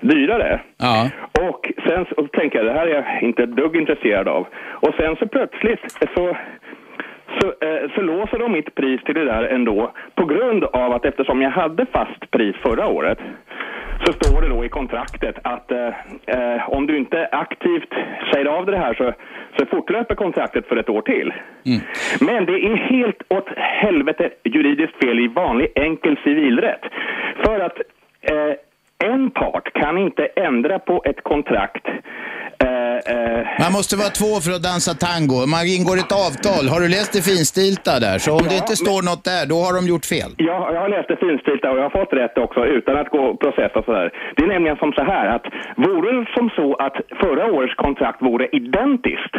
dyrare. 0.00 0.60
Ja. 0.78 1.10
Och 1.48 1.72
sen 1.86 2.04
så 2.10 2.26
tänker 2.26 2.58
jag, 2.58 2.66
det 2.66 2.72
här 2.72 2.86
är 2.86 2.94
jag 2.94 3.22
inte 3.22 3.42
ett 3.42 3.56
dugg 3.56 3.76
intresserad 3.76 4.28
av. 4.28 4.46
Och 4.70 4.94
sen 4.94 5.16
så 5.16 5.26
plötsligt 5.26 5.80
så 6.14 6.36
så, 7.38 7.66
eh, 7.66 7.90
så 7.94 8.00
låser 8.00 8.38
de 8.38 8.52
mitt 8.52 8.74
pris 8.74 9.00
till 9.04 9.14
det 9.14 9.24
där 9.24 9.42
ändå 9.42 9.92
på 10.14 10.24
grund 10.24 10.64
av 10.64 10.92
att 10.92 11.04
eftersom 11.04 11.42
jag 11.42 11.50
hade 11.50 11.86
fast 11.86 12.30
pris 12.30 12.56
förra 12.62 12.86
året 12.86 13.18
så 14.04 14.12
står 14.12 14.42
det 14.42 14.48
då 14.48 14.64
i 14.64 14.68
kontraktet 14.68 15.36
att 15.42 15.70
eh, 15.70 15.88
eh, 16.26 16.70
om 16.70 16.86
du 16.86 16.98
inte 16.98 17.28
aktivt 17.32 17.92
säger 18.32 18.46
av 18.46 18.66
det 18.66 18.76
här 18.76 18.94
så, 18.94 19.12
så 19.58 19.66
fortlöper 19.66 20.14
kontraktet 20.14 20.66
för 20.66 20.76
ett 20.76 20.88
år 20.88 21.02
till. 21.02 21.32
Men 22.20 22.46
det 22.46 22.52
är 22.52 22.76
helt 22.76 23.22
åt 23.28 23.48
helvete 23.56 24.30
juridiskt 24.44 25.04
fel 25.04 25.20
i 25.20 25.28
vanlig 25.28 25.68
enkel 25.74 26.16
civilrätt. 26.24 26.84
För 27.44 27.60
att 27.60 27.78
eh, 28.20 28.54
en 29.04 29.30
part 29.30 29.72
kan 29.72 29.98
inte 29.98 30.26
ändra 30.36 30.78
på 30.78 31.02
ett 31.04 31.22
kontrakt 31.22 31.86
eh, 32.66 32.96
eh, 33.14 33.46
Man 33.64 33.72
måste 33.72 33.96
vara 33.96 34.12
två 34.20 34.32
för 34.44 34.52
att 34.56 34.62
dansa 34.70 34.92
tango. 35.08 35.38
Man 35.54 35.64
ingår 35.76 35.96
ett 36.04 36.14
avtal. 36.26 36.64
Har 36.72 36.80
du 36.84 36.88
läst 36.88 37.12
det 37.16 37.22
finstilta 37.32 37.92
där? 38.06 38.18
Så 38.24 38.30
om 38.40 38.44
det 38.50 38.56
inte 38.62 38.76
står 38.84 39.00
något 39.10 39.24
där, 39.32 39.42
då 39.52 39.56
har 39.64 39.72
de 39.78 39.82
gjort 39.92 40.06
fel. 40.14 40.30
Jag, 40.50 40.74
jag 40.74 40.80
har 40.84 40.90
läst 40.96 41.08
det 41.12 41.18
finstilta 41.26 41.66
och 41.70 41.78
jag 41.78 41.86
har 41.88 41.96
fått 42.00 42.12
rätt 42.12 42.38
också 42.38 42.60
utan 42.78 42.94
att 43.00 43.10
gå 43.16 43.22
och 43.30 43.40
processa 43.44 43.82
sådär. 43.82 44.08
Det 44.36 44.42
är 44.46 44.52
nämligen 44.54 44.76
som 44.76 44.92
så 44.92 45.04
här 45.12 45.26
att 45.36 45.46
vore 45.86 46.10
det 46.18 46.26
som 46.36 46.50
så 46.58 46.68
att 46.86 46.96
förra 47.22 47.44
årets 47.52 47.74
kontrakt 47.74 48.22
vore 48.22 48.46
identiskt, 48.52 49.34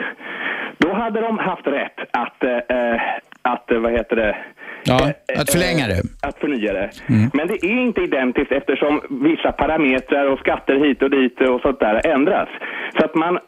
då 0.78 0.94
hade 0.94 1.22
de 1.22 1.38
haft 1.38 1.68
rätt 1.68 2.00
att, 2.12 2.44
eh, 2.44 3.02
att 3.42 3.72
eh, 3.72 3.80
vad 3.80 3.92
heter 3.92 4.16
det, 4.16 4.38
Ja, 4.84 5.12
att 5.38 5.52
förlänga 5.52 5.88
det. 5.88 6.02
att 6.22 6.38
förnya 6.40 6.74
det. 6.74 6.90
Mm. 7.10 7.30
Men 7.34 7.48
det 7.48 7.54
är 7.54 7.82
inte 7.88 8.02
identiskt 8.02 8.52
eftersom 8.52 9.02
vissa 9.10 9.52
parametrar 9.52 10.26
och 10.26 10.40
skatter 10.40 10.76
hit 10.76 11.02
och 11.02 11.10
dit 11.10 11.42
och 11.42 11.62
sånt 11.62 11.80
där 11.80 12.08
ändras. 12.08 12.50
Så 12.98 13.06
att 13.06 13.16
man 13.16 13.40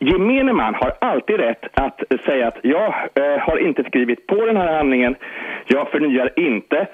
Gemene 0.00 0.52
man 0.52 0.74
har 0.74 0.92
alltid 1.00 1.36
rätt 1.36 1.64
att 1.74 2.00
säga 2.24 2.48
att 2.48 2.58
jag 2.62 2.94
eh, 3.14 3.38
har 3.40 3.58
inte 3.58 3.84
skrivit 3.84 4.26
på 4.26 4.46
den 4.46 4.56
här 4.56 4.76
handlingen, 4.76 5.14
jag 5.66 5.90
förnyar 5.90 6.32
inte, 6.36 6.76
eh, 6.78 6.86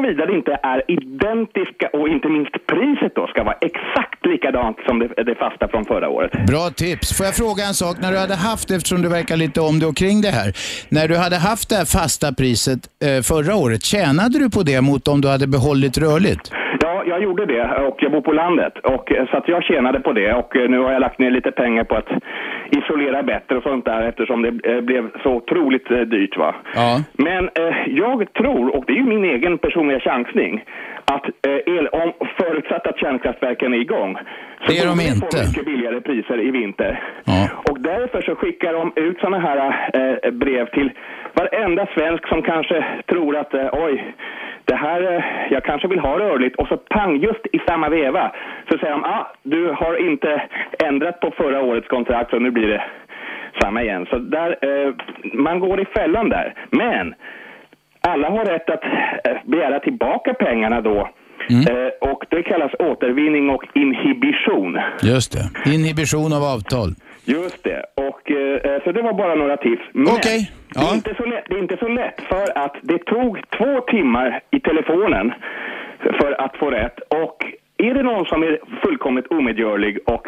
såvida 0.00 0.26
det 0.26 0.32
inte 0.32 0.58
är 0.62 0.82
identiska 0.88 1.86
och 1.92 2.08
inte 2.08 2.28
minst 2.28 2.52
priset 2.66 3.14
då 3.14 3.26
ska 3.26 3.44
vara 3.44 3.56
exakt 3.60 4.26
likadant 4.26 4.76
som 4.86 4.98
det, 4.98 5.08
det 5.28 5.34
fasta 5.34 5.68
från 5.68 5.84
förra 5.84 6.08
året. 6.08 6.32
Bra 6.46 6.70
tips. 6.70 7.16
Får 7.16 7.26
jag 7.26 7.36
fråga 7.36 7.64
en 7.64 7.74
sak? 7.74 7.96
När 8.02 8.12
du 8.12 8.18
hade 8.18 8.34
haft, 8.34 8.70
eftersom 8.70 9.02
du 9.02 9.08
verkar 9.08 9.36
lite 9.36 9.60
om 9.60 9.78
det 9.78 9.86
och 9.86 9.96
kring 9.96 10.20
det 10.20 10.28
här. 10.40 10.48
När 10.88 11.08
du 11.08 11.16
hade 11.16 11.36
haft 11.36 11.68
det 11.68 11.76
här 11.76 11.84
fasta 11.84 12.32
priset 12.32 12.78
eh, 13.04 13.22
förra 13.22 13.54
året, 13.64 13.82
tjänade 13.84 14.38
du 14.38 14.50
på 14.50 14.62
det 14.62 14.80
mot 14.80 15.08
om 15.08 15.20
du 15.20 15.28
hade 15.28 15.46
behållit 15.46 15.98
rörligt? 15.98 16.44
Ja, 16.80 16.89
jag 17.20 17.28
gjorde 17.28 17.46
det 17.46 17.64
och 17.88 17.96
jag 18.02 18.12
bor 18.12 18.20
på 18.20 18.32
landet 18.32 18.78
och 18.78 19.12
eh, 19.12 19.26
så 19.30 19.36
att 19.36 19.48
jag 19.48 19.64
tjänade 19.64 20.00
på 20.00 20.12
det 20.12 20.34
och 20.34 20.56
eh, 20.56 20.68
nu 20.70 20.78
har 20.78 20.92
jag 20.92 21.00
lagt 21.00 21.18
ner 21.18 21.30
lite 21.30 21.50
pengar 21.50 21.84
på 21.84 21.94
att 21.96 22.08
isolera 22.70 23.22
bättre 23.22 23.56
och 23.56 23.62
sånt 23.62 23.84
där 23.84 24.02
eftersom 24.02 24.42
det 24.42 24.52
eh, 24.70 24.80
blev 24.80 25.10
så 25.22 25.30
otroligt 25.34 25.88
dyrt 25.88 26.36
va. 26.36 26.54
Ja. 26.74 27.02
Men 27.12 27.44
eh, 27.54 27.76
jag 27.86 28.32
tror, 28.32 28.76
och 28.76 28.84
det 28.86 28.92
är 28.92 28.96
ju 28.96 29.02
min 29.02 29.24
egen 29.24 29.58
personliga 29.58 30.00
chansning, 30.00 30.64
att 31.04 31.24
eh, 31.46 31.74
el, 31.76 31.86
om, 31.88 32.12
förutsatt 32.38 32.86
att 32.86 32.98
kärnkraftverken 32.98 33.74
är 33.74 33.78
igång, 33.78 34.18
så 34.60 34.72
Det 34.72 34.78
är 34.78 34.86
de 34.86 34.98
vi 34.98 35.08
inte. 35.08 35.38
mycket 35.48 35.64
billigare 35.64 36.00
priser 36.00 36.40
i 36.40 36.50
vinter. 36.50 37.02
Och 37.70 37.80
därför 37.80 38.22
så 38.22 38.34
skickar 38.34 38.72
de 38.72 38.92
ut 38.96 39.18
sådana 39.20 39.38
här 39.38 39.58
eh, 39.94 40.30
brev 40.30 40.66
till 40.70 40.90
varenda 41.34 41.86
svensk 41.94 42.28
som 42.28 42.42
kanske 42.42 42.84
tror 43.06 43.36
att 43.36 43.54
eh, 43.54 43.68
oj, 43.72 44.14
det 44.70 44.76
här, 44.76 45.00
eh, 45.14 45.24
jag 45.50 45.64
kanske 45.64 45.88
vill 45.88 45.98
ha 45.98 46.18
rörligt 46.18 46.56
och 46.56 46.68
så 46.68 46.76
pang, 46.76 47.16
just 47.16 47.44
i 47.52 47.58
samma 47.68 47.88
veva 47.88 48.32
så 48.68 48.78
säger 48.78 48.92
de, 48.92 49.04
ah, 49.04 49.32
du 49.42 49.62
har 49.80 50.08
inte 50.10 50.42
ändrat 50.84 51.20
på 51.20 51.30
förra 51.36 51.62
årets 51.62 51.88
kontrakt 51.88 52.30
så 52.30 52.38
nu 52.38 52.50
blir 52.50 52.68
det 52.68 52.82
samma 53.62 53.82
igen. 53.82 54.06
Så 54.10 54.18
där, 54.18 54.50
eh, 54.68 54.94
man 55.34 55.60
går 55.60 55.80
i 55.80 55.84
fällan 55.84 56.28
där. 56.28 56.54
Men 56.70 57.14
alla 58.00 58.30
har 58.30 58.44
rätt 58.44 58.70
att 58.70 58.84
eh, 58.84 59.36
begära 59.44 59.80
tillbaka 59.80 60.34
pengarna 60.34 60.80
då. 60.80 61.08
Eh, 61.70 62.10
och 62.10 62.24
det 62.28 62.42
kallas 62.42 62.72
återvinning 62.78 63.50
och 63.50 63.64
inhibition. 63.74 64.78
Just 65.02 65.32
det. 65.32 65.70
Inhibition 65.74 66.32
av 66.32 66.42
avtal. 66.42 66.88
Just 67.36 67.64
det. 67.64 67.82
Och, 68.08 68.30
eh, 68.30 68.82
så 68.84 68.92
det 68.92 69.02
var 69.02 69.12
bara 69.12 69.34
några 69.34 69.56
tips. 69.56 69.84
Men 69.92 70.14
Okej. 70.14 70.50
det, 70.74 70.80
är 70.80 70.94
inte 70.94 71.14
så 71.14 71.24
lätt, 71.24 71.44
det 71.48 71.54
är 71.54 71.62
inte 71.66 71.76
så 71.76 71.88
lätt 71.88 72.18
för 72.32 72.58
att 72.64 72.76
det 72.82 72.98
tog 72.98 73.32
två 73.58 73.80
timmar 73.80 74.40
i 74.50 74.60
telefonen 74.60 75.32
för 76.20 76.44
att 76.44 76.56
få 76.56 76.70
rätt. 76.70 76.98
Och 77.22 77.36
är 77.88 77.94
det 77.94 78.02
någon 78.02 78.26
som 78.26 78.42
är 78.42 78.58
fullkomligt 78.82 79.26
omedgörlig 79.26 79.98
och, 80.06 80.26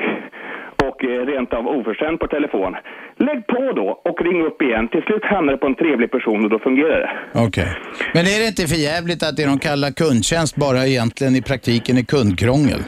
och 0.86 1.04
eh, 1.04 1.26
rent 1.26 1.52
av 1.52 1.66
oförskämd 1.68 2.20
på 2.20 2.26
telefon, 2.26 2.76
lägg 3.16 3.46
på 3.46 3.72
då 3.72 3.88
och 4.10 4.22
ring 4.26 4.42
upp 4.42 4.62
igen. 4.62 4.88
Till 4.88 5.02
slut 5.02 5.24
hamnar 5.24 5.52
det 5.52 5.58
på 5.58 5.66
en 5.66 5.74
trevlig 5.74 6.10
person 6.10 6.44
och 6.44 6.50
då 6.50 6.58
fungerar 6.58 6.98
det. 7.00 7.10
Okej. 7.46 7.68
Men 8.14 8.22
är 8.22 8.38
det 8.40 8.46
inte 8.46 8.66
för 8.66 8.76
jävligt 8.76 9.22
att 9.22 9.36
det 9.36 9.46
de 9.46 9.58
kallar 9.58 9.90
kundtjänst 9.90 10.56
bara 10.56 10.86
egentligen 10.86 11.36
i 11.36 11.42
praktiken 11.42 11.98
är 11.98 12.02
kundkrångel? 12.02 12.82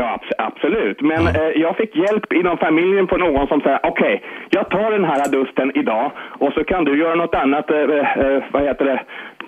Ja, 0.00 0.06
abs- 0.18 0.36
absolut. 0.48 1.00
Men 1.00 1.22
eh, 1.26 1.42
jag 1.64 1.76
fick 1.76 1.96
hjälp 1.96 2.32
inom 2.32 2.56
familjen 2.58 3.06
på 3.06 3.16
någon 3.16 3.46
som 3.48 3.60
sa 3.60 3.78
okej, 3.82 4.14
jag 4.50 4.70
tar 4.70 4.90
den 4.90 5.04
här 5.04 5.28
dusten 5.36 5.68
idag 5.82 6.12
och 6.42 6.52
så 6.52 6.64
kan 6.64 6.84
du 6.84 6.98
göra 7.02 7.14
något 7.14 7.34
annat, 7.34 7.70
eh, 7.70 7.78
eh, 7.78 8.42
vad 8.52 8.62
heter 8.68 8.84
det, 8.84 8.98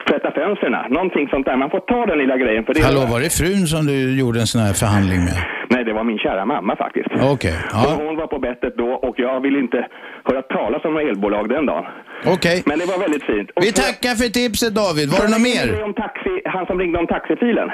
tvätta 0.08 0.30
fönstren. 0.32 0.74
Någonting 0.90 1.28
sånt 1.28 1.46
där. 1.46 1.56
Man 1.56 1.70
får 1.70 1.80
ta 1.80 2.06
den 2.06 2.18
lilla 2.18 2.36
grejen. 2.36 2.64
För 2.64 2.74
det 2.74 2.82
Hallå, 2.82 3.00
var 3.14 3.20
det 3.20 3.32
frun 3.40 3.66
som 3.74 3.86
du 3.86 4.18
gjorde 4.20 4.38
en 4.40 4.46
sån 4.46 4.60
här 4.66 4.72
förhandling 4.82 5.20
med? 5.28 5.38
Nej, 5.72 5.84
det 5.84 5.92
var 5.92 6.04
min 6.04 6.18
kära 6.18 6.44
mamma 6.46 6.76
faktiskt. 6.76 7.08
Okej, 7.34 7.56
ja. 7.72 7.78
Så 7.82 7.90
Hon 8.04 8.16
var 8.16 8.26
på 8.26 8.38
bettet 8.38 8.74
då 8.76 8.90
och 9.06 9.14
jag 9.18 9.40
ville 9.40 9.58
inte 9.58 9.86
höra 10.24 10.42
talas 10.42 10.84
om 10.84 10.96
elbolag 10.96 11.48
den 11.48 11.66
dagen. 11.66 11.84
Okej. 12.26 12.62
Men 12.66 12.78
det 12.78 12.86
var 12.92 12.98
väldigt 12.98 13.22
fint. 13.30 13.50
Och 13.56 13.62
Vi 13.62 13.72
tackar 13.72 14.14
för 14.20 14.28
tipset 14.40 14.72
David. 14.82 15.06
Var 15.14 15.20
det 15.26 15.32
något 15.36 15.48
mer? 15.50 15.84
Om 15.88 15.94
taxi, 15.94 16.34
han 16.44 16.66
som 16.66 16.78
ringde 16.78 16.98
om 16.98 17.06
taxifilen. 17.06 17.68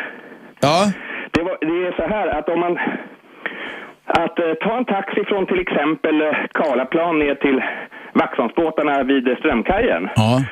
Ja. 0.61 0.79
Det, 1.35 1.43
var, 1.43 1.57
det 1.61 1.87
är 1.87 1.93
så 1.97 2.07
här 2.15 2.27
att 2.27 2.49
om 2.49 2.61
man... 2.61 2.79
Att 4.07 4.39
eh, 4.39 4.55
ta 4.55 4.77
en 4.77 4.85
taxi 4.85 5.25
från 5.25 5.47
till 5.47 5.61
exempel 5.61 6.23
eh, 6.23 6.33
Karlaplan 6.53 7.19
ner 7.19 7.35
till 7.35 7.63
Vaxholmsbåtarna 8.13 9.03
vid 9.03 9.37
Strömkajen. 9.39 10.09
Ja. 10.17 10.45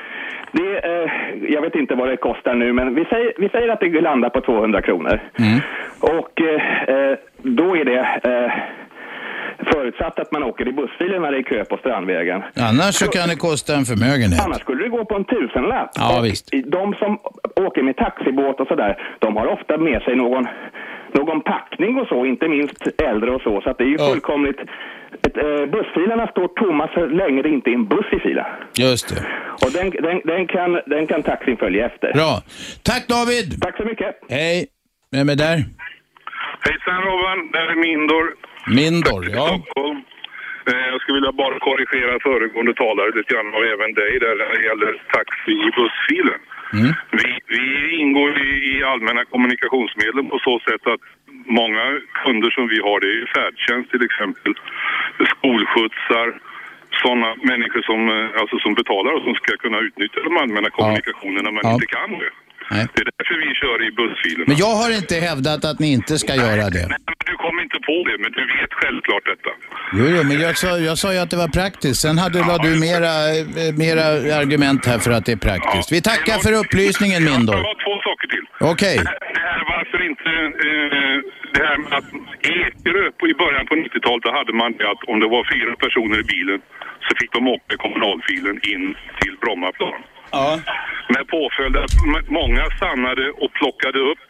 Det, 0.53 0.79
eh, 0.79 1.11
jag 1.49 1.63
vet 1.63 1.75
inte 1.75 1.95
vad 1.95 2.09
det 2.09 2.17
kostar 2.17 2.55
nu, 2.55 2.73
men 2.73 2.95
vi 2.95 3.05
säger, 3.05 3.33
vi 3.39 3.49
säger 3.49 3.69
att 3.69 3.81
det 3.81 4.01
landar 4.01 4.29
på 4.29 4.41
200 4.41 4.83
kronor. 4.83 5.21
Mm. 5.39 5.61
Och 6.01 6.41
eh, 6.41 6.83
eh, 6.83 7.19
då 7.43 7.77
är 7.77 7.85
det 7.85 7.99
eh, 8.25 8.53
förutsatt 9.73 10.19
att 10.19 10.33
man 10.33 10.43
åker 10.43 10.69
i 10.69 10.73
bussfilen 10.73 11.23
när 11.23 11.33
det 11.33 11.39
är 11.39 11.43
kö 11.43 11.65
på 11.65 11.77
Strandvägen. 11.77 12.43
Annars 12.57 12.95
så 12.95 13.07
kan 13.11 13.29
det 13.29 13.37
kosta 13.37 13.71
en 13.77 13.85
förmögenhet. 13.85 14.45
Annars 14.45 14.61
skulle 14.61 14.83
det 14.83 14.89
gå 14.89 15.05
på 15.05 15.15
en 15.15 15.25
tusenlapp. 15.25 15.91
Ja, 15.95 16.19
och 16.19 16.25
visst. 16.25 16.51
De 16.67 16.95
som 16.95 17.19
åker 17.67 17.83
med 17.83 17.97
taxibåt 17.97 18.61
och 18.61 18.69
sådär, 18.69 18.93
de 19.19 19.37
har 19.37 19.47
ofta 19.47 19.79
med 19.79 20.03
sig 20.03 20.17
någon, 20.17 20.47
någon 21.13 21.41
packning 21.41 21.99
och 22.01 22.07
så, 22.07 22.27
inte 22.27 22.49
minst 22.49 23.01
äldre 23.11 23.31
och 23.31 23.43
så. 23.43 23.61
Så 23.61 23.71
att 23.71 23.79
det 23.79 23.85
är 23.85 23.89
ju 23.89 23.99
fullkomligt... 23.99 24.61
Ett, 25.27 25.37
eh, 25.37 25.67
bussfilerna 25.75 26.27
står 26.27 26.49
tomma 26.49 26.89
så 26.95 27.07
länge 27.07 27.43
det 27.43 27.49
inte 27.49 27.71
är 27.71 27.75
en 27.75 27.89
buss 27.89 28.07
i 28.13 28.19
filen. 28.19 28.45
Just 28.79 29.09
det. 29.09 29.23
Och 29.63 29.71
den, 29.73 29.91
den, 29.91 30.21
den, 30.25 30.47
kan, 30.47 30.81
den 30.87 31.07
kan 31.07 31.23
taxin 31.23 31.57
följa 31.57 31.87
efter. 31.87 32.13
Bra. 32.13 32.33
Tack 32.83 33.09
David! 33.09 33.61
Tack 33.61 33.77
så 33.77 33.85
mycket. 33.85 34.11
Hej. 34.29 34.67
Vem 35.11 35.29
är 35.29 35.37
där? 35.37 35.59
Hejsan 36.67 37.01
Robban, 37.07 37.39
det 37.53 37.59
här 37.59 37.71
är 37.75 37.79
Mindor. 37.87 38.25
Mindor, 38.67 39.23
ja. 39.31 39.47
Stockholm. 39.49 39.99
Eh, 40.71 40.87
Jag 40.93 41.01
skulle 41.01 41.15
vilja 41.21 41.33
bara 41.33 41.59
korrigera 41.59 42.21
föregående 42.29 42.75
talare 42.75 43.11
lite 43.17 43.35
grann 43.35 43.55
och 43.55 43.65
även 43.75 43.95
dig 43.95 44.13
där 44.25 44.35
när 44.41 44.49
det 44.55 44.63
gäller 44.69 44.93
taxi 45.19 45.53
i 45.67 45.69
bussfilen. 45.79 46.41
Mm. 46.79 46.93
Vi, 47.19 47.29
vi 47.57 47.63
ingår 48.01 48.31
i, 48.43 48.85
allmänna 48.85 49.25
kommunikationsmedel 49.25 50.25
på 50.33 50.39
så 50.49 50.55
sätt 50.69 50.87
att 50.93 51.01
många 51.61 51.85
kunder 52.25 52.51
som 52.51 52.69
vi 52.69 52.79
har 52.87 53.01
det 53.01 53.07
är 53.15 53.19
ju 53.23 53.27
färdtjänst 53.27 53.91
till 53.91 54.05
exempel, 54.09 54.53
skolskjutsar, 55.35 56.29
sådana 57.03 57.31
människor 57.51 57.83
som, 57.91 58.01
eh, 58.09 58.41
alltså 58.41 58.57
som 58.59 58.75
betalar 58.75 59.13
och 59.17 59.23
som 59.23 59.35
ska 59.35 59.57
kunna 59.57 59.79
utnyttja 59.79 60.21
de 60.29 60.37
allmänna 60.37 60.71
kommunikationerna 60.71 61.51
men 61.51 61.61
Ja. 61.65 61.73
inte 61.75 61.87
kan 61.87 62.11
det. 62.23 62.31
Nej. 62.71 62.87
Det 62.95 63.01
är 63.01 63.09
därför 63.19 63.37
vi 63.47 63.55
kör 63.63 63.79
i 63.89 63.91
bussfilen. 64.01 64.45
Men 64.47 64.57
jag 64.57 64.75
har 64.81 64.91
inte 65.01 65.15
hävdat 65.29 65.65
att 65.65 65.79
ni 65.79 65.93
inte 65.93 66.19
ska 66.19 66.35
göra 66.35 66.71
det. 66.77 66.87
Du 67.31 67.35
kom 67.45 67.61
inte 67.61 67.79
på 67.89 67.97
det, 68.09 68.17
men 68.23 68.33
du 68.33 68.43
vet 68.57 68.73
självklart 68.81 69.25
detta. 69.33 69.51
Jo, 69.99 70.05
jo, 70.17 70.23
men 70.29 70.41
jag 70.41 70.57
sa, 70.59 70.79
jag 70.79 70.99
sa 70.99 71.13
ju 71.13 71.19
att 71.19 71.31
det 71.31 71.37
var 71.37 71.49
praktiskt. 71.49 72.01
Sen 72.01 72.19
hade, 72.19 72.39
la 72.39 72.59
du 72.59 72.73
mera, 72.89 73.13
eh, 73.37 73.75
mera 73.85 74.05
argument 74.43 74.87
här 74.87 74.99
för 74.99 75.11
att 75.11 75.25
det 75.27 75.33
är 75.33 75.43
praktiskt. 75.51 75.93
Vi 75.93 76.01
tackar 76.03 76.39
för 76.47 76.53
upplysningen, 76.63 77.25
Mindor. 77.25 77.57
Jag 77.57 77.65
har 77.73 77.79
två 77.87 77.95
saker 78.09 78.27
till. 78.35 78.45
Okej. 78.73 78.97
Det 79.37 79.45
här 79.51 79.63
varför 79.75 79.99
inte... 80.11 80.31
Eh, 80.67 81.19
det 81.55 81.65
här 81.69 81.79
med 81.83 81.93
att 81.99 82.09
Ekerö 82.57 83.05
i 83.33 83.35
början 83.45 83.67
på 83.71 83.75
90-talet, 83.75 84.23
då 84.27 84.31
hade 84.39 84.53
man 84.53 84.71
det 84.79 84.87
att 84.93 85.03
om 85.13 85.17
det 85.23 85.29
var 85.37 85.43
fyra 85.55 85.73
personer 85.85 86.19
i 86.21 86.27
bilen 86.35 86.59
så 87.07 87.11
fick 87.21 87.33
de 87.37 87.49
åka 87.57 87.77
kommunalfilen 87.85 88.57
in 88.73 88.85
till 89.21 89.35
Brommaplan. 89.43 90.01
Ja. 90.33 90.61
Med 91.15 91.25
påföljd 91.37 91.77
att 91.77 91.95
många 92.41 92.65
stannade 92.79 93.25
och 93.43 93.51
plockade 93.59 93.99
upp 94.13 94.29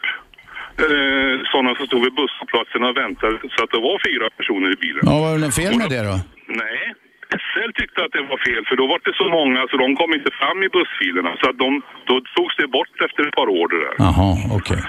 eh, 0.85 1.35
sådana 1.53 1.71
som 1.77 1.87
stod 1.87 2.03
vid 2.07 2.15
busshållplatsen 2.21 2.83
och 2.89 2.97
väntade 3.03 3.35
så 3.55 3.59
att 3.65 3.73
det 3.75 3.83
var 3.89 3.97
fyra 4.09 4.27
personer 4.39 4.69
i 4.77 4.79
bilen. 4.85 5.03
Ja, 5.11 5.15
vad 5.23 5.29
är 5.31 5.35
det 5.39 5.45
något 5.47 5.61
fel 5.63 5.75
med 5.83 5.91
det 5.95 6.03
då? 6.11 6.17
Nej, 6.63 6.83
SL 7.47 7.71
tyckte 7.81 7.99
att 8.05 8.13
det 8.17 8.25
var 8.33 8.41
fel 8.49 8.63
för 8.69 8.77
då 8.81 8.85
var 8.93 8.99
det 9.09 9.15
så 9.23 9.29
många 9.39 9.61
så 9.71 9.77
de 9.85 9.89
kom 10.01 10.11
inte 10.19 10.31
fram 10.41 10.59
i 10.67 10.69
bussfilerna. 10.77 11.31
Så 11.41 11.45
att 11.51 11.59
de, 11.65 11.71
då 12.09 12.15
togs 12.37 12.55
det 12.61 12.69
bort 12.77 12.95
efter 13.07 13.21
ett 13.29 13.37
par 13.41 13.49
år 13.59 13.67
det 13.73 13.81
där. 13.87 13.95
Jaha, 14.07 14.31
okej. 14.59 14.81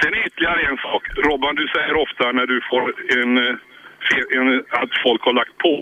Sen 0.00 0.12
ytterligare 0.26 0.60
en 0.70 0.78
sak. 0.86 1.02
Robban, 1.28 1.54
du 1.62 1.66
säger 1.76 1.94
ofta 2.04 2.24
när 2.38 2.46
du 2.52 2.56
får 2.70 2.82
en, 3.20 3.30
eh, 3.44 4.38
en 4.38 4.48
att 4.82 4.92
folk 5.06 5.22
har 5.28 5.34
lagt 5.40 5.56
på. 5.66 5.74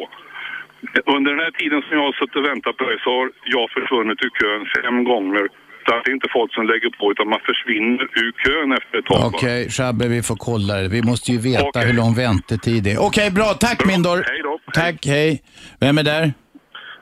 Under 1.16 1.30
den 1.34 1.40
här 1.46 1.54
tiden 1.60 1.78
som 1.82 1.92
jag 1.98 2.04
har 2.08 2.12
suttit 2.20 2.36
och 2.40 2.46
väntat 2.52 2.76
på 2.76 2.84
dig 2.90 2.98
så 3.04 3.10
har 3.18 3.26
jag 3.56 3.66
försvunnit 3.76 4.18
ur 4.26 4.32
kön 4.40 4.62
fem 4.76 5.04
gånger. 5.04 5.44
Så 5.84 5.94
att 5.94 6.04
det 6.04 6.10
är 6.10 6.14
inte 6.14 6.28
folk 6.38 6.50
som 6.54 6.64
lägger 6.72 6.90
på 6.98 7.04
utan 7.12 7.28
man 7.34 7.40
försvinner 7.50 8.04
ur 8.22 8.32
kön 8.44 8.72
efter 8.78 8.94
ett 8.98 9.06
tag. 9.12 9.26
Okej, 9.34 9.70
Shabbe, 9.76 10.08
vi 10.16 10.22
får 10.22 10.36
kolla 10.48 10.74
det. 10.82 10.88
Vi 10.88 11.02
måste 11.10 11.32
ju 11.32 11.38
veta 11.38 11.78
hur 11.80 11.94
lång 12.02 12.14
väntetid 12.14 12.80
det 12.84 12.92
är. 12.92 12.98
Okej, 13.08 13.30
bra. 13.30 13.48
Tack, 13.66 13.78
Mindor. 13.90 14.16
Hej 14.30 14.40
då. 14.48 14.54
Tack, 14.80 15.06
hej. 15.06 15.42
Vem 15.80 15.98
är 15.98 16.02
där? 16.02 16.24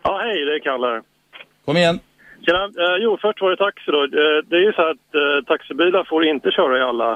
Ja, 0.03 0.13
hej, 0.25 0.45
det 0.47 0.53
är 0.59 0.61
Kalle. 0.69 1.03
Kom 1.65 1.77
igen. 1.77 1.99
Tjena. 2.47 2.65
Eh, 2.65 2.97
jo, 3.05 3.19
först 3.23 3.41
var 3.41 3.51
det 3.51 3.57
taxi 3.57 3.91
då. 3.97 4.01
Eh, 4.05 4.39
det 4.51 4.57
är 4.57 4.65
ju 4.69 4.73
så 4.73 4.83
att 4.93 5.07
eh, 5.23 5.45
taxibilar 5.47 6.05
får 6.11 6.25
inte 6.27 6.51
köra 6.51 6.79
i 6.79 6.83
alla 6.83 7.11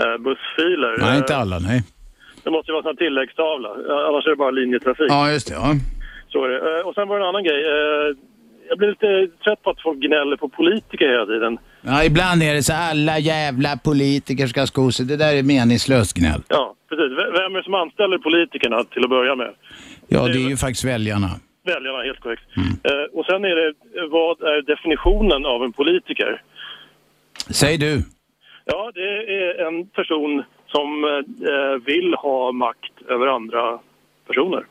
eh, 0.00 0.16
bussfiler. 0.26 0.92
Nej, 0.98 1.18
inte 1.18 1.34
Eh, 1.34 1.40
alla, 1.40 1.58
nej. 1.58 1.80
Det 2.44 2.50
måste 2.50 2.70
ju 2.70 2.74
vara 2.74 2.90
en 2.90 2.96
tilläggstavla. 2.96 3.68
Eh, 3.68 4.08
annars 4.08 4.26
är 4.26 4.30
det 4.30 4.36
bara 4.36 4.50
linjetrafik. 4.50 5.06
Ja, 5.08 5.30
just 5.32 5.48
det. 5.48 5.54
Ja. 5.54 5.74
Så 6.34 6.44
är 6.44 6.48
det. 6.48 6.82
Och 6.82 6.94
sen 6.94 7.08
var 7.08 7.18
det 7.18 7.24
en 7.24 7.28
annan 7.28 7.44
grej. 7.44 7.60
Eh, 7.74 8.16
jag 8.68 8.78
blir 8.78 8.88
lite 8.88 9.10
trött 9.44 9.62
på 9.62 9.70
att 9.70 9.82
folk 9.82 9.98
gnäller 9.98 10.36
på 10.36 10.48
politiker 10.48 11.08
hela 11.08 11.26
tiden. 11.26 11.58
Ja, 11.80 12.04
ibland 12.04 12.42
är 12.42 12.54
det 12.54 12.62
så 12.62 12.72
alla 12.72 13.18
jävla 13.18 13.76
politiker 13.76 14.46
ska 14.46 14.66
sko 14.66 14.92
sig. 14.92 15.06
Det 15.06 15.16
där 15.16 15.34
är 15.36 15.42
meningslöst 15.42 16.12
gnäll. 16.18 16.42
Ja, 16.48 16.74
precis. 16.88 17.10
Vem 17.38 17.52
är 17.54 17.58
det 17.58 17.64
som 17.64 17.74
anställer 17.74 18.18
politikerna 18.18 18.84
till 18.84 19.04
att 19.04 19.10
börja 19.10 19.34
med? 19.34 19.50
Ja, 20.08 20.20
det 20.26 20.38
är 20.44 20.48
ju 20.48 20.56
faktiskt 20.56 20.84
väljarna. 20.84 21.28
Väljarna, 21.72 22.02
helt 22.02 22.20
korrekt. 22.20 22.42
Mm. 22.56 22.68
Eh, 22.88 23.06
och 23.18 23.24
sen 23.26 23.44
är 23.44 23.56
det, 23.60 23.72
vad 24.10 24.42
är 24.42 24.62
definitionen 24.62 25.46
av 25.46 25.64
en 25.64 25.72
politiker? 25.72 26.42
Säg 27.50 27.78
du. 27.78 28.02
Ja, 28.64 28.90
det 28.94 29.08
är 29.40 29.66
en 29.66 29.86
person 29.86 30.42
som 30.66 31.04
eh, 31.04 31.84
vill 31.86 32.14
ha 32.14 32.52
makt 32.52 32.94
över 33.08 33.26
andra 33.26 33.78
personer. 34.28 34.64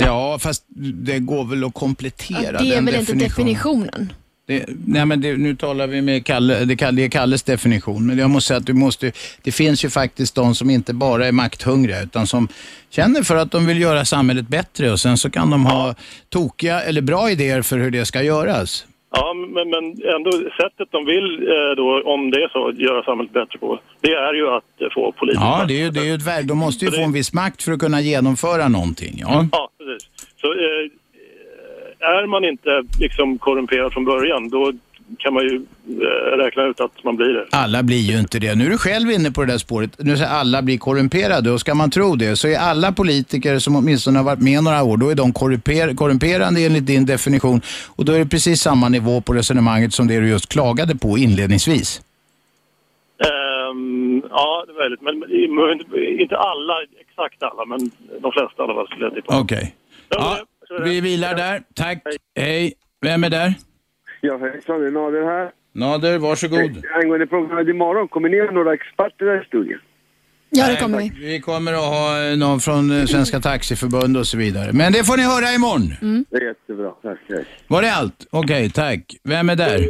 Ja, 0.00 0.38
fast 0.38 0.64
det 0.94 1.18
går 1.18 1.44
väl 1.44 1.64
att 1.64 1.74
komplettera 1.74 2.58
Det 2.58 2.70
är 2.72 2.74
den 2.74 2.84
väl 2.84 2.94
inte 2.94 3.12
definitionen. 3.12 3.28
definitionen? 3.28 4.12
Det, 4.46 4.64
nej 4.86 5.06
men 5.06 5.20
det, 5.20 5.36
nu 5.36 5.56
talar 5.56 5.86
vi 5.86 6.02
med 6.02 6.26
Kalle, 6.26 6.64
det, 6.64 6.74
det 6.90 7.04
är 7.04 7.08
Kalles 7.08 7.42
definition, 7.42 8.06
men 8.06 8.18
jag 8.18 8.30
måste 8.30 8.48
säga 8.48 8.58
att 8.58 8.66
du 8.66 8.72
måste, 8.74 9.12
det 9.42 9.52
finns 9.52 9.84
ju 9.84 9.90
faktiskt 9.90 10.34
de 10.34 10.54
som 10.54 10.70
inte 10.70 10.94
bara 10.94 11.26
är 11.26 11.32
makthungriga 11.32 12.02
utan 12.02 12.26
som 12.26 12.48
känner 12.90 13.22
för 13.22 13.36
att 13.36 13.50
de 13.50 13.66
vill 13.66 13.80
göra 13.80 14.04
samhället 14.04 14.48
bättre 14.48 14.92
och 14.92 15.00
sen 15.00 15.18
så 15.18 15.30
kan 15.30 15.50
de 15.50 15.66
ha 15.66 15.94
tokiga 16.28 16.80
eller 16.82 17.00
bra 17.00 17.30
idéer 17.30 17.62
för 17.62 17.78
hur 17.78 17.90
det 17.90 18.06
ska 18.06 18.22
göras. 18.22 18.86
Ja, 19.10 19.34
men, 19.34 19.70
men 19.70 19.84
ändå 20.16 20.30
sättet 20.32 20.88
de 20.90 21.04
vill 21.06 21.48
eh, 21.48 21.76
då, 21.76 22.02
om 22.04 22.30
det 22.30 22.42
är 22.42 22.48
så, 22.48 22.82
göra 22.82 23.02
samhället 23.02 23.32
bättre 23.32 23.58
på, 23.58 23.80
det 24.00 24.14
är 24.14 24.34
ju 24.34 24.48
att 24.48 24.80
eh, 24.80 24.88
få 24.94 25.12
politisk 25.12 25.42
Ja, 25.42 25.64
det 25.68 25.74
är 25.74 25.84
ju, 25.84 25.90
det 25.90 26.00
är 26.00 26.04
ju 26.04 26.14
ett 26.14 26.26
värde. 26.26 26.48
De 26.48 26.58
måste 26.58 26.84
ju 26.84 26.90
få 26.90 27.00
en 27.00 27.12
viss 27.12 27.32
makt 27.32 27.62
för 27.62 27.72
att 27.72 27.78
kunna 27.78 28.00
genomföra 28.00 28.68
någonting. 28.68 29.14
Ja. 29.18 29.46
Ja, 29.52 29.70
precis. 29.78 30.08
Så 30.40 30.46
eh, 30.46 30.90
är 32.00 32.26
man 32.26 32.44
inte 32.44 32.82
liksom 33.00 33.38
korrumperad 33.38 33.92
från 33.92 34.04
början, 34.04 34.48
då 34.48 34.72
kan 35.18 35.34
man 35.34 35.42
ju 35.42 35.66
eh, 35.88 36.36
räkna 36.36 36.62
ut 36.62 36.80
att 36.80 37.04
man 37.04 37.16
blir 37.16 37.28
det. 37.28 37.46
Alla 37.50 37.82
blir 37.82 37.98
ju 37.98 38.18
inte 38.18 38.38
det. 38.38 38.54
Nu 38.54 38.66
är 38.66 38.70
du 38.70 38.78
själv 38.78 39.10
inne 39.10 39.30
på 39.30 39.40
det 39.44 39.52
där 39.52 39.58
spåret. 39.58 39.90
Nu 39.98 40.16
säger 40.16 40.30
alla 40.30 40.62
blir 40.62 40.78
korrumperade 40.78 41.50
och 41.50 41.60
ska 41.60 41.74
man 41.74 41.90
tro 41.90 42.16
det 42.16 42.36
så 42.36 42.48
är 42.48 42.58
alla 42.58 42.92
politiker 42.92 43.58
som 43.58 43.76
åtminstone 43.76 44.18
har 44.18 44.24
varit 44.24 44.42
med 44.42 44.64
några 44.64 44.82
år, 44.82 44.96
då 44.96 45.10
är 45.10 45.14
de 45.14 45.32
korrumper 45.32 45.94
korrumperande 45.94 46.60
enligt 46.60 46.86
din 46.86 47.06
definition. 47.06 47.60
Och 47.96 48.04
då 48.04 48.12
är 48.12 48.18
det 48.18 48.26
precis 48.26 48.60
samma 48.60 48.88
nivå 48.88 49.20
på 49.20 49.32
resonemanget 49.32 49.94
som 49.94 50.08
det 50.08 50.20
du 50.20 50.28
just 50.28 50.48
klagade 50.48 50.96
på 50.96 51.18
inledningsvis. 51.18 52.02
Ehm, 53.18 54.22
ja, 54.30 54.64
det 54.66 54.72
är 54.72 54.78
möjligt. 54.78 55.02
Men, 55.02 55.18
men 55.18 56.20
inte 56.20 56.36
alla, 56.36 56.74
exakt 57.00 57.42
alla, 57.42 57.64
men 57.64 57.90
de 58.22 58.32
flesta 58.32 58.62
i 58.62 58.64
alla 58.64 58.74
fall 58.74 58.86
skulle 58.86 59.04
jag 59.04 59.14
tippa. 59.14 59.40
Okej. 59.40 59.74
Ja, 60.08 60.38
vi 60.84 61.00
vilar 61.00 61.34
där. 61.34 61.62
Tack. 61.74 62.02
Hej. 62.36 62.74
Vem 63.00 63.24
är 63.24 63.30
där? 63.30 63.54
Ja, 64.20 64.38
hejsan, 64.38 64.80
det 64.80 64.86
är 64.86 64.90
Nader 64.90 65.22
här. 65.24 65.50
Nader, 65.72 66.18
varsågod. 66.18 66.84
Angående 67.02 67.26
programmet 67.26 67.68
imorgon, 67.68 68.08
kommer 68.08 68.28
ni 68.28 68.40
ha 68.40 68.50
några 68.50 68.74
experter 68.74 69.24
där 69.24 69.42
i 69.42 69.44
studion? 69.44 69.78
Ja, 70.50 70.68
det 70.68 70.76
kommer 70.76 70.98
vi. 70.98 71.12
Vi 71.20 71.40
kommer 71.40 71.72
att 71.72 71.78
ha 71.78 72.30
eh, 72.30 72.36
någon 72.38 72.60
från 72.60 72.90
eh, 72.90 73.04
Svenska 73.04 73.40
Taxiförbund 73.40 74.16
och 74.16 74.26
så 74.26 74.38
vidare. 74.38 74.72
Men 74.72 74.92
det 74.92 75.04
får 75.04 75.16
ni 75.16 75.22
höra 75.22 75.54
imorgon. 75.54 76.24
Det 76.30 76.36
är 76.36 76.46
jättebra, 76.46 76.90
tack. 77.02 77.18
hej. 77.28 77.44
Var 77.68 77.82
det 77.82 77.92
allt? 77.92 78.26
Okej, 78.30 78.70
tack. 78.70 79.16
Vem 79.24 79.48
är 79.48 79.56
där? 79.56 79.80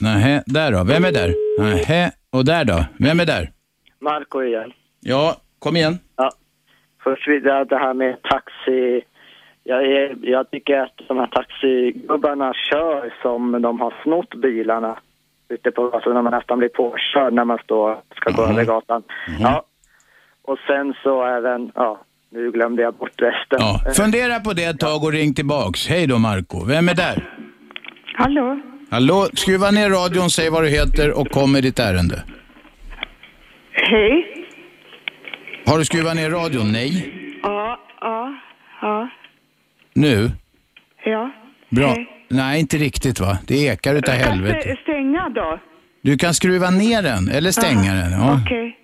Nähä, 0.00 0.42
där 0.46 0.72
då. 0.72 0.84
Vem 0.84 1.04
är 1.04 1.12
där? 1.12 1.34
Nähä, 1.58 2.10
och 2.30 2.44
där 2.44 2.64
då? 2.64 2.84
Vem 2.98 3.20
är 3.20 3.26
där? 3.26 3.50
Marco 4.00 4.42
igen. 4.42 4.72
Ja, 5.00 5.36
kom 5.58 5.76
igen. 5.76 5.98
Ja. 6.16 6.30
Först 7.04 7.28
vill 7.28 7.44
jag 7.44 7.68
det 7.68 7.78
här 7.78 7.94
med 7.94 8.22
taxi. 8.22 9.02
Jag, 9.64 9.84
är, 9.84 10.16
jag 10.22 10.50
tycker 10.50 10.78
att 10.78 11.00
de 11.08 11.18
här 11.18 11.26
taxigubbarna 11.26 12.52
kör 12.70 13.14
som 13.22 13.62
de 13.62 13.80
har 13.80 13.94
snott 14.02 14.34
bilarna 14.34 14.98
ute 15.48 15.70
på 15.70 15.88
gatan 15.88 16.14
när 16.14 16.22
man 16.22 16.32
nästan 16.32 16.58
blir 16.58 16.68
påkörd 16.68 17.32
när 17.32 17.44
man 17.44 17.58
står 17.58 17.96
ska 18.16 18.30
gå 18.30 18.42
över 18.42 18.64
gatan. 18.64 19.02
Ja. 19.40 19.64
Och 20.44 20.58
sen 20.66 20.94
så 21.02 21.24
även, 21.24 21.72
ja, 21.74 22.00
nu 22.30 22.50
glömde 22.52 22.82
jag 22.82 22.94
bort 22.94 23.22
resten. 23.22 23.58
Ja, 23.58 23.92
fundera 23.96 24.40
på 24.40 24.52
det 24.52 24.64
ett 24.64 24.80
tag 24.80 25.04
och 25.04 25.12
ring 25.12 25.34
tillbaks. 25.34 25.88
Hej 25.88 26.06
då 26.06 26.18
Marco. 26.18 26.64
Vem 26.64 26.88
är 26.88 26.94
där? 26.94 27.28
Hallå? 28.14 28.60
Hallå, 28.90 29.28
skruva 29.34 29.70
ner 29.70 29.90
radion, 29.90 30.30
säg 30.30 30.50
vad 30.50 30.62
du 30.62 30.68
heter 30.68 31.20
och 31.20 31.28
kom 31.28 31.52
med 31.52 31.62
ditt 31.62 31.78
ärende. 31.78 32.22
Hej? 33.72 34.46
Har 35.66 35.78
du 35.78 35.84
skruvat 35.84 36.16
ner 36.16 36.30
radion? 36.30 36.72
Nej. 36.72 37.14
Ja, 37.42 37.78
ja, 38.00 38.34
ja, 38.82 39.08
Nu? 39.94 40.30
ja. 41.04 41.30
Bra. 41.68 41.86
Hej. 41.88 42.06
Nej, 42.28 42.60
inte 42.60 42.76
riktigt 42.76 43.20
va? 43.20 43.38
Det 43.46 43.54
ekar 43.66 43.94
utav 43.94 44.14
helvete. 44.14 44.68
Stä- 44.68 44.82
Stänga 44.82 45.28
då? 45.28 45.58
Du 46.02 46.16
kan 46.18 46.34
skruva 46.34 46.70
ner 46.70 47.02
den 47.02 47.28
eller 47.36 47.50
stänga 47.50 47.94
den. 47.94 48.12
Ja. 48.12 48.38
Okej. 48.44 48.76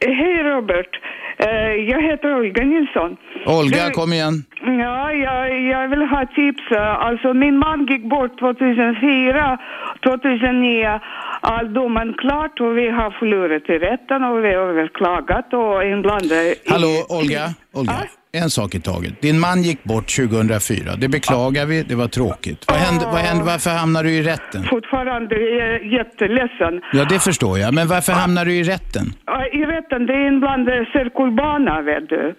Hej 0.00 0.42
Robert. 0.42 0.90
Eh, 1.38 1.48
jag 1.92 2.02
heter 2.02 2.34
Olga 2.34 2.64
Nilsson. 2.64 3.16
Olga, 3.46 3.84
Du- 3.86 3.90
kom 3.92 4.12
igen. 4.12 4.44
Ja, 4.82 5.12
jag, 5.12 5.62
jag 5.62 5.88
vill 5.88 6.02
ha 6.02 6.26
tips. 6.34 6.62
Alltså 7.08 7.34
min 7.34 7.58
man 7.58 7.86
gick 7.90 8.04
bort 8.10 8.38
2004, 8.38 9.58
2009. 10.06 11.00
All 11.40 11.74
domen 11.74 12.14
klart 12.18 12.60
och 12.60 12.78
vi 12.78 12.88
har 12.90 13.10
förlorat 13.10 13.62
i 13.68 13.78
rätten 13.78 14.24
och 14.24 14.44
vi 14.44 14.48
har 14.54 14.62
överklagat 14.72 15.52
och 15.54 15.84
inblandade. 15.84 16.54
Hallå, 16.68 16.92
Olga. 17.08 17.44
Olga. 17.76 17.92
En 18.32 18.50
sak 18.50 18.74
i 18.74 18.80
taget. 18.80 19.22
Din 19.22 19.38
man 19.40 19.62
gick 19.62 19.84
bort 19.84 20.16
2004. 20.16 20.96
Det 20.96 21.08
beklagar 21.08 21.66
vi. 21.66 21.82
Det 21.82 21.94
var 21.94 22.08
tråkigt. 22.08 22.64
Vad 22.68 22.76
hände, 22.76 23.04
vad 23.04 23.20
hände, 23.20 23.44
varför 23.44 23.70
hamnade 23.70 24.08
du 24.08 24.14
i 24.14 24.22
rätten? 24.22 24.64
Fortfarande 24.64 25.34
är 25.34 25.72
jag 25.72 25.86
jätteledsen. 25.92 26.80
Ja, 26.92 27.04
det 27.08 27.18
förstår 27.18 27.58
jag. 27.58 27.74
Men 27.74 27.88
varför 27.88 28.12
hamnade 28.12 28.50
du 28.50 28.56
i 28.56 28.62
rätten? 28.62 29.06
Ja, 29.26 29.46
I 29.46 29.64
rätten, 29.64 30.06
det 30.06 30.12
är 30.12 30.28
inblandade 30.28 30.86
cirkelbana, 30.92 31.82
vet 31.82 32.08
du. 32.08 32.34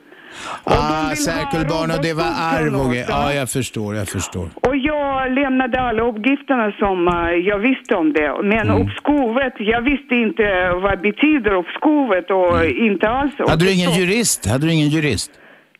Ah, 0.63 1.15
särkullbarn 1.15 1.91
och 1.91 2.01
det 2.07 2.13
var 2.13 2.89
grejer. 2.91 3.05
Ja, 3.09 3.33
jag 3.33 3.49
förstår, 3.49 3.95
jag 3.95 4.07
förstår. 4.07 4.47
Och 4.67 4.75
jag 4.77 5.31
lämnade 5.31 5.81
alla 5.81 6.01
uppgifterna 6.03 6.71
som 6.79 7.07
eh, 7.07 7.31
jag 7.51 7.59
visste 7.59 7.95
om 7.95 8.13
det. 8.13 8.31
Men 8.43 8.69
Mm. 8.69 8.81
uppskovet, 8.81 9.53
jag 9.57 9.81
visste 9.81 10.15
inte 10.15 10.69
vad 10.83 11.01
betyder 11.01 11.51
uppskovet 11.53 12.31
och 12.31 12.65
inte 12.65 13.09
alls. 13.09 13.33
Mm. 13.39 13.49
Hade 13.49 13.65
du 13.65 13.71
ingen 13.73 13.91
jurist? 13.91 14.45
Hade 14.51 14.65
du 14.67 14.73
ingen 14.73 14.89
jurist? 14.89 15.31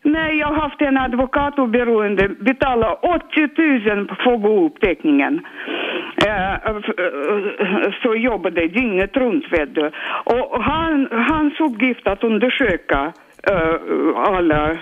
Nej, 0.04 0.38
jag 0.40 0.48
har 0.48 0.56
haft 0.56 0.82
en 0.82 0.98
advokat 0.98 1.60
oberoende, 1.60 2.30
betala 2.30 2.94
80 2.94 3.06
000 3.96 4.08
för 4.24 4.34
att 4.34 4.42
gå 4.42 4.66
upp 4.66 4.80
teckningen. 4.82 5.40
Eh, 6.26 6.54
eh, 6.54 6.60
så 8.04 8.16
jobbade 8.16 8.68
dygnet 8.68 9.18
runt, 9.18 9.46
vet 9.52 9.76
du. 9.76 9.92
Och 10.24 10.64
han, 10.64 11.08
hans 11.12 11.54
uppgift 11.60 12.08
att 12.08 12.24
undersöka 12.24 13.14
alla 14.16 14.72
eh, 14.72 14.78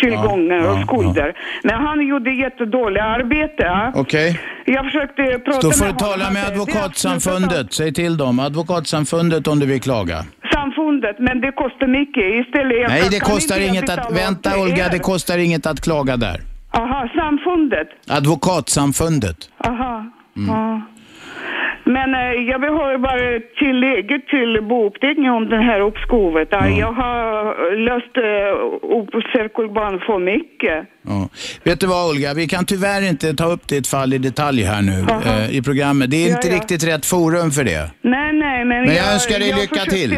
tillgångar 0.00 0.70
och 0.70 0.78
skulder. 0.86 1.34
Men 1.62 1.74
han 1.74 2.06
gjorde 2.06 2.30
jättedåligt 2.30 3.04
arbete. 3.04 3.92
Okej. 3.94 4.40
Jag 4.64 4.84
försökte 4.84 5.38
prata 5.38 5.60
Då 5.60 5.70
får 5.70 5.86
du 5.86 5.92
tala 5.92 6.30
med 6.30 6.44
Advokatsamfundet. 6.46 7.72
Säg 7.72 7.92
till 7.94 8.16
dem. 8.16 8.38
Advokatsamfundet 8.38 9.46
om 9.46 9.58
du 9.58 9.66
vill 9.66 9.80
klaga. 9.80 10.24
Samfundet, 10.52 11.16
men 11.18 11.40
det 11.40 11.52
kostar 11.52 11.86
mycket. 11.86 12.46
Istället 12.46 12.88
Nej, 12.88 13.02
det 13.10 13.20
kostar 13.20 13.60
inget 13.60 13.90
att... 13.90 14.12
Vänta 14.12 14.58
Olga, 14.60 14.88
det 14.88 14.98
kostar 14.98 15.38
inget 15.38 15.66
att 15.66 15.80
klaga 15.80 16.16
där. 16.16 16.40
Aha, 16.72 17.08
samfundet. 17.14 17.88
Advokatsamfundet. 18.08 19.36
Aha. 19.64 20.04
Mm. 20.36 20.48
Ja. 20.48 20.82
Men 21.84 22.14
eh, 22.14 22.20
jag 22.50 22.60
behöver 22.60 22.98
bara 22.98 23.40
tillägget 23.58 24.26
till 24.28 24.62
bouppteckningen 24.68 25.32
om 25.32 25.48
det 25.48 25.56
här 25.56 25.80
uppskovet. 25.80 26.48
Ja, 26.50 26.68
Jag 26.68 26.92
har 26.92 27.76
löst 27.76 28.16
uh, 28.16 28.98
upp 28.98 29.10
cirkelbarn 29.32 30.00
för 30.06 30.18
mycket. 30.18 30.86
Ja. 31.06 31.28
Vet 31.64 31.80
du 31.80 31.86
vad 31.86 32.10
Olga, 32.10 32.34
vi 32.34 32.46
kan 32.48 32.64
tyvärr 32.66 33.08
inte 33.08 33.34
ta 33.34 33.44
upp 33.46 33.68
ditt 33.68 33.86
fall 33.86 34.12
i 34.12 34.18
detalj 34.18 34.62
här 34.62 34.82
nu 34.82 34.98
eh, 35.26 35.56
i 35.56 35.62
programmet. 35.62 36.10
Det 36.10 36.16
är 36.16 36.28
Ja, 36.30 36.36
inte 36.36 36.48
ja. 36.48 36.54
riktigt 36.54 36.84
rätt 36.84 37.06
forum 37.06 37.50
för 37.50 37.64
det. 37.64 37.90
Nej, 38.02 38.32
nej, 38.32 38.64
men, 38.64 38.84
Men 38.84 38.94
jag 38.94 39.12
önskar 39.12 39.38
dig 39.38 39.48
lycka 39.48 39.74
försökte 39.74 39.90
till. 39.96 40.10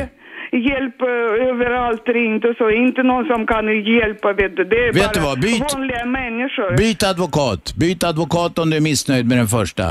Hjälp 0.70 1.02
eh, 1.02 1.48
överallt 1.48 2.08
ringt 2.08 2.44
och 2.44 2.56
så. 2.58 2.70
Inte 2.70 3.02
någon 3.02 3.24
som 3.24 3.46
kan 3.46 3.64
hjälpa, 3.84 4.32
vet 4.32 4.56
du. 4.56 4.64
Det 4.64 4.76
är 4.88 4.92
Vet 4.92 5.02
bara 5.02 5.12
du 5.12 5.20
vad, 5.20 5.38
byt- 5.38 5.74
vanliga 5.74 6.04
människor. 6.04 6.76
Byt 6.76 7.02
advokat. 7.02 7.74
Byt 7.76 8.04
advokat 8.04 8.58
om 8.58 8.70
du 8.70 8.76
är 8.76 8.80
missnöjd 8.80 9.26
med 9.28 9.38
den 9.38 9.46
första. 9.46 9.84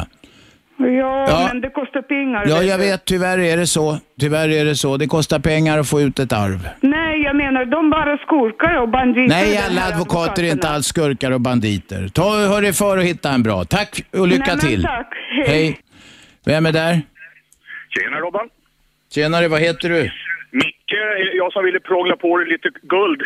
Ja, 0.87 1.25
Ja. 1.27 1.47
men 1.47 1.61
det 1.61 1.69
kostar 1.69 2.01
pengar. 2.01 2.43
Ja, 2.47 2.63
jag 2.63 2.77
vet. 2.77 3.05
Tyvärr 3.05 3.39
är 3.39 3.57
det 3.57 3.67
så. 3.67 3.97
Tyvärr 4.19 4.49
är 4.49 4.65
det 4.65 4.75
så. 4.75 4.97
Det 4.97 5.07
kostar 5.07 5.39
pengar 5.39 5.79
att 5.79 5.89
få 5.89 6.01
ut 6.01 6.19
ett 6.19 6.33
arv. 6.33 6.69
Nej, 6.81 7.21
jag 7.21 7.35
menar 7.35 7.65
de 7.65 7.89
bara 7.89 8.17
skurkar 8.17 8.81
och 8.81 8.89
banditer. 8.89 9.35
Nej, 9.35 9.57
alla 9.57 9.81
advokater 9.87 10.43
är 10.43 10.51
inte 10.51 10.69
alls 10.69 10.85
skurkar 10.87 11.31
och 11.31 11.41
banditer. 11.41 12.07
Ta 12.07 12.23
och 12.43 12.49
hör 12.53 12.61
dig 12.61 12.73
för 12.73 12.97
och 12.97 13.03
hitta 13.03 13.29
en 13.31 13.43
bra. 13.43 13.63
Tack 13.65 14.01
och 14.11 14.27
lycka 14.27 14.43
Nej, 14.47 14.55
men 14.55 14.59
till. 14.69 14.83
tack. 14.83 15.09
Hej. 15.35 15.47
Hej. 15.47 15.79
Vem 16.45 16.65
är 16.65 16.71
där? 16.71 17.01
Tjena 17.89 18.17
Robban. 18.19 18.49
Tjenare, 19.15 19.47
vad 19.47 19.61
heter 19.61 19.89
du? 19.89 20.01
Micke, 20.51 20.93
jag 21.33 21.53
som 21.53 21.65
ville 21.65 21.79
prångla 21.79 22.15
på 22.15 22.37
dig 22.37 22.47
lite 22.49 22.69
guld 22.81 23.21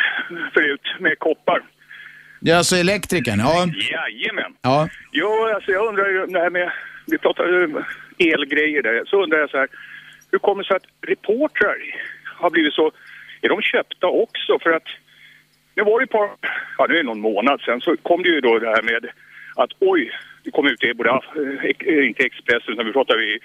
förut 0.54 0.82
med 1.00 1.20
koppar. 1.20 1.62
Det 2.40 2.52
är 2.52 2.58
alltså 2.58 2.76
elektrikern? 2.76 3.40
Ja. 3.40 3.66
Jajamän. 3.92 4.52
Ja. 4.62 4.88
Jo, 5.12 5.30
alltså 5.56 5.72
jag 5.72 5.88
undrar 5.88 6.06
ju 6.10 6.26
det 6.26 6.40
här 6.40 6.50
med, 6.50 6.72
vi 7.08 7.18
pratar 7.18 7.46
ju 7.46 7.84
elgrejer 8.34 8.82
där, 8.82 9.06
så 9.06 9.24
undrar 9.24 9.40
jag 9.40 9.50
så 9.50 9.58
här, 9.58 9.68
hur 10.32 10.40
kommer 10.40 10.64
det 10.64 10.68
sig 10.68 10.76
att 10.78 11.10
reportrar 11.10 11.78
har 12.26 12.50
blivit 12.50 12.74
så, 12.74 12.92
är 13.42 13.50
de 13.50 13.62
köpta 13.62 14.08
också? 14.08 14.60
För 14.60 14.72
att 14.72 14.88
det 15.74 15.84
var 15.84 16.00
ju 16.00 16.04
ett 16.04 16.10
par, 16.10 16.30
ja 16.78 16.86
nu 16.90 16.94
är 16.94 16.98
det 16.98 17.04
någon 17.04 17.20
månad 17.20 17.62
sedan, 17.62 17.82
så 17.82 17.98
kom 17.98 18.24
det 18.24 18.30
ju 18.30 18.42
då 18.42 18.60
det 18.60 18.70
här 18.70 18.82
med 18.82 19.10
att 19.56 19.70
oj, 19.80 20.12
det 20.44 20.52
kom 20.52 20.68
ut 20.68 20.84
i 20.84 20.94
både, 20.94 21.10
eh, 21.10 21.72
eh, 21.80 22.08
inte 22.08 22.24
Expressen 22.24 22.74
utan 22.74 22.86
vi 22.86 22.94
pratar 22.94 23.22
i, 23.22 23.40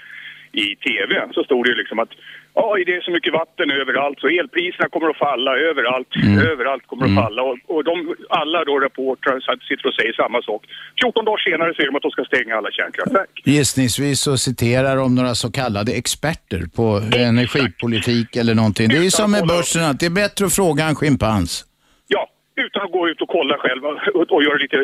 i 0.53 0.77
tv 0.77 1.29
så 1.33 1.45
stod 1.45 1.65
det 1.65 1.71
ju 1.71 1.77
liksom 1.77 1.99
att 1.99 2.13
ja, 2.55 2.77
det 2.87 2.95
är 2.99 3.01
så 3.01 3.11
mycket 3.11 3.33
vatten 3.33 3.70
överallt 3.70 4.19
så 4.20 4.29
elpriserna 4.29 4.89
kommer 4.89 5.09
att 5.11 5.16
falla 5.27 5.51
överallt. 5.70 6.09
Överallt 6.53 6.87
kommer 6.87 7.05
att 7.07 7.15
falla. 7.24 7.43
Och, 7.43 7.57
och 7.66 7.85
de, 7.85 8.15
alla 8.29 8.65
då 8.65 8.79
reportrar 8.79 9.37
sitter 9.69 9.87
och 9.89 9.95
säger 9.95 10.12
samma 10.12 10.43
sak. 10.43 10.62
14 11.03 11.24
dagar 11.24 11.39
senare 11.39 11.74
säger 11.74 11.89
de 11.91 11.97
att 11.97 12.03
de 12.03 12.11
ska 12.11 12.24
stänga 12.24 12.57
alla 12.57 12.70
kärnkraftverk. 12.70 13.43
Gissningsvis 13.45 14.20
så 14.20 14.37
citerar 14.39 14.97
de 14.97 15.15
några 15.15 15.35
så 15.35 15.53
kallade 15.53 15.93
experter 15.93 16.62
på 16.77 17.01
energipolitik 17.16 18.37
eller 18.37 18.55
någonting. 18.55 18.89
Det 18.89 18.97
är 18.97 19.11
som 19.11 19.31
med 19.31 19.47
börsen, 19.47 19.85
att 19.85 20.01
det 20.01 20.07
är 20.07 20.11
bättre 20.11 20.47
att 20.47 20.55
fråga 20.55 20.85
en 20.85 20.95
schimpans. 20.95 21.65
Ja, 22.09 22.29
utan 22.57 22.83
att 22.83 22.93
gå 22.93 23.09
ut 23.09 23.20
och 23.23 23.29
kolla 23.29 23.57
själv 23.59 23.85
och, 23.85 24.33
och 24.33 24.43
göra 24.43 24.57
lite 24.57 24.77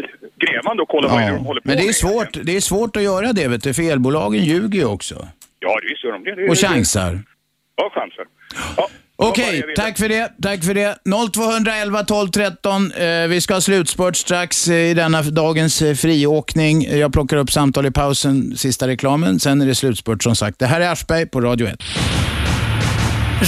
grävande 0.45 0.83
och 0.83 0.89
kolla 0.89 1.09
vad 1.09 1.19
det 1.19 1.25
är 1.25 1.33
de 1.33 1.45
håller 1.45 1.61
på 1.61 1.69
Men 1.69 1.77
det 1.77 1.83
är, 1.83 1.87
med. 1.87 1.95
svårt, 1.95 2.33
det 2.43 2.57
är 2.57 2.61
svårt 2.61 2.97
att 2.97 3.03
göra 3.03 3.33
det, 3.33 3.49
vet 3.49 3.63
du, 3.63 3.75
för 3.75 3.83
elbolagen 3.93 4.45
ljuger 4.45 4.79
ju 4.79 4.85
också. 4.85 5.15
Ja, 5.61 5.79
visst 5.91 6.05
gör 6.05 6.13
de 6.13 6.25
det. 6.25 6.35
det. 6.35 6.49
Och 6.51 6.57
chansar. 6.59 7.19
Ja, 7.79 7.91
chanser. 7.95 8.25
Okej, 9.21 9.65
tack 9.77 9.99
för 9.99 10.09
det. 10.09 10.33
Tack 10.43 10.65
för 10.65 10.75
det. 10.75 10.99
0211 11.33 12.05
12 12.05 12.29
13. 12.29 12.93
Eh, 12.93 13.27
vi 13.29 13.41
ska 13.41 13.55
ha 13.55 13.61
slutspurt 13.61 14.17
strax 14.17 14.69
eh, 14.69 14.75
i 14.75 14.95
denna 14.95 15.23
dagens 15.23 15.83
eh, 15.83 15.95
friåkning. 15.95 16.99
Jag 16.99 17.13
plockar 17.13 17.37
upp 17.37 17.51
samtal 17.51 17.87
i 17.87 17.91
pausen, 17.91 18.57
sista 18.57 18.89
reklamen. 18.89 19.41
Sen 19.41 19.61
är 19.61 19.67
det 19.67 19.75
slutspurt 19.75 20.23
som 20.23 20.37
sagt. 20.37 20.59
Det 20.59 20.67
här 20.67 20.81
är 20.81 20.93
Aschberg 20.93 21.27
på 21.27 21.41
Radio 21.41 21.67
1. 21.67 21.79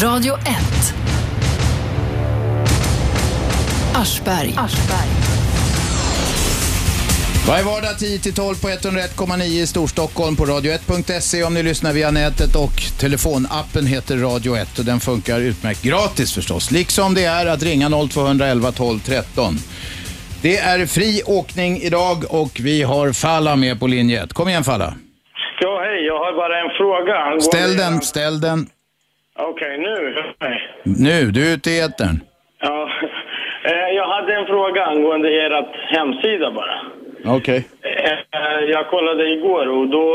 Radio 0.02 0.34
1. 0.34 0.40
Aschberg. 3.94 4.54
Varje 7.50 7.64
vardag 7.64 7.94
10-12 7.98 8.62
på 8.62 8.68
101,9 8.68 9.62
i 9.62 9.66
Storstockholm 9.66 10.36
på 10.36 10.44
radio1.se 10.44 11.44
om 11.44 11.54
ni 11.54 11.62
lyssnar 11.62 11.92
via 11.92 12.10
nätet 12.10 12.52
och 12.64 12.76
telefonappen 13.02 13.84
heter 13.94 14.14
Radio 14.28 14.50
1 14.56 14.78
och 14.78 14.84
den 14.90 15.00
funkar 15.08 15.38
utmärkt 15.50 15.82
gratis 15.90 16.34
förstås. 16.38 16.64
Liksom 16.78 17.08
det 17.18 17.24
är 17.24 17.46
att 17.46 17.62
ringa 17.62 17.88
0211 17.88 18.72
12 18.72 18.98
13. 18.98 19.54
Det 20.44 20.56
är 20.72 20.78
fri 20.96 21.12
åkning 21.38 21.72
idag 21.88 22.16
och 22.40 22.52
vi 22.68 22.76
har 22.92 23.06
Falla 23.22 23.56
med 23.64 23.74
på 23.80 23.86
linje 23.86 24.16
1. 24.22 24.32
Kom 24.38 24.48
igen 24.48 24.64
Falla. 24.70 24.90
Ja, 25.60 25.72
hej. 25.86 25.98
Jag 26.10 26.18
har 26.24 26.32
bara 26.42 26.56
en 26.64 26.70
fråga. 26.80 27.16
Ställ 27.50 27.72
den, 27.82 27.94
ställ 28.12 28.40
den. 28.40 28.58
Okej, 29.52 29.74
nu. 29.86 29.96
Nej. 30.44 30.56
Nu, 31.06 31.30
du 31.30 31.40
är 31.48 31.52
ute 31.56 31.70
i 31.70 31.80
etern. 31.80 32.16
Ja. 32.60 32.88
Eh, 33.64 33.88
Jag 33.98 34.08
hade 34.14 34.34
en 34.40 34.46
fråga 34.46 34.84
angående 34.84 35.28
ert 35.28 35.74
hemsida 35.96 36.50
bara. 36.50 36.76
Okej. 37.24 37.64
Eh, 37.82 38.70
Jag 38.70 38.88
kollade 38.90 39.30
igår 39.30 39.66
och 39.68 39.86
då 39.88 40.06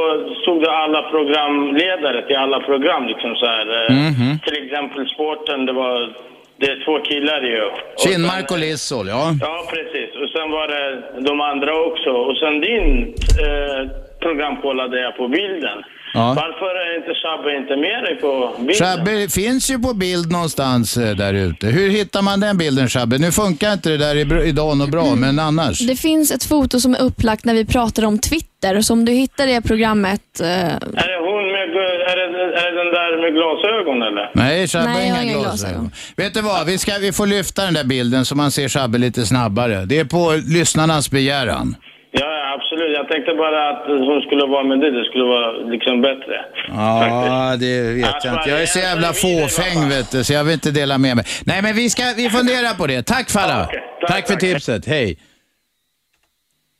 stod 0.41 0.61
det 0.63 0.71
alla 0.71 1.01
programledare 1.01 2.27
till 2.27 2.35
alla 2.35 2.59
program. 2.59 3.07
Liksom 3.07 3.35
så 3.35 3.45
här. 3.45 3.67
Eh, 3.89 3.91
Mhm. 3.95 4.39
Till 4.45 4.65
exempel 4.65 5.09
sporten, 5.09 5.65
det 5.65 5.73
var 5.73 6.13
det 6.57 6.65
är 6.71 6.85
två 6.85 6.99
killar 6.99 7.41
ju. 7.41 7.61
Kinmark 8.03 8.51
och 8.51 8.57
Lissol, 8.59 9.07
ja. 9.07 9.23
Ja, 9.41 9.55
precis. 9.73 10.09
Och 10.21 10.29
sen 10.29 10.51
var 10.51 10.67
det 10.67 11.03
de 11.29 11.41
andra 11.41 11.73
också. 11.89 12.09
Och 12.09 12.37
sen 12.37 12.61
din 12.61 13.13
eh, 13.45 13.81
program 14.19 14.55
kollade 14.61 15.01
jag 15.01 15.17
på 15.17 15.27
bilden. 15.27 15.77
Ja. 16.15 16.27
Varför 16.27 16.71
är 16.85 16.97
inte 16.97 17.13
Shabbe 17.21 17.57
inte 17.61 17.75
med 17.75 18.03
dig 18.03 18.15
på 18.21 18.55
bilden? 18.57 18.75
Shabbe 18.75 19.27
finns 19.29 19.69
ju 19.71 19.79
på 19.79 19.93
bild 19.93 20.31
någonstans 20.31 20.97
eh, 20.97 21.15
där 21.15 21.33
ute. 21.33 21.67
Hur 21.67 21.89
hittar 21.89 22.21
man 22.21 22.39
den 22.39 22.57
bilden 22.57 22.89
Shabbe? 22.89 23.17
Nu 23.17 23.31
funkar 23.31 23.73
inte 23.73 23.89
det 23.89 23.97
där 23.97 24.45
idag 24.45 24.77
något 24.77 24.89
bra, 24.89 25.15
men 25.15 25.39
annars? 25.39 25.79
Det 25.79 25.95
finns 25.95 26.31
ett 26.31 26.43
foto 26.43 26.79
som 26.79 26.95
är 26.95 27.01
upplagt 27.01 27.45
när 27.45 27.53
vi 27.53 27.65
pratar 27.65 28.05
om 28.05 28.19
Twitter. 28.19 28.81
Så 28.81 28.93
om 28.93 29.05
du 29.05 29.11
hittar 29.11 29.47
det 29.47 29.61
programmet... 29.61 30.21
Eh, 30.41 30.47
Är 30.47 30.79
det 30.79 31.19
hon 31.29 31.43
med, 31.51 31.69
är 32.11 32.15
det, 32.15 32.57
är 32.61 32.71
det 32.71 32.77
den 32.83 32.91
där 32.93 33.21
med 33.21 33.33
glasögon 33.33 34.01
eller? 34.01 34.31
Nej, 34.33 34.67
Shabbe 34.67 34.89
har 34.89 35.01
inga 35.01 35.23
inga 35.23 35.39
glasögon. 35.41 35.91
Vet 36.17 36.33
du 36.33 36.41
vad, 36.41 36.65
vi, 36.65 36.77
ska, 36.77 36.91
vi 37.01 37.11
får 37.11 37.27
lyfta 37.27 37.65
den 37.65 37.73
där 37.73 37.83
bilden 37.83 38.25
så 38.25 38.35
man 38.35 38.51
ser 38.51 38.69
Shabbe 38.69 38.97
lite 38.97 39.25
snabbare. 39.25 39.85
Det 39.85 39.99
är 39.99 40.05
på 40.05 40.33
lyssnarnas 40.47 41.11
begäran. 41.11 41.75
Ja, 42.19 42.53
absolut. 42.55 42.91
Jag 42.97 43.07
tänkte 43.07 43.33
bara 43.33 43.69
att 43.69 43.83
hon 43.87 44.21
skulle 44.21 44.45
vara 44.45 44.63
med 44.63 44.79
dig. 44.81 44.91
Det 44.91 45.05
skulle 45.05 45.23
vara 45.23 45.51
liksom 45.51 46.01
bättre. 46.01 46.35
Ja, 46.67 47.55
det 47.59 47.81
vet 47.93 48.23
jag 48.25 48.33
inte. 48.33 48.49
Jag 48.49 48.61
är 48.61 48.65
så 48.65 48.79
jävla 48.79 49.13
fåfäng 49.13 49.89
vet 49.89 50.11
du, 50.11 50.23
så 50.23 50.33
jag 50.33 50.43
vill 50.43 50.53
inte 50.53 50.71
dela 50.71 50.97
med 50.97 51.15
mig. 51.15 51.25
Nej, 51.45 51.61
men 51.61 51.75
vi 51.75 51.89
ska 51.89 52.03
vi 52.17 52.29
funderar 52.29 52.73
på 52.77 52.87
det. 52.87 53.03
Tack 53.03 53.29
Falla. 53.29 53.69
tack, 54.07 54.27
för 54.27 54.35
tipset. 54.35 54.85
Hej. 54.87 55.17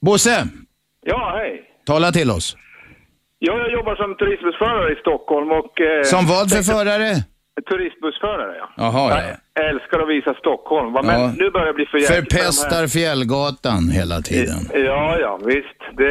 Bosse, 0.02 0.48
Ja, 1.06 1.34
hej. 1.38 1.62
tala 1.86 2.12
till 2.12 2.32
oss. 2.32 2.57
Ja, 3.40 3.57
jag 3.57 3.72
jobbar 3.72 3.95
som 3.95 4.16
turistbussförare 4.16 4.94
i 4.94 4.95
Stockholm 4.95 5.52
och... 5.52 5.82
Eh, 5.82 6.03
Som 6.03 6.26
vad 6.28 6.49
för 6.49 6.56
tänkte- 6.56 6.72
förare? 6.74 7.12
Turistbussförare, 7.69 8.56
ja. 8.57 8.69
Jaha, 8.77 9.10
ja. 9.10 9.36
Jag 9.53 9.69
älskar 9.69 9.99
att 9.99 10.10
visa 10.10 10.34
Stockholm, 10.34 10.94
va? 10.94 11.02
men 11.03 11.22
Ja. 11.22 11.32
nu 11.38 11.49
börjar 11.52 11.68
det 11.68 11.73
bli 11.73 11.86
för 11.86 11.98
jäkligt 11.98 12.19
med 12.19 12.32
Förpestar 12.32 12.88
Fjällgatan 12.88 13.90
hela 13.99 14.22
tiden. 14.22 14.60
Ja, 14.73 15.18
ja, 15.19 15.40
visst. 15.45 15.80
Det, 15.98 16.10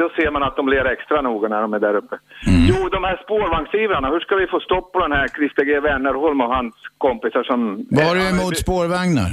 Då 0.00 0.08
ser 0.16 0.30
man 0.30 0.42
att 0.42 0.56
de 0.56 0.68
ler 0.68 0.84
extra 0.84 1.22
noga 1.22 1.48
när 1.48 1.60
de 1.62 1.74
är 1.74 1.80
där 1.80 1.94
uppe. 1.96 2.16
Mm. 2.46 2.60
Jo, 2.70 2.88
de 2.88 3.04
här 3.04 3.16
spårvagnsivrarna, 3.24 4.08
hur 4.10 4.20
ska 4.20 4.34
vi 4.36 4.46
få 4.46 4.60
stopp 4.60 4.92
på 4.92 5.00
den 5.00 5.12
här 5.12 5.28
Christer 5.28 5.64
G. 5.64 5.80
Wennerholm 5.80 6.40
och 6.40 6.54
hans 6.54 6.74
kompisar 6.98 7.42
som... 7.42 7.86
Vad 7.90 8.04
har 8.04 8.14
du 8.14 8.28
emot 8.28 8.56
spårvagnar? 8.56 9.30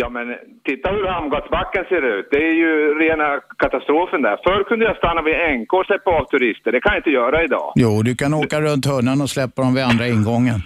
Ja, 0.00 0.08
men 0.16 0.26
titta 0.68 0.86
hur 0.90 1.06
Hamngatsbacken 1.06 1.84
ser 1.88 2.02
ut. 2.18 2.26
Det 2.30 2.36
är 2.50 2.54
ju 2.64 2.72
rena 3.04 3.28
katastrofen 3.62 4.22
där. 4.22 4.36
Förr 4.46 4.64
kunde 4.68 4.84
jag 4.84 4.96
stanna 4.96 5.22
vid 5.22 5.36
NK 5.60 5.72
och 5.72 5.86
släppa 5.86 6.10
av 6.18 6.24
turister. 6.24 6.72
Det 6.72 6.80
kan 6.80 6.92
jag 6.92 7.00
inte 7.00 7.10
göra 7.10 7.36
idag. 7.48 7.72
Jo, 7.84 8.02
du 8.08 8.12
kan 8.16 8.34
åka 8.34 8.60
runt 8.60 8.86
hörnan 8.86 9.20
och 9.24 9.30
släppa 9.30 9.62
dem 9.62 9.74
vid 9.74 9.84
andra 9.90 10.06
ingången. 10.14 10.58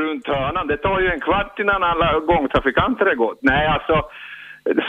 Runt 0.00 0.26
hörnan. 0.26 0.66
Det 0.66 0.76
tar 0.76 1.00
ju 1.00 1.08
en 1.14 1.20
kvart 1.20 1.58
innan 1.58 1.82
alla 1.90 2.08
gångtrafikanter 2.32 3.06
är 3.06 3.14
gått. 3.24 3.38
Nej, 3.42 3.66
alltså 3.66 3.96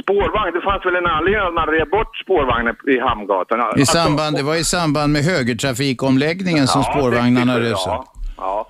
spårvagn. 0.02 0.52
Det 0.58 0.62
fanns 0.70 0.86
väl 0.86 0.96
en 0.96 1.08
anledning 1.18 1.48
att 1.48 1.54
man 1.62 1.68
rev 1.68 1.90
bort 1.90 2.18
spårvagnen 2.24 2.76
i 2.96 3.00
Hamngatan. 3.00 3.60
I 3.60 3.62
Alltså, 3.64 3.98
samband, 3.98 4.36
det 4.40 4.44
var 4.44 4.56
i 4.56 4.64
samband 4.64 5.10
med 5.14 5.22
högertrafikomläggningen 5.32 6.68
som 6.68 6.82
Ja, 6.86 6.92
spårvagnarna 6.92 7.54
riktigt, 7.54 7.70
revs 7.72 7.88
upp. 7.88 7.94
ja, 7.94 8.06
ja. 8.38 8.68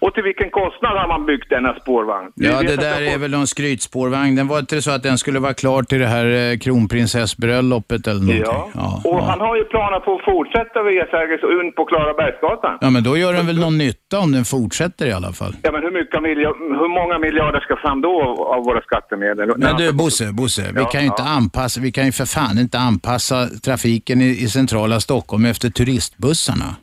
Och 0.00 0.14
till 0.14 0.22
vilken 0.22 0.50
kostnad 0.50 0.98
har 1.00 1.08
man 1.08 1.26
byggt 1.26 1.48
denna 1.50 1.74
spårvagn? 1.80 2.28
Vi 2.36 2.46
Ja, 2.46 2.62
det 2.62 2.76
där 2.76 3.02
är 3.14 3.18
väl 3.18 3.30
någon 3.30 3.46
skrytspårvagn. 3.46 4.34
Den 4.36 4.48
var 4.48 4.58
inte 4.58 4.82
så 4.82 4.90
att 4.90 5.02
den 5.02 5.18
skulle 5.18 5.38
vara 5.38 5.54
klar 5.54 5.82
till 5.82 5.98
det 5.98 6.06
här 6.06 6.26
eh, 6.26 6.58
kronprinsessbröllopet 6.58 8.06
eller 8.06 8.20
någonting? 8.20 8.42
Ja. 8.46 8.70
Ja. 8.74 9.02
Och 9.04 9.22
han 9.22 9.40
har 9.40 9.56
ju 9.56 9.64
planer 9.64 10.00
på 10.00 10.14
att 10.14 10.24
fortsätta 10.24 10.82
via 10.82 11.04
Sergels 11.06 11.42
och 11.42 11.52
in 11.52 11.72
på 11.76 11.84
Klarabergsgatan. 11.84 12.78
Ja, 12.80 12.90
men 12.90 13.02
då 13.02 13.16
gör 13.16 13.32
den 13.32 13.46
väl 13.46 13.58
någon 13.60 13.78
nytta 13.78 14.18
om 14.18 14.32
den 14.32 14.44
fortsätter 14.44 15.06
i 15.06 15.12
alla 15.12 15.32
fall. 15.32 15.56
Ja, 15.62 15.72
men 15.72 15.82
hur, 15.82 15.90
mycket 15.90 16.22
miljard, 16.22 16.56
hur 16.82 16.88
många 17.00 17.18
miljarder 17.18 17.60
ska 17.60 17.76
fram 17.76 18.00
då 18.00 18.14
av, 18.54 18.64
våra 18.64 18.80
skattemedel? 18.80 19.52
Men 19.56 19.76
du 19.76 19.92
Bosse, 19.92 20.32
Bosse, 20.32 20.62
vi 20.74 20.80
Ja, 20.80 20.84
kan 20.88 21.00
ju 21.00 21.06
inte 21.06 21.22
ja. 21.22 21.28
anpassa, 21.28 21.80
vi 21.80 21.92
kan 21.92 22.06
ju 22.06 22.12
för 22.12 22.24
fan 22.24 22.58
inte 22.58 22.78
anpassa 22.78 23.46
trafiken 23.64 24.20
i, 24.20 24.24
i 24.44 24.48
centrala 24.48 25.00
Stockholm 25.00 25.44
efter 25.44 25.68
turistbussarna. 25.70 26.76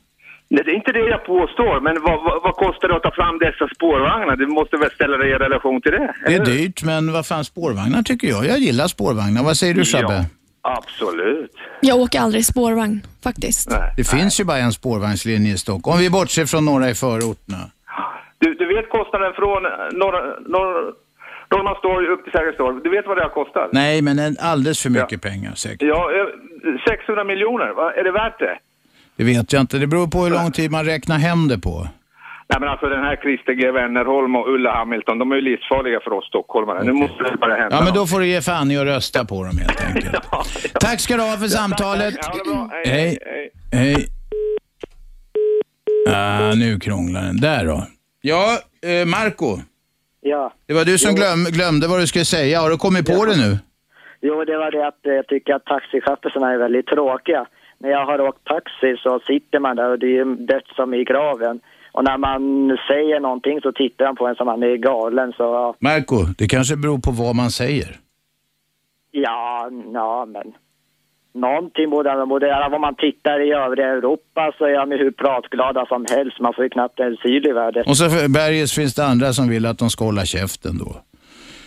Nej, 0.50 0.64
det 0.66 0.72
är 0.72 0.76
inte 0.76 0.92
det 0.92 1.00
jag 1.00 1.26
påstår, 1.26 1.80
men 1.82 2.02
vad, 2.02 2.24
vad, 2.24 2.44
vad 2.44 2.56
kostar 2.56 2.88
det 2.88 2.96
att 2.96 3.04
ta 3.04 3.12
fram 3.12 3.40
dessa 3.40 3.68
spårvagnar? 3.76 4.36
Du 4.36 4.48
måste 4.48 4.78
väl 4.78 4.92
ställa 4.92 5.18
det 5.18 5.28
i 5.28 5.34
relation 5.34 5.82
till 5.82 5.92
det? 5.92 6.14
Det 6.28 6.34
är 6.36 6.46
dyrt, 6.46 6.84
men 6.84 7.14
vad 7.14 7.26
fan 7.28 7.46
spårvagnar 7.46 8.02
tycker 8.04 8.28
jag. 8.28 8.46
Jag 8.46 8.60
gillar 8.60 8.88
spårvagnar. 8.88 9.44
Vad 9.44 9.58
säger 9.58 9.74
du 9.74 9.86
Shabbe? 9.86 10.26
Absolut. 10.62 11.52
jag 11.82 11.98
åker 11.98 12.20
aldrig 12.20 12.46
spårvagn 12.46 13.02
faktiskt. 13.24 13.70
Det 13.98 14.04
finns 14.04 14.40
ju 14.40 14.44
bara 14.44 14.58
en 14.58 14.74
spårvagnslinje 14.74 15.54
i 15.54 15.58
Stockholm. 15.58 15.96
Om 15.96 16.02
vi 16.02 16.10
bortser 16.10 16.46
från 16.46 16.66
några 16.66 16.90
i 16.90 16.94
förorterna. 16.94 17.58
Du, 18.38 18.54
du 18.54 18.66
vet 18.76 18.90
kostnaden 18.90 19.34
från 19.34 19.64
norra, 20.00 20.22
norr, 20.40 20.94
Norrmalmstorg 21.52 22.08
upp 22.08 22.24
till 22.24 22.32
Sergels 22.32 22.58
torg. 22.58 22.80
Du 22.84 22.90
vet 22.90 23.08
vad 23.08 23.18
det 23.18 23.24
har 23.24 23.30
kostat? 23.30 23.70
Nej, 23.72 24.02
men 24.02 24.20
en 24.20 24.36
alldeles 24.40 24.82
för 24.84 24.90
mycket 24.90 25.22
pengar 25.22 25.54
säkert. 25.56 25.82
Ja, 25.82 26.12
eh, 26.12 26.28
600 26.90 27.24
miljoner. 27.24 27.74
Va? 27.74 27.94
Är 27.94 28.04
det 28.04 28.12
värt 28.12 28.40
det? 28.40 28.56
Det 29.18 29.24
vet 29.24 29.54
jag 29.54 29.62
inte. 29.62 29.78
Det 29.78 29.88
beror 29.88 30.08
på 30.08 30.20
hur 30.24 30.30
lång 30.32 30.52
tid 30.52 30.72
man 30.72 30.86
räknar 30.86 31.18
hem 31.18 31.48
det 31.48 31.60
på. 31.60 31.88
Nej, 32.50 32.60
men 32.60 32.70
alltså 32.70 32.86
den 32.90 33.04
här 33.04 33.16
Christer 33.16 33.54
G. 33.54 33.72
Wennerholm 33.72 34.36
och 34.36 34.50
Ulla 34.54 34.72
Hamilton, 34.76 35.20
de 35.20 35.32
är 35.32 35.36
ju 35.36 35.42
livsfarliga 35.42 36.00
för 36.04 36.14
oss 36.14 36.26
stockholmare. 36.28 36.84
Nu 36.84 36.92
måste 36.94 37.24
det 37.24 37.38
bara 37.38 37.56
hända 37.56 37.76
Ja, 37.76 37.84
men 37.84 37.94
då 37.94 38.08
får 38.08 38.20
du 38.20 38.28
ge 38.28 38.42
fan 38.42 38.72
i 38.72 38.78
att 38.78 38.86
rösta 38.86 39.26
på 39.26 39.44
dem 39.44 39.58
helt 39.58 39.86
enkelt. 39.86 40.16
Tack 40.80 41.00
ska 41.00 41.16
du 41.16 41.22
ha 41.22 41.38
för 41.38 41.48
samtalet. 41.48 42.14
Ja, 42.22 42.32
det 42.34 42.40
är 42.40 42.54
bra. 42.54 42.70
Hej. 42.86 43.18
Hej. 43.72 44.08
Ah, 46.10 46.54
nu 46.56 46.80
krånglar 46.80 47.22
den. 47.22 47.38
Där 47.42 47.66
då. 47.66 47.84
Ja, 48.22 48.58
eh, 48.86 49.06
Marco. 49.06 49.58
Ja. 50.22 50.54
Det 50.68 50.74
var 50.74 50.86
du 50.86 50.98
som 50.98 51.12
Jo. 51.12 51.16
glöm, 51.16 51.44
glömde 51.44 51.88
vad 51.88 52.00
du 52.00 52.08
skulle 52.08 52.26
säga. 52.26 52.60
Har 52.62 52.70
du 52.70 52.78
kommit 52.78 53.06
på 53.06 53.26
det 53.26 53.36
nu? 53.38 53.58
Jo, 54.22 54.46
det 54.46 54.58
var 54.58 54.72
det 54.72 54.88
att 54.88 55.06
eh, 55.06 55.14
jag 55.14 55.28
tycker 55.28 55.54
att 55.54 55.66
taxichaufförerna 55.66 56.54
är 56.54 56.58
väldigt 56.58 56.88
tråkiga. 56.88 57.46
När 57.78 57.90
jag 57.90 58.06
har 58.06 58.22
åkt 58.22 58.44
taxi 58.44 58.98
så 59.04 59.20
sitter 59.20 59.60
man 59.60 59.76
där 59.76 59.90
och 59.90 60.00
det 60.00 60.18
är 60.18 60.26
dött 60.26 60.68
som 60.76 60.94
i 60.94 61.04
graven. 61.04 61.60
Och 61.92 62.04
när 62.04 62.18
man 62.18 62.42
säger 62.88 63.20
någonting 63.20 63.62
så 63.62 63.72
tittar 63.72 64.06
han 64.06 64.16
på 64.16 64.28
en 64.28 64.36
som 64.36 64.48
han 64.48 64.64
är 64.64 64.76
galen 64.76 65.34
så 65.38 65.76
Marco, 65.80 66.18
det 66.38 66.48
kanske 66.48 66.76
beror 66.76 67.00
på 67.00 67.12
vad 67.12 67.36
man 67.36 67.50
säger. 67.52 68.00
ja, 69.12 69.70
ja 69.94 70.26
men. 70.26 70.54
någonting 71.34 71.90
borde 71.90 72.14
de 72.14 72.30
borde. 72.30 72.68
Vad 72.72 72.82
man 72.82 72.96
tittar 72.96 73.40
i 73.48 73.52
övriga 73.52 73.88
Europa 73.88 74.54
så 74.58 74.66
är 74.66 74.74
de 74.74 74.92
hur 74.92 75.12
pratglada 75.12 75.86
som 75.86 76.06
helst. 76.10 76.40
Man 76.40 76.54
får 76.54 76.64
ju 76.64 76.70
knappt 76.70 77.00
en 77.00 77.18
syl 77.18 77.48
i 77.48 77.52
världen. 77.52 77.84
Och 77.88 77.98
så 77.98 78.10
för 78.10 78.30
Berges 78.30 78.76
finns 78.76 78.96
det 78.96 79.06
andra 79.06 79.34
som 79.34 79.50
vill 79.50 79.66
att 79.66 79.80
de 79.80 79.90
ska 79.90 80.06
hålla 80.06 80.26
käften 80.26 80.78
då. 80.78 80.96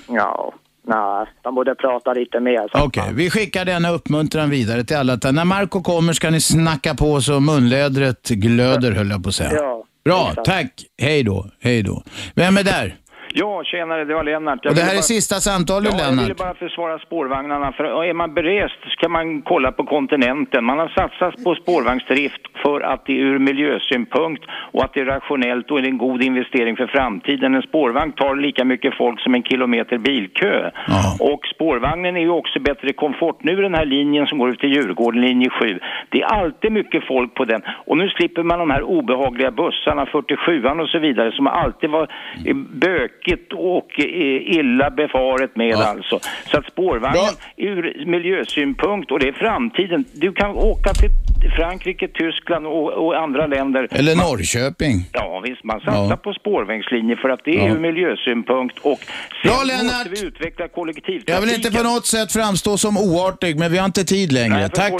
Ja, 0.09 0.52
nej, 0.89 1.27
de 1.43 1.55
borde 1.55 1.74
prata 1.74 2.12
lite 2.12 2.40
mer. 2.40 2.70
Okej, 2.85 3.10
vi 3.12 3.31
skickar 3.31 3.65
denna 3.65 3.90
uppmuntran 3.90 4.51
vidare 4.51 4.85
till 4.85 4.97
alla. 4.97 5.19
När 5.32 5.44
Marco 5.44 5.82
kommer 5.82 6.12
ska 6.12 6.31
ni 6.31 6.40
snacka 6.40 6.94
på 6.94 7.20
så 7.20 7.40
munlädret 7.40 8.28
glöder 8.28 8.93
höll 8.93 9.10
jag 9.10 9.23
på 9.23 9.28
att 9.28 9.35
säga. 9.35 9.52
Ja, 9.52 9.85
Bra, 10.05 10.28
exakt. 10.31 10.47
tack. 10.47 10.70
Hej 11.02 11.23
då, 11.23 11.47
hej 11.60 11.82
då. 11.82 12.02
Vem 12.35 12.56
är 12.56 12.62
där? 12.65 12.97
Ja, 13.34 13.62
tjenare, 13.64 14.05
det 14.05 14.14
var 14.14 14.24
Lennart. 14.24 14.59
Jag 14.62 14.70
Och 14.70 14.74
det 14.76 14.80
här 14.82 14.88
ville 14.90 14.98
är 14.98 15.02
sista 15.02 15.34
samtalet, 15.34 15.88
ja, 15.92 15.98
Jag 15.98 16.10
ville 16.10 16.22
Lennart. 16.22 16.36
bara 16.36 16.55
försvara 16.55 16.98
spårvagnarna. 16.98 17.72
För 17.72 18.05
är 18.05 18.14
man 18.14 18.34
berest 18.34 18.80
så 18.82 18.96
kan 18.96 19.10
man 19.12 19.42
kolla 19.42 19.72
på 19.72 19.84
kontinenten. 19.84 20.64
Man 20.64 20.78
har 20.78 20.88
satsat 20.88 21.44
på 21.44 21.55
spårvagnsdrift 21.55 22.40
för 22.62 22.80
att 22.80 23.06
det 23.06 23.12
är 23.12 23.16
ur 23.24 23.38
miljösynpunkt 23.38 24.44
och 24.72 24.84
att 24.84 24.94
det 24.94 25.00
är 25.00 25.05
rationellt 25.05 25.70
och 25.70 25.78
är 25.78 25.82
en 25.84 25.98
god 25.98 26.22
investering 26.22 26.76
för 26.76 26.86
framtiden. 26.86 27.55
En 27.55 27.62
spårvagn 27.62 28.12
tar 28.12 28.36
lika 28.36 28.64
mycket 28.64 28.94
folk 28.96 29.20
som 29.20 29.34
en 29.34 29.42
kilometer 29.42 29.98
bilkö. 29.98 30.70
Och 31.20 31.46
spårvagnen 31.55 32.16
är 32.16 32.20
ju 32.20 32.30
också 32.30 32.60
bättre 32.60 32.92
komfort. 32.92 33.38
Nu 33.42 33.56
den 33.56 33.74
här 33.74 33.84
linjen 33.84 34.26
som 34.26 34.38
går 34.38 34.50
ut 34.50 34.60
till 34.60 34.72
Djurgården, 34.74 35.20
linje 35.20 35.50
7. 35.50 35.78
Det 36.09 36.20
är 36.22 36.26
alltid 36.26 36.72
mycket 36.72 37.06
folk 37.06 37.34
på 37.34 37.44
den. 37.44 37.62
Och 37.86 37.96
nu 37.98 38.09
slipper 38.09 38.42
man 38.42 38.59
de 38.59 38.70
här 38.70 38.82
obehagliga 38.82 39.50
bussarna, 39.50 40.05
47an 40.05 40.80
och 40.82 40.88
så 40.88 40.98
vidare, 40.98 41.32
som 41.32 41.46
alltid 41.46 41.90
var 41.90 42.02
eh, 42.46 42.55
bökigt 43.24 43.53
och 43.53 44.01
eh, 44.01 44.59
illa 44.59 44.90
befaret 44.90 45.57
med 45.57 45.74
alltså. 45.77 46.20
Så 46.51 46.59
att 46.59 46.66
spårvagnen 46.66 47.35
ur 47.57 48.07
miljösynpunkt, 48.07 49.11
och 49.11 49.20
det 49.20 49.28
är 49.28 49.32
framtiden. 49.32 50.05
Du 50.12 50.32
kan 50.32 50.51
åka 50.51 50.95
till 50.95 51.11
Frankrike, 51.57 52.09
Tyskland 52.09 52.66
och, 52.66 52.93
och 53.07 53.16
andra 53.23 53.47
länder. 53.47 53.89
Eller 53.90 54.16
Norrköping. 54.16 54.95
Ja 55.12 55.43
visst, 55.45 55.65
man 55.65 55.81
satsar 55.81 56.11
Ja. 56.11 56.16
på 56.16 56.32
spårvägslinjer 56.32 57.16
för 57.16 57.28
att 57.28 57.40
det 57.45 57.51
är 57.51 57.66
Ja. 57.69 57.74
ur 57.74 57.78
miljösynpunkt 57.78 58.78
och 58.78 58.99
sen 59.43 59.51
Bra, 59.53 59.62
Lennart. 59.65 59.93
måste 60.07 60.09
vi 60.11 60.27
utveckla 60.27 60.69
kollektivtrafiken. 60.69 61.35
Jag 61.35 61.40
vill 61.40 61.55
inte 61.55 61.70
på 61.70 61.82
något 61.82 62.07
sätt 62.07 62.32
framstå 62.32 62.78
som 62.78 62.97
oartig, 62.99 63.59
men 63.59 63.73
vi 63.73 63.78
har 63.78 63.85
inte 63.86 64.05
tid 64.05 64.32
längre. 64.32 64.59
Nej, 64.59 64.69
Tack. 64.74 64.93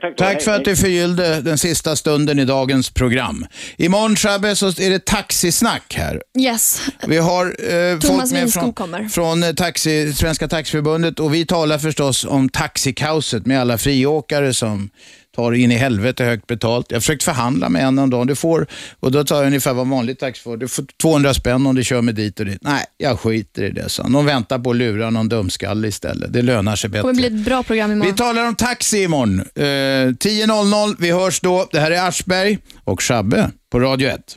Tack, 0.00 0.16
tack 0.16 0.28
hej, 0.34 0.40
för 0.40 0.50
att 0.54 0.64
du 0.64 0.76
förgyllde 0.76 1.40
den 1.40 1.58
sista 1.58 1.96
stunden 1.96 2.38
i 2.38 2.44
dagens 2.44 2.90
program. 2.94 3.46
Imorgon, 3.78 4.16
Shabbe, 4.16 4.56
så 4.56 4.66
är 4.66 4.90
det 4.90 5.04
taxisnack 5.04 5.94
här. 5.98 6.20
Yes. 6.38 6.88
Vi 7.08 7.18
har 7.18 7.53
eh, 7.58 8.00
folk 8.00 8.30
med 8.32 8.52
från, 8.52 8.72
kommer. 8.72 9.08
från 9.08 9.42
eh, 9.42 9.52
taxi, 9.52 10.12
Svenska 10.12 10.48
Taxiförbundet 10.48 11.20
och 11.20 11.34
vi 11.34 11.46
talar 11.46 11.78
förstås 11.78 12.24
om 12.24 12.48
taxikaoset 12.48 13.46
med 13.46 13.60
alla 13.60 13.78
friåkare 13.78 14.54
som 14.54 14.90
tar 15.36 15.52
in 15.52 15.72
i 15.72 15.74
helvete 15.74 16.24
högt 16.24 16.46
betalt. 16.46 16.86
Jag 16.88 16.96
har 16.96 17.00
försökt 17.00 17.22
förhandla 17.22 17.68
med 17.68 17.84
en 17.84 17.98
om 17.98 18.10
dagen. 18.10 18.26
Du 18.26 18.34
får, 18.36 18.66
och 19.00 19.12
då 19.12 19.24
tar 19.24 19.36
jag 19.36 19.46
ungefär 19.46 19.72
vad 19.74 19.86
vanligt 19.88 20.18
taxi 20.18 20.42
får. 20.42 20.56
Du 20.56 20.68
får 20.68 20.84
200 21.02 21.34
spänn 21.34 21.66
om 21.66 21.74
du 21.74 21.84
kör 21.84 22.02
med 22.02 22.14
dit 22.14 22.40
och 22.40 22.46
dit. 22.46 22.58
Nej, 22.62 22.84
jag 22.96 23.20
skiter 23.20 23.62
i 23.62 23.70
det, 23.70 23.88
så. 23.88 24.02
De 24.02 24.26
väntar 24.26 24.58
på 24.58 24.70
att 24.70 24.76
lura 24.76 25.10
någon 25.10 25.28
dumskalle 25.28 25.88
istället. 25.88 26.32
Det 26.32 26.42
lönar 26.42 26.76
sig 26.76 26.90
Det 26.90 26.92
bättre. 26.92 27.00
kommer 27.02 27.14
bli 27.14 27.26
ett 27.26 27.44
bra 27.44 27.62
program 27.62 27.92
imorgon. 27.92 28.12
Vi 28.12 28.18
talar 28.18 28.46
om 28.48 28.54
taxi 28.54 29.02
imorgon. 29.02 29.40
Eh, 29.40 29.62
10.00, 29.62 30.96
vi 30.98 31.10
hörs 31.10 31.40
då. 31.40 31.68
Det 31.72 31.80
här 31.80 31.90
är 31.90 32.08
Aschberg 32.08 32.58
och 32.84 33.02
Shabbe 33.02 33.50
på 33.70 33.80
Radio 33.80 34.08
1. 34.08 34.36